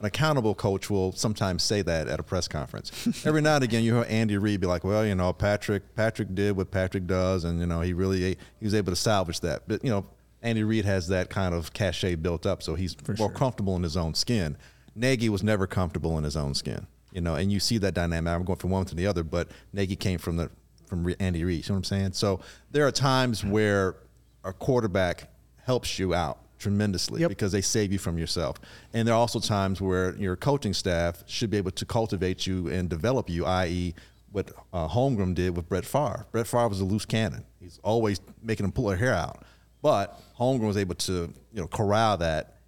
an 0.00 0.06
accountable 0.06 0.54
coach 0.54 0.88
will 0.88 1.12
sometimes 1.12 1.62
say 1.62 1.82
that 1.82 2.08
at 2.08 2.18
a 2.18 2.22
press 2.22 2.48
conference. 2.48 2.90
Every 3.26 3.42
now 3.42 3.56
and 3.56 3.64
again, 3.64 3.82
you 3.82 3.94
hear 3.94 4.06
Andy 4.08 4.38
Reid 4.38 4.60
be 4.60 4.66
like, 4.66 4.82
"Well, 4.82 5.04
you 5.04 5.14
know, 5.14 5.32
Patrick 5.32 5.94
Patrick 5.94 6.34
did 6.34 6.56
what 6.56 6.70
Patrick 6.70 7.06
does, 7.06 7.44
and 7.44 7.60
you 7.60 7.66
know, 7.66 7.80
he 7.80 7.92
really 7.92 8.20
he 8.20 8.64
was 8.64 8.74
able 8.74 8.92
to 8.92 8.96
salvage 8.96 9.40
that." 9.40 9.62
But 9.66 9.84
you 9.84 9.90
know, 9.90 10.06
Andy 10.42 10.62
Reid 10.62 10.84
has 10.84 11.08
that 11.08 11.30
kind 11.30 11.54
of 11.54 11.72
cachet 11.72 12.14
built 12.16 12.46
up, 12.46 12.62
so 12.62 12.74
he's 12.74 12.96
more 13.18 13.30
comfortable 13.30 13.74
in 13.76 13.82
his 13.82 13.96
own 13.96 14.14
skin. 14.14 14.56
Nagy 14.94 15.28
was 15.28 15.42
never 15.42 15.66
comfortable 15.66 16.16
in 16.18 16.24
his 16.24 16.36
own 16.36 16.54
skin, 16.54 16.86
you 17.12 17.20
know, 17.20 17.34
and 17.34 17.50
you 17.52 17.60
see 17.60 17.78
that 17.78 17.94
dynamic. 17.94 18.32
I'm 18.32 18.44
going 18.44 18.58
from 18.58 18.70
one 18.70 18.84
to 18.86 18.94
the 18.94 19.06
other, 19.06 19.22
but 19.24 19.48
Nagy 19.72 19.96
came 19.96 20.18
from 20.18 20.36
the 20.36 20.50
from 20.86 21.14
Andy 21.20 21.44
Reid. 21.44 21.66
You 21.66 21.72
know 21.72 21.74
what 21.74 21.78
I'm 21.78 21.84
saying? 21.84 22.12
So 22.12 22.40
there 22.70 22.86
are 22.86 22.90
times 22.92 23.44
where 23.44 23.96
a 24.44 24.52
quarterback 24.52 25.28
helps 25.64 25.98
you 25.98 26.14
out 26.14 26.38
tremendously 26.58 27.20
Yep. 27.20 27.28
because 27.28 27.52
they 27.52 27.60
save 27.60 27.92
you 27.92 27.98
from 27.98 28.16
yourself. 28.18 28.58
And 28.94 29.06
there 29.06 29.14
are 29.14 29.18
also 29.18 29.38
times 29.38 29.80
where 29.80 30.16
your 30.16 30.34
coaching 30.34 30.72
staff 30.72 31.22
should 31.26 31.50
be 31.50 31.56
able 31.58 31.70
to 31.72 31.84
cultivate 31.84 32.46
you 32.46 32.68
and 32.68 32.88
develop 32.88 33.28
you, 33.28 33.44
i.e., 33.44 33.94
what 34.32 34.50
uh, 34.72 34.88
Holmgren 34.88 35.34
did 35.34 35.56
with 35.56 35.68
Brett 35.68 35.84
Favre. 35.84 36.26
Brett 36.32 36.46
Favre 36.46 36.68
was 36.68 36.80
a 36.80 36.84
loose 36.84 37.04
cannon. 37.04 37.44
He's 37.60 37.78
always 37.82 38.20
making 38.42 38.64
him 38.64 38.72
pull 38.72 38.86
their 38.86 38.96
hair 38.96 39.14
out. 39.14 39.42
But 39.82 40.20
Holmgren 40.38 40.66
was 40.66 40.76
able 40.76 40.94
to, 40.94 41.12
you 41.52 41.60
know, 41.60 41.66
corral 41.66 42.16
that 42.18 42.58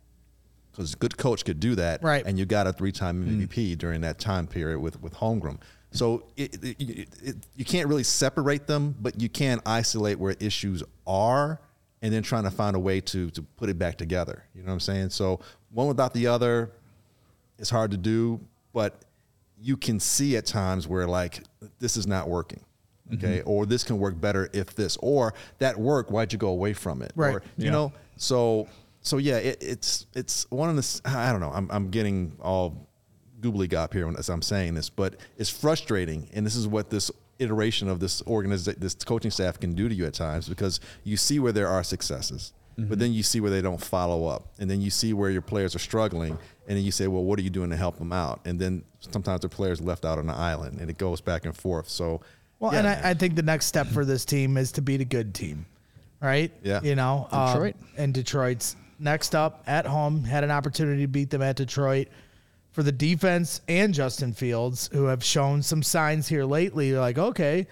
because 0.71 0.95
a 0.95 0.97
good 0.97 1.17
coach 1.17 1.45
could 1.45 1.61
do 1.61 1.75
that. 1.77 2.03
Right. 2.03 2.25
And 2.25 2.39
you 2.39 2.47
got 2.47 2.67
a 2.67 2.73
three-time 2.73 3.25
mm-hmm. 3.25 3.43
MVP 3.43 3.79
during 3.79 4.01
that 4.03 4.19
time 4.19 4.47
period 4.47 4.81
with 4.81 5.01
with 5.01 5.15
Holmgren. 5.15 5.59
So 5.93 6.25
it, 6.37 6.55
it, 6.63 6.81
it, 6.81 7.09
it, 7.21 7.37
you 7.57 7.65
can't 7.65 7.89
really 7.89 8.05
separate 8.05 8.69
them, 8.69 8.95
but 9.01 9.21
you 9.21 9.29
can 9.29 9.61
isolate 9.67 10.21
where 10.21 10.37
issues 10.39 10.85
are, 11.05 11.61
and 12.01 12.13
then 12.13 12.23
trying 12.23 12.45
to 12.45 12.51
find 12.51 12.77
a 12.77 12.79
way 12.79 13.01
to 13.01 13.31
to 13.31 13.43
put 13.43 13.69
it 13.69 13.79
back 13.79 13.97
together. 13.97 14.45
You 14.55 14.63
know 14.63 14.69
what 14.69 14.75
I'm 14.75 14.81
saying? 14.81 15.11
So 15.11 15.41
one 15.71 15.89
without 15.89 16.15
the 16.15 16.27
other, 16.29 16.71
it's 17.59 17.71
hard 17.71 17.91
to 17.91 17.97
do, 17.97 18.41
but 18.73 19.05
you 19.61 19.77
can 19.77 20.01
see 20.01 20.37
at 20.37 20.47
times 20.47 20.89
where 20.89 21.07
like 21.07 21.43
this 21.79 21.97
is 21.97 22.07
not 22.07 22.29
working. 22.29 22.61
Okay, 23.15 23.39
mm-hmm. 23.39 23.51
or 23.51 23.67
this 23.67 23.83
can 23.83 23.99
work 23.99 24.21
better 24.21 24.49
if 24.53 24.75
this, 24.75 24.97
or 25.01 25.35
that 25.59 25.79
work 25.79 26.11
Why'd 26.11 26.33
you 26.33 26.39
go 26.39 26.51
away 26.51 26.73
from 26.73 27.03
it? 27.03 27.13
Right. 27.17 27.35
Or, 27.35 27.43
you 27.57 27.71
know, 27.71 27.93
so 28.17 28.69
so 29.03 29.17
yeah, 29.17 29.37
it, 29.39 29.59
it's 29.61 30.07
it's 30.15 30.47
one 30.51 30.71
of 30.71 30.77
the 30.77 31.01
I 31.05 31.33
don't 31.33 31.41
know. 31.41 31.53
I'm 31.53 31.69
I'm 31.71 31.91
getting 31.91 32.37
all 32.41 32.89
goobly 33.41 33.69
gop 33.69 33.93
here 33.93 34.07
when- 34.07 34.17
as 34.17 34.29
I'm 34.29 34.43
saying 34.43 34.75
this, 34.75 34.91
but 34.91 35.17
it's 35.39 35.51
frustrating, 35.51 36.29
and 36.33 36.45
this 36.45 36.57
is 36.57 36.69
what 36.69 36.91
this 36.91 37.11
iteration 37.39 37.89
of 37.89 38.01
this 38.01 38.23
organization, 38.27 38.79
this 38.81 38.95
coaching 38.95 39.31
staff 39.31 39.59
can 39.59 39.73
do 39.73 39.89
to 39.89 39.95
you 39.95 40.07
at 40.07 40.13
times 40.13 40.49
because 40.49 40.79
you 41.05 41.17
see 41.17 41.39
where 41.39 41.53
there 41.53 41.69
are 41.69 41.83
successes, 41.83 42.53
but 42.77 42.85
mm-hmm. 42.85 42.95
then 43.01 43.13
you 43.15 43.23
see 43.23 43.41
where 43.41 43.51
they 43.51 43.63
don't 43.63 43.81
follow 43.81 44.27
up, 44.27 44.49
and 44.59 44.71
then 44.71 44.81
you 44.83 44.91
see 44.91 45.15
where 45.15 45.31
your 45.31 45.41
players 45.41 45.75
are 45.75 45.81
struggling, 45.81 46.33
and 46.69 46.77
then 46.77 46.85
you 46.85 46.93
say, 46.93 47.07
well, 47.07 47.25
what 47.25 47.39
are 47.39 47.43
you 47.43 47.51
doing 47.51 47.71
to 47.71 47.77
help 47.77 47.97
them 47.97 48.13
out? 48.13 48.41
And 48.45 48.61
then 48.61 48.85
sometimes 49.01 49.41
the 49.41 49.49
players 49.49 49.81
left 49.81 50.05
out 50.05 50.19
on 50.19 50.27
the 50.27 50.35
island, 50.35 50.81
and 50.81 50.91
it 50.91 50.99
goes 50.99 51.21
back 51.21 51.47
and 51.47 51.57
forth. 51.57 51.89
So. 51.89 52.21
Well, 52.61 52.73
yeah, 52.73 52.79
and. 52.79 52.89
I, 52.89 53.11
I 53.11 53.15
think 53.15 53.35
the 53.35 53.43
next 53.43 53.67
step 53.67 53.89
for 53.89 54.05
this 54.05 54.25
team 54.25 54.57
is 54.57 54.71
to 54.73 54.83
beat 54.83 55.01
a 55.01 55.05
good 55.05 55.35
team, 55.35 55.67
right? 56.21 56.53
Yeah. 56.63 56.81
You 56.83 56.95
know, 56.95 57.27
um, 57.33 57.53
Detroit. 57.55 57.77
and 57.97 58.15
Detroit's 58.15 58.77
next 59.01 59.35
up 59.35 59.65
at 59.67 59.87
home 59.87 60.23
had 60.23 60.45
an 60.45 60.51
opportunity 60.51 61.03
to 61.03 61.09
beat 61.09 61.31
them 61.31 61.43
at 61.43 61.57
Detroit. 61.57 62.09
For 62.73 62.85
the 62.85 62.93
defense 62.93 63.63
and 63.67 63.93
Justin 63.93 64.33
Fields, 64.33 64.89
who 64.93 65.07
have 65.07 65.25
shown 65.25 65.61
some 65.63 65.83
signs 65.83 66.29
here 66.29 66.45
lately, 66.45 66.91
you're 66.91 67.01
like, 67.01 67.19
okay, 67.19 67.67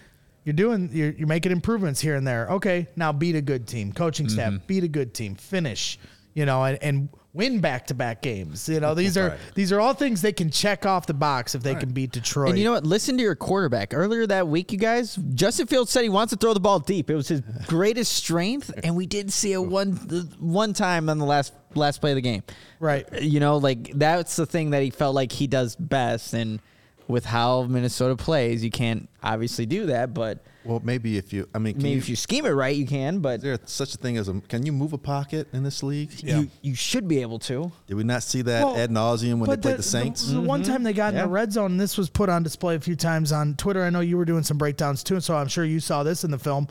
you're 0.44 0.54
doing, 0.54 0.90
you're, 0.92 1.10
you're 1.12 1.28
making 1.28 1.52
improvements 1.52 2.00
here 2.00 2.16
and 2.16 2.26
there. 2.26 2.48
Okay, 2.48 2.88
now 2.96 3.12
beat 3.12 3.36
a 3.36 3.42
good 3.42 3.68
team. 3.68 3.92
Coaching 3.92 4.28
staff, 4.28 4.54
beat 4.66 4.82
a 4.82 4.88
good 4.88 5.14
team. 5.14 5.36
Finish, 5.36 5.98
you 6.34 6.46
know, 6.46 6.64
and, 6.64 6.82
and 6.82 7.08
win 7.32 7.60
back 7.60 7.86
to 7.88 7.94
back 7.94 8.22
games. 8.22 8.68
You 8.68 8.80
know, 8.80 8.94
these 8.94 9.16
are 9.18 9.28
Right. 9.30 9.38
these 9.54 9.70
are 9.72 9.80
all 9.80 9.94
things 9.94 10.22
they 10.22 10.32
can 10.32 10.50
check 10.50 10.86
off 10.86 11.06
the 11.06 11.14
box 11.14 11.54
if 11.54 11.62
they 11.62 11.74
can 11.74 11.90
beat 11.90 12.12
Detroit. 12.12 12.50
And 12.50 12.58
you 12.58 12.64
know 12.64 12.72
what? 12.72 12.84
Listen 12.86 13.16
to 13.16 13.22
your 13.22 13.34
quarterback. 13.36 13.92
Earlier 13.94 14.26
that 14.26 14.48
week, 14.48 14.72
you 14.72 14.78
guys, 14.78 15.16
Justin 15.34 15.66
Fields 15.66 15.90
said 15.90 16.02
he 16.02 16.08
wants 16.08 16.32
to 16.32 16.36
throw 16.36 16.54
the 16.54 16.60
ball 16.60 16.78
deep. 16.78 17.10
It 17.10 17.14
was 17.14 17.28
his 17.28 17.40
greatest 17.66 18.12
strength, 18.12 18.70
and 18.82 18.96
we 18.96 19.06
did 19.06 19.32
see 19.32 19.52
it 19.52 19.62
one 19.62 19.92
one 20.38 20.72
time 20.72 21.08
on 21.08 21.18
the 21.18 21.26
last 21.26 21.52
last 21.74 22.00
play 22.00 22.12
of 22.12 22.16
the 22.16 22.22
game. 22.22 22.42
Right. 22.80 23.06
You 23.22 23.40
know, 23.40 23.58
like 23.58 23.92
that's 23.94 24.36
the 24.36 24.46
thing 24.46 24.70
that 24.70 24.82
he 24.82 24.90
felt 24.90 25.14
like 25.14 25.30
he 25.32 25.46
does 25.46 25.76
best, 25.76 26.32
and 26.34 26.60
with 27.08 27.24
how 27.24 27.62
Minnesota 27.64 28.14
plays, 28.16 28.62
you 28.62 28.70
can't 28.70 29.08
obviously 29.22 29.66
do 29.66 29.86
that. 29.86 30.12
But 30.14 30.44
well, 30.64 30.80
maybe 30.84 31.16
if 31.16 31.32
you, 31.32 31.48
I 31.54 31.58
mean, 31.58 31.74
can 31.74 31.82
maybe 31.82 31.92
you, 31.92 31.98
if 31.98 32.08
you 32.10 32.16
scheme 32.16 32.44
it 32.44 32.50
right, 32.50 32.76
you 32.76 32.86
can. 32.86 33.20
But 33.20 33.36
is 33.36 33.42
there 33.42 33.58
such 33.64 33.94
a 33.94 33.96
thing 33.96 34.18
as 34.18 34.28
a? 34.28 34.40
Can 34.42 34.66
you 34.66 34.72
move 34.72 34.92
a 34.92 34.98
pocket 34.98 35.48
in 35.52 35.62
this 35.62 35.82
league? 35.82 36.10
you 36.22 36.50
you 36.60 36.74
should 36.74 37.08
be 37.08 37.22
able 37.22 37.38
to. 37.40 37.72
Did 37.86 37.94
we 37.94 38.04
not 38.04 38.22
see 38.22 38.42
that 38.42 38.64
Well, 38.64 38.76
ad 38.76 38.90
nauseum 38.90 39.38
when 39.38 39.48
they 39.48 39.56
played 39.56 39.78
the, 39.78 39.82
Saints? 39.82 40.30
The, 40.30 40.40
one 40.40 40.62
mm-hmm. 40.62 40.70
time 40.70 40.82
they 40.82 40.92
got 40.92 41.14
in 41.14 41.20
the 41.20 41.26
red 41.26 41.52
zone, 41.52 41.72
and 41.72 41.80
this 41.80 41.96
was 41.96 42.10
put 42.10 42.28
on 42.28 42.42
display 42.42 42.74
a 42.74 42.80
few 42.80 42.94
times 42.94 43.32
on 43.32 43.54
Twitter. 43.54 43.82
I 43.82 43.90
know 43.90 44.00
you 44.00 44.18
were 44.18 44.26
doing 44.26 44.42
some 44.42 44.58
breakdowns 44.58 45.02
too, 45.02 45.14
and 45.14 45.24
so 45.24 45.34
I'm 45.34 45.48
sure 45.48 45.64
you 45.64 45.80
saw 45.80 46.02
this 46.02 46.24
in 46.24 46.30
the 46.30 46.38
film. 46.38 46.68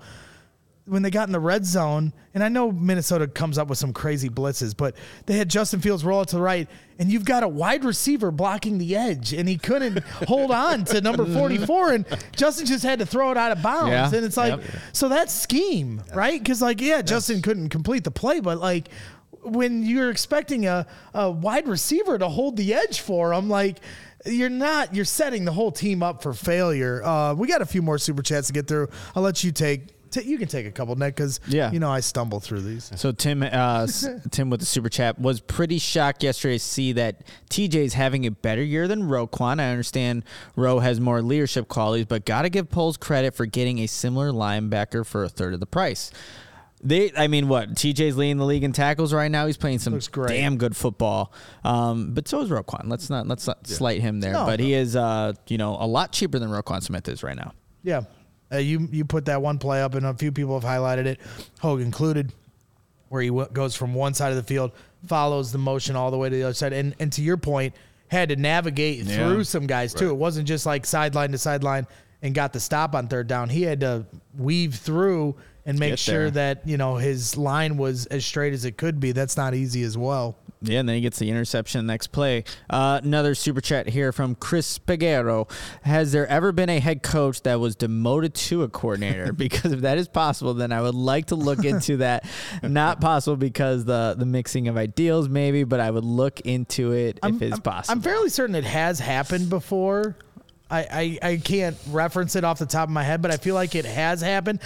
When 0.88 1.02
they 1.02 1.10
got 1.12 1.28
in 1.28 1.34
the 1.34 1.40
red 1.40 1.66
zone, 1.66 2.14
and 2.34 2.42
I 2.44 2.48
know 2.50 2.72
Minnesota 2.72 3.28
comes 3.28 3.58
up 3.58 3.68
with 3.68 3.78
some 3.78 3.92
crazy 3.92 4.30
blitzes, 4.30 4.76
but 4.76 4.96
they 5.26 5.38
had 5.38 5.50
Justin 5.50 5.82
Fields 5.82 6.06
roll 6.06 6.22
out 6.22 6.30
to 6.30 6.38
the 6.38 6.42
right, 6.42 6.70
and 6.98 7.12
you've 7.12 7.26
got 7.26 7.44
a 7.44 7.48
wide 7.48 7.84
receiver 7.84 8.32
blocking 8.32 8.78
the 8.78 8.96
edge, 8.96 9.34
and 9.34 9.50
he 9.50 9.58
couldn't 9.58 10.00
hold 10.28 10.50
on 10.52 10.86
to 10.86 11.02
number 11.02 11.26
44, 11.26 11.92
and 11.94 12.06
Justin 12.36 12.66
just 12.66 12.84
had 12.84 13.00
to 13.00 13.06
throw 13.06 13.32
it 13.32 13.38
out 13.38 13.52
of 13.52 13.62
bounds. 13.62 13.92
Yeah. 13.92 14.18
And 14.18 14.26
it's 14.26 14.38
like, 14.38 14.52
Yep. 14.62 14.64
so 14.94 15.10
that's 15.10 15.34
scheme, 15.34 16.02
right? 16.16 16.42
Because, 16.42 16.62
like, 16.62 16.80
yeah, 16.80 17.02
Justin 17.02 17.42
couldn't 17.42 17.68
complete 17.70 18.06
the 18.06 18.12
play, 18.12 18.40
but 18.40 18.60
like, 18.60 18.88
when 19.44 19.84
you're 19.86 20.10
expecting 20.10 20.66
a, 20.68 20.86
a 21.14 21.30
wide 21.30 21.68
receiver 21.68 22.18
to 22.18 22.28
hold 22.30 22.58
the 22.58 22.74
edge 22.74 23.00
for 23.02 23.34
him, 23.34 23.50
like 23.50 23.78
you're 24.26 24.50
not, 24.50 24.94
you're 24.94 25.06
setting 25.06 25.46
the 25.46 25.52
whole 25.54 25.72
team 25.72 26.04
up 26.04 26.22
for 26.22 26.34
failure. 26.34 27.02
Uh, 27.04 27.34
we 27.34 27.48
got 27.48 27.62
a 27.62 27.66
few 27.66 27.82
more 27.82 27.98
super 27.98 28.22
chats 28.22 28.48
to 28.48 28.54
get 28.54 28.68
through. 28.68 28.90
I'll 29.16 29.24
let 29.24 29.44
you 29.44 29.52
take. 29.52 29.88
Ta- 30.22 30.28
you 30.28 30.38
can 30.38 30.48
take 30.48 30.66
a 30.66 30.72
couple, 30.72 30.96
Nick, 30.96 31.16
because 31.16 31.40
Yeah. 31.48 31.72
you 31.72 31.80
know 31.80 31.90
I 31.92 32.00
stumble 32.00 32.40
through 32.40 32.62
these. 32.62 32.92
So 32.96 33.12
Tim, 33.12 33.44
uh, 33.44 33.88
Tim 34.32 34.50
with 34.50 34.60
the 34.60 34.66
super 34.66 34.90
chat 34.90 35.20
was 35.20 35.40
pretty 35.40 35.78
shocked 35.80 36.24
yesterday 36.24 36.56
to 36.58 36.64
see 36.64 36.92
that 36.94 37.24
TJ's 37.50 37.94
having 37.94 38.26
a 38.26 38.32
better 38.32 38.64
year 38.64 38.88
than 38.88 39.04
Roquan. 39.04 39.60
I 39.60 39.70
understand 39.70 40.24
Roe 40.56 40.80
has 40.80 41.00
more 41.00 41.22
leadership 41.22 41.68
qualities, 41.68 42.06
but 42.06 42.26
gotta 42.26 42.50
give 42.50 42.70
Poles 42.70 42.98
credit 42.98 43.34
for 43.36 43.46
getting 43.46 43.80
a 43.80 43.88
similar 43.88 44.32
linebacker 44.32 45.06
for 45.06 45.24
a 45.24 45.30
third 45.30 45.54
of 45.54 45.60
the 45.60 45.66
price. 45.68 46.12
They, 46.84 47.12
I 47.18 47.28
mean, 47.28 47.48
what 47.48 47.74
TJ's 47.74 48.18
leading 48.18 48.38
the 48.38 48.46
league 48.46 48.64
in 48.64 48.72
tackles 48.72 49.12
right 49.12 49.32
now. 49.32 49.48
He's 49.48 49.58
playing 49.58 49.80
some 49.80 49.98
damn 50.28 50.58
good 50.58 50.76
football. 50.76 51.34
Um, 51.64 52.14
but 52.14 52.28
so 52.28 52.42
is 52.42 52.50
Roquan. 52.52 52.84
Let's 52.86 53.10
not 53.10 53.28
let's 53.28 53.48
not 53.48 53.66
slight 53.66 54.00
him 54.00 54.20
there. 54.20 54.34
No, 54.34 54.46
but 54.46 54.60
no. 54.60 54.66
he 54.66 54.74
is, 54.76 54.96
uh, 54.96 55.34
you 55.48 55.58
know, 55.58 55.76
a 55.80 55.88
lot 55.88 56.12
cheaper 56.12 56.38
than 56.38 56.50
Roquan 56.50 56.84
Smith 56.84 57.08
is 57.10 57.24
right 57.24 57.36
now. 57.36 57.54
Yeah. 57.82 58.02
Uh, 58.52 58.58
you 58.58 58.88
you 58.92 59.04
put 59.06 59.26
that 59.26 59.42
one 59.42 59.58
play 59.60 59.82
up, 59.82 59.94
and 59.96 60.06
a 60.06 60.14
few 60.14 60.32
people 60.32 60.60
have 60.60 60.70
highlighted 60.70 61.06
it, 61.06 61.20
Hoge 61.60 61.82
included, 61.82 62.32
where 63.10 63.22
he 63.22 63.28
w- 63.30 63.48
goes 63.52 63.76
from 63.76 63.94
one 63.94 64.14
side 64.14 64.30
of 64.32 64.38
the 64.38 64.44
field, 64.44 64.72
follows 65.06 65.52
the 65.52 65.58
motion 65.58 65.96
all 65.96 66.12
the 66.12 66.18
way 66.18 66.30
to 66.30 66.36
the 66.36 66.44
other 66.44 66.54
side, 66.54 66.72
and 66.74 66.96
and 67.00 67.12
to 67.14 67.22
your 67.22 67.38
point, 67.38 67.74
had 68.10 68.30
to 68.30 68.36
navigate 68.38 69.00
Yeah. 69.06 69.16
through 69.16 69.44
some 69.44 69.68
guys 69.68 69.94
too. 69.94 70.10
It 70.10 70.16
wasn't 70.16 70.48
just 70.48 70.66
like 70.66 70.86
sideline 70.86 71.32
to 71.34 71.38
sideline 71.38 71.88
and 72.22 72.34
got 72.34 72.54
the 72.54 72.60
stop 72.60 72.96
on 72.96 73.08
third 73.10 73.28
down. 73.28 73.50
He 73.50 73.64
had 73.64 73.82
to 73.82 74.06
weave 74.38 74.76
through 74.76 75.36
and 75.66 75.78
make 75.78 75.92
Get 75.92 76.00
sure 76.00 76.32
there. 76.32 76.56
that 76.56 76.68
you 76.70 76.78
know 76.78 76.96
his 76.96 77.36
line 77.36 77.76
was 77.76 78.06
as 78.06 78.26
straight 78.26 78.54
as 78.54 78.64
it 78.64 78.78
could 78.78 79.00
be. 79.02 79.12
That's 79.12 79.36
not 79.36 79.54
easy 79.56 79.84
as 79.84 79.98
well. 79.98 80.38
Yeah, 80.62 80.80
and 80.80 80.90
then 80.90 80.96
he 80.96 81.02
gets 81.02 81.20
the 81.20 81.30
interception 81.30 81.86
next 81.86 82.08
play. 82.08 82.44
Uh, 82.70 83.00
another 83.04 83.36
super 83.36 83.62
chat 83.62 83.88
here 83.88 84.12
from 84.12 84.36
Chris 84.36 84.80
Pagero. 84.80 85.50
Has 85.84 86.12
there 86.12 86.28
ever 86.28 86.52
been 86.52 86.70
a 86.70 86.80
head 86.80 87.04
coach 87.04 87.44
that 87.44 87.60
was 87.60 87.76
demoted 87.76 88.34
to 88.34 88.64
a 88.64 88.70
coordinator? 88.70 89.34
because 89.38 89.72
if 89.72 89.82
that 89.82 89.98
is 89.98 90.08
possible, 90.08 90.54
then 90.54 90.72
I 90.72 90.82
would 90.82 90.96
like 90.96 91.28
to 91.28 91.36
look 91.36 91.64
into 91.64 91.98
that. 91.98 92.26
Not 92.64 93.02
possible 93.02 93.38
because 93.38 93.86
the 93.86 94.16
the 94.18 94.26
mixing 94.26 94.68
of 94.68 94.78
ideals, 94.78 95.30
maybe, 95.30 95.64
but 95.64 95.80
I 95.80 95.92
would 95.92 96.06
look 96.06 96.42
into 96.42 96.92
it 96.92 97.20
if 97.24 97.42
it's 97.42 97.56
I'm, 97.56 97.62
possible. 97.62 97.98
I'm 97.98 98.02
fairly 98.02 98.30
certain 98.30 98.56
it 98.56 98.64
has 98.64 99.00
happened 99.00 99.50
before. 99.50 100.16
I, 100.70 101.18
I, 101.22 101.30
I 101.32 101.38
can't 101.38 101.78
reference 101.90 102.36
it 102.36 102.44
off 102.44 102.60
the 102.60 102.66
top 102.66 102.90
of 102.90 102.94
my 102.94 103.04
head, 103.04 103.22
but 103.22 103.32
I 103.32 103.38
feel 103.38 103.56
like 103.56 103.74
it 103.76 103.86
has 103.86 104.22
happened. 104.22 104.60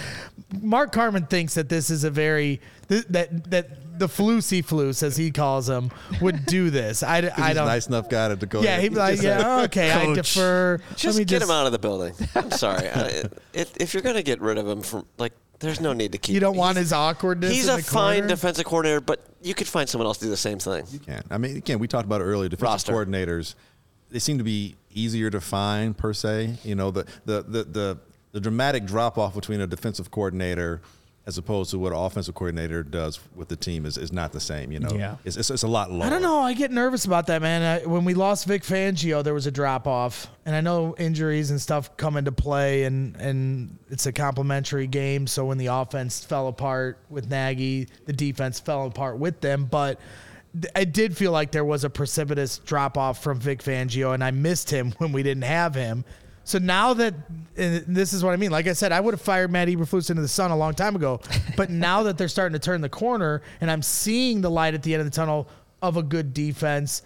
Mark 0.60 0.92
Carman 0.92 1.26
thinks 1.26 1.54
that 1.54 1.68
this 1.68 1.90
is 1.90 2.04
a 2.04 2.10
very 2.10 2.60
th- 2.88 3.04
that 3.10 3.50
that 3.50 3.98
the 3.98 4.06
flusy 4.08 4.64
flus, 4.64 5.02
as 5.02 5.16
he 5.16 5.30
calls 5.30 5.68
him, 5.68 5.90
would 6.20 6.44
do 6.46 6.70
this. 6.70 7.02
I, 7.04 7.20
He's 7.20 7.54
don't. 7.54 7.66
nice 7.66 7.86
enough 7.86 8.08
guy 8.08 8.34
to 8.34 8.46
go. 8.46 8.60
yeah, 8.62 8.72
there. 8.72 8.80
he'd 8.80 8.88
be 8.90 8.94
like, 8.96 9.22
yeah, 9.22 9.38
say, 9.58 9.64
okay, 9.64 9.92
I 9.92 10.04
"Coach." 10.06 10.16
defer. 10.34 10.80
Just 10.96 11.18
get 11.26 11.40
me 11.40 11.44
him 11.46 11.50
out 11.50 11.66
of 11.66 11.72
the 11.72 11.78
building. 11.78 12.14
I'm 12.34 12.50
sorry. 12.50 12.88
I, 12.88 13.24
if, 13.52 13.76
if 13.76 13.94
you're 13.94 14.02
going 14.02 14.16
to 14.16 14.22
get 14.22 14.40
rid 14.40 14.58
of 14.58 14.66
him 14.66 14.82
from 14.82 15.06
like, 15.18 15.32
there's 15.60 15.80
no 15.80 15.92
need 15.92 16.12
to 16.12 16.18
keep. 16.18 16.34
You 16.34 16.40
don't 16.40 16.56
want 16.56 16.76
he's- 16.76 16.86
his 16.86 16.92
awkwardness. 16.92 17.52
He's 17.52 17.68
in 17.68 17.74
a 17.74 17.76
the 17.76 17.82
fine 17.84 18.16
corner? 18.22 18.28
defensive 18.28 18.64
coordinator, 18.64 19.00
but 19.00 19.24
you 19.40 19.54
could 19.54 19.68
find 19.68 19.88
someone 19.88 20.06
else 20.06 20.18
to 20.18 20.24
do 20.24 20.30
the 20.30 20.36
same 20.36 20.58
thing. 20.58 20.84
You 20.90 20.98
can. 20.98 21.22
I 21.30 21.38
mean, 21.38 21.56
again, 21.56 21.78
we 21.78 21.86
talked 21.86 22.06
about 22.06 22.20
it 22.20 22.24
earlier. 22.24 22.48
Defensive 22.48 22.88
Roster. 22.88 22.92
coordinators, 22.92 23.54
they 24.12 24.18
seem 24.18 24.38
to 24.38 24.44
be 24.44 24.76
easier 24.94 25.30
to 25.30 25.40
find 25.40 25.96
per 25.96 26.12
se. 26.12 26.56
You 26.64 26.74
know, 26.74 26.90
the 26.90 27.04
the 27.24 27.42
the 27.42 27.64
the, 27.64 27.98
the 28.32 28.40
dramatic 28.40 28.84
drop 28.86 29.18
off 29.18 29.34
between 29.34 29.60
a 29.60 29.66
defensive 29.66 30.10
coordinator 30.10 30.80
as 31.24 31.38
opposed 31.38 31.70
to 31.70 31.78
what 31.78 31.92
an 31.92 31.98
offensive 31.98 32.34
coordinator 32.34 32.82
does 32.82 33.20
with 33.36 33.46
the 33.46 33.54
team 33.54 33.86
is, 33.86 33.96
is 33.96 34.12
not 34.12 34.32
the 34.32 34.40
same. 34.40 34.72
You 34.72 34.80
know, 34.80 34.90
Yeah. 34.92 35.14
it's, 35.24 35.36
it's, 35.36 35.50
it's 35.50 35.62
a 35.62 35.68
lot 35.68 35.88
lower. 35.88 36.04
I 36.04 36.10
don't 36.10 36.20
know. 36.20 36.40
I 36.40 36.52
get 36.52 36.72
nervous 36.72 37.04
about 37.04 37.28
that, 37.28 37.40
man. 37.40 37.62
I, 37.62 37.86
when 37.86 38.04
we 38.04 38.12
lost 38.12 38.44
Vic 38.48 38.64
Fangio, 38.64 39.22
there 39.22 39.32
was 39.32 39.46
a 39.46 39.52
drop 39.52 39.86
off, 39.86 40.26
and 40.44 40.56
I 40.56 40.60
know 40.60 40.96
injuries 40.98 41.52
and 41.52 41.60
stuff 41.60 41.96
come 41.96 42.16
into 42.16 42.32
play, 42.32 42.82
and 42.84 43.14
and 43.18 43.78
it's 43.88 44.06
a 44.06 44.12
complementary 44.12 44.88
game. 44.88 45.28
So 45.28 45.44
when 45.44 45.58
the 45.58 45.66
offense 45.66 46.24
fell 46.24 46.48
apart 46.48 46.98
with 47.08 47.30
Nagy, 47.30 47.86
the 48.06 48.12
defense 48.12 48.58
fell 48.58 48.86
apart 48.88 49.16
with 49.18 49.40
them. 49.40 49.66
But 49.66 50.00
I 50.74 50.84
did 50.84 51.16
feel 51.16 51.32
like 51.32 51.50
there 51.50 51.64
was 51.64 51.84
a 51.84 51.90
precipitous 51.90 52.58
drop 52.58 52.98
off 52.98 53.22
from 53.22 53.40
Vic 53.40 53.62
Fangio, 53.62 54.12
and 54.12 54.22
I 54.22 54.30
missed 54.30 54.70
him 54.70 54.92
when 54.98 55.12
we 55.12 55.22
didn't 55.22 55.44
have 55.44 55.74
him. 55.74 56.04
So 56.44 56.58
now 56.58 56.92
that 56.94 57.14
and 57.56 57.84
this 57.86 58.12
is 58.12 58.24
what 58.24 58.32
I 58.32 58.36
mean. 58.36 58.50
Like 58.50 58.66
I 58.66 58.72
said, 58.72 58.90
I 58.90 59.00
would 59.00 59.14
have 59.14 59.20
fired 59.20 59.50
Matt 59.50 59.68
Eberflus 59.68 60.10
into 60.10 60.22
the 60.22 60.28
sun 60.28 60.50
a 60.50 60.56
long 60.56 60.74
time 60.74 60.96
ago. 60.96 61.20
But 61.56 61.68
now 61.68 62.04
that 62.04 62.16
they're 62.16 62.28
starting 62.28 62.54
to 62.54 62.58
turn 62.58 62.80
the 62.80 62.88
corner, 62.88 63.42
and 63.60 63.70
I'm 63.70 63.82
seeing 63.82 64.40
the 64.40 64.50
light 64.50 64.72
at 64.72 64.82
the 64.82 64.94
end 64.94 65.02
of 65.02 65.06
the 65.06 65.14
tunnel 65.14 65.48
of 65.82 65.98
a 65.98 66.02
good 66.02 66.32
defense, 66.32 67.02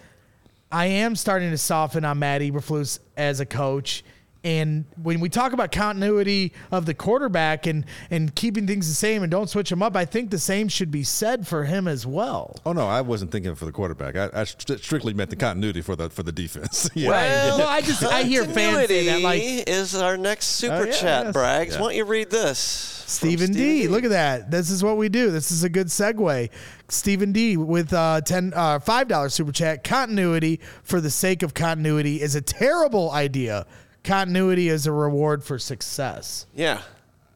I 0.71 0.85
am 0.85 1.15
starting 1.15 1.51
to 1.51 1.57
soften 1.57 2.05
on 2.05 2.19
Matt 2.19 2.41
Eberflus 2.41 2.99
as 3.17 3.41
a 3.41 3.45
coach. 3.45 4.03
And 4.43 4.85
when 5.01 5.19
we 5.19 5.29
talk 5.29 5.51
about 5.51 5.71
continuity 5.71 6.53
of 6.71 6.85
the 6.85 6.93
quarterback 6.93 7.65
and 7.67 7.85
and 8.09 8.33
keeping 8.35 8.67
things 8.67 8.87
the 8.87 8.93
same 8.93 9.23
and 9.23 9.31
don't 9.31 9.49
switch 9.49 9.69
them 9.69 9.81
up, 9.83 9.95
I 9.95 10.05
think 10.05 10.29
the 10.31 10.39
same 10.39 10.67
should 10.67 10.91
be 10.91 11.03
said 11.03 11.47
for 11.47 11.65
him 11.65 11.87
as 11.87 12.05
well. 12.05 12.55
Oh 12.65 12.71
no, 12.73 12.87
I 12.87 13.01
wasn't 13.01 13.31
thinking 13.31 13.55
for 13.55 13.65
the 13.65 13.71
quarterback. 13.71 14.15
I, 14.15 14.41
I 14.41 14.43
st- 14.45 14.79
strictly 14.79 15.13
meant 15.13 15.29
the 15.31 15.35
continuity 15.35 15.81
for 15.81 15.95
the 15.95 16.09
for 16.09 16.23
the 16.23 16.31
defense. 16.31 16.89
yeah. 16.95 17.09
Right. 17.09 17.57
Well, 17.57 17.67
I 17.67 17.81
just 17.81 18.03
I 18.03 18.23
hear 18.23 18.45
fans 18.45 18.87
say 18.87 19.05
that 19.07 19.21
like 19.21 19.41
Continuity 19.41 19.71
is 19.71 19.95
our 19.95 20.17
next 20.17 20.45
super 20.45 20.75
Oh, 20.75 20.83
yeah, 20.85 20.91
chat, 20.91 21.25
yes. 21.25 21.35
Braggs. 21.35 21.71
Yeah. 21.71 21.81
Why 21.81 21.87
don't 21.87 21.95
you 21.95 22.05
read 22.05 22.29
this? 22.29 22.93
from 23.07 23.29
Stephen 23.29 23.53
D. 23.53 23.87
Look 23.87 24.03
at 24.03 24.09
that. 24.09 24.51
This 24.51 24.69
is 24.69 24.83
what 24.83 24.97
we 24.97 25.07
do. 25.07 25.31
This 25.31 25.51
is 25.51 25.63
a 25.63 25.69
good 25.69 25.87
segue. 25.87 26.49
Stephen 26.89 27.31
D. 27.31 27.55
with 27.57 27.93
uh, 27.93 28.21
ten 28.21 28.53
uh, 28.55 28.79
five 28.79 29.07
dollar 29.07 29.29
super 29.29 29.51
chat. 29.51 29.83
Continuity 29.83 30.59
for 30.83 30.99
the 31.01 31.09
sake 31.09 31.41
of 31.41 31.53
continuity 31.53 32.21
is 32.21 32.35
a 32.35 32.41
terrible 32.41 33.11
idea. 33.11 33.65
Continuity 34.07 34.69
is 34.69 34.87
a 34.87 34.91
reward 34.91 35.43
for 35.43 35.59
success. 35.59 36.45
Yeah. 36.55 36.81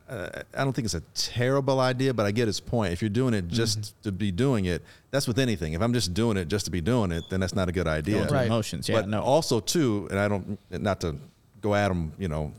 I 0.09 0.63
don't 0.63 0.73
think 0.73 0.85
it's 0.85 0.93
a 0.93 1.03
terrible 1.13 1.79
idea, 1.79 2.13
but 2.13 2.25
I 2.25 2.31
get 2.31 2.47
his 2.47 2.59
point. 2.59 2.91
If 2.91 3.01
you're 3.01 3.09
doing 3.09 3.33
it 3.33 3.47
just 3.47 3.79
Mm-hmm. 3.79 4.01
to 4.03 4.11
be 4.11 4.31
doing 4.31 4.65
it, 4.65 4.83
that's 5.09 5.25
with 5.25 5.39
anything. 5.39 5.71
If 5.73 5.81
I'm 5.81 5.93
just 5.93 6.13
doing 6.13 6.35
it 6.35 6.49
just 6.49 6.65
to 6.65 6.71
be 6.71 6.81
doing 6.81 7.11
it, 7.13 7.23
then 7.29 7.39
that's 7.39 7.55
not 7.55 7.69
a 7.69 7.71
good 7.71 7.87
idea. 7.87 8.27
Right. 8.27 8.45
Emotions. 8.47 8.89
Yeah. 8.89 8.97
but 9.01 9.07
no. 9.07 9.21
also 9.21 9.61
too, 9.61 10.07
and 10.11 10.19
I 10.19 10.27
don't 10.27 10.59
not 10.69 10.99
to 11.01 11.15
go 11.61 11.75
at 11.75 11.89
him, 11.91 12.11
you 12.17 12.27
know, 12.27 12.51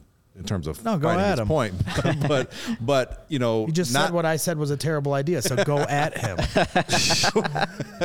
in 0.42 0.46
terms 0.48 0.66
of 0.66 0.84
No, 0.84 0.98
go 0.98 1.08
fighting 1.08 1.24
at 1.24 1.30
his 1.30 1.40
him. 1.40 1.46
point, 1.48 1.74
but, 2.02 2.28
but 2.28 2.52
but 2.80 3.26
you 3.28 3.38
know, 3.38 3.66
You 3.66 3.72
just 3.72 3.92
not, 3.94 4.06
said 4.06 4.14
what 4.14 4.26
I 4.26 4.36
said 4.36 4.58
was 4.58 4.70
a 4.70 4.76
terrible 4.76 5.14
idea, 5.14 5.40
so 5.40 5.56
go 5.64 5.78
at 5.78 6.18
him. 6.18 6.36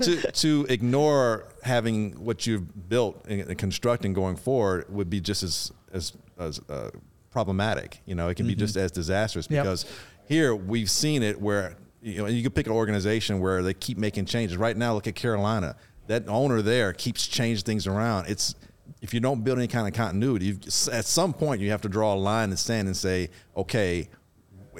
to 0.00 0.30
to 0.32 0.66
ignore 0.68 1.46
having 1.62 2.12
what 2.24 2.46
you've 2.46 2.88
built 2.88 3.24
and, 3.26 3.56
constructing 3.58 4.12
going 4.12 4.36
forward 4.36 4.86
would 4.88 5.10
be 5.10 5.20
just 5.20 5.42
as 5.42 5.72
as 5.92 6.12
as 6.38 6.60
uh, 6.68 6.90
problematic. 7.30 8.00
You 8.06 8.14
know, 8.14 8.28
it 8.28 8.36
can 8.36 8.46
be 8.46 8.54
just 8.54 8.76
as 8.76 8.90
disastrous 8.90 9.48
Yep. 9.50 9.62
because 9.64 9.84
here 10.26 10.54
we've 10.54 10.90
seen 10.90 11.22
it 11.22 11.40
where 11.40 11.76
you 12.02 12.18
know 12.18 12.26
you 12.26 12.42
can 12.42 12.52
pick 12.52 12.66
an 12.66 12.72
organization 12.72 13.40
where 13.40 13.62
they 13.62 13.74
keep 13.74 13.98
making 13.98 14.26
changes. 14.26 14.56
Right 14.56 14.76
now, 14.76 14.94
look 14.94 15.06
at 15.06 15.14
Carolina. 15.14 15.76
That 16.06 16.28
owner 16.28 16.60
there 16.60 16.92
keeps 16.92 17.26
changing 17.26 17.64
things 17.64 17.86
around. 17.86 18.26
It's 18.28 18.54
if 19.04 19.12
you 19.12 19.20
don't 19.20 19.44
build 19.44 19.58
any 19.58 19.68
kind 19.68 19.86
of 19.86 19.92
continuity, 19.92 20.58
at 20.90 21.04
some 21.04 21.34
point 21.34 21.60
you 21.60 21.70
have 21.70 21.82
to 21.82 21.90
draw 21.90 22.14
a 22.14 22.16
line 22.16 22.44
in 22.44 22.50
the 22.50 22.56
sand 22.56 22.88
and 22.88 22.96
say, 22.96 23.28
okay, 23.54 24.08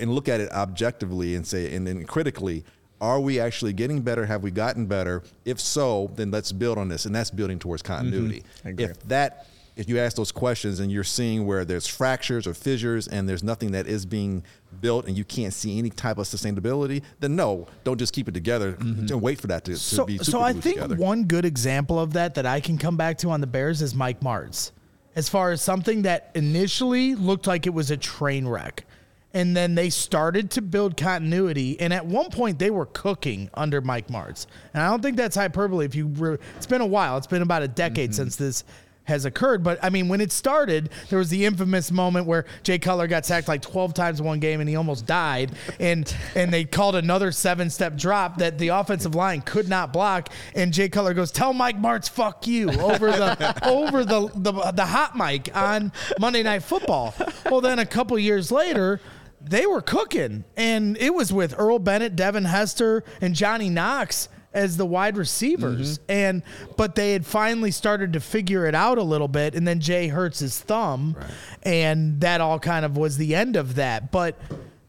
and 0.01 0.15
look 0.15 0.31
at 0.31 0.41
it 0.41 0.51
objectively 0.51 1.35
and 1.35 1.47
say, 1.47 1.75
and 1.75 1.87
then 1.87 2.07
critically, 2.07 2.65
are 3.03 3.21
we 3.21 3.39
actually 3.39 3.75
getting 3.75 4.01
better? 4.01 4.25
Have 4.25 4.43
we 4.43 4.51
gotten 4.51 4.87
better? 4.87 5.23
If 5.45 5.61
so, 5.61 6.11
then 6.15 6.31
let's 6.31 6.53
build 6.53 6.79
on 6.79 6.89
this, 6.89 7.05
and 7.05 7.15
that's 7.15 7.31
building 7.31 7.59
towards 7.59 7.83
continuity. 7.83 8.45
Mm-hmm. 8.65 8.81
If 8.81 8.99
that, 9.09 9.47
if 9.77 9.89
you 9.89 9.99
ask 9.99 10.17
those 10.17 10.31
questions 10.31 10.79
and 10.81 10.91
you're 10.93 11.03
seeing 11.05 11.47
where 11.47 11.65
there's 11.65 11.87
fractures 11.87 12.47
or 12.47 12.55
fissures 12.55 13.09
and 13.09 13.29
there's 13.29 13.43
nothing 13.43 13.73
that 13.73 13.87
is 13.87 14.07
being 14.07 14.45
built 14.81 15.07
and 15.07 15.17
you 15.17 15.25
can't 15.25 15.53
see 15.53 15.79
any 15.79 15.91
type 15.91 16.19
of 16.19 16.27
sustainability, 16.27 17.03
then 17.21 17.35
no, 17.35 17.67
don't 17.83 17.99
just 17.99 18.13
keep 18.13 18.29
it 18.29 18.35
together 18.35 18.75
mm-hmm. 18.75 19.13
and 19.13 19.23
wait 19.23 19.41
for 19.41 19.49
that 19.49 19.65
to, 19.65 19.73
to 19.73 19.79
so, 19.79 20.05
be 20.05 20.19
so 20.19 20.41
I 20.41 20.53
think 20.53 20.77
together. 20.77 20.97
one 20.97 21.25
good 21.25 21.45
example 21.45 21.99
of 21.99 22.13
that 22.13 22.35
that 22.37 22.47
I 22.47 22.61
can 22.61 22.79
come 22.79 22.97
back 22.97 23.19
to 23.19 23.31
on 23.31 23.41
the 23.41 23.47
Bears 23.47 23.83
is 23.83 23.95
Mike 23.95 24.21
Martz. 24.21 24.71
As 25.17 25.29
far 25.29 25.51
as 25.53 25.63
something 25.63 26.03
that 26.03 26.31
initially 26.35 27.15
looked 27.15 27.47
like 27.47 27.67
it 27.67 27.75
was 27.75 27.91
a 27.91 27.97
train 27.97 28.47
wreck. 28.47 28.85
And 29.33 29.57
then 29.57 29.75
they 29.75 29.91
started 29.91 30.53
to 30.53 30.63
build 30.63 30.97
continuity. 30.97 31.79
And 31.81 31.93
at 31.93 32.07
one 32.07 32.31
point, 32.31 32.61
they 32.61 32.71
were 32.71 32.87
cooking 32.87 33.51
under 33.55 33.81
Mike 33.81 34.07
Martz. 34.07 34.47
And 34.73 34.81
I 34.81 34.89
don't 34.89 35.03
think 35.03 35.17
that's 35.17 35.35
hyperbole. 35.35 35.85
If 35.85 35.97
you, 35.97 36.07
re- 36.07 36.39
it's 36.57 36.67
been 36.67 36.81
a 36.81 36.87
while. 36.87 37.17
It's 37.17 37.27
been 37.27 37.43
about 37.43 37.63
a 37.63 37.69
decade 37.69 38.11
mm-hmm. 38.11 38.17
since 38.17 38.37
this 38.37 38.63
has 39.05 39.25
occurred. 39.25 39.63
But 39.63 39.79
I 39.83 39.91
mean, 39.91 40.09
when 40.09 40.21
it 40.21 40.33
started, 40.33 40.91
there 41.09 41.19
was 41.19 41.31
the 41.31 41.45
infamous 41.45 41.91
moment 41.91 42.27
where 42.27 42.45
Jay 42.63 42.79
Cutler 42.79 43.07
got 43.07 43.25
sacked 43.25 43.49
like 43.49 43.63
12 43.63 43.95
times 43.95 44.21
in 44.21 44.27
one 44.27 44.41
game 44.41 44.61
and 44.61 44.69
he 44.69 44.77
almost 44.77 45.07
died. 45.07 45.53
And 45.79 46.15
and 46.35 46.53
they 46.53 46.65
called 46.65 46.97
another 46.97 47.33
seven 47.33 47.71
step 47.71 47.97
drop 47.97 48.39
that 48.39 48.59
the 48.59 48.69
offensive 48.69 49.15
line 49.15 49.43
could 49.43 49.69
not 49.69 49.93
block. 49.93 50.31
And 50.55 50.73
Jay 50.73 50.89
Cutler 50.89 51.15
goes, 51.15 51.31
"Tell 51.31 51.53
Mike 51.53 51.81
Martz, 51.81 52.09
fuck 52.09 52.47
you," 52.47 52.71
over 52.71 53.11
the 53.11 53.69
over 53.69 54.05
the, 54.05 54.31
the 54.35 54.53
the 54.73 54.87
hot 54.87 55.17
mic 55.17 55.55
on 55.55 55.93
Monday 56.19 56.43
Night 56.43 56.63
Football. 56.63 57.15
Well, 57.51 57.61
then 57.61 57.79
a 57.79 57.87
couple 57.87 58.19
years 58.19 58.51
later. 58.51 59.01
They 59.47 59.67
were 59.67 59.83
cooking, 59.83 60.45
and 60.57 60.97
it 60.97 61.13
was 61.13 61.31
with 61.31 61.55
Earl 61.59 61.79
Bennett, 61.79 62.17
Devin 62.17 62.47
Hester, 62.47 63.05
and 63.21 63.35
Johnny 63.35 63.69
Knox 63.69 64.31
as 64.55 64.77
the 64.77 64.87
wide 64.87 65.17
receivers. 65.17 65.99
Mm-hmm. 65.99 66.13
And 66.13 66.43
but 66.77 66.95
they 66.95 67.13
had 67.13 67.27
finally 67.27 67.71
started 67.71 68.13
to 68.15 68.21
figure 68.21 68.67
it 68.67 68.75
out 68.75 68.99
a 68.99 69.03
little 69.03 69.29
bit, 69.29 69.55
and 69.55 69.67
then 69.67 69.81
Jay 69.81 70.09
hurts 70.09 70.39
his 70.39 70.59
thumb, 70.61 71.17
and 71.63 72.21
that 72.21 72.41
all 72.41 72.59
kind 72.59 72.85
of 72.85 72.97
was 72.97 73.17
the 73.17 73.35
end 73.35 73.57
of 73.57 73.75
that. 73.75 74.11
But 74.11 74.39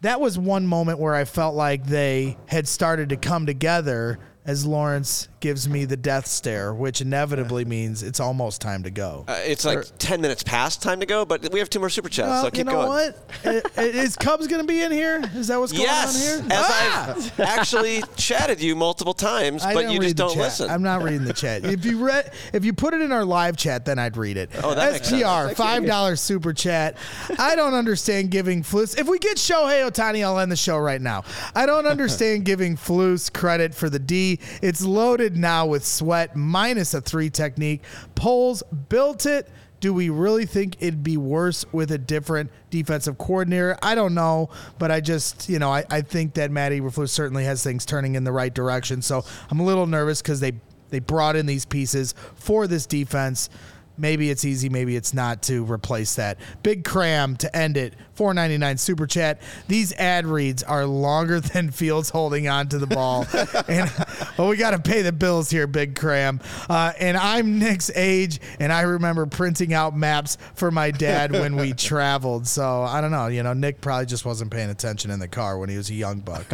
that 0.02 0.22
was 0.22 0.38
one 0.38 0.68
moment 0.68 1.00
where 1.00 1.16
I 1.16 1.26
felt 1.26 1.56
like 1.56 1.86
they 1.86 2.38
had 2.46 2.68
started 2.68 3.10
to 3.10 3.18
come 3.18 3.46
together 3.46 4.20
as 4.46 4.66
Lawrence 4.66 5.28
gives 5.46 5.70
me 5.70 5.86
the 5.86 5.96
death 5.96 6.26
stare, 6.26 6.74
which 6.74 7.02
inevitably 7.02 7.64
means 7.66 8.02
it's 8.02 8.20
almost 8.20 8.62
time 8.62 8.82
to 8.82 8.90
go. 8.90 9.24
Uh, 9.28 9.40
it's 9.46 9.64
like 9.64 9.84
10 10.00 10.20
minutes 10.20 10.42
past 10.42 10.82
time 10.82 11.00
to 11.02 11.06
go, 11.06 11.24
but 11.24 11.52
we 11.52 11.60
have 11.60 11.70
two 11.70 11.78
more 11.80 11.92
super 11.92 12.10
chats, 12.10 12.28
Well, 12.30 12.42
so 12.42 12.46
you 12.48 12.52
keep 12.52 12.66
know 12.66 12.72
going. 12.72 12.88
what? 12.88 13.30
I- 13.46 13.62
I- 13.80 13.86
Is 13.86 14.16
Cubs 14.16 14.48
going 14.48 14.62
to 14.64 14.68
be 14.68 14.82
in 14.82 14.92
here? 14.92 15.22
Is 15.36 15.50
that 15.50 15.60
what's 15.60 15.72
going 15.72 15.84
Yes, 15.84 16.40
on 16.42 16.42
here? 16.50 16.52
as 16.52 16.66
Ah! 16.68 17.14
I've 17.16 17.40
actually 17.42 18.02
chatted 18.16 18.60
you 18.60 18.76
multiple 18.76 19.14
times, 19.14 19.62
I 19.64 19.76
but 19.76 19.82
didn't 19.82 19.94
you 19.94 20.00
read 20.00 20.06
just 20.06 20.18
the 20.18 20.24
don't 20.24 20.34
chat. 20.34 20.44
listen. 20.44 20.70
I'm 20.72 20.82
not 20.82 21.04
reading 21.04 21.26
the 21.26 21.34
chat. 21.34 21.64
If 21.64 21.86
you 21.86 22.04
read, 22.04 22.32
if 22.52 22.66
you 22.66 22.74
put 22.74 22.96
it 22.96 23.02
in 23.02 23.12
our 23.12 23.24
live 23.24 23.56
chat, 23.56 23.86
then 23.86 24.00
I'd 24.00 24.18
read 24.18 24.38
it. 24.38 24.50
Oh, 24.64 24.74
that 24.74 24.94
makes 24.94 25.08
sense. 25.10 25.22
SPR 25.22 25.56
five 25.56 25.86
dollars 25.86 26.22
super 26.22 26.54
chat. 26.54 26.98
I 27.38 27.56
don't 27.56 27.76
understand 27.76 28.32
giving 28.32 28.64
Flus. 28.64 28.98
If 28.98 29.08
we 29.08 29.20
get 29.20 29.38
Shohei 29.38 29.88
Ohtani, 29.88 30.24
I'll 30.26 30.40
end 30.40 30.52
the 30.52 30.56
show 30.56 30.80
right 30.80 31.02
now. 31.02 31.24
I 31.54 31.68
don't 31.68 31.86
understand 31.96 32.46
giving 32.46 32.76
Flus 32.78 33.32
credit 33.32 33.76
for 33.76 33.92
the 33.92 34.00
D. 34.00 34.40
It's 34.64 34.82
loaded 34.84 35.35
now 35.36 35.66
with 35.66 35.86
sweat 35.86 36.36
minus 36.36 36.94
a 36.94 37.02
three 37.02 37.30
technique. 37.30 37.82
Poles 38.16 38.64
built 38.90 39.26
it. 39.26 39.50
Do 39.80 39.94
we 39.94 40.10
really 40.10 40.46
think 40.46 40.78
it'd 40.80 41.04
be 41.04 41.18
worse 41.18 41.66
with 41.72 41.92
a 41.92 41.98
different 41.98 42.50
defensive 42.70 43.18
coordinator? 43.18 43.78
I 43.84 43.94
don't 43.94 44.16
know, 44.16 44.50
but 44.80 44.90
I 44.90 45.02
just, 45.02 45.48
you 45.50 45.60
know, 45.60 45.70
I, 45.72 45.84
I 45.90 46.02
think 46.02 46.34
that 46.36 46.50
Matt 46.50 46.72
Eberflus 46.72 47.10
certainly 47.10 47.44
has 47.44 47.64
things 47.64 47.86
turning 47.86 48.16
in 48.16 48.24
the 48.24 48.32
right 48.32 48.54
direction. 48.54 49.02
So 49.02 49.24
I'm 49.52 49.60
a 49.60 49.66
little 49.66 49.86
nervous 49.86 50.22
because 50.22 50.40
they 50.40 50.54
they 50.90 51.00
brought 51.00 51.36
in 51.36 51.46
these 51.46 51.66
pieces 51.66 52.14
for 52.36 52.68
this 52.68 52.86
defense. 52.86 53.50
Maybe 53.98 54.30
it's 54.30 54.46
easy, 54.46 54.70
maybe 54.70 54.96
it's 54.96 55.14
not 55.14 55.42
to 55.44 55.64
replace 55.64 56.16
that. 56.16 56.38
Big 56.64 56.84
cram 56.84 57.36
to 57.38 57.56
end 57.56 57.78
it. 57.78 57.94
499 58.16 58.78
super 58.78 59.08
chat. 59.08 59.42
These 59.68 59.94
ad 59.94 60.26
reads 60.26 60.64
are 60.64 60.86
longer 60.86 61.40
than 61.42 61.72
Fields 61.72 62.10
holding 62.10 62.48
on 62.48 62.68
to 62.70 62.80
the 62.80 62.88
ball. 62.88 63.26
and 63.68 63.92
well, 64.38 64.50
we 64.50 64.58
got 64.58 64.72
to 64.72 64.80
pay 64.80 65.02
the 65.02 65.12
bills 65.12 65.50
here, 65.50 65.68
Big 65.68 65.96
Cram. 65.96 66.40
Uh, 66.70 66.94
and 67.00 67.18
I'm 67.18 67.60
Nick's 67.60 67.92
age, 67.96 68.40
and 68.60 68.72
I 68.72 68.82
remember 68.82 69.26
printing 69.26 69.74
out 69.74 69.96
maps 69.96 70.38
for 70.56 70.72
my 70.72 70.92
dad 70.92 71.32
when 71.32 71.56
we 71.56 71.74
traveled. 71.74 72.48
So 72.48 72.84
I 72.84 73.02
don't 73.02 73.12
know. 73.12 73.28
You 73.28 73.44
know, 73.44 73.54
Nick 73.54 73.82
probably 73.82 74.06
just 74.06 74.26
wasn't 74.26 74.52
paying 74.52 74.70
attention 74.70 75.12
in 75.12 75.20
the 75.20 75.28
car 75.28 75.58
when 75.58 75.70
he 75.70 75.78
was 75.78 75.90
a 75.90 75.94
young 75.96 76.20
buck. 76.20 76.46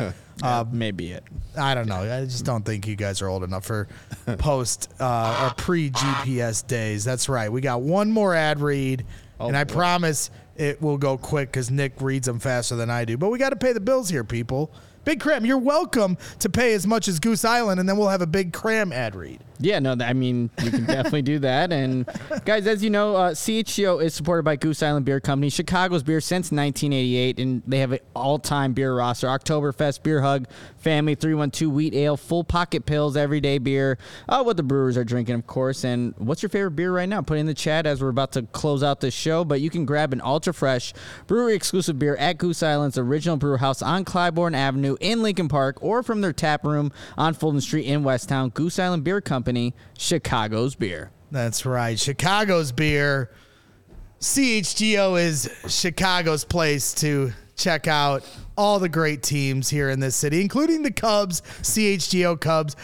Uh, 0.43 0.65
maybe 0.71 1.11
it. 1.11 1.23
I 1.57 1.75
don't 1.75 1.87
know. 1.87 2.01
I 2.01 2.25
just 2.25 2.45
don't 2.45 2.63
think 2.63 2.87
you 2.87 2.95
guys 2.95 3.21
are 3.21 3.27
old 3.27 3.43
enough 3.43 3.65
for 3.65 3.87
post 4.37 4.91
uh, 4.99 5.49
or 5.49 5.55
pre 5.55 5.89
GPS 5.91 6.65
days. 6.65 7.03
That's 7.03 7.29
right. 7.29 7.51
We 7.51 7.61
got 7.61 7.81
one 7.81 8.11
more 8.11 8.33
ad 8.33 8.59
read, 8.59 9.05
and 9.39 9.55
I 9.55 9.63
promise 9.63 10.31
it 10.55 10.81
will 10.81 10.97
go 10.97 11.17
quick 11.17 11.49
because 11.49 11.71
Nick 11.71 11.99
reads 12.01 12.27
them 12.27 12.39
faster 12.39 12.75
than 12.75 12.89
I 12.89 13.05
do. 13.05 13.17
But 13.17 13.29
we 13.29 13.39
got 13.39 13.49
to 13.49 13.55
pay 13.55 13.73
the 13.73 13.79
bills 13.79 14.09
here, 14.09 14.23
people. 14.23 14.71
Big 15.03 15.19
Cram, 15.19 15.45
you're 15.45 15.57
welcome 15.57 16.17
to 16.39 16.49
pay 16.49 16.73
as 16.73 16.85
much 16.85 17.07
as 17.07 17.19
Goose 17.19 17.43
Island, 17.43 17.79
and 17.79 17.89
then 17.89 17.97
we'll 17.97 18.09
have 18.09 18.21
a 18.21 18.27
Big 18.27 18.53
Cram 18.53 18.93
ad 18.93 19.15
read. 19.15 19.39
Yeah, 19.59 19.79
no, 19.79 19.95
I 19.99 20.13
mean, 20.13 20.49
you 20.63 20.71
can 20.71 20.85
definitely 20.85 21.21
do 21.21 21.39
that. 21.39 21.71
And 21.71 22.07
guys, 22.45 22.67
as 22.67 22.83
you 22.83 22.89
know, 22.89 23.15
uh, 23.15 23.31
CHGO 23.31 24.03
is 24.03 24.13
supported 24.13 24.43
by 24.43 24.55
Goose 24.55 24.81
Island 24.83 25.05
Beer 25.05 25.19
Company, 25.19 25.49
Chicago's 25.49 26.03
beer 26.03 26.21
since 26.21 26.51
1988, 26.51 27.39
and 27.39 27.63
they 27.65 27.79
have 27.79 27.91
an 27.91 27.99
all-time 28.15 28.73
beer 28.73 28.95
roster: 28.95 29.27
Oktoberfest, 29.27 30.03
Beer 30.03 30.21
Hug, 30.21 30.47
Family, 30.81 31.15
312 31.15 31.71
Wheat 31.71 31.93
Ale, 31.93 32.17
Full 32.17 32.43
Pocket 32.43 32.85
Pills, 32.85 33.15
Everyday 33.15 33.57
Beer. 33.57 33.97
Uh, 34.27 34.43
what 34.43 34.57
the 34.57 34.63
brewers 34.63 34.97
are 34.97 35.03
drinking, 35.03 35.35
of 35.35 35.47
course. 35.47 35.83
And 35.83 36.13
what's 36.17 36.41
your 36.41 36.49
favorite 36.49 36.71
beer 36.71 36.91
right 36.91 37.07
now? 37.07 37.21
Put 37.21 37.37
it 37.37 37.41
in 37.41 37.45
the 37.45 37.53
chat 37.53 37.85
as 37.85 38.01
we're 38.01 38.09
about 38.09 38.31
to 38.33 38.43
close 38.43 38.83
out 38.83 38.99
this 38.99 39.13
show. 39.13 39.45
But 39.45 39.61
you 39.61 39.69
can 39.69 39.85
grab 39.85 40.13
an 40.13 40.21
ultra 40.21 40.53
fresh 40.53 40.93
brewery 41.27 41.53
exclusive 41.53 41.99
beer 41.99 42.15
at 42.17 42.37
Goose 42.37 42.63
Island's 42.63 42.97
original 42.97 43.37
brew 43.37 43.57
house 43.57 43.81
on 43.81 44.05
Clybourn 44.05 44.55
Avenue 44.55 44.97
in 44.99 45.21
Lincoln 45.21 45.47
Park, 45.47 45.77
or 45.81 46.03
from 46.03 46.21
their 46.21 46.33
tap 46.33 46.65
room 46.65 46.91
on 47.17 47.33
Fulton 47.33 47.61
Street 47.61 47.85
in 47.85 48.03
Westtown. 48.03 48.53
Goose 48.53 48.79
Island 48.79 49.03
Beer 49.03 49.21
Company, 49.21 49.73
Chicago's 49.97 50.75
beer. 50.75 51.11
That's 51.31 51.65
right. 51.65 51.97
Chicago's 51.97 52.71
beer. 52.71 53.31
CHGO 54.19 55.19
is 55.19 55.49
Chicago's 55.67 56.43
place 56.43 56.93
to 56.95 57.33
check 57.55 57.87
out 57.87 58.23
all 58.61 58.77
the 58.77 58.87
great 58.87 59.23
teams 59.23 59.71
here 59.71 59.89
in 59.89 59.99
this 59.99 60.15
city, 60.15 60.39
including 60.39 60.83
the 60.83 60.91
Cubs, 60.91 61.41
CHGO 61.63 62.39
Cubs. 62.39 62.75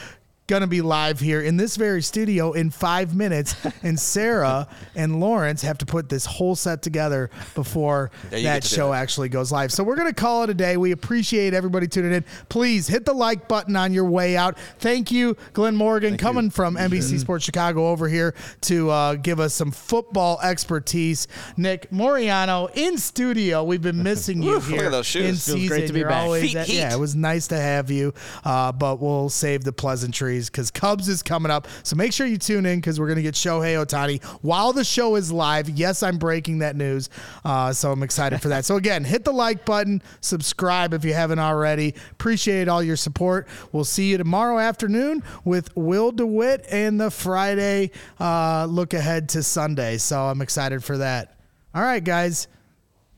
Going 0.47 0.61
to 0.61 0.67
be 0.67 0.79
live 0.79 1.19
here 1.19 1.41
in 1.41 1.57
this 1.57 1.75
very 1.75 2.01
studio 2.01 2.53
in 2.53 2.69
five 2.69 3.13
minutes. 3.13 3.53
And 3.83 3.99
Sarah 3.99 4.69
and 4.95 5.19
Lawrence 5.19 5.61
have 5.63 5.77
to 5.79 5.85
put 5.85 6.07
this 6.07 6.25
whole 6.25 6.55
set 6.55 6.81
together 6.81 7.29
before 7.53 8.11
Yeah, 8.31 8.53
that 8.53 8.61
to 8.63 8.67
show 8.69 8.93
actually 8.93 9.27
goes 9.27 9.51
live. 9.51 9.73
So 9.73 9.83
we're 9.83 9.97
going 9.97 10.07
to 10.07 10.13
call 10.15 10.43
it 10.43 10.49
a 10.49 10.53
day. 10.53 10.77
We 10.77 10.93
appreciate 10.93 11.53
everybody 11.53 11.85
tuning 11.85 12.13
in. 12.13 12.23
Please 12.47 12.87
hit 12.87 13.03
the 13.03 13.11
like 13.11 13.49
button 13.49 13.75
on 13.75 13.91
your 13.91 14.05
way 14.05 14.37
out. 14.37 14.57
Thank 14.79 15.11
you, 15.11 15.35
Glynn 15.51 15.75
Morgan, 15.75 16.15
coming 16.15 16.49
from 16.49 16.77
NBC 16.77 17.19
Sports 17.19 17.43
Chicago 17.43 17.89
over 17.89 18.07
here 18.07 18.33
to 18.61 18.89
uh, 18.89 19.15
give 19.15 19.41
us 19.41 19.53
some 19.53 19.71
football 19.71 20.39
expertise. 20.41 21.27
Nick 21.57 21.91
Moreano 21.91 22.69
in 22.73 22.97
studio. 22.97 23.65
We've 23.65 23.81
been 23.81 24.01
missing 24.11 24.41
you 24.41 24.51
Woof, 24.51 24.67
here 24.69 24.77
look 24.77 24.85
at 24.85 24.91
those 24.93 25.05
shoes. 25.07 25.25
in 25.25 25.31
Feels 25.31 25.43
season. 25.61 25.67
great 25.67 25.87
to 25.87 25.93
be 25.93 25.99
You're 25.99 26.07
back. 26.07 26.23
always 26.23 26.43
Feet 26.43 26.55
at- 26.55 26.67
heat. 26.67 26.77
yeah, 26.77 26.93
it 26.93 26.99
was 26.99 27.17
nice 27.17 27.47
to 27.49 27.57
have 27.59 27.91
you. 27.91 28.13
Uh, 28.45 28.71
but 28.71 29.01
we'll 29.01 29.27
save 29.27 29.65
the 29.65 29.73
pleasantries 29.73 30.36
because 30.45 30.71
Cubs 30.71 31.09
is 31.09 31.23
coming 31.23 31.51
up. 31.51 31.67
So 31.83 31.95
make 31.95 32.13
sure 32.13 32.27
you 32.27 32.37
tune 32.37 32.65
in 32.65 32.79
because 32.79 32.99
we're 32.99 33.07
going 33.07 33.17
to 33.17 33.23
get 33.23 33.33
Shohei 33.33 33.83
Ohtani 33.83 34.23
while 34.41 34.73
the 34.73 34.83
show 34.83 35.15
is 35.15 35.31
live. 35.31 35.69
Yes, 35.69 36.03
I'm 36.03 36.17
breaking 36.17 36.59
that 36.59 36.75
news. 36.75 37.09
Uh, 37.43 37.73
so 37.73 37.91
I'm 37.91 38.03
excited 38.03 38.41
for 38.41 38.49
that. 38.49 38.65
So 38.65 38.75
again, 38.75 39.03
hit 39.03 39.23
the 39.25 39.31
like 39.31 39.65
button, 39.65 40.01
subscribe 40.21 40.93
if 40.93 41.03
you 41.03 41.13
haven't 41.13 41.39
already. 41.39 41.95
Appreciate 42.11 42.67
all 42.67 42.83
your 42.83 42.95
support. 42.95 43.47
We'll 43.71 43.83
see 43.83 44.11
you 44.11 44.17
tomorrow 44.17 44.59
afternoon 44.59 45.23
with 45.43 45.75
Will 45.75 46.11
DeWitt 46.11 46.65
and 46.69 46.99
the 46.99 47.11
Friday 47.11 47.91
uh, 48.19 48.65
look 48.69 48.93
ahead 48.93 49.29
to 49.29 49.43
Sunday. 49.43 49.97
So 49.97 50.21
I'm 50.21 50.41
excited 50.41 50.83
for 50.83 50.97
that. 50.99 51.37
All 51.73 51.81
right, 51.81 52.03
guys. 52.03 52.47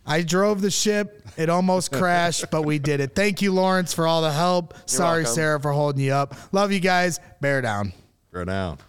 I 0.09 0.23
drove 0.23 0.61
the 0.61 0.71
ship. 0.71 1.23
It 1.37 1.49
almost 1.49 1.91
crashed, 1.93 2.45
but 2.51 2.63
we 2.63 2.79
did 2.79 2.99
it. 2.99 3.15
Thank 3.15 3.41
you, 3.41 3.53
Lawrence, 3.53 3.93
for 3.93 4.07
all 4.07 4.21
the 4.21 4.31
help. 4.31 4.73
Sorry, 4.85 5.23
welcome. 5.23 5.35
Sarah, 5.35 5.59
for 5.59 5.71
holding 5.71 6.03
you 6.03 6.13
up. 6.13 6.35
Love 6.51 6.71
you 6.71 6.79
guys. 6.79 7.19
Bear 7.39 7.61
down. 7.61 7.93
Go 8.33 8.43
down. 8.43 8.79